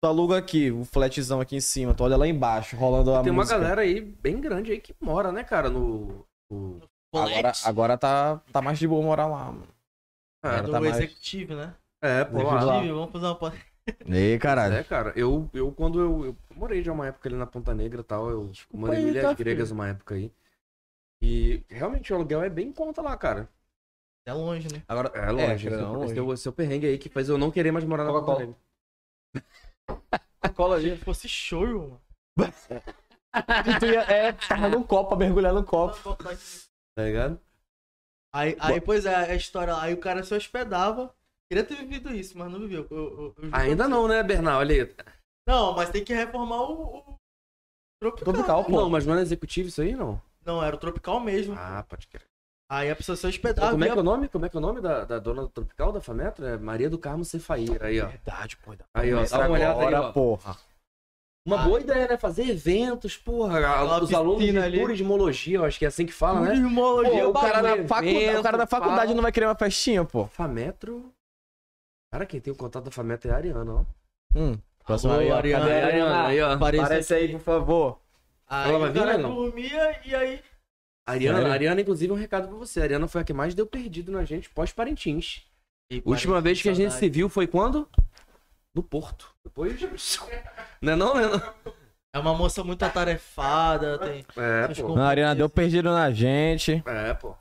Tu 0.03 0.07
aluga 0.07 0.37
aqui, 0.37 0.69
o 0.69 0.83
flatzão 0.83 1.39
aqui 1.39 1.55
em 1.55 1.61
cima, 1.61 1.93
tu 1.93 2.03
olha 2.03 2.17
lá 2.17 2.27
embaixo, 2.27 2.75
rolando 2.75 3.15
a 3.15 3.23
Tem 3.23 3.31
uma 3.31 3.43
música. 3.43 3.57
galera 3.57 3.83
aí 3.83 4.01
bem 4.01 4.41
grande 4.41 4.73
aí 4.73 4.81
que 4.81 4.93
mora, 4.99 5.31
né, 5.31 5.45
cara, 5.45 5.69
no... 5.69 6.27
no... 6.51 6.81
Agora, 7.15 7.51
agora 7.63 7.97
tá, 7.97 8.35
tá 8.51 8.61
mais 8.61 8.77
de 8.77 8.85
boa 8.85 9.01
morar 9.01 9.27
lá, 9.27 9.45
mano. 9.45 9.67
É 10.43 10.61
do 10.61 10.71
tá 10.71 10.81
mais- 10.81 10.97
executivo, 10.97 11.55
né? 11.55 11.73
é, 12.03 12.25
pô. 12.25 12.37
Executivo, 12.37 12.95
vamos 12.95 13.11
fazer 13.13 13.27
uma. 13.27 13.53
Ei, 14.13 14.37
caralho. 14.37 14.73
É, 14.73 14.83
cara, 14.83 15.13
eu, 15.15 15.49
eu 15.53 15.71
quando 15.71 16.01
eu, 16.01 16.25
eu 16.25 16.37
morei 16.53 16.83
já 16.83 16.91
uma 16.91 17.07
época 17.07 17.29
ali 17.29 17.37
na 17.37 17.47
Ponta 17.47 17.73
Negra 17.73 18.01
e 18.01 18.03
tal, 18.03 18.29
eu 18.29 18.51
morei 18.73 18.99
em 19.03 19.07
Ilhas 19.07 19.23
tá, 19.23 19.33
Gregas 19.33 19.71
uma 19.71 19.87
época 19.87 20.15
aí. 20.15 20.33
E 21.21 21.63
realmente 21.69 22.11
o 22.11 22.17
aluguel 22.17 22.43
é 22.43 22.49
bem 22.49 22.67
em 22.67 22.73
conta 22.73 23.01
lá, 23.01 23.15
cara. 23.15 23.47
É 24.27 24.33
longe, 24.33 24.67
né? 24.69 24.83
Agora, 24.85 25.09
É 25.17 25.31
longe, 25.31 25.69
É, 25.69 25.71
é 25.71 25.77
longe. 25.77 26.13
é 26.13 26.17
é 26.17 26.49
o 26.49 26.53
perrengue 26.53 26.87
aí 26.87 26.97
que 26.97 27.07
faz 27.07 27.29
eu 27.29 27.37
não 27.37 27.49
querer 27.49 27.71
mais 27.71 27.85
morar 27.85 28.03
na 28.03 28.11
Ponta 28.11 28.53
Coca-Cola. 29.87 30.19
Negra. 30.41 30.53
cola 30.55 30.79
Se 30.81 30.97
fosse 30.97 31.29
show, 31.29 31.99
mano. 32.37 32.53
Tu 33.79 33.85
ia, 33.87 34.01
é, 34.01 34.31
tava 34.33 34.69
no 34.69 34.83
copo, 34.85 35.15
mergulhar 35.15 35.53
no 35.53 35.63
copo. 35.63 36.15
Tá 36.15 37.03
ligado? 37.03 37.39
Aí, 38.35 38.55
aí, 38.59 38.81
pois 38.81 39.05
é, 39.05 39.15
a 39.15 39.35
história. 39.35 39.75
Aí 39.79 39.93
o 39.93 39.99
cara 39.99 40.23
se 40.23 40.33
hospedava. 40.33 41.13
Queria 41.51 41.63
ter 41.65 41.75
vivido 41.75 42.13
isso, 42.13 42.37
mas 42.37 42.51
não 42.51 42.59
viveu. 42.59 42.87
Eu- 42.89 42.97
eu- 42.97 43.35
eu 43.43 43.49
Ainda 43.51 43.87
não, 43.87 44.07
né, 44.07 44.23
Bernal? 44.23 44.59
Olha 44.59 44.83
aí. 44.83 44.95
Não, 45.47 45.75
mas 45.75 45.89
tem 45.89 46.03
que 46.03 46.13
reformar 46.13 46.61
o. 46.63 46.97
o... 46.97 47.15
Tropical. 48.01 48.33
Tropical, 48.33 48.65
pô. 48.65 48.71
Não, 48.71 48.89
mas 48.89 49.05
não 49.05 49.15
é 49.17 49.21
executivo 49.21 49.67
isso 49.69 49.81
aí, 49.81 49.95
não? 49.95 50.21
Não, 50.43 50.63
era 50.63 50.75
o 50.75 50.79
Tropical 50.79 51.19
mesmo. 51.19 51.55
Ah, 51.57 51.83
pode 51.87 52.07
crer. 52.07 52.27
Aí 52.73 52.89
a 52.89 52.95
pessoa 52.95 53.15
se 53.15 53.27
hospedava. 53.27 53.69
Como 53.71 53.83
é 53.83 53.89
que 53.91 53.97
é 53.97 54.01
o 54.01 54.03
nome? 54.03 54.27
Como 54.27 54.45
é 54.47 54.49
que 54.49 54.57
é 54.57 54.59
o 54.59 54.61
nome 54.61 54.81
da, 54.81 55.05
da 55.05 55.19
dona 55.19 55.43
do 55.43 55.47
Tropical 55.49 55.91
da 55.91 56.01
Fametro? 56.01 56.43
É 56.43 56.57
Maria 56.57 56.89
do 56.89 56.97
Carmo 56.97 57.23
Cefaíra. 57.23 57.85
Aí, 57.85 58.01
ó. 58.01 58.07
Verdade, 58.07 58.57
pô. 58.57 58.73
Aí, 58.91 59.13
ó. 59.13 59.23
Dá 59.23 59.37
uma 59.37 59.49
olhada 59.49 59.79
aí, 59.79 59.87
agora, 59.87 60.01
ó. 60.01 60.11
porra. 60.11 60.57
Uma 61.45 61.57
boa 61.59 61.79
ideia, 61.79 62.07
né? 62.07 62.17
Fazer 62.17 62.49
eventos, 62.49 63.15
porra. 63.15 63.59
Aquela 63.59 64.01
Os 64.01 64.11
alunos 64.11 64.43
de 64.43 64.57
ali. 64.57 64.79
turismologia, 64.79 65.57
eu 65.57 65.65
acho 65.65 65.77
que 65.77 65.85
é 65.85 65.87
assim 65.87 66.05
que 66.05 66.13
fala, 66.13 66.39
né? 66.39 66.47
Turismologia, 66.47 67.23
Pô, 67.25 67.29
o, 67.29 67.33
cara 67.33 67.61
bagulho, 67.61 67.83
da 67.83 67.87
faculdade, 67.87 68.15
evento, 68.23 68.39
o 68.39 68.43
cara 68.43 68.57
da 68.57 68.67
faculdade 68.67 69.01
fala. 69.01 69.15
não 69.15 69.21
vai 69.21 69.31
querer 69.31 69.45
uma 69.45 69.55
festinha, 69.55 70.03
pô. 70.03 70.25
Fametro. 70.25 71.13
Cara, 72.11 72.25
quem 72.25 72.41
tem 72.41 72.53
o 72.53 72.55
contato 72.55 72.85
da 72.85 72.91
Fametro 72.91 73.29
é 73.29 73.33
a 73.33 73.37
Ariana, 73.37 73.71
ó. 73.71 73.83
Hum. 74.35 74.57
Alô, 74.85 75.11
aí, 75.19 75.31
ó. 75.31 75.35
Ariana. 75.35 75.65
Ariana, 75.65 76.27
aí, 76.27 76.41
ó. 76.41 76.53
Apareça 76.53 76.85
Aparece 76.85 77.13
aí, 77.13 77.31
por 77.33 77.41
favor. 77.41 77.99
Aí 78.47 78.69
Ela 78.69 78.79
vai 78.79 78.91
vir, 78.91 79.05
né, 79.05 79.17
não? 79.17 79.35
dormia 79.35 79.99
e 80.05 80.15
aí. 80.15 80.52
Ariana, 81.05 81.37
Sério? 81.39 81.53
Ariana, 81.53 81.81
inclusive, 81.81 82.11
um 82.11 82.15
recado 82.15 82.47
pra 82.47 82.57
você. 82.57 82.79
A 82.79 82.83
Ariana 82.83 83.07
foi 83.07 83.21
a 83.21 83.23
que 83.23 83.33
mais 83.33 83.53
deu 83.53 83.65
perdido 83.65 84.11
na 84.11 84.23
gente 84.23 84.49
pós-Parintins. 84.49 85.41
Última 86.05 86.41
vez 86.41 86.61
que 86.61 86.69
a 86.69 86.73
gente 86.73 86.91
se 86.91 86.99
saudade. 86.99 87.13
viu 87.13 87.29
foi 87.29 87.45
quando? 87.45 87.87
No 88.73 88.81
Porto. 88.81 89.29
Depois. 89.43 89.79
Não 90.81 90.93
é 90.93 90.95
não, 90.95 91.15
né? 91.15 91.27
não? 91.27 91.73
É 92.15 92.19
uma 92.19 92.33
moça 92.33 92.63
muito 92.63 92.83
atarefada, 92.83 93.97
tem. 93.97 94.25
É, 94.37 94.67
pô. 94.81 94.95
A 94.95 95.07
Ariana 95.07 95.35
deu 95.35 95.49
perdido 95.49 95.91
na 95.91 96.11
gente. 96.11 96.83
É, 96.85 97.13
pô. 97.13 97.35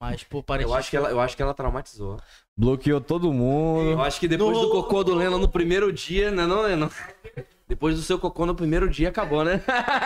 Mas, 0.00 0.22
pô, 0.22 0.42
parece. 0.42 0.68
Eu 0.68 0.74
acho 0.74 0.90
que 0.90 0.96
ela, 0.96 1.10
eu 1.10 1.20
acho 1.20 1.36
que 1.36 1.42
ela 1.42 1.54
traumatizou. 1.54 2.20
Bloqueou 2.56 3.00
todo 3.00 3.28
Eu 3.28 3.32
mundo. 3.32 4.00
acho 4.02 4.20
que 4.20 4.28
depois 4.28 4.56
do 4.56 4.70
cocô 4.70 5.02
do 5.02 5.14
Lennon 5.14 5.38
no 5.38 5.48
primeiro 5.48 5.92
dia, 5.92 6.30
né, 6.30 6.46
não, 6.46 6.62
Lennon? 6.62 6.88
Depois 7.74 7.96
do 7.96 8.02
seu 8.02 8.20
cocô 8.20 8.46
no 8.46 8.54
primeiro 8.54 8.88
dia, 8.88 9.08
acabou, 9.08 9.44
né? 9.44 9.60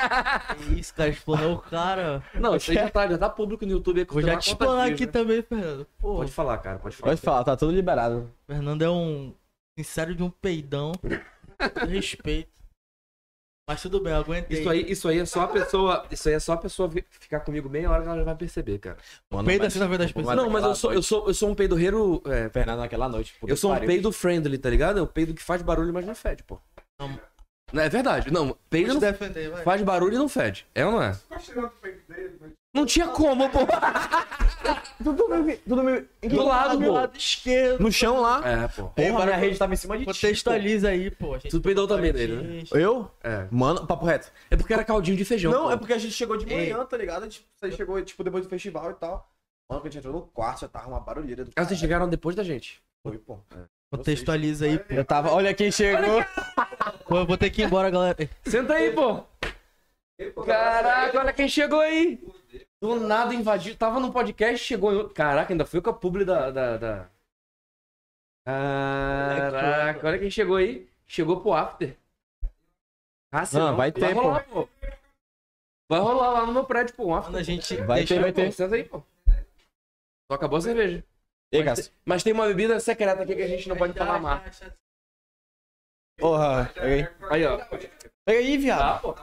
Isso, 0.74 0.94
cara, 0.94 1.10
explanou 1.10 1.56
o 1.56 1.58
cara. 1.58 2.22
Não, 2.32 2.56
isso 2.56 2.70
aí 2.70 2.78
já 2.78 2.88
tá, 2.88 3.06
já 3.06 3.18
tá 3.18 3.28
público 3.28 3.66
no 3.66 3.72
YouTube. 3.72 4.06
Vou 4.08 4.22
já 4.22 4.38
te 4.38 4.48
explanar 4.48 4.90
aqui 4.90 5.04
tá. 5.06 5.12
também, 5.12 5.42
Fernando. 5.42 5.86
Pô, 5.98 6.16
Pode 6.16 6.32
falar, 6.32 6.56
cara, 6.58 6.78
pode 6.78 6.96
falar. 6.96 7.10
Pode 7.10 7.20
falar, 7.20 7.44
tá 7.44 7.56
tudo 7.58 7.72
liberado. 7.72 8.32
Fernando 8.46 8.80
é 8.80 8.88
um. 8.88 9.34
Sincero 9.78 10.14
de 10.14 10.22
um 10.22 10.30
peidão. 10.30 10.92
Respeito. 11.86 12.48
Mas 13.68 13.82
tudo 13.82 14.00
bem, 14.00 14.14
eu 14.14 14.20
aguentei. 14.20 14.60
Isso 14.60 14.70
aí, 14.70 14.90
isso 14.90 15.08
aí 15.08 15.18
é 15.18 15.26
só 15.26 15.42
a 15.42 15.48
pessoa. 15.48 16.06
Isso 16.10 16.26
aí 16.26 16.36
é 16.36 16.40
só 16.40 16.54
a 16.54 16.56
pessoa 16.56 16.90
ficar 17.20 17.40
comigo 17.40 17.68
meia 17.68 17.90
hora 17.90 18.00
que 18.00 18.08
ela 18.08 18.16
já 18.16 18.24
vai 18.24 18.34
perceber, 18.34 18.78
cara. 18.78 18.96
Mano, 19.30 19.46
Peida 19.46 19.64
mas- 19.64 19.74
assim 19.74 19.78
na 19.78 19.88
frente 19.88 19.98
das 19.98 20.12
pessoas. 20.12 20.36
Não, 20.36 20.48
mas 20.48 20.64
eu 20.64 20.74
sou, 20.74 20.90
eu 20.90 21.02
sou, 21.02 21.28
eu 21.28 21.34
sou 21.34 21.50
um 21.50 21.54
peidorreiro. 21.54 22.22
É, 22.24 22.48
Fernando 22.48 22.78
naquela 22.78 23.10
noite. 23.10 23.34
eu 23.46 23.54
sou 23.58 23.68
que 23.68 23.76
um 23.76 23.78
pariu. 23.80 23.88
peido 23.88 24.10
friendly, 24.10 24.56
tá 24.56 24.70
ligado? 24.70 25.00
É 25.00 25.02
um 25.02 25.06
peido 25.06 25.34
que 25.34 25.42
faz 25.42 25.60
barulho, 25.60 25.92
mas 25.92 26.06
não 26.06 26.14
fede, 26.14 26.42
pô. 26.42 26.58
Não. 26.98 27.20
Não, 27.72 27.82
é 27.82 27.88
verdade. 27.88 28.32
Não, 28.32 28.56
peido 28.70 28.94
não 28.94 29.00
defender, 29.00 29.50
vai. 29.50 29.62
faz 29.62 29.82
barulho 29.82 30.14
e 30.14 30.18
não 30.18 30.28
fede. 30.28 30.66
É 30.74 30.84
ou 30.86 30.92
não 30.92 31.02
é? 31.02 31.16
Não 32.74 32.86
tinha 32.86 33.08
como, 33.08 33.48
pô. 33.50 33.60
Tudo 35.02 35.28
meio- 35.28 35.58
tudo 35.66 35.82
meio- 35.84 36.08
Do 36.28 36.42
lado, 36.44 36.76
do 36.78 36.84
pô. 36.86 36.92
lado 36.92 37.16
esquerdo. 37.16 37.80
No 37.80 37.90
chão 37.90 38.20
lá. 38.20 38.42
É, 38.46 38.68
pô. 38.68 38.88
Porra, 38.88 39.24
minha 39.26 39.36
rede 39.36 39.56
tava 39.56 39.72
em 39.72 39.76
cima 39.76 39.96
de 39.96 40.04
ti. 40.04 40.06
Contextualiza 40.06 40.88
aí, 40.88 41.08
pô. 41.10 41.34
A 41.34 41.38
gente 41.38 41.50
Tu 41.52 41.60
peidou 41.60 41.86
também 41.86 42.12
dele, 42.12 42.36
né? 42.36 42.64
Eu? 42.72 43.08
É. 43.22 43.46
Mano, 43.50 43.86
papo 43.86 44.04
reto. 44.04 44.30
É 44.50 44.56
porque 44.56 44.72
era 44.72 44.84
caldinho 44.84 45.16
de 45.16 45.24
feijão. 45.24 45.52
Não, 45.52 45.62
pô. 45.66 45.70
é 45.70 45.76
porque 45.76 45.92
a 45.92 45.98
gente 45.98 46.12
chegou 46.12 46.36
de 46.36 46.52
Ei. 46.52 46.72
manhã, 46.72 46.84
tá 46.84 46.96
ligado? 46.96 47.22
A 47.22 47.26
gente 47.26 47.46
a 47.62 47.66
gente 47.68 47.76
chegou, 47.76 48.02
tipo, 48.02 48.24
depois 48.24 48.44
do 48.44 48.50
festival 48.50 48.90
e 48.90 48.94
tal. 48.94 49.30
Mano, 49.70 49.80
quando 49.80 49.86
a 49.86 49.90
gente 49.90 49.98
entrou 49.98 50.12
no 50.14 50.22
quarto, 50.22 50.62
já 50.62 50.68
tava 50.68 50.88
uma 50.88 51.00
barulheira 51.00 51.44
do 51.44 51.52
Ah, 51.54 51.64
vocês 51.64 51.78
chegaram 51.78 52.08
depois 52.08 52.34
da 52.34 52.42
gente. 52.42 52.82
Foi, 53.06 53.16
pô. 53.18 53.38
Contextualiza 53.90 54.66
aí, 54.66 54.78
pô. 54.78 54.94
Eu 54.94 55.04
tava, 55.04 55.30
olha 55.32 55.54
quem 55.54 55.70
chegou. 55.72 56.22
Pô, 57.06 57.18
eu 57.18 57.26
vou 57.26 57.38
ter 57.38 57.50
que 57.50 57.62
ir 57.62 57.64
embora, 57.64 57.90
galera. 57.90 58.16
Senta 58.44 58.74
aí, 58.74 58.92
pô. 58.92 59.24
Caraca, 60.44 61.18
olha 61.18 61.32
quem 61.32 61.48
chegou 61.48 61.80
aí. 61.80 62.20
Do 62.82 63.00
nada 63.00 63.34
invadiu. 63.34 63.74
Tava 63.76 63.98
no 63.98 64.12
podcast, 64.12 64.64
chegou 64.64 64.92
em 64.92 64.96
outro. 64.96 65.14
Caraca, 65.14 65.52
ainda 65.52 65.64
foi 65.64 65.80
com 65.80 65.90
a 65.90 65.94
publi 65.94 66.24
da. 66.24 66.50
da, 66.50 66.76
da... 66.76 67.10
Caraca, 68.44 70.06
olha 70.06 70.18
quem 70.18 70.30
chegou 70.30 70.56
aí. 70.56 70.88
Chegou 71.06 71.40
pro 71.40 71.54
after. 71.54 71.96
Ah, 73.32 73.44
se 73.46 73.56
Não, 73.58 73.76
vai 73.76 73.90
ter, 73.92 74.12
rolar, 74.12 74.44
pô. 74.48 74.68
Vai 75.90 76.00
rolar 76.00 76.30
lá 76.30 76.46
no 76.46 76.52
meu 76.52 76.64
prédio, 76.64 76.94
pô. 76.94 77.06
Um 77.06 77.14
after. 77.14 77.30
Quando 77.30 77.38
a 77.38 77.42
gente. 77.42 77.76
Vai 77.76 77.98
deixa- 78.00 78.14
ter, 78.14 78.20
vai 78.20 78.32
ter. 78.32 78.52
Senta 78.52 78.74
aí, 78.74 78.84
pô. 78.84 79.02
Só 80.30 80.34
acabou 80.34 80.58
a 80.58 80.60
cerveja. 80.60 81.04
Ei, 81.50 81.64
Mas, 81.64 81.92
mas 82.04 82.22
tem 82.22 82.32
uma 82.32 82.46
bebida 82.46 82.78
secreta 82.78 83.22
aqui 83.22 83.34
que 83.34 83.42
a 83.42 83.48
gente 83.48 83.68
não 83.68 83.76
pode 83.76 83.94
falar 83.94 84.20
mais. 84.20 84.62
Porra, 86.18 86.70
pega 86.74 86.86
aí. 86.86 87.16
Aí, 87.30 87.46
ó. 87.46 87.58
Pega 88.26 88.38
aí, 88.38 88.58
viado. 88.58 88.82
Ah, 88.82 88.98
pô. 88.98 89.14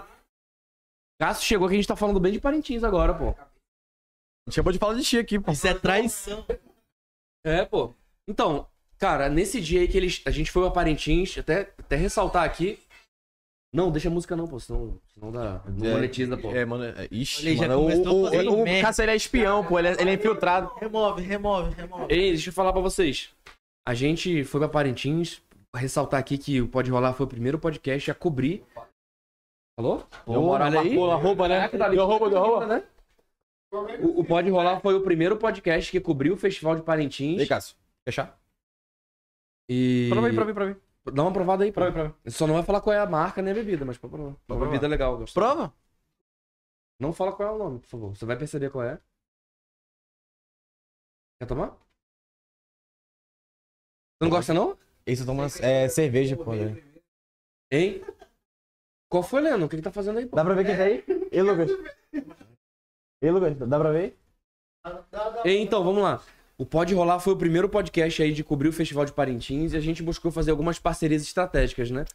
Cássio 1.19 1.45
chegou 1.45 1.67
que 1.67 1.73
a 1.76 1.78
gente 1.78 1.88
tá 1.88 1.95
falando 1.95 2.19
bem 2.19 2.32
de 2.32 2.39
Parintins 2.39 2.84
agora, 2.84 3.13
pô. 3.13 3.30
A 3.30 4.49
gente 4.49 4.60
acabou 4.60 4.73
de 4.73 4.80
falar 4.80 4.95
de 4.95 5.03
ti 5.03 5.18
aqui, 5.18 5.39
pô. 5.39 5.52
Isso 5.52 5.68
é 5.68 5.73
traição. 5.73 6.45
É, 7.45 7.64
pô. 7.64 7.93
Então, 8.27 8.68
cara, 8.97 9.30
nesse 9.30 9.61
dia 9.61 9.81
aí 9.81 9.88
que 9.88 9.97
eles, 9.97 10.22
a 10.26 10.31
gente 10.31 10.52
foi 10.52 10.68
a 10.68 10.72
Parintins, 10.72 11.38
até, 11.38 11.73
até 11.77 11.95
ressaltar 11.95 12.43
aqui. 12.43 12.80
Não, 13.76 13.91
deixa 13.91 14.07
a 14.07 14.11
música 14.11 14.35
não, 14.38 14.47
pô, 14.47 14.57
senão, 14.60 14.97
senão 15.14 15.31
dá, 15.31 15.61
não 15.68 15.85
É, 15.85 15.91
monetiza, 15.93 16.38
pô. 16.38 16.49
É, 16.52 16.64
mano. 16.65 16.85
é- 16.85 17.07
Ixi, 17.11 17.45
Olha, 17.47 17.57
já 17.57 17.68
mano. 17.68 17.81
começou 17.81 18.26
a 18.27 18.30
fazer 18.31 18.47
O, 18.47 18.52
o, 18.52 18.61
o, 18.61 18.64
merda. 18.64 18.81
Cássio, 18.88 19.03
ele 19.03 19.11
é 19.11 19.15
espião, 19.15 19.65
pô. 19.65 19.77
Ele 19.77 19.88
é, 19.89 19.91
ele 20.02 20.10
é 20.11 20.14
infiltrado. 20.14 20.72
Remove, 20.80 21.22
remove, 21.22 21.73
remove. 21.76 22.06
Ei, 22.14 22.30
deixa 22.31 22.49
eu 22.49 22.53
falar 22.53 22.72
pra 22.72 22.81
vocês. 22.81 23.30
A 23.88 23.93
gente 23.93 24.43
foi 24.45 24.61
pra 24.61 24.69
Parintins, 24.69 25.41
ressaltar 25.76 26.19
aqui 26.19 26.38
que 26.38 26.61
o 26.61 26.68
Pode 26.69 26.89
Rolar 26.89 27.14
foi 27.14 27.26
o 27.26 27.30
primeiro 27.30 27.60
podcast 27.60 28.10
a 28.10 28.15
cobrir. 28.15 28.64
Falou? 29.77 30.07
Deu 30.26 30.41
moral, 30.41 30.68
olha 30.69 30.80
aí. 30.80 30.88
marcou, 30.89 31.11
arroba, 31.11 31.47
né? 31.49 31.56
Caraca, 31.57 31.77
tá 31.77 31.89
Deu 31.89 32.02
arroba, 32.02 32.30
deu 32.30 32.38
arroba. 32.38 32.65
né? 32.68 32.84
O, 34.02 34.22
o 34.22 34.23
Pode 34.23 34.49
Rolar 34.49 34.80
foi 34.80 34.95
o 34.95 35.02
primeiro 35.02 35.35
podcast 35.38 35.91
que 35.91 35.99
cobriu 35.99 36.34
o 36.34 36.38
Festival 36.38 36.77
de 36.77 36.81
Parintins. 36.81 37.41
Ei, 37.41 37.45
Cássio. 37.45 37.76
Fechar? 38.07 38.39
E... 39.69 40.07
Prova 40.10 40.27
aí, 40.27 40.34
prova 40.34 40.49
aí, 40.49 40.53
prova 40.53 40.72
aí. 40.72 40.77
Dá 41.14 41.22
uma 41.22 41.34
provada 41.34 41.64
aí, 41.64 41.72
Prova 41.72 41.91
prova. 41.91 42.15
Só 42.27 42.48
não 42.48 42.56
vai 42.56 42.64
falar 42.64 42.82
qual 42.82 42.94
é 42.94 42.99
a 42.99 43.06
marca 43.06 43.41
nem 43.41 43.52
a 43.52 43.56
bebida, 43.56 43.86
mas 43.86 43.98
pode 43.98 44.11
provar. 44.11 44.30
Uma 44.32 44.38
provar. 44.48 44.65
bebida 44.65 44.88
legal. 44.88 45.18
gostosa. 45.18 45.34
Prova? 45.56 45.73
Não 46.99 47.14
fala 47.14 47.32
qual 47.36 47.49
é 47.49 47.52
o 47.52 47.57
nome, 47.57 47.80
por 47.80 47.88
favor. 47.88 48.15
Você 48.15 48.26
vai 48.26 48.38
perceber 48.38 48.72
qual 48.72 48.84
é. 48.86 48.99
Quer 51.40 51.48
tomar? 51.48 51.72
Você 54.18 54.23
não 54.23 54.30
gosta, 54.30 54.53
não? 54.53 54.77
Isso 55.06 55.26
toma 55.26 55.45
é, 55.61 55.88
cerveja, 55.90 56.36
pô. 56.36 56.53
Né? 56.56 56.82
Hein? 57.72 58.02
Qual 59.10 59.22
foi, 59.22 59.41
Leno? 59.41 59.65
O 59.65 59.69
que 59.69 59.76
que 59.76 59.82
tá 59.82 59.91
fazendo 59.91 60.18
aí, 60.18 60.26
pô? 60.26 60.36
Dá 60.36 60.44
pra 60.44 60.56
ver 60.56 60.65
quem 60.65 60.76
tá 60.76 60.84
aí? 60.84 61.03
Ei, 61.32 61.41
Lucas. 61.41 61.69
Ei, 63.22 63.30
Lucas, 63.32 63.57
dá 63.57 63.80
pra 63.80 63.91
ver? 63.91 64.18
Ei, 65.44 65.61
Então, 65.61 65.84
vamos 65.84 66.02
lá. 66.02 66.23
O 66.57 66.65
Pode 66.65 66.94
Rolar 66.94 67.19
foi 67.19 67.34
o 67.34 67.38
primeiro 67.38 67.68
podcast 67.68 68.22
aí 68.23 68.32
de 68.32 68.44
cobrir 68.44 68.69
o 68.69 68.73
Festival 68.73 69.06
de 69.06 69.11
Parintins 69.11 69.73
e 69.73 69.77
a 69.77 69.80
gente 69.82 70.02
buscou 70.02 70.32
fazer 70.32 70.52
algumas 70.52 70.80
parcerias 70.80 71.22
estratégicas, 71.22 71.91
né? 71.91 72.06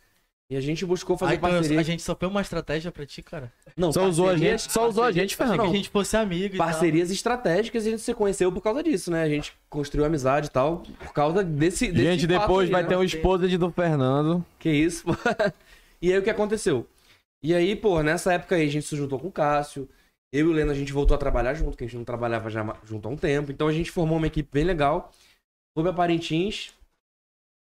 E 0.49 0.57
a 0.57 0.61
gente 0.61 0.85
buscou 0.85 1.17
fazer 1.17 1.33
Ah, 1.33 1.37
então 1.37 1.51
parceria... 1.51 1.79
a 1.79 1.83
gente 1.83 2.03
só 2.03 2.13
fez 2.17 2.29
uma 2.29 2.41
estratégia 2.41 2.91
pra 2.91 3.07
ti, 3.07 3.23
cara. 3.23 3.53
Não, 3.77 3.93
Só 3.93 4.09
usou 4.09 4.29
a 4.29 4.37
gente, 4.37 4.63
só 4.73 4.89
usou 4.89 5.05
a 5.05 5.13
gente, 5.13 5.35
Achei 5.35 5.47
que 5.47 5.53
Fernando. 5.53 5.71
a 5.71 5.77
gente 5.77 5.89
fosse 5.91 6.17
amigo 6.17 6.57
e 6.57 6.59
Parcerias 6.59 7.09
estratégicas 7.11 7.85
e 7.85 7.89
a 7.89 7.91
gente 7.93 8.03
se 8.03 8.13
conheceu 8.15 8.51
por 8.51 8.61
causa 8.61 8.83
disso, 8.83 9.13
né? 9.13 9.23
A 9.23 9.29
gente 9.29 9.53
construiu 9.69 10.05
amizade 10.05 10.49
e 10.49 10.51
tal, 10.51 10.79
por 10.99 11.13
causa 11.13 11.45
desse. 11.45 11.87
desse 11.93 12.03
Gente, 12.05 12.27
fato 12.27 12.41
depois 12.41 12.67
aí, 12.67 12.73
vai 12.73 12.83
né? 12.83 12.89
ter 12.89 12.97
um 12.97 13.05
exposed 13.05 13.57
do 13.59 13.71
Fernando. 13.71 14.45
Que 14.59 14.71
isso, 14.71 15.05
pô. 15.05 15.13
E 16.03 16.11
aí 16.11 16.19
o 16.19 16.23
que 16.23 16.31
aconteceu? 16.31 16.87
E 17.43 17.55
aí, 17.55 17.77
pô, 17.77 18.03
nessa 18.03 18.33
época 18.33 18.55
aí 18.57 18.67
a 18.67 18.71
gente 18.71 18.87
se 18.87 18.97
juntou 18.97 19.19
com 19.21 19.29
o 19.29 19.33
Cássio. 19.33 19.87
Eu 20.33 20.47
e 20.47 20.51
o 20.51 20.53
Leno 20.53 20.71
a 20.71 20.75
gente 20.75 20.93
voltou 20.93 21.15
a 21.15 21.19
trabalhar 21.19 21.55
junto, 21.55 21.77
que 21.77 21.85
a 21.85 21.87
gente 21.87 21.97
não 21.97 22.05
trabalhava 22.05 22.49
já 22.49 22.65
junto 22.85 23.09
há 23.09 23.11
um 23.11 23.17
tempo. 23.17 23.51
Então 23.51 23.67
a 23.67 23.73
gente 23.73 23.91
formou 23.91 24.17
uma 24.17 24.27
equipe 24.27 24.49
bem 24.53 24.65
legal. 24.65 25.13
Clube 25.75 25.95
Parintins. 25.95 26.73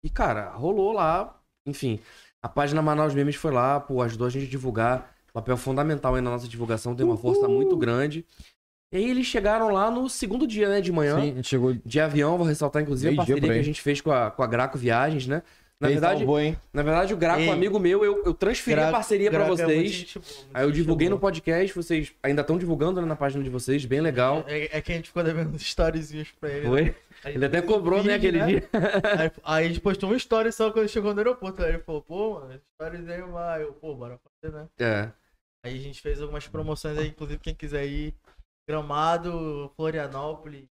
E, 0.05 0.09
cara, 0.09 0.51
rolou 0.51 0.93
lá. 0.93 1.37
Enfim, 1.67 2.01
a 2.43 2.49
página 2.49 2.81
Manaus 2.81 3.15
Memes 3.15 3.37
foi 3.37 3.53
lá, 3.53 3.79
pô, 3.81 4.03
ajudou 4.03 4.27
a 4.27 4.31
gente 4.31 4.47
a 4.47 4.51
divulgar. 4.51 5.15
Papel 5.33 5.57
fundamental 5.57 6.15
aí 6.15 6.21
na 6.21 6.31
nossa 6.31 6.49
divulgação, 6.49 6.95
tem 6.95 7.07
uma 7.07 7.17
força 7.17 7.47
muito 7.49 7.77
grande. 7.77 8.25
E 8.93 8.97
aí 8.97 9.09
eles 9.09 9.27
chegaram 9.27 9.69
lá 9.69 9.89
no 9.89 10.09
segundo 10.09 10.47
dia, 10.47 10.69
né, 10.69 10.81
de 10.81 10.91
manhã 10.91 11.21
Sim, 11.21 11.31
a 11.31 11.35
gente 11.35 11.49
chegou. 11.49 11.73
de 11.73 12.01
avião, 12.01 12.37
vou 12.37 12.47
ressaltar 12.47 12.83
inclusive 12.83 13.09
a 13.09 13.11
Meio 13.13 13.25
dia 13.25 13.35
parceria 13.37 13.55
que 13.55 13.61
a 13.61 13.65
gente 13.65 13.81
fez 13.81 14.01
com 14.01 14.11
a, 14.11 14.33
com 14.33 14.43
a 14.43 14.47
Graco 14.49 14.77
Viagens, 14.77 15.29
né? 15.29 15.43
Na 15.81 15.89
Ele 15.89 15.95
verdade, 15.95 16.19
salvou, 16.19 16.39
hein? 16.39 16.59
na 16.75 16.83
verdade, 16.83 17.15
o 17.15 17.17
Graco, 17.17 17.41
Ei. 17.41 17.49
amigo 17.49 17.79
meu, 17.81 18.05
eu, 18.05 18.23
eu 18.23 18.35
transferi 18.35 18.79
a 18.79 18.83
Gra- 18.85 18.93
parceria 18.93 19.31
pra 19.31 19.39
Graca 19.47 19.63
é 19.63 19.65
muito 19.67 19.79
vocês. 19.79 19.91
gente 19.93 20.19
boa, 20.19 20.35
muito 20.37 20.51
Aí 20.53 20.65
eu 20.65 20.71
divulguei 20.71 21.09
no 21.09 21.19
podcast, 21.19 21.75
vocês 21.75 22.13
ainda 22.23 22.43
estão 22.43 22.59
divulgando 22.59 23.01
né, 23.01 23.07
na 23.07 23.17
página 23.17 23.43
de 23.43 23.49
vocês, 23.49 23.87
bem 23.87 24.03
legal. 24.03 24.45
É, 24.47 24.77
é 24.77 24.83
que 24.83 24.93
a 24.93 24.97
gente 24.97 25.07
ficou 25.07 25.25
devendo 25.25 25.57
storyzinhos 25.57 26.31
pra 26.39 26.51
ele. 26.51 26.61
né? 26.61 26.69
Foi? 26.69 26.97
Aí 27.25 27.35
Ele 27.35 27.47
até 27.47 27.61
um 27.61 27.67
cobrou, 27.67 28.05
né, 28.05 28.19
vídeo, 28.19 28.43
aquele 28.43 28.61
dia. 28.61 28.69
Aí, 29.19 29.31
aí 29.43 29.65
a 29.65 29.69
gente 29.69 29.81
postou 29.81 30.11
um 30.11 30.15
story 30.17 30.53
só 30.53 30.71
quando 30.71 30.87
chegou 30.89 31.15
no 31.15 31.21
aeroporto. 31.21 31.63
Aí 31.63 31.71
ele 31.71 31.79
falou, 31.79 32.03
pô, 32.03 32.41
mano, 32.41 32.61
stories 32.75 33.09
aí, 33.09 33.23
vai. 33.23 33.63
Eu, 33.63 33.73
pô, 33.73 33.95
bora 33.95 34.19
fazer, 34.43 34.55
né? 34.55 34.69
É. 34.79 35.11
Aí 35.65 35.79
a 35.79 35.81
gente 35.83 36.01
fez 36.03 36.21
algumas 36.21 36.47
promoções 36.47 36.99
aí, 36.99 37.09
inclusive 37.09 37.39
quem 37.41 37.55
quiser 37.55 37.87
ir. 37.87 38.15
Gramado, 38.69 39.71
Florianópolis, 39.77 40.67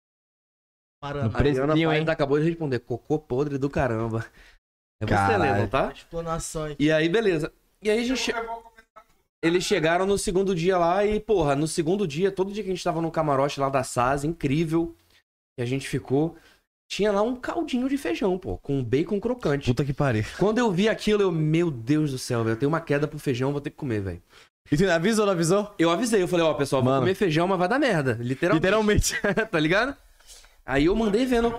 Paraná. 1.03 1.25
No 1.29 1.33
preço. 1.33 1.61
A 1.61 1.65
Ana 1.65 1.73
Precinho, 1.73 1.89
Paes 1.91 2.01
hein? 2.03 2.11
acabou 2.11 2.39
de 2.39 2.45
responder, 2.47 2.79
cocô 2.81 3.19
podre 3.19 3.59
do 3.59 3.69
caramba. 3.71 4.25
É 5.01 5.07
você, 5.07 5.15
Caralho. 5.15 5.43
Leno, 5.43 5.69
tá? 5.69 5.93
Explanação 5.95 6.65
aqui. 6.65 6.77
E 6.79 6.91
aí, 6.91 7.09
beleza. 7.09 7.53
E 7.83 7.91
aí 7.91 8.01
a 8.01 8.05
gente... 8.05 8.33
Eles 9.41 9.63
chegaram 9.63 10.05
no 10.05 10.19
segundo 10.19 10.53
dia 10.53 10.77
lá 10.77 11.05
e, 11.07 11.21
porra, 11.21 11.55
no 11.55 11.69
segundo 11.69 12.09
dia, 12.09 12.33
todo 12.33 12.53
dia 12.53 12.65
que 12.65 12.71
a 12.71 12.75
gente 12.75 12.83
tava 12.83 13.01
no 13.01 13.11
camarote 13.11 13.61
lá 13.61 13.69
da 13.69 13.85
SAS, 13.85 14.25
incrível, 14.25 14.97
que 15.57 15.63
a 15.63 15.65
gente 15.65 15.89
ficou, 15.89 16.37
tinha 16.91 17.13
lá 17.13 17.23
um 17.23 17.37
caldinho 17.37 17.89
de 17.89 17.97
feijão, 17.97 18.37
pô, 18.37 18.59
com 18.59 18.83
bacon 18.83 19.21
crocante. 19.21 19.67
Puta 19.67 19.85
que 19.85 19.93
pariu. 19.93 20.25
Quando 20.39 20.59
eu 20.59 20.73
vi 20.73 20.89
aquilo, 20.89 21.23
eu, 21.23 21.31
meu 21.31 21.71
Deus 21.71 22.11
do 22.11 22.19
céu, 22.19 22.43
velho, 22.43 22.55
eu 22.55 22.59
tenho 22.59 22.69
uma 22.69 22.81
queda 22.81 23.07
pro 23.07 23.19
feijão, 23.19 23.53
vou 23.53 23.61
ter 23.61 23.71
que 23.71 23.77
comer, 23.77 24.01
velho. 24.01 24.23
E 24.71 24.77
tu 24.77 24.91
avisou 24.91 25.23
ou 25.23 25.27
não 25.27 25.33
avisou? 25.35 25.75
Eu 25.79 25.91
avisei, 25.91 26.21
eu 26.21 26.29
falei, 26.29 26.45
ó, 26.45 26.53
pessoal, 26.55 26.83
vou 26.83 26.91
Mano. 26.91 27.03
comer 27.03 27.15
feijão, 27.15 27.47
mas 27.47 27.59
vai 27.59 27.69
dar 27.69 27.79
merda, 27.79 28.19
literalmente. 28.21 29.15
Literalmente. 29.15 29.21
tá 29.51 29.61
ligado? 29.61 29.97
Aí 30.67 30.87
eu 30.87 30.97
mandei 30.97 31.25
vendo, 31.25 31.55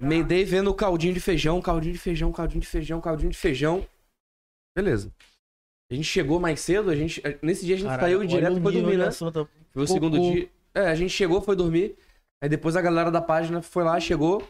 mandei 0.00 0.44
vendo 0.44 0.70
o 0.70 0.74
caldinho 0.74 1.14
de 1.14 1.20
feijão, 1.20 1.60
caldinho 1.60 1.92
de 1.94 1.98
feijão, 1.98 2.32
caldinho 2.32 2.60
de 2.60 2.66
feijão, 2.66 3.00
caldinho 3.00 3.30
de 3.30 3.38
feijão. 3.38 3.86
Beleza. 4.76 5.12
A 5.90 5.94
gente 5.94 6.06
chegou 6.06 6.38
mais 6.38 6.60
cedo, 6.60 6.90
a 6.90 6.94
gente, 6.94 7.22
nesse 7.42 7.64
dia 7.64 7.74
a 7.74 7.78
gente 7.78 7.88
Caralho, 7.88 8.18
saiu 8.18 8.26
direto 8.28 8.58
e 8.58 8.60
foi 8.60 8.72
dormir, 8.72 8.96
né? 8.98 9.10
Foi 9.10 9.82
o 9.82 9.86
segundo 9.86 10.16
Cocô. 10.18 10.32
dia. 10.32 10.50
É, 10.74 10.80
a 10.88 10.94
gente 10.94 11.10
chegou, 11.10 11.40
foi 11.40 11.56
dormir. 11.56 11.96
Aí 12.42 12.48
depois 12.48 12.76
a 12.76 12.82
galera 12.82 13.10
da 13.10 13.20
página 13.22 13.62
foi 13.62 13.82
lá, 13.82 13.98
chegou, 13.98 14.46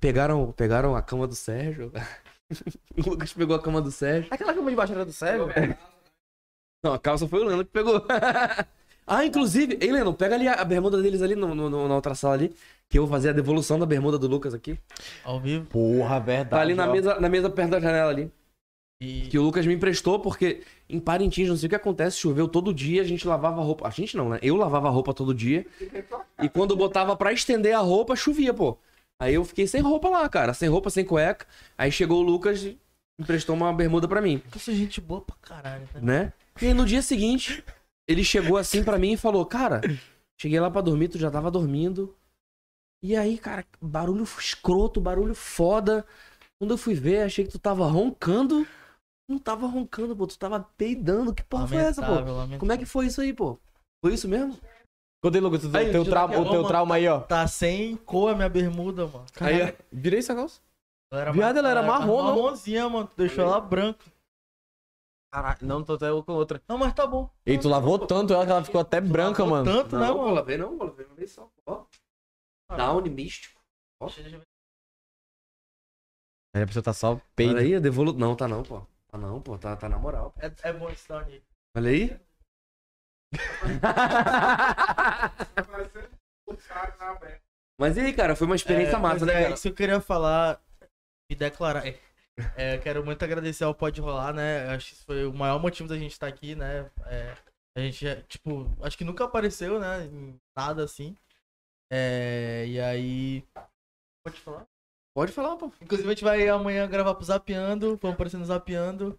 pegaram, 0.00 0.52
pegaram 0.52 0.96
a 0.96 1.02
cama 1.02 1.26
do 1.26 1.34
Sérgio. 1.34 1.92
o 2.96 3.10
Lucas 3.10 3.32
pegou 3.32 3.56
a 3.56 3.60
cama 3.62 3.82
do 3.82 3.90
Sérgio. 3.90 4.32
Aquela 4.32 4.54
cama 4.54 4.70
de 4.70 4.76
baixo 4.76 4.92
era 4.92 5.04
do 5.04 5.12
Sérgio? 5.12 5.48
Não, 6.84 6.94
a 6.94 6.98
calça 6.98 7.26
foi 7.28 7.40
o 7.40 7.44
Leno 7.44 7.64
que 7.64 7.70
pegou. 7.72 8.02
ah, 9.06 9.24
inclusive, 9.24 9.76
ei, 9.80 9.90
Leno, 9.92 10.14
pega 10.14 10.36
ali 10.36 10.46
a, 10.48 10.54
a 10.54 10.64
bermuda 10.64 11.02
deles 11.02 11.20
ali 11.20 11.34
no, 11.34 11.54
no- 11.54 11.68
no- 11.68 11.88
na 11.88 11.94
outra 11.96 12.14
sala 12.14 12.34
ali. 12.34 12.54
Que 12.90 12.98
eu 12.98 13.02
vou 13.02 13.10
fazer 13.10 13.30
a 13.30 13.32
devolução 13.32 13.78
da 13.78 13.86
bermuda 13.86 14.18
do 14.18 14.26
Lucas 14.26 14.54
aqui. 14.54 14.78
Ao 15.24 15.40
vivo. 15.40 15.66
Porra, 15.66 16.20
verdade. 16.20 16.50
Tá 16.50 16.60
ali 16.60 16.74
na 16.74 16.88
ó. 16.88 16.92
mesa, 16.92 17.20
na 17.20 17.28
mesa 17.28 17.50
perto 17.50 17.70
da 17.70 17.80
janela 17.80 18.10
ali. 18.10 18.30
E 19.00 19.26
Que 19.28 19.38
o 19.38 19.42
Lucas 19.42 19.66
me 19.66 19.74
emprestou, 19.74 20.20
porque 20.20 20.62
em 20.88 20.98
Parintins, 20.98 21.48
não 21.48 21.56
sei 21.56 21.66
o 21.66 21.70
que 21.70 21.76
acontece, 21.76 22.16
choveu 22.16 22.48
todo 22.48 22.72
dia, 22.72 23.02
a 23.02 23.04
gente 23.04 23.26
lavava 23.26 23.60
roupa. 23.60 23.86
A 23.86 23.90
gente 23.90 24.16
não, 24.16 24.30
né? 24.30 24.38
Eu 24.40 24.56
lavava 24.56 24.88
roupa 24.88 25.12
todo 25.12 25.34
dia. 25.34 25.66
E 26.42 26.48
quando 26.48 26.70
eu 26.70 26.76
botava 26.76 27.14
pra 27.16 27.32
estender 27.32 27.74
a 27.74 27.80
roupa, 27.80 28.16
chovia, 28.16 28.54
pô. 28.54 28.78
Aí 29.20 29.34
eu 29.34 29.44
fiquei 29.44 29.66
sem 29.66 29.80
roupa 29.80 30.08
lá, 30.08 30.28
cara. 30.28 30.54
Sem 30.54 30.68
roupa, 30.68 30.88
sem 30.90 31.04
cueca. 31.04 31.46
Aí 31.76 31.90
chegou 31.90 32.20
o 32.20 32.22
Lucas 32.22 32.62
e 32.62 32.78
emprestou 33.18 33.56
uma 33.56 33.72
bermuda 33.72 34.06
pra 34.06 34.20
mim, 34.20 34.42
eu 34.52 34.60
sou 34.60 34.74
gente 34.74 35.00
boa 35.00 35.20
pra 35.22 35.36
caralho, 35.40 35.88
né? 35.94 36.00
né? 36.02 36.32
E 36.60 36.66
aí 36.66 36.74
no 36.74 36.84
dia 36.84 37.02
seguinte, 37.02 37.64
ele 38.06 38.22
chegou 38.22 38.56
assim 38.56 38.84
pra 38.84 38.98
mim 38.98 39.12
e 39.12 39.16
falou: 39.16 39.44
Cara, 39.44 39.80
cheguei 40.40 40.60
lá 40.60 40.70
pra 40.70 40.80
dormir, 40.80 41.08
tu 41.08 41.18
já 41.18 41.30
tava 41.30 41.50
dormindo. 41.50 42.14
E 43.06 43.14
aí, 43.14 43.38
cara, 43.38 43.64
barulho 43.80 44.24
escroto, 44.24 45.00
barulho 45.00 45.32
foda. 45.32 46.04
Quando 46.58 46.72
eu 46.72 46.78
fui 46.78 46.92
ver, 46.92 47.22
achei 47.22 47.44
que 47.44 47.52
tu 47.52 47.58
tava 47.58 47.86
roncando. 47.86 48.66
Não 49.30 49.38
tava 49.38 49.68
roncando, 49.68 50.16
pô. 50.16 50.26
Tu 50.26 50.36
tava 50.36 50.68
peidando. 50.76 51.32
Que 51.32 51.44
porra 51.44 51.68
foi 51.68 51.76
essa, 51.76 52.02
pô? 52.02 52.08
Lamentável, 52.08 52.34
lamentável. 52.34 52.58
Como 52.58 52.72
é 52.72 52.76
que 52.76 52.84
foi 52.84 53.06
isso 53.06 53.20
aí, 53.20 53.32
pô? 53.32 53.56
Foi 54.04 54.12
isso 54.12 54.26
mesmo? 54.26 54.58
Conta 55.22 55.38
aí, 55.38 55.40
Lucas, 55.40 55.64
o 55.64 55.76
Aí, 55.76 55.92
teu, 55.92 56.02
aqui, 56.02 56.36
o 56.36 56.50
teu 56.50 56.64
trauma 56.64 56.96
aí, 56.96 57.06
ó. 57.06 57.20
Tá 57.20 57.46
sem 57.46 57.96
cor 57.96 58.32
a 58.32 58.34
minha 58.34 58.48
bermuda, 58.48 59.06
mano. 59.06 59.24
Aí, 59.40 59.62
ó. 59.62 59.72
Virei 59.92 60.18
essa 60.18 60.34
calça. 60.34 60.60
Ela 61.12 61.22
era 61.22 61.32
Viado, 61.32 61.58
ela 61.60 61.70
era 61.70 61.82
marrom, 61.84 62.24
não? 62.24 62.34
Marronzinha, 62.34 62.88
mano. 62.88 63.06
Tu 63.06 63.16
deixou 63.18 63.44
ela 63.44 63.60
branca. 63.60 64.04
Caralho, 65.32 65.58
não, 65.62 65.84
tô 65.84 65.92
até 65.92 66.08
com 66.10 66.32
outra. 66.32 66.60
Não, 66.68 66.76
mas 66.76 66.92
tá 66.92 67.06
bom. 67.06 67.30
E 67.46 67.56
tu 67.56 67.68
lavou 67.68 68.00
tanto 68.00 68.34
ela 68.34 68.44
que 68.44 68.50
ela 68.50 68.64
ficou 68.64 68.80
até 68.80 69.00
branca, 69.00 69.46
mano. 69.46 69.64
Tanto, 69.64 69.96
né, 69.96 70.08
Não, 70.08 70.16
mano? 70.16 70.28
bola 70.28 70.42
vem 70.42 70.58
não, 70.58 70.76
bola 70.76 70.90
vem 70.90 71.06
uma 71.06 71.14
vez 71.14 71.30
só. 71.30 71.48
Ó. 71.66 71.84
Down 72.70 73.02
místico. 73.02 73.60
Ver. 74.02 74.42
Aí 76.54 76.62
a 76.62 76.66
pessoa 76.66 76.82
tá 76.82 76.92
só 76.92 77.12
Olha 77.12 77.22
peido. 77.34 77.58
aí, 77.58 77.78
devolu... 77.80 78.12
Não, 78.12 78.34
tá 78.34 78.48
não, 78.48 78.62
pô. 78.62 78.80
Tá 79.08 79.18
não, 79.18 79.40
pô. 79.40 79.58
Tá, 79.58 79.76
tá 79.76 79.88
na 79.88 79.98
moral. 79.98 80.34
É, 80.38 80.68
é 80.68 80.72
bom 80.72 80.88
esse 80.90 81.08
down 81.08 81.20
aí. 81.20 81.42
Olha 81.76 81.90
aí. 81.90 82.20
Mas 87.78 87.96
e 87.96 88.00
aí, 88.00 88.12
cara? 88.12 88.34
Foi 88.34 88.46
uma 88.46 88.56
experiência 88.56 88.96
É, 88.96 88.98
massa, 88.98 89.26
mas 89.26 89.34
né, 89.34 89.40
é 89.40 89.42
cara? 89.42 89.54
isso 89.54 89.62
que 89.64 89.68
eu 89.68 89.74
queria 89.74 90.00
falar 90.00 90.60
e 91.30 91.34
declarar. 91.34 91.86
É, 91.86 91.98
é, 92.56 92.76
eu 92.76 92.80
quero 92.80 93.04
muito 93.04 93.22
agradecer 93.22 93.64
ao 93.64 93.74
Pode 93.74 94.00
Rolar, 94.00 94.32
né? 94.32 94.66
Acho 94.68 94.88
que 94.88 94.94
isso 94.94 95.04
foi 95.04 95.26
o 95.26 95.32
maior 95.32 95.60
motivo 95.60 95.88
da 95.88 95.98
gente 95.98 96.12
estar 96.12 96.26
aqui, 96.26 96.54
né? 96.54 96.90
É, 97.06 97.36
a 97.76 97.80
gente, 97.80 98.06
é, 98.06 98.22
tipo, 98.22 98.74
acho 98.80 98.96
que 98.96 99.04
nunca 99.04 99.24
apareceu, 99.24 99.78
né? 99.78 100.06
Em 100.06 100.40
nada 100.56 100.84
assim. 100.84 101.14
É, 101.90 102.64
e 102.66 102.80
aí. 102.80 103.44
Pode 104.24 104.40
falar? 104.40 104.66
Pode 105.14 105.32
falar, 105.32 105.56
pô. 105.56 105.72
Inclusive 105.80 106.08
a 106.08 106.12
gente 106.12 106.24
vai 106.24 106.48
amanhã 106.48 106.86
gravar 106.88 107.14
pro 107.14 107.24
Zapeando. 107.24 107.96
Vamos 108.02 108.14
aparecer 108.14 108.36
no 108.36 108.44
Zapeando. 108.44 109.18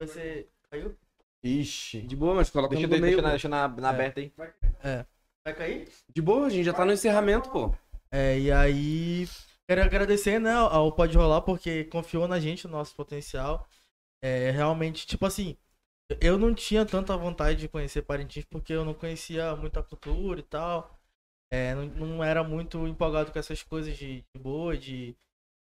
Vai 0.00 0.08
ser. 0.08 0.48
Caiu? 0.70 0.96
Ixi. 1.44 2.02
De 2.02 2.16
boa, 2.16 2.34
mas 2.34 2.50
coloca 2.50 2.74
Deixa, 2.74 2.86
no 2.86 2.90
meio. 2.92 3.02
deixa, 3.02 3.22
na, 3.22 3.30
deixa 3.30 3.48
na, 3.48 3.68
na 3.68 3.88
É. 3.88 3.90
aberta 3.94 4.20
aí. 4.20 4.32
Vai 4.36 5.54
cair? 5.54 5.88
De 6.14 6.20
boa, 6.20 6.46
a 6.46 6.50
gente 6.50 6.64
já 6.64 6.72
tá 6.72 6.84
no 6.84 6.92
encerramento, 6.92 7.50
pô. 7.50 7.74
É, 8.12 8.38
e 8.38 8.52
aí, 8.52 9.26
quero 9.68 9.82
agradecer, 9.82 10.38
né, 10.38 10.52
ao 10.52 10.92
Pode 10.92 11.16
Rolar, 11.16 11.42
porque 11.42 11.84
confiou 11.84 12.26
na 12.28 12.38
gente, 12.40 12.66
no 12.66 12.72
nosso 12.72 12.94
potencial. 12.94 13.66
É, 14.22 14.50
realmente, 14.50 15.06
tipo 15.06 15.24
assim, 15.24 15.56
eu 16.20 16.36
não 16.36 16.52
tinha 16.54 16.84
tanta 16.84 17.16
vontade 17.16 17.60
de 17.60 17.68
conhecer 17.68 18.02
Parintins, 18.02 18.44
porque 18.44 18.72
eu 18.72 18.84
não 18.84 18.92
conhecia 18.92 19.56
muita 19.56 19.82
cultura 19.82 20.40
e 20.40 20.42
tal. 20.42 20.99
É, 21.52 21.74
não, 21.74 21.86
não 21.86 22.24
era 22.24 22.44
muito 22.44 22.86
empolgado 22.86 23.32
com 23.32 23.38
essas 23.38 23.62
coisas 23.62 23.96
de, 23.96 24.24
de 24.34 24.40
boi, 24.40 24.78
de, 24.78 25.16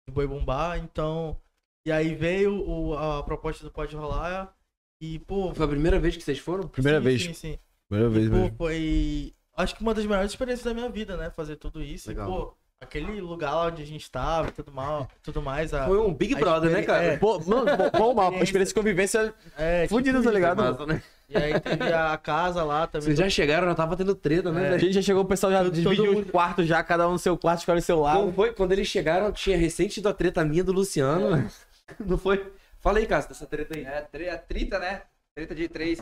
de 0.08 0.12
boi 0.14 0.26
bombar, 0.26 0.78
então... 0.78 1.40
E 1.86 1.92
aí 1.92 2.14
veio 2.14 2.68
o- 2.68 2.98
a 2.98 3.22
proposta 3.22 3.64
do 3.64 3.70
Pode 3.70 3.96
Rolar 3.96 4.54
e, 5.00 5.18
pô... 5.20 5.54
Foi 5.54 5.64
a 5.64 5.68
primeira 5.68 5.98
vez 5.98 6.16
que 6.16 6.22
vocês 6.22 6.38
foram? 6.38 6.68
Primeira 6.68 6.98
sim, 6.98 7.04
vez. 7.04 7.22
Sim, 7.22 7.32
sim. 7.34 7.58
Primeira 7.88 8.10
vez 8.10 8.26
E, 8.26 8.30
pô, 8.30 8.36
mesmo. 8.36 8.56
foi. 8.58 9.34
Acho 9.54 9.74
que 9.74 9.82
uma 9.82 9.94
das 9.94 10.04
melhores 10.04 10.30
experiências 10.30 10.64
da 10.64 10.74
minha 10.74 10.90
vida, 10.90 11.16
né? 11.16 11.30
Fazer 11.30 11.56
tudo 11.56 11.82
isso. 11.82 12.08
Legal. 12.10 12.28
E, 12.28 12.32
pô, 12.32 12.54
aquele 12.80 13.20
lugar 13.20 13.54
lá 13.54 13.66
onde 13.66 13.82
a 13.82 13.86
gente 13.86 14.10
tava 14.10 14.48
e 14.48 14.52
tudo, 14.52 14.70
mal, 14.72 15.08
tudo 15.22 15.42
mais. 15.42 15.74
A, 15.74 15.86
Foi 15.86 15.98
um 15.98 16.12
Big 16.14 16.34
a 16.34 16.38
Brother, 16.38 16.70
né, 16.70 16.82
cara? 16.82 17.02
é. 17.04 17.16
Pô, 17.16 17.38
mano, 17.40 17.66
bom, 17.96 18.12
uma 18.12 18.28
experiência 18.42 18.72
de 18.72 18.74
convivência 18.74 19.34
é, 19.56 19.82
tipo 19.82 19.94
fudida, 19.94 20.18
tá 20.18 20.24
isso. 20.24 20.30
ligado? 20.30 20.62
Massa, 20.62 20.86
né? 20.86 21.02
E 21.28 21.36
aí 21.36 21.60
teve 21.60 21.92
a 21.92 22.16
casa 22.16 22.62
lá 22.64 22.86
também. 22.86 23.06
Vocês 23.06 23.18
já 23.18 23.28
chegaram, 23.28 23.68
já 23.68 23.74
tava 23.74 23.96
tendo 23.96 24.14
treta, 24.14 24.50
né, 24.50 24.70
É. 24.70 24.74
A 24.74 24.78
gente 24.78 24.92
já 24.94 25.02
chegou, 25.02 25.22
o 25.22 25.26
pessoal 25.26 25.52
já 25.52 25.62
dividiu 25.64 25.90
os 26.10 26.16
mundo- 26.16 26.30
quartos 26.32 26.66
já, 26.66 26.82
cada 26.82 27.06
um 27.08 27.12
no 27.12 27.18
seu 27.18 27.36
quarto, 27.36 27.60
escolhe 27.60 27.80
o 27.80 27.82
seu 27.82 28.00
lado. 28.00 28.24
Não 28.24 28.32
foi? 28.32 28.52
Quando 28.54 28.72
eles 28.72 28.86
chegaram, 28.88 29.30
tinha 29.32 29.56
recém 29.56 29.88
tido 29.88 30.08
a 30.08 30.14
treta 30.14 30.44
minha 30.44 30.64
do 30.64 30.72
Luciano. 30.72 31.36
né? 31.36 31.50
Não 32.00 32.16
foi? 32.18 32.50
Fala 32.80 32.98
aí, 32.98 33.06
Cássio, 33.06 33.30
dessa 33.30 33.46
treta 33.46 33.76
aí. 33.76 33.84
É, 33.84 34.00
tre- 34.02 34.26
é 34.26 34.36
trita, 34.36 34.78
né? 34.78 35.02
Treta 35.34 35.54
de 35.54 35.68
três. 35.68 36.00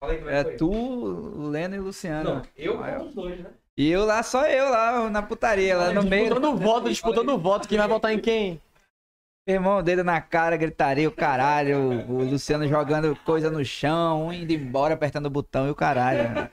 Fala 0.00 0.12
aí 0.12 0.18
como 0.18 0.30
É 0.30 0.42
foi. 0.44 0.56
tu, 0.56 0.70
o 0.70 1.48
Leno 1.48 1.74
e 1.74 1.78
o 1.78 1.82
Luciano. 1.84 2.34
Não, 2.36 2.42
eu 2.56 2.78
com 2.78 3.06
os 3.08 3.14
dois, 3.14 3.40
né? 3.40 3.50
E 3.76 3.88
eu 3.88 4.04
lá, 4.04 4.22
só 4.22 4.46
eu 4.46 4.68
lá 4.68 5.08
na 5.08 5.22
putaria, 5.22 5.76
lá 5.76 5.92
no 5.92 6.02
meio. 6.02 6.26
Disputando 6.26 6.56
voto, 6.56 6.88
disputando 6.88 7.38
voto. 7.38 7.68
Quem 7.68 7.78
vai 7.78 7.88
votar 7.88 8.12
em 8.12 8.18
quem? 8.18 8.60
Irmão, 9.48 9.82
dedo 9.82 10.04
na 10.04 10.20
cara, 10.20 10.56
gritaria, 10.56 11.08
o 11.08 11.12
caralho. 11.12 11.78
O, 12.08 12.18
o 12.18 12.24
Luciano 12.24 12.68
jogando 12.68 13.16
coisa 13.24 13.50
no 13.50 13.64
chão, 13.64 14.26
um 14.26 14.32
indo 14.32 14.52
embora, 14.52 14.94
apertando 14.94 15.26
o 15.26 15.30
botão 15.30 15.66
e 15.66 15.70
o 15.70 15.74
caralho. 15.74 16.48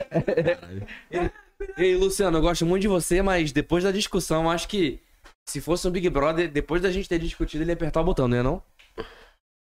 Ei, 1.78 1.96
Luciano, 1.96 2.38
eu 2.38 2.42
gosto 2.42 2.66
muito 2.66 2.84
de 2.84 2.88
você, 2.88 3.22
mas 3.22 3.52
depois 3.52 3.84
da 3.84 3.92
discussão, 3.92 4.44
eu 4.44 4.50
acho 4.50 4.68
que 4.68 5.02
se 5.48 5.60
fosse 5.60 5.88
um 5.88 5.92
Big 5.92 6.10
Brother, 6.10 6.50
depois 6.50 6.82
da 6.82 6.90
gente 6.90 7.10
ter 7.10 7.20
discutido, 7.20 7.64
ele 7.64 7.72
ia 7.72 7.76
apertar 7.76 8.02
o 8.02 8.06
botão, 8.06 8.28
não 8.28 8.38
ia 8.38 8.44
não? 8.44 8.64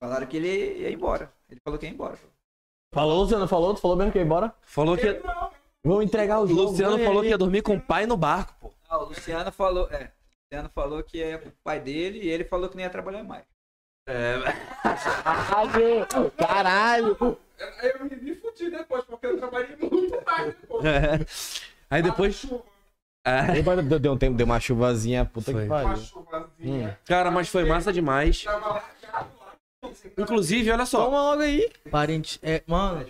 Falaram 0.02 0.26
que 0.26 0.36
ele 0.36 0.80
ia 0.80 0.90
embora. 0.90 1.30
Ele 1.50 1.60
falou 1.62 1.78
que 1.78 1.86
ia 1.86 1.92
embora. 1.92 2.18
Falou, 2.92 3.22
Luciano? 3.22 3.46
Falou? 3.46 3.74
Tu 3.74 3.80
falou 3.80 3.96
mesmo 3.96 4.10
que 4.10 4.18
ia 4.18 4.24
embora? 4.24 4.54
Falou 4.62 4.96
que. 4.96 5.06
Vou 5.84 6.02
entregar 6.02 6.40
o 6.40 6.44
O 6.44 6.46
jogo. 6.46 6.62
Luciano 6.62 6.98
falou 6.98 7.20
aí. 7.20 7.26
que 7.26 7.30
ia 7.30 7.38
dormir 7.38 7.62
com 7.62 7.74
o 7.76 7.80
pai 7.80 8.06
no 8.06 8.16
barco, 8.16 8.54
pô. 8.60 8.72
Ah, 8.88 8.98
o 8.98 9.06
Luciano 9.06 9.50
falou, 9.50 9.88
é. 9.90 10.04
O 10.04 10.54
Luciano 10.54 10.70
falou 10.74 11.02
que 11.02 11.18
ia 11.18 11.38
pro 11.38 11.52
pai 11.64 11.80
dele 11.80 12.18
e 12.20 12.28
ele 12.28 12.44
falou 12.44 12.68
que 12.68 12.76
não 12.76 12.82
ia 12.82 12.90
trabalhar 12.90 13.24
mais. 13.24 13.44
É. 14.08 14.34
Caralho! 16.36 17.16
Eu 17.82 18.04
me, 18.04 18.16
me 18.16 18.34
fudi 18.34 18.70
depois, 18.70 19.04
porque 19.04 19.26
eu 19.26 19.38
trabalhei 19.38 19.76
muito 19.76 20.20
mais 20.24 20.46
depois. 20.54 21.62
Aí 21.90 22.02
depois. 22.02 22.46
É. 23.24 23.62
Deu, 23.82 23.98
deu 24.00 24.12
um 24.12 24.18
tempo, 24.18 24.36
deu 24.36 24.46
uma 24.46 24.58
chuvazinha, 24.58 25.24
puta 25.24 25.52
Foi. 25.52 25.62
que 25.62 25.66
Uma 25.68 25.82
pariu. 25.82 26.02
chuvazinha. 26.02 26.98
Cara, 27.06 27.30
mas 27.30 27.48
foi 27.48 27.64
massa 27.64 27.92
demais. 27.92 28.44
Inclusive, 30.18 30.70
olha 30.70 30.86
só. 30.86 31.04
Toma 31.04 31.22
logo 31.30 31.42
aí. 31.42 31.70
Parente. 31.90 32.38
É, 32.42 32.62
mano, 32.66 33.06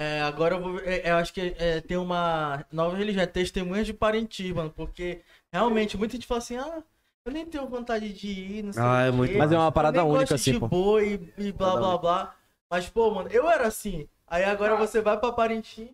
é, 0.00 0.22
agora 0.22 0.54
eu 0.54 0.60
vou. 0.60 0.80
é, 0.80 1.10
eu 1.10 1.16
acho 1.16 1.32
que 1.32 1.54
é, 1.58 1.80
tem 1.82 1.96
uma 1.96 2.64
nova 2.72 2.96
religião, 2.96 3.22
é 3.22 3.26
testemunhas 3.26 3.86
de 3.86 3.92
parentes, 3.92 4.50
mano. 4.52 4.70
Porque 4.70 5.20
realmente 5.52 5.96
muita 5.96 6.14
gente 6.14 6.26
fala 6.26 6.38
assim, 6.38 6.56
ah, 6.56 6.82
eu 7.26 7.32
nem 7.32 7.44
tenho 7.44 7.66
vontade 7.68 8.12
de 8.12 8.28
ir, 8.28 8.62
não 8.64 8.72
sei 8.72 8.82
Ah, 8.82 8.92
o 8.92 8.96
é 9.08 9.10
muito 9.10 9.36
Mas 9.36 9.52
é 9.52 9.58
uma 9.58 9.70
parada 9.70 10.02
única, 10.04 10.34
assim, 10.34 10.58
pô. 10.58 10.66
boi 10.68 11.32
e 11.36 11.52
blá 11.52 11.76
blá 11.76 11.98
blá. 11.98 12.36
Mas, 12.70 12.88
pô, 12.88 13.10
mano, 13.10 13.28
eu 13.30 13.48
era 13.50 13.66
assim. 13.66 14.08
Aí 14.26 14.44
agora 14.44 14.76
você 14.76 15.00
vai 15.00 15.18
pra 15.18 15.32
Parintins. 15.32 15.90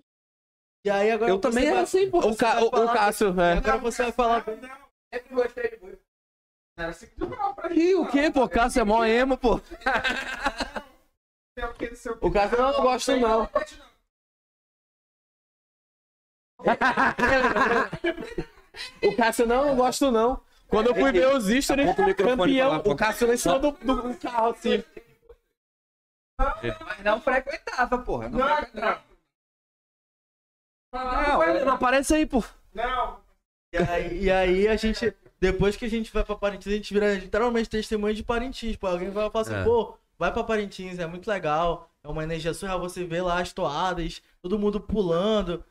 E 0.84 0.90
aí 0.90 1.10
agora 1.10 1.32
Eu 1.32 1.36
você 1.36 1.40
também 1.42 1.64
vai- 1.64 1.72
era 1.72 1.82
assim, 1.82 2.08
pô. 2.10 2.18
O, 2.20 2.36
Ca- 2.36 2.62
o, 2.62 2.66
o 2.68 2.70
falar- 2.70 2.92
Cássio, 2.92 3.34
e 3.36 3.40
é. 3.40 3.52
Agora 3.54 3.78
você 3.78 4.02
vai 4.04 4.12
falar. 4.12 4.44
Sempre 4.44 5.34
gostei 5.34 5.70
de 5.70 5.76
boi. 5.78 5.98
Era 6.78 6.90
assim 6.90 7.06
que 7.06 7.16
tu 7.16 7.26
falava 7.28 7.54
pra 7.54 7.72
Ih, 7.74 7.94
o 7.96 8.06
quê, 8.06 8.30
pô? 8.30 8.48
Cássio 8.48 8.80
é 8.82 8.84
mó 8.84 9.04
emo, 9.04 9.36
pô. 9.36 9.54
O 9.54 9.60
que, 11.74 11.86
o 11.86 12.18
O 12.20 12.30
Cássio 12.30 12.58
eu 12.58 12.72
não 12.72 12.82
gosto, 12.82 13.16
não. 13.16 13.48
O 19.02 19.16
Cássio 19.16 19.46
não, 19.46 19.66
não 19.66 19.76
gosto, 19.76 20.10
não. 20.10 20.40
Quando 20.68 20.88
eu 20.88 20.94
fui 20.94 21.12
ver 21.12 21.28
os 21.28 21.44
stories, 21.64 21.94
campeão, 22.16 22.82
o 22.84 22.96
Cássio 22.96 23.28
lá 23.28 23.34
em 23.34 23.36
cima 23.36 23.58
do, 23.58 23.70
do 23.70 24.14
carro, 24.18 24.50
assim. 24.50 24.82
Mas 26.38 27.02
não 27.04 27.20
frequentava, 27.20 27.98
porra. 27.98 28.28
Não, 28.28 28.38
Não, 28.38 28.56
frequentava. 28.56 29.02
não. 30.92 31.02
Não, 31.38 31.64
Não 31.66 31.72
aparece 31.74 32.14
aí, 32.14 32.26
pô. 32.26 32.42
Não. 32.74 33.20
E 33.72 33.78
aí, 33.78 34.22
e 34.24 34.30
aí 34.30 34.68
a 34.68 34.76
gente, 34.76 35.14
depois 35.40 35.76
que 35.76 35.84
a 35.84 35.90
gente 35.90 36.12
vai 36.12 36.24
pra 36.24 36.34
Parintins, 36.36 36.72
a 36.72 36.76
gente 36.76 36.92
vira 36.92 37.14
literalmente 37.14 37.68
testemunha 37.70 38.14
de 38.14 38.22
Parintins. 38.22 38.76
Pô, 38.76 38.86
alguém 38.88 39.10
vai 39.10 39.30
falar 39.30 39.42
assim, 39.42 39.54
É. 39.54 39.64
pô, 39.64 39.96
vai 40.18 40.32
pra 40.32 40.44
Parintins, 40.44 40.98
é 40.98 41.06
muito 41.06 41.28
legal. 41.28 41.88
É 42.02 42.08
uma 42.08 42.22
energia 42.24 42.54
surreal, 42.54 42.80
você 42.80 43.04
vê 43.04 43.20
lá 43.20 43.40
as 43.40 43.52
toadas, 43.52 44.22
todo 44.42 44.58
mundo 44.58 44.80
pulando. 44.80 45.64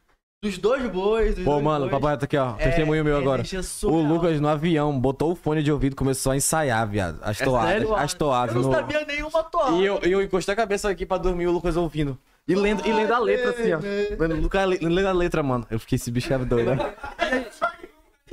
Dos 0.45 0.57
dois 0.59 0.85
bois. 0.91 1.33
Dos 1.35 1.43
Pô, 1.43 1.51
dois 1.53 1.63
mano, 1.63 1.79
bois. 1.89 1.91
papai 1.91 2.17
tá 2.17 2.25
aqui, 2.25 2.37
ó. 2.37 2.53
É, 2.59 2.65
Testemunho 2.65 3.03
meu 3.03 3.17
agora. 3.17 3.41
energia 3.41 3.61
O. 3.83 4.01
Lucas 4.01 4.39
no 4.39 4.47
avião 4.47 4.97
botou 4.99 5.31
o 5.31 5.35
fone 5.35 5.63
de 5.63 5.71
ouvido 5.71 5.93
e 5.93 5.95
começou 5.95 6.31
a 6.33 6.35
ensaiar, 6.35 6.87
viado. 6.87 7.17
As 7.23 7.37
toadas, 7.39 7.69
sério? 7.71 7.95
as 7.95 8.13
toadas. 8.13 8.55
Eu 8.55 8.61
não 8.61 8.69
no- 8.69 8.75
sabia 8.75 9.03
nenhuma 9.05 9.43
toada. 9.43 9.71
E 9.77 9.83
eu, 9.85 9.97
eu 10.03 10.21
encostei 10.21 10.53
a 10.53 10.55
cabeça 10.55 10.87
aqui 10.89 11.03
pra 11.05 11.17
dormir, 11.17 11.47
o 11.47 11.51
Lucas 11.51 11.75
ouvindo. 11.75 12.15
E 12.47 12.53
lendo, 12.53 12.87
e 12.87 12.93
lendo 12.93 13.11
a 13.11 13.17
letra, 13.17 13.49
assim, 13.49 13.73
ó. 13.73 13.79
Lendo, 14.19 14.35
o 14.35 14.41
Lucas 14.41 14.69
le- 14.69 14.77
lendo 14.77 15.07
a 15.07 15.11
letra, 15.13 15.41
mano. 15.41 15.65
Eu 15.71 15.79
fiquei 15.79 15.95
esse 15.95 16.11
bicho 16.11 16.31
é 16.31 16.37
doido, 16.37 16.75
né? 16.75 16.93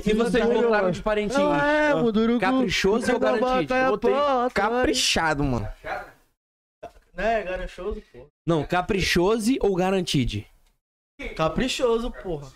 E 0.05 0.13
vocês 0.13 0.45
voltaram 0.45 0.91
de 0.91 1.01
parentinho? 1.01 1.45
Não 1.49 1.55
é, 1.55 1.95
Mudurugu. 1.95 2.39
Caprichoso 2.39 3.11
ou 3.11 3.19
garantido? 3.19 3.73
é 3.73 3.89
Botei 3.89 4.13
caprichado, 4.53 5.43
mano. 5.43 5.67
Né, 7.15 7.43
garanchoso, 7.43 8.01
pô. 8.11 8.27
Não, 8.45 8.63
caprichoso 8.63 9.51
ou 9.61 9.75
garantido? 9.75 10.43
Caprichoso, 11.35 12.11
porra. 12.11 12.47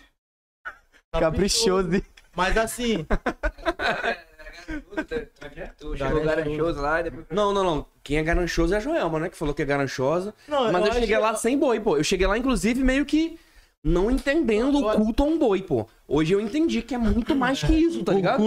Caprichoso. 1.12 2.02
Mas 2.36 2.56
assim, 2.56 3.06
Tu 5.78 5.96
chegou 5.96 6.22
garanchoso 6.22 6.80
lá 6.80 7.00
e 7.00 7.04
depois. 7.04 7.26
Não, 7.30 7.52
não, 7.52 7.64
não. 7.64 7.86
Quem 8.02 8.18
é 8.18 8.22
garanchoso 8.22 8.74
é 8.74 8.76
a 8.76 8.80
Joelma, 8.80 9.18
né? 9.18 9.28
Que 9.30 9.36
falou 9.36 9.54
que 9.54 9.62
é 9.62 9.64
garanchosa. 9.64 10.34
não, 10.46 10.64
Mas 10.72 10.82
eu, 10.84 10.90
acho 10.90 11.00
cheguei 11.00 11.16
que- 11.16 11.22
lá 11.22 11.34
sem 11.34 11.58
boi, 11.58 11.80
pô. 11.80 11.96
Eu 11.96 12.04
cheguei 12.04 12.26
lá, 12.26 12.36
inclusive, 12.36 12.82
meio 12.84 13.06
que 13.06 13.38
não 13.82 14.10
entendendo 14.10 14.78
o 14.78 14.92
culto 14.92 15.22
a 15.22 15.26
um 15.26 15.38
boi, 15.38 15.62
pô. 15.62 15.86
Hoje 16.06 16.34
eu 16.34 16.40
entendi 16.40 16.82
que 16.82 16.94
é 16.94 16.98
muito 16.98 17.34
mais 17.34 17.62
que 17.62 17.72
isso, 17.72 18.02
tá 18.04 18.12
ligado? 18.12 18.42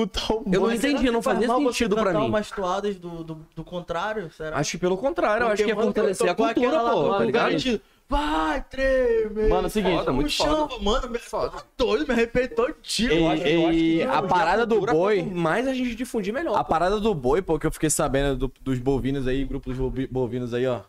Eu 0.51 0.61
não 0.61 0.71
entendi, 0.71 1.09
não 1.09 1.21
Faz 1.21 1.39
fazia 1.39 1.55
sentido 1.63 1.95
pra 1.95 2.13
mim. 2.13 2.25
umas 2.27 2.51
toadas 2.51 2.97
do, 2.97 3.23
do, 3.23 3.47
do 3.55 3.63
contrário, 3.63 4.31
será? 4.31 4.57
Acho 4.57 4.71
que 4.71 4.77
pelo 4.77 4.97
contrário, 4.97 5.45
eu 5.45 5.49
acho 5.51 5.63
que 5.63 5.71
é 5.71 5.75
fortalecer 5.75 6.29
a 6.29 6.35
cultura, 6.35 6.79
pô, 6.79 7.09
tá 7.13 7.25
ligado? 7.25 7.43
Garantido. 7.45 7.81
Vai, 8.11 8.61
tremer. 8.69 9.47
Mano, 9.49 9.63
é 9.63 9.67
o 9.67 9.69
seguinte, 9.69 9.97
Foda, 9.99 10.11
muito 10.11 10.27
o 10.27 10.29
chão, 10.29 10.69
mano, 10.81 11.09
me... 11.09 11.17
Foda. 11.17 11.63
doido, 11.77 12.05
me 12.05 12.13
arrepiei 12.13 12.49
todinho. 12.49 13.11
Eu 13.13 13.29
acho- 13.29 13.43
eu 13.43 13.67
acho 13.67 13.77
que 13.77 13.99
ei, 13.99 14.03
a 14.03 14.21
parada 14.21 14.65
do 14.65 14.81
boi- 14.81 15.21
mais 15.23 15.65
a 15.65 15.73
gente 15.73 15.95
difundir, 15.95 16.33
melhor. 16.33 16.57
A 16.57 16.63
pô. 16.63 16.69
parada 16.69 16.99
do 16.99 17.13
boi, 17.15 17.41
pô, 17.41 17.57
que 17.57 17.65
eu 17.65 17.71
fiquei 17.71 17.89
sabendo 17.89 18.35
do- 18.35 18.53
dos 18.59 18.79
bovinos 18.79 19.27
aí, 19.27 19.45
grupo 19.45 19.69
dos 19.69 19.77
bovi- 19.79 20.07
bovinos 20.07 20.53
aí, 20.53 20.67
ó. 20.67 20.81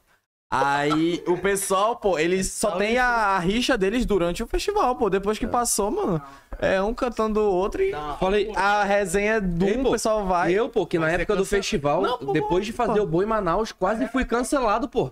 Aí 0.54 1.22
o 1.28 1.38
pessoal, 1.38 1.96
pô, 1.96 2.18
eles 2.18 2.50
só 2.50 2.72
tem 2.72 2.98
a, 2.98 3.06
a 3.06 3.38
rixa 3.38 3.78
deles 3.78 4.04
durante 4.04 4.42
o 4.42 4.46
festival, 4.46 4.96
pô. 4.96 5.08
Depois 5.08 5.38
que 5.38 5.46
passou, 5.46 5.90
mano, 5.92 6.20
é 6.58 6.82
um 6.82 6.92
cantando 6.92 7.40
o 7.40 7.54
outro 7.54 7.82
e 7.82 7.90
Não, 7.92 8.18
Falei, 8.18 8.52
a 8.54 8.82
resenha 8.84 9.40
do 9.40 9.64
Ei, 9.66 9.78
um, 9.78 9.82
pô, 9.84 9.88
o 9.88 9.92
pessoal 9.92 10.26
vai. 10.26 10.52
eu, 10.52 10.68
pô, 10.68 10.84
que 10.86 10.98
na 10.98 11.08
época 11.08 11.34
do 11.36 11.38
cancelado. 11.44 11.46
festival, 11.62 12.02
Não, 12.02 12.18
pô, 12.18 12.32
depois 12.32 12.66
de 12.66 12.72
fazer 12.72 12.98
pô. 12.98 13.04
o 13.04 13.06
boi 13.06 13.24
em 13.24 13.28
Manaus, 13.28 13.72
quase 13.72 14.06
fui 14.08 14.24
cancelado, 14.26 14.88
pô. 14.90 15.10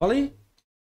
Fala 0.00 0.12
aí. 0.12 0.32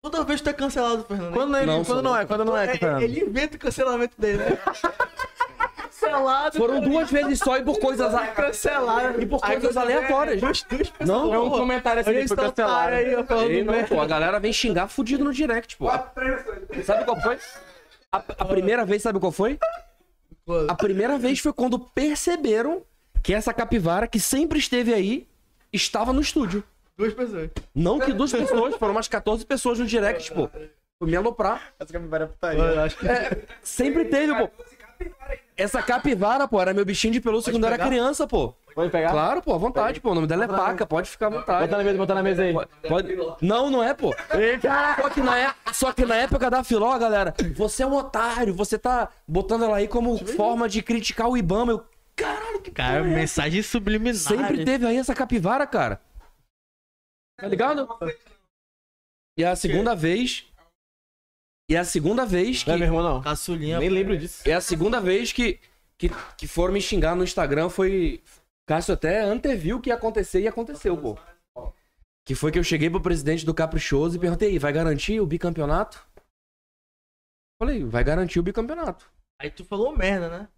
Toda 0.02 0.24
vez 0.24 0.40
tu 0.40 0.50
é 0.50 0.52
cancelado, 0.52 1.04
Fernando. 1.04 1.32
Quando, 1.32 1.56
ele, 1.56 1.66
Não, 1.66 1.84
quando 1.84 2.02
não 2.02 2.16
é, 2.16 2.26
quando 2.26 2.44
não 2.44 2.56
é, 2.58 2.64
É, 2.64 2.76
Fernando. 2.76 3.02
ele 3.02 3.20
inventa 3.20 3.54
o 3.56 3.58
cancelamento 3.60 4.20
dele, 4.20 4.38
né? 4.38 4.58
cancelado. 5.78 6.58
Foram 6.58 6.80
duas 6.80 7.08
vezes 7.08 7.38
só 7.38 7.56
e 7.56 7.62
por 7.62 7.78
coisas, 7.78 8.12
a- 8.12 8.26
cancelado. 8.26 9.22
e 9.22 9.26
por 9.26 9.38
Aí 9.44 9.52
coisas 9.60 9.76
aleatórias. 9.76 10.62
pessoas. 10.64 10.92
Não, 11.06 11.32
É 11.32 11.38
um 11.38 11.50
comentário 11.50 12.00
assim, 12.00 12.10
esse 12.16 12.34
foi 12.34 12.36
cancelado. 12.36 12.96
aí, 12.96 13.14
Ei, 13.48 13.62
não, 13.62 13.84
pô, 13.84 14.00
a 14.00 14.06
galera 14.06 14.40
vem 14.40 14.52
xingar 14.52 14.88
fudido 14.88 15.22
no 15.22 15.32
direct, 15.32 15.76
pô. 15.76 15.88
Sabe 16.84 17.04
qual 17.04 17.20
foi? 17.20 17.38
A, 18.10 18.16
a 18.16 18.44
primeira 18.44 18.84
vez, 18.84 19.02
sabe 19.02 19.20
qual 19.20 19.30
foi? 19.30 19.56
A 20.68 20.74
primeira 20.74 21.16
vez 21.16 21.38
foi 21.38 21.52
quando 21.52 21.78
perceberam 21.78 22.82
que 23.22 23.32
essa 23.32 23.54
capivara, 23.54 24.08
que 24.08 24.18
sempre 24.18 24.58
esteve 24.58 24.92
aí, 24.92 25.28
estava 25.72 26.12
no 26.12 26.20
estúdio. 26.20 26.64
Duas 26.96 27.14
pessoas. 27.14 27.50
Não 27.74 27.98
que 27.98 28.12
duas 28.12 28.32
pessoas, 28.32 28.76
foram 28.76 28.92
umas 28.92 29.08
14 29.08 29.44
pessoas 29.46 29.78
no 29.78 29.86
direct, 29.86 30.32
pô. 30.32 30.48
Foi 30.98 31.08
me 31.10 31.16
aloprar. 31.16 31.72
Essa 31.80 31.92
capivara 31.92 32.24
é 32.24 32.26
putaria. 32.26 32.62
Eu 32.62 32.80
acho 32.82 32.96
que 32.96 33.06
Sempre 33.62 34.04
teve, 34.04 34.34
pô. 34.34 34.50
Essa 35.56 35.82
capivara, 35.82 36.46
pô, 36.46 36.60
era 36.60 36.72
meu 36.72 36.84
bichinho 36.84 37.12
de 37.12 37.20
pelúcia 37.20 37.52
quando 37.52 37.64
eu 37.64 37.68
era 37.68 37.76
pegar? 37.76 37.88
criança, 37.88 38.26
pô. 38.26 38.54
Pode 38.74 38.90
pegar? 38.90 39.10
Claro, 39.10 39.42
pô, 39.42 39.52
à 39.52 39.58
vontade, 39.58 40.00
pô. 40.00 40.12
O 40.12 40.14
nome 40.14 40.26
dela 40.26 40.44
é 40.44 40.48
Paca, 40.48 40.86
pode 40.86 41.10
ficar 41.10 41.26
à 41.26 41.30
vontade. 41.30 41.66
Bota 41.66 41.76
na 41.76 41.84
mesa, 41.84 41.98
bota 41.98 42.14
na 42.14 42.22
mesa 42.22 42.42
aí. 42.42 42.54
Pode... 42.88 43.16
Não, 43.40 43.70
não 43.70 43.82
é, 43.82 43.92
pô. 43.92 44.14
Só 45.00 45.10
que, 45.10 45.20
na 45.20 45.38
é... 45.38 45.54
Só 45.72 45.92
que 45.92 46.06
na 46.06 46.16
época 46.16 46.48
da 46.48 46.64
Filó, 46.64 46.96
galera, 46.98 47.34
você 47.54 47.82
é 47.82 47.86
um 47.86 47.94
otário, 47.94 48.54
você 48.54 48.78
tá 48.78 49.08
botando 49.26 49.64
ela 49.64 49.76
aí 49.76 49.88
como 49.88 50.16
forma 50.24 50.68
de 50.68 50.82
criticar 50.82 51.28
o 51.28 51.36
Ibama. 51.36 51.72
Eu, 51.72 51.84
caralho, 52.16 52.60
que 52.60 52.70
Cara, 52.70 53.00
porra 53.00 53.12
é 53.12 53.14
mensagem 53.14 53.62
subliminar. 53.62 54.14
Sempre 54.14 54.64
teve 54.64 54.86
aí 54.86 54.96
essa 54.96 55.14
capivara, 55.14 55.66
cara. 55.66 56.00
Tá 57.42 57.48
ligado? 57.48 57.88
E 59.36 59.42
é 59.42 59.48
a 59.48 59.56
segunda 59.56 59.96
vez. 59.96 60.46
E 61.68 61.74
é 61.74 61.78
a 61.80 61.84
segunda 61.84 62.24
vez 62.24 62.62
que. 62.62 62.68
Não 62.68 62.76
é 62.76 62.78
meu 62.78 62.86
irmão, 62.86 63.02
não. 63.02 63.20
Caçulinha. 63.20 63.80
Nem 63.80 63.88
lembro 63.88 64.16
disso. 64.16 64.48
É 64.48 64.52
a 64.52 64.60
segunda 64.60 65.00
vez 65.00 65.32
que, 65.32 65.58
que, 65.98 66.08
que 66.38 66.46
foram 66.46 66.72
me 66.72 66.80
xingar 66.80 67.16
no 67.16 67.24
Instagram. 67.24 67.68
Foi. 67.68 68.22
Cássio 68.64 68.94
até 68.94 69.22
anteviu 69.22 69.80
que 69.80 69.90
ia 69.90 69.96
acontecer 69.96 70.40
e 70.40 70.46
aconteceu, 70.46 70.96
pô. 70.96 71.18
Que 72.24 72.36
foi 72.36 72.52
que 72.52 72.60
eu 72.60 72.62
cheguei 72.62 72.88
pro 72.88 73.00
presidente 73.00 73.44
do 73.44 73.52
Caprichoso 73.52 74.16
e 74.16 74.20
perguntei: 74.20 74.50
"E 74.50 74.52
aí, 74.52 74.58
vai 74.60 74.72
garantir 74.72 75.18
o 75.18 75.26
bicampeonato? 75.26 76.06
Falei, 77.60 77.82
vai 77.82 78.04
garantir 78.04 78.38
o 78.38 78.42
bicampeonato. 78.44 79.10
Aí 79.40 79.50
tu 79.50 79.64
falou 79.64 79.96
merda, 79.96 80.28
né? 80.28 80.48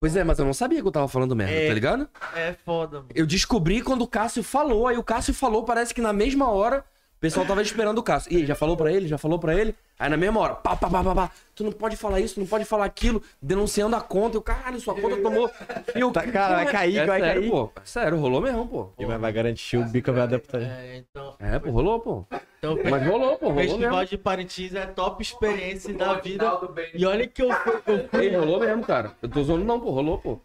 Pois 0.00 0.14
é, 0.14 0.22
mas 0.22 0.38
eu 0.38 0.44
não 0.44 0.54
sabia 0.54 0.80
que 0.80 0.86
eu 0.86 0.92
tava 0.92 1.08
falando 1.08 1.34
merda, 1.34 1.52
É. 1.54 1.66
tá 1.68 1.74
ligado? 1.74 2.08
É 2.34 2.52
foda, 2.64 2.98
mano. 2.98 3.08
Eu 3.14 3.26
descobri 3.26 3.82
quando 3.82 4.02
o 4.02 4.06
Cássio 4.06 4.44
falou, 4.44 4.86
aí 4.86 4.96
o 4.96 5.02
Cássio 5.02 5.34
falou, 5.34 5.64
parece 5.64 5.92
que 5.92 6.00
na 6.00 6.12
mesma 6.12 6.48
hora 6.48 6.84
o 7.18 7.20
pessoal 7.20 7.44
tava 7.44 7.60
esperando 7.60 7.98
o 7.98 8.02
Cássio. 8.02 8.32
E 8.32 8.36
aí, 8.36 8.46
já 8.46 8.54
falou 8.54 8.76
pra 8.76 8.92
ele, 8.92 9.08
já 9.08 9.18
falou 9.18 9.40
pra 9.40 9.52
ele. 9.52 9.74
Aí 9.98 10.08
na 10.08 10.16
mesma 10.16 10.38
hora, 10.38 10.54
pá, 10.54 10.76
pá, 10.76 10.88
pá, 10.88 11.02
pá, 11.02 11.12
pá, 11.12 11.30
tu 11.56 11.64
não 11.64 11.72
pode 11.72 11.96
falar 11.96 12.20
isso, 12.20 12.34
tu 12.34 12.40
não 12.40 12.46
pode 12.46 12.64
falar 12.64 12.84
aquilo, 12.84 13.20
denunciando 13.42 13.96
a 13.96 14.00
conta. 14.00 14.36
E 14.36 14.38
o 14.38 14.42
caralho, 14.42 14.80
sua 14.80 14.94
conta 14.94 15.16
tomou. 15.20 15.50
E 15.96 15.98
eu, 15.98 16.12
Tá, 16.12 16.24
cara, 16.30 16.54
vai 16.54 16.66
cair, 16.70 16.98
é 16.98 17.06
vai 17.06 17.20
sério, 17.20 17.40
cair. 17.42 17.50
pô. 17.50 17.72
Sério, 17.82 18.18
rolou 18.20 18.40
mesmo, 18.40 18.68
pô. 18.68 18.90
E 18.96 19.04
vai, 19.04 19.18
vai 19.18 19.32
garantir 19.32 19.76
o 19.76 19.84
bico 19.84 20.12
vai 20.12 20.22
adaptar. 20.22 20.62
É, 20.62 20.98
então. 20.98 21.34
É, 21.40 21.58
pô, 21.58 21.70
rolou, 21.70 21.98
pô. 21.98 22.24
então 22.58 22.78
Mas 22.88 23.04
rolou, 23.04 23.36
pô, 23.36 23.46
o 23.46 23.48
rolou 23.48 23.64
Festival 23.64 23.90
mesmo. 23.90 24.06
de 24.06 24.18
Parintins 24.18 24.74
é 24.76 24.86
top 24.86 25.20
experiência 25.20 25.92
da 25.94 26.14
vida. 26.14 26.60
E 26.94 27.04
olha 27.04 27.26
que 27.26 27.42
eu 27.42 27.48
fui. 27.52 28.32
Eu 28.32 28.38
rolou 28.40 28.60
mesmo, 28.60 28.84
cara. 28.84 29.10
Eu 29.20 29.28
tô 29.28 29.42
zoando 29.42 29.64
não, 29.64 29.80
pô, 29.80 29.90
rolou, 29.90 30.18
pô. 30.18 30.38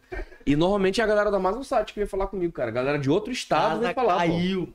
E 0.44 0.56
normalmente 0.56 1.00
é 1.00 1.04
a 1.04 1.08
galera 1.08 1.30
da 1.30 1.38
Amazon 1.38 1.62
Site 1.62 1.94
que 1.94 2.00
vem 2.00 2.08
falar 2.08 2.26
comigo, 2.26 2.52
cara. 2.52 2.70
A 2.70 2.74
galera 2.74 2.98
de 2.98 3.12
outro 3.12 3.32
estado 3.32 3.74
casa 3.74 3.86
vem 3.86 3.94
falar, 3.94 4.26
pô. 4.26 4.68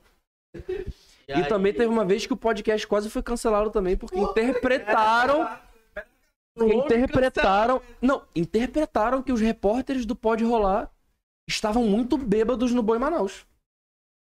E 1.29 1.33
aí- 1.35 1.49
também 1.49 1.73
teve 1.73 1.87
uma 1.87 2.05
vez 2.05 2.27
que 2.27 2.33
o 2.33 2.37
podcast 2.37 2.87
quase 2.87 3.11
foi 3.11 3.23
cancelado 3.23 3.71
também, 3.71 3.97
porque 3.97 4.19
interpretaram. 4.19 5.49
Interpretaram. 6.61 7.81
Não, 8.01 8.23
interpretaram 8.35 9.23
que 9.23 9.33
os 9.33 9.41
repórteres 9.41 10.05
do 10.05 10.17
Pode 10.17 10.45
Rolar 10.45 10.91
estavam 11.49 11.85
muito 11.85 12.17
bêbados 12.17 12.73
no 12.73 12.83
Boi 12.83 12.99
Manaus. 12.99 13.47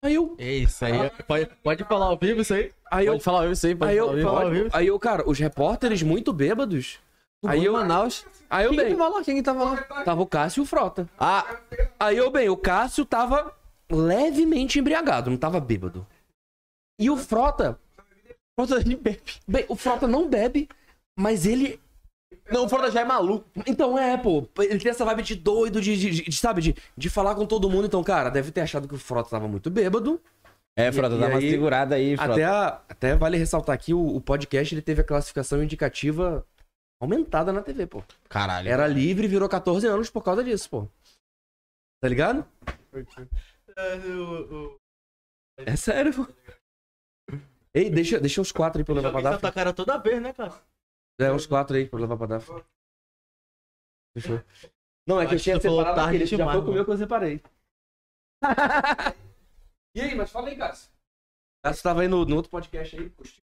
Aí 0.05 0.15
eu. 0.15 0.35
É 0.39 0.51
isso 0.53 0.85
aí. 0.85 1.11
Pode, 1.27 1.47
pode 1.62 1.85
falar 1.85 2.07
ao 2.07 2.16
vivo 2.16 2.41
isso 2.41 2.55
aí? 2.55 2.73
Aí 2.91 3.07
eu. 3.07 3.12
Pode 3.12 3.24
falar 3.24 3.51
isso 3.51 3.66
aí, 3.66 3.74
pode 3.74 3.91
Aí 3.93 3.99
falar 3.99 4.09
ao 4.09 4.12
eu, 4.12 4.16
vivo. 4.16 4.29
falar 4.31 4.43
ao 4.45 4.51
vivo. 4.51 4.70
aí 4.73 4.87
eu, 4.87 4.99
cara, 4.99 5.29
os 5.29 5.39
repórteres 5.39 6.03
muito 6.03 6.33
bêbados. 6.33 6.99
Aí 7.47 7.65
eu. 7.65 7.73
Manaus. 7.74 8.24
Aí 8.49 8.65
eu 8.65 8.70
Quem 8.70 8.79
que 8.79 8.85
bem. 8.87 8.97
tava 8.97 9.09
lá? 9.16 9.24
Quem 9.24 9.37
que 9.37 9.43
tava 9.43 9.65
lá? 9.65 9.77
Tava 10.05 10.23
o 10.23 10.27
Cássio 10.27 10.61
e 10.61 10.62
o 10.62 10.66
Frota. 10.66 11.09
Ah, 11.19 11.57
Aí 12.01 12.16
eu 12.16 12.31
bem, 12.31 12.49
o 12.49 12.57
Cássio 12.57 13.05
tava 13.05 13.55
levemente 13.91 14.79
embriagado, 14.79 15.31
não 15.31 15.37
tava 15.37 15.61
bêbado. 15.61 16.07
E 17.03 17.11
o 17.11 17.16
Frota. 17.16 17.79
Frota 18.59 18.79
bebe. 18.85 19.20
Bem, 19.49 19.65
o 19.69 19.74
Frota 19.77 20.07
não 20.07 20.29
bebe, 20.29 20.69
mas 21.19 21.47
ele 21.47 21.81
Não, 22.51 22.65
o 22.65 22.69
Frota 22.69 22.91
já 22.91 23.01
é 23.01 23.05
maluco. 23.05 23.47
Então 23.66 23.99
é, 23.99 24.16
pô, 24.16 24.47
ele 24.59 24.79
tem 24.79 24.91
essa 24.91 25.05
vibe 25.05 25.23
de 25.23 25.35
doido, 25.37 25.81
de, 25.81 25.97
de- 25.97 26.23
de- 26.24 26.37
sabe, 26.37 26.61
de, 26.62 26.74
de 26.97 27.11
falar 27.11 27.35
com 27.35 27.47
todo 27.47 27.69
mundo. 27.70 27.87
Então, 27.87 28.03
cara, 28.05 28.31
deve 28.31 28.51
ter 28.51 28.61
achado 28.61 28.87
que 28.89 28.95
o 28.95 28.99
Frota 28.99 29.31
tava 29.31 29.49
muito 29.49 29.70
bêbado. 29.70 30.20
É, 30.77 30.91
Frota, 30.93 31.16
E- 31.16 31.19
dá 31.19 31.27
e 31.27 31.31
uma 31.31 31.39
aí- 31.39 31.51
segurada 31.51 31.95
aí, 31.97 32.16
Frota. 32.16 32.33
Até, 32.33 32.45
a- 32.45 32.83
até 32.89 33.16
vale 33.16 33.37
ressaltar 33.37 33.74
aqui, 33.74 33.93
o, 33.93 34.16
o 34.16 34.20
podcast 34.20 34.74
ele 34.74 34.83
teve 34.83 35.01
a 35.01 35.05
classificação 35.05 35.62
indicativa 35.62 36.47
aumentada 37.01 37.53
na 37.53 37.62
TV, 37.62 37.87
pô. 37.87 38.03
Caralho. 38.29 38.69
Era 38.69 38.87
livre 38.87 39.24
e 39.24 39.29
virou 39.29 39.49
14 39.49 39.87
anos 39.87 40.09
por 40.09 40.23
causa 40.23 40.43
disso, 40.45 40.70
pô. 40.70 40.89
Tá 42.01 42.09
ligado? 42.09 42.47
É, 43.77 43.97
o- 43.97 44.55
o- 44.70 44.77
É 45.59 45.77
sério, 45.77 46.12
pô. 46.15 46.27
Ei, 47.74 47.90
deixa, 47.90 48.20
deixa 48.20 48.40
os 48.40 48.53
quatro 48.53 48.78
aí 48.78 48.85
pra 48.85 48.93
eu 48.93 48.97
levar 48.97 49.12
pra 49.12 49.20
Daphne. 49.23 49.40
Santa 49.40 49.53
Cara 49.53 49.73
toda 49.73 49.99
vez, 49.99 50.20
né, 50.20 50.32
cara? 50.32 50.53
É, 51.20 51.32
uns 51.32 51.47
quatro 51.47 51.77
aí 51.77 51.89
pra 51.89 51.99
eu 51.99 52.03
levar 52.03 52.16
pra 52.16 52.27
Daphne. 52.27 52.62
Fechou. 54.16 54.43
Não, 55.07 55.20
é 55.20 55.27
que 55.27 55.35
eu 55.35 55.40
tinha 55.40 55.61
separado 55.61 56.01
aquele, 56.01 56.27
já 56.27 56.53
foi 56.53 56.65
comigo 56.65 56.85
que 56.85 56.90
eu 56.90 56.99
separei. 56.99 57.43
e 59.97 60.01
aí, 60.01 60.15
mas 60.15 60.31
fala 60.31 60.49
aí, 60.49 60.57
Cássio. 60.57 60.93
Cássio 61.65 61.82
tava 61.82 62.03
aí 62.03 62.09
no, 62.09 62.24
no 62.24 62.36
outro 62.36 62.51
podcast 62.51 62.97
aí, 62.97 63.09
curtiu? 63.11 63.43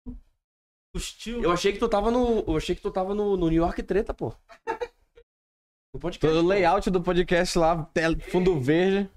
Custiu. 0.94 1.44
Eu 1.44 1.52
achei 1.52 1.72
que 1.72 1.80
tu 1.80 1.88
tava 1.88 2.12
no. 2.12 2.40
Eu 2.40 2.58
achei 2.58 2.76
que 2.76 2.82
tu 2.82 2.92
tava 2.92 3.14
no, 3.14 3.38
no 3.38 3.50
New 3.50 3.58
York 3.58 3.82
Treta, 3.84 4.14
pô. 4.14 4.34
No 5.94 6.02
podcast. 6.02 6.38
O 6.38 6.46
layout 6.46 6.92
do 6.92 7.02
podcast 7.02 7.58
lá, 7.58 7.90
fundo 8.30 8.60
verde. 8.60 9.10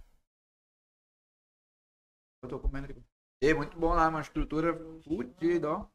Eu 2.43 2.49
tô 2.49 2.61
comendo 2.61 2.87
aqui. 2.87 3.03
E 3.43 3.55
muito 3.55 3.79
bom 3.79 3.95
lá, 3.95 4.09
uma 4.09 4.21
estrutura 4.21 4.75
fudida, 5.03 5.71
ó. 5.71 5.87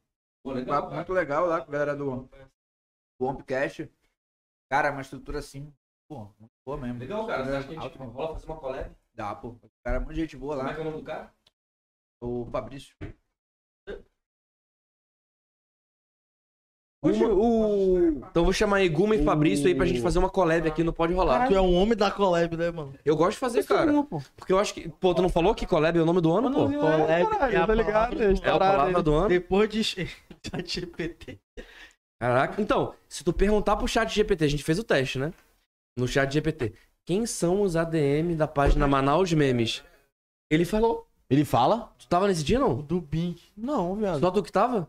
Pô, 0.42 0.52
Um 0.52 0.64
papo 0.64 0.94
muito 0.94 1.12
legal 1.12 1.46
lá 1.46 1.60
com 1.60 1.68
a 1.68 1.72
galera 1.72 1.94
do, 1.96 2.28
do. 3.18 3.88
Cara, 4.68 4.90
uma 4.90 5.00
estrutura 5.00 5.38
assim, 5.38 5.72
pô, 6.08 6.24
muito 6.38 6.52
boa 6.64 6.76
mesmo. 6.76 6.98
Legal, 6.98 7.26
cara. 7.26 7.44
Você 7.44 7.50
acha 7.56 7.68
que 7.68 7.76
a 7.76 7.80
gente 7.80 7.98
rola 7.98 8.32
fazer 8.34 8.46
uma 8.46 8.56
collab? 8.58 8.96
Dá, 9.14 9.34
pô. 9.34 9.48
O 9.48 9.70
cara 9.84 9.96
é 9.96 10.00
muito 10.00 10.14
gente 10.14 10.36
boa 10.36 10.56
Como 10.56 10.68
é 10.68 10.70
lá. 10.70 10.74
que 10.74 10.80
é 10.80 10.82
o 10.82 10.90
nome 10.90 11.02
do 11.02 11.06
cara? 11.06 11.32
O 12.20 12.46
Fabrício. 12.50 12.96
Guma, 17.12 17.28
o... 17.28 18.08
Então 18.08 18.30
eu 18.34 18.44
vou 18.44 18.52
chamar 18.52 18.76
aí 18.78 18.88
Guma 18.88 19.14
e 19.14 19.24
Fabrício 19.24 19.66
aí 19.66 19.74
pra 19.74 19.86
gente 19.86 20.00
fazer 20.00 20.18
uma 20.18 20.28
collab 20.30 20.66
aqui 20.68 20.82
no 20.82 20.92
Pode 20.92 21.12
Rolar. 21.14 21.46
Tu 21.48 21.54
é 21.54 21.60
um 21.60 21.74
homem 21.74 21.96
da 21.96 22.10
collab, 22.10 22.56
né, 22.56 22.70
mano? 22.70 22.94
Eu 23.04 23.16
gosto 23.16 23.32
de 23.32 23.38
fazer, 23.38 23.64
cara. 23.64 23.92
Porque 24.36 24.52
eu 24.52 24.58
acho 24.58 24.74
que. 24.74 24.88
Pô, 24.88 25.14
tu 25.14 25.22
não 25.22 25.28
falou 25.28 25.54
que 25.54 25.66
collab 25.66 25.98
é 25.98 26.02
o 26.02 26.06
nome 26.06 26.20
do 26.20 26.32
ano, 26.32 26.50
pô? 26.50 26.66
Collab 26.68 27.10
é 27.10 27.22
a 27.22 27.26
tá 27.26 27.46
ligado? 27.46 27.66
palavra 27.66 28.16
do 28.16 28.22
É 28.22 28.48
a 28.48 28.50
ano. 28.50 28.58
palavra 28.58 29.02
do 29.02 29.14
ano. 29.14 29.28
Depois 29.28 29.68
de 29.68 29.82
ChatGPT. 29.84 31.38
Caraca. 32.20 32.60
Então, 32.62 32.94
se 33.08 33.22
tu 33.22 33.32
perguntar 33.32 33.76
pro 33.76 33.86
chat 33.86 34.08
GPT, 34.14 34.44
a 34.44 34.48
gente 34.48 34.64
fez 34.64 34.78
o 34.78 34.84
teste, 34.84 35.18
né? 35.18 35.32
No 35.98 36.08
chat 36.08 36.32
GPT. 36.32 36.72
Quem 37.04 37.26
são 37.26 37.60
os 37.62 37.76
ADM 37.76 38.34
da 38.36 38.48
página 38.48 38.86
Manaus 38.88 39.32
Memes? 39.32 39.82
Ele 40.50 40.64
falou. 40.64 41.06
Ele 41.28 41.44
fala? 41.44 41.92
Tu 41.98 42.06
tava 42.08 42.28
nesse 42.28 42.42
dia, 42.44 42.58
O 42.58 42.68
não? 42.68 42.76
do 42.80 43.00
Bing. 43.00 43.36
Não, 43.56 43.94
viado. 43.96 44.20
Só 44.20 44.30
tu 44.30 44.42
que 44.42 44.52
tava? 44.52 44.88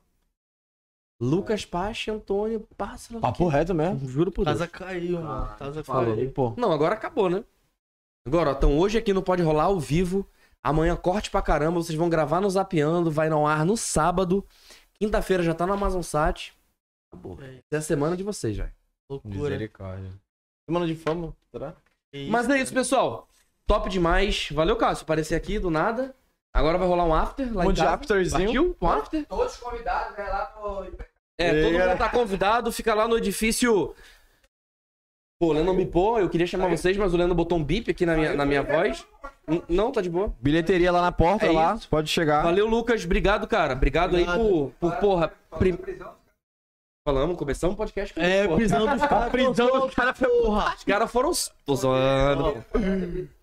Lucas 1.20 1.66
Pache, 1.66 2.12
Antônio, 2.12 2.68
Pássaro. 2.78 3.20
Papo 3.20 3.48
reto 3.48 3.74
mesmo. 3.74 4.08
Juro 4.08 4.32
por 4.32 4.46
Deus. 4.46 4.60
Casa 4.60 4.68
caiu, 4.68 5.22
mano. 5.22 5.56
Casa 5.58 5.84
Falou. 5.84 6.16
caiu. 6.16 6.32
Pô. 6.32 6.54
Não, 6.58 6.72
agora 6.72 6.94
acabou, 6.94 7.30
né? 7.30 7.44
Agora, 8.26 8.52
ó, 8.52 8.54
então 8.54 8.78
hoje 8.78 8.98
aqui 8.98 9.14
no 9.14 9.24
Pode 9.24 9.42
Rolar 9.42 9.66
ao 9.66 9.80
vivo. 9.80 10.28
Amanhã 10.64 10.96
corte 10.96 11.32
pra 11.32 11.42
caramba. 11.42 11.82
Vocês 11.82 11.98
vão 11.98 12.10
gravar 12.10 12.40
no 12.42 12.50
Zapeando. 12.50 13.10
Vai 13.10 13.30
no 13.30 13.48
ar 13.48 13.66
no 13.66 13.76
sábado. 13.76 14.46
Quinta-feira 15.00 15.42
já 15.42 15.54
tá 15.54 15.66
no 15.66 15.74
Amazon 15.74 16.02
Sat. 16.02 16.54
Acabou. 17.12 17.38
É. 17.42 17.62
É 17.72 17.78
a 17.78 17.82
semana 17.82 18.16
de 18.16 18.24
vocês 18.24 18.56
já. 18.56 18.70
Loucura. 19.10 19.36
Misericórdia. 19.36 20.12
Semana 20.70 20.86
de 20.86 20.96
fama, 20.96 21.34
será? 21.52 21.74
Que 22.12 22.30
Mas 22.30 22.50
é 22.50 22.60
isso, 22.60 22.74
pessoal. 22.74 23.28
Top 23.66 23.90
demais. 23.90 24.50
Valeu, 24.52 24.76
Cássio. 24.76 25.04
Aparecer 25.04 25.36
aqui 25.36 25.58
do 25.58 25.70
nada. 25.72 26.14
Agora 26.58 26.78
vai 26.78 26.88
rolar 26.88 27.06
um 27.06 27.14
after 27.14 27.54
lá 27.56 27.66
Um 27.66 27.70
em 27.70 27.74
de 27.74 27.82
casa. 27.82 27.94
afterzinho. 27.96 28.74
Partiu? 28.74 28.78
Um 28.82 28.88
after? 28.88 29.26
Todos 29.26 29.56
convidados, 29.58 30.18
né, 30.18 30.24
lá 30.24 30.54
no... 30.60 30.88
É, 31.40 31.62
todo 31.64 31.72
mundo 31.74 31.98
tá 31.98 32.10
convidado. 32.10 32.72
Fica 32.72 32.94
lá 32.94 33.08
no 33.08 33.18
edifício... 33.18 33.94
Pô, 35.40 35.50
o 35.50 35.54
Leno 35.54 35.74
bipou. 35.76 36.20
Eu 36.20 36.28
queria 36.30 36.48
chamar 36.48 36.68
vocês, 36.68 36.98
mas 36.98 37.14
o 37.14 37.18
Leno 37.18 37.36
botou 37.36 37.60
um 37.60 37.64
bip 37.64 37.92
aqui 37.92 38.08
na 38.08 38.16
minha, 38.18 38.34
na 38.34 38.44
minha 38.44 38.64
voz. 38.64 39.06
Não, 39.70 39.92
tá 39.92 40.02
de 40.02 40.10
boa. 40.10 40.34
Bilheteria 40.42 40.92
lá 40.92 41.00
na 41.00 41.12
porta, 41.12 41.46
É 41.46 41.52
lá. 41.52 41.76
isso. 41.76 41.88
Pode 41.88 42.10
chegar. 42.10 42.42
Valeu, 42.42 42.66
Lucas. 42.68 43.06
Obrigado, 43.06 43.48
cara. 43.48 43.74
Obrigado, 43.74 44.16
aí 44.16 44.26
por, 44.26 44.72
por 44.80 44.96
porra. 44.96 45.32
prim- 45.60 45.78
Falamos, 47.08 47.38
começamos 47.38 47.76
o 47.76 47.78
podcast 47.78 48.14
com 48.16 48.20
É, 48.20 48.48
prisão 48.48 48.86
dos 48.88 49.02
caras. 49.08 49.32
prisão 49.32 49.80
dos 49.80 49.94
caras, 49.94 50.18
porra. 50.18 50.74
Os 50.76 50.84
caras 50.84 51.12
foram. 51.12 51.32
Tô 51.66 51.76
zoando. 51.76 52.66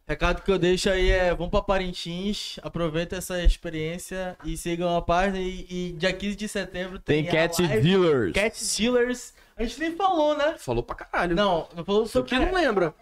Recado 0.07 0.43
que 0.43 0.51
eu 0.51 0.59
deixo 0.59 0.91
aí 0.91 1.11
é: 1.11 1.35
vão 1.35 1.49
pra 1.49 1.63
Parintins, 1.63 2.59
aproveita 2.63 3.17
essa 3.17 3.43
experiência 3.43 4.37
e 4.45 4.57
sigam 4.57 4.95
a 4.97 5.01
página. 5.01 5.39
E, 5.39 5.67
e 5.71 5.93
dia 5.93 6.13
15 6.13 6.37
de 6.37 6.47
setembro 6.49 6.99
Tem 6.99 7.23
tem, 7.25 7.33
Cat 7.33 7.63
live 7.63 7.81
Dealers. 7.83 8.33
Cat 8.35 8.77
Dealers. 8.77 9.35
A 9.57 9.63
gente 9.63 9.81
nem 9.81 9.97
falou, 9.97 10.37
né? 10.37 10.57
Falou 10.59 10.83
pra 10.83 10.97
caralho. 10.97 11.35
Não, 11.35 11.69
não 11.75 11.85
falou 11.85 12.07
sobre. 12.07 12.35
aqui 12.35 12.45
não 12.45 12.53
lembra. 12.53 12.95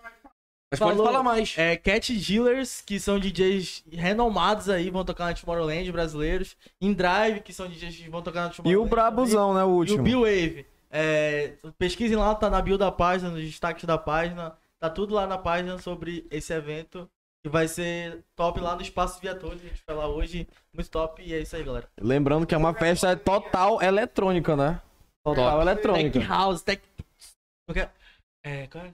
Mas 0.70 0.78
pode 0.78 0.92
Falou. 0.96 1.04
falar 1.06 1.22
mais. 1.22 1.54
É, 1.58 1.76
Cat 1.76 2.14
Dealers, 2.16 2.80
que 2.80 2.98
são 2.98 3.18
DJs 3.18 3.84
renomados 3.92 4.70
aí, 4.70 4.88
vão 4.88 5.04
tocar 5.04 5.26
na 5.26 5.34
Tomorrowland, 5.34 5.90
brasileiros. 5.92 6.56
In 6.80 6.94
Drive, 6.94 7.40
que 7.40 7.52
são 7.52 7.68
DJs 7.68 7.96
que 7.96 8.08
vão 8.08 8.22
tocar 8.22 8.44
na 8.44 8.48
E 8.48 8.52
Tomorrowland. 8.54 8.86
o 8.86 8.90
Brabuzão, 8.90 9.52
né? 9.54 9.62
O 9.64 9.66
E 9.66 9.70
o 9.70 9.74
último. 9.76 10.02
Bill 10.02 10.20
Wave. 10.20 10.66
É, 10.90 11.52
pesquisem 11.78 12.16
lá, 12.16 12.34
tá 12.34 12.48
na 12.48 12.62
bio 12.62 12.78
da 12.78 12.90
página, 12.92 13.30
nos 13.30 13.42
destaques 13.42 13.84
da 13.84 13.98
página. 13.98 14.54
Tá 14.82 14.90
tudo 14.90 15.14
lá 15.14 15.28
na 15.28 15.38
página 15.38 15.78
sobre 15.78 16.26
esse 16.28 16.52
evento. 16.52 17.08
Que 17.44 17.48
vai 17.48 17.68
ser 17.68 18.24
top 18.36 18.58
lá 18.60 18.74
no 18.74 18.82
Espaço 18.82 19.20
Viator. 19.20 19.52
A 19.52 19.56
gente 19.56 19.80
vai 19.86 19.94
lá 19.96 20.08
hoje. 20.08 20.48
Muito 20.74 20.90
top. 20.90 21.22
E 21.22 21.32
é 21.32 21.40
isso 21.40 21.54
aí, 21.54 21.62
galera. 21.62 21.88
Lembrando 22.00 22.44
que 22.44 22.54
é 22.54 22.58
uma 22.58 22.74
festa 22.74 23.16
total 23.16 23.80
eletrônica, 23.80 24.56
né? 24.56 24.82
Total 25.24 25.60
eletrônica. 25.60 26.18
Tech 26.18 26.28
House, 26.28 26.62
Tech. 26.62 26.82
É, 28.44 28.66
cara. 28.66 28.92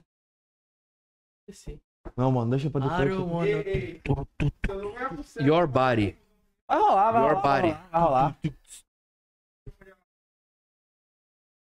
Esqueci. 1.49 1.81
Não, 2.15 2.31
mano, 2.31 2.51
deixa 2.51 2.69
pra 2.69 2.81
depois. 2.81 2.99
Aro, 2.99 3.27
mano. 3.27 3.49
Your 5.41 5.67
body. 5.67 6.15
Vai 6.69 6.79
rolar, 6.79 7.11
vai 7.11 7.21
Your 7.23 7.35
rolar. 7.35 7.61
body. 7.61 7.73
Vai 7.89 8.01
rolar. 8.01 8.39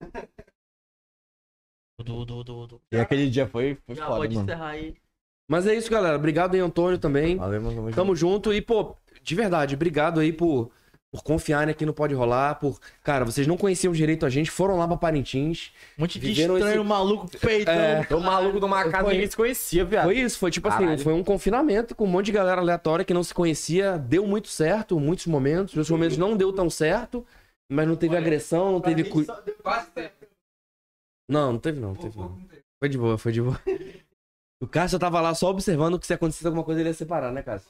Du, 2.04 2.24
du, 2.26 2.44
du, 2.44 2.68
du. 2.68 2.82
E 2.92 2.98
aquele 2.98 3.28
dia 3.30 3.48
foi, 3.48 3.78
foi 3.86 3.96
Já 3.96 4.06
foda, 4.06 4.18
pode 4.18 4.36
mano. 4.36 4.48
encerrar 4.48 4.70
aí. 4.70 4.94
Mas 5.50 5.66
é 5.66 5.74
isso, 5.74 5.90
galera. 5.90 6.16
Obrigado 6.16 6.54
aí, 6.54 6.60
Antônio, 6.60 7.00
também. 7.00 7.38
Valeu, 7.38 7.60
mano. 7.62 7.76
tamo 7.76 7.86
junto. 7.88 7.96
Tamo 7.96 8.16
junto. 8.16 8.54
E, 8.54 8.62
pô, 8.62 8.96
de 9.24 9.34
verdade, 9.36 9.74
obrigado 9.74 10.20
aí 10.20 10.32
por, 10.32 10.70
por 11.12 11.24
confiarem 11.24 11.72
aqui 11.72 11.88
no 11.88 11.94
Pode 11.94 12.14
Rolar, 12.14 12.56
por... 12.60 12.78
Cara, 13.04 13.26
vocês 13.26 13.48
não 13.48 13.58
conheciam 13.58 13.92
direito 13.94 14.28
a 14.28 14.30
gente, 14.30 14.52
foram 14.52 14.78
lá 14.78 14.88
pra 14.88 14.96
Parintins. 14.98 15.72
Um 15.98 16.02
monte 16.04 16.20
de 16.20 16.28
Viveram 16.28 16.58
estranho, 16.58 16.82
esse- 16.82 16.88
maluco, 16.88 17.28
peitão. 17.40 17.74
É. 17.74 18.08
O 18.12 18.20
maluco 18.20 18.60
de 18.60 18.66
uma 18.66 18.84
casa 18.84 19.04
Foi- 19.06 19.14
ninguém 19.14 19.30
se 19.32 19.36
conhecia, 19.38 19.84
viado. 19.84 20.04
Foi 20.06 20.20
isso, 20.20 20.38
foi 20.38 20.52
tipo 20.52 20.68
assim, 20.68 20.80
Caralho. 20.84 21.00
foi 21.02 21.14
um 21.14 21.24
confinamento 21.24 21.96
com 21.96 22.04
um 22.04 22.08
monte 22.08 22.28
de 22.28 22.34
galera 22.34 22.62
aleatória 22.62 23.04
que 23.04 23.14
não 23.14 23.24
se 23.24 23.34
conhecia, 23.34 23.98
deu 23.98 24.28
muito 24.28 24.50
certo, 24.50 25.00
muitos 25.00 25.26
momentos, 25.26 25.74
muitos 25.74 25.90
momentos 25.90 26.16
não 26.18 26.38
deu 26.38 26.54
tão 26.54 26.70
certo, 26.70 27.26
mas 27.72 27.88
não 27.88 27.96
teve 27.96 28.16
agressão, 28.16 28.74
não 28.74 28.82
teve... 28.82 29.06
cu- 29.06 29.26
Quase. 29.64 29.88
Não, 31.30 31.54
não 31.54 31.60
teve 31.60 31.80
não, 31.80 31.90
não 31.90 31.96
teve 31.96 32.18
não. 32.18 32.38
Foi 32.80 32.90
de 32.90 32.98
boa, 32.98 33.18
foi 33.18 33.32
de 33.32 33.42
boa. 33.42 33.60
O 34.60 34.68
Cássio 34.68 34.98
tava 34.98 35.22
lá 35.22 35.36
só 35.36 35.52
observando 35.52 36.00
que 36.00 36.08
se 36.08 36.16
acontecesse 36.16 36.48
alguma 36.48 36.64
coisa 36.64 36.82
ele 36.82 36.90
ia 36.90 36.94
separar, 36.94 37.32
né, 37.32 37.44
Cássio? 37.44 37.70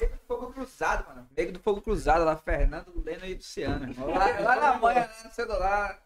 Nego 0.00 0.14
do 0.14 0.22
Fogo 0.26 0.52
Cruzado, 0.54 1.06
mano. 1.06 1.28
Nego 1.36 1.52
do 1.52 1.58
Fogo 1.60 1.82
Cruzado 1.82 2.24
lá, 2.24 2.34
Fernando, 2.36 2.90
Leno 3.04 3.26
e 3.26 3.34
Luciano. 3.34 3.94
Lá, 4.06 4.40
lá 4.40 4.56
na 4.56 4.78
manhã, 4.78 5.00
lá 5.00 5.24
no 5.24 5.30
celular. 5.32 6.02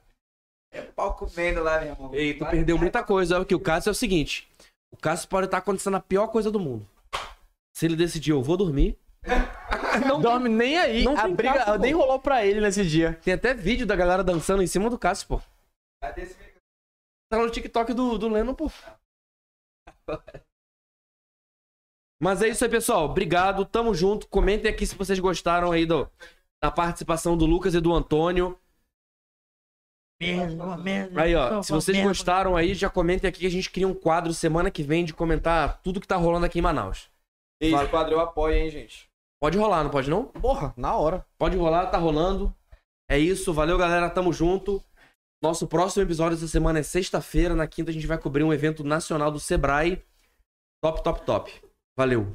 É 0.72 0.82
pau 0.82 1.14
comendo 1.14 1.62
lá, 1.62 1.80
meu 1.80 1.90
irmão. 1.90 2.14
Ei, 2.14 2.34
tu 2.34 2.44
perdeu 2.46 2.76
muita 2.76 3.04
coisa, 3.04 3.40
o 3.40 3.60
Cássio 3.60 3.90
é 3.90 3.92
o 3.92 3.94
seguinte, 3.94 4.50
o 4.90 4.96
Cássio 4.96 5.28
pode 5.28 5.46
estar 5.46 5.58
acontecendo 5.58 5.96
a 5.96 6.00
pior 6.00 6.26
coisa 6.26 6.50
do 6.50 6.58
mundo. 6.58 6.84
Se 7.72 7.86
ele 7.86 7.94
decidir, 7.94 8.32
eu 8.32 8.42
vou 8.42 8.56
dormir, 8.56 8.98
Não 10.00 10.20
dorme 10.20 10.48
nem 10.48 10.78
aí. 10.78 11.04
Não 11.04 11.16
a 11.16 11.28
briga 11.28 11.64
caso, 11.64 11.78
nem 11.78 11.92
rolou 11.92 12.18
pra 12.18 12.44
ele 12.44 12.60
nesse 12.60 12.84
dia. 12.84 13.18
tem 13.22 13.34
até 13.34 13.54
vídeo 13.54 13.86
da 13.86 13.96
galera 13.96 14.24
dançando 14.24 14.62
em 14.62 14.66
cima 14.66 14.90
do 14.90 14.98
Cássio, 14.98 15.28
pô. 15.28 15.40
Tá 17.30 17.38
no 17.38 17.50
TikTok 17.50 17.92
do, 17.92 18.18
do 18.18 18.28
Leno, 18.28 18.54
pô. 18.54 18.70
Mas 22.22 22.42
é 22.42 22.48
isso 22.48 22.64
aí, 22.64 22.70
pessoal. 22.70 23.04
Obrigado, 23.06 23.64
tamo 23.64 23.94
junto. 23.94 24.28
Comentem 24.28 24.70
aqui 24.70 24.86
se 24.86 24.94
vocês 24.94 25.18
gostaram 25.18 25.72
aí 25.72 25.84
do, 25.84 26.08
da 26.62 26.70
participação 26.70 27.36
do 27.36 27.44
Lucas 27.44 27.74
e 27.74 27.80
do 27.80 27.92
Antônio. 27.92 28.58
Merda, 30.20 30.64
uma 30.64 30.76
merda. 30.76 31.20
Aí, 31.20 31.34
ó, 31.34 31.62
se 31.62 31.72
vocês 31.72 31.96
merda. 31.96 32.08
gostaram 32.08 32.56
aí, 32.56 32.72
já 32.74 32.88
comentem 32.88 33.28
aqui 33.28 33.40
que 33.40 33.46
a 33.46 33.50
gente 33.50 33.70
cria 33.70 33.86
um 33.86 33.94
quadro 33.94 34.32
semana 34.32 34.70
que 34.70 34.82
vem 34.82 35.04
de 35.04 35.12
comentar 35.12 35.82
tudo 35.82 36.00
que 36.00 36.06
tá 36.06 36.16
rolando 36.16 36.46
aqui 36.46 36.60
em 36.60 36.62
Manaus. 36.62 37.10
Esse 37.60 37.88
quadro 37.88 38.14
eu 38.14 38.20
apoio, 38.20 38.54
hein, 38.54 38.70
gente. 38.70 39.10
Pode 39.40 39.58
rolar, 39.58 39.84
não 39.84 39.90
pode 39.90 40.08
não? 40.08 40.24
Porra, 40.24 40.72
na 40.76 40.94
hora. 40.94 41.26
Pode 41.38 41.56
rolar, 41.56 41.86
tá 41.86 41.98
rolando. 41.98 42.54
É 43.08 43.18
isso, 43.18 43.52
valeu 43.52 43.76
galera, 43.76 44.08
tamo 44.08 44.32
junto. 44.32 44.82
Nosso 45.42 45.66
próximo 45.66 46.02
episódio 46.02 46.36
essa 46.36 46.48
semana 46.48 46.78
é 46.78 46.82
sexta-feira, 46.82 47.54
na 47.54 47.66
quinta 47.66 47.90
a 47.90 47.94
gente 47.94 48.06
vai 48.06 48.16
cobrir 48.16 48.42
um 48.42 48.52
evento 48.52 48.82
nacional 48.82 49.30
do 49.30 49.38
Sebrae. 49.38 50.02
Top, 50.82 51.02
top, 51.02 51.26
top. 51.26 51.62
Valeu. 51.96 52.34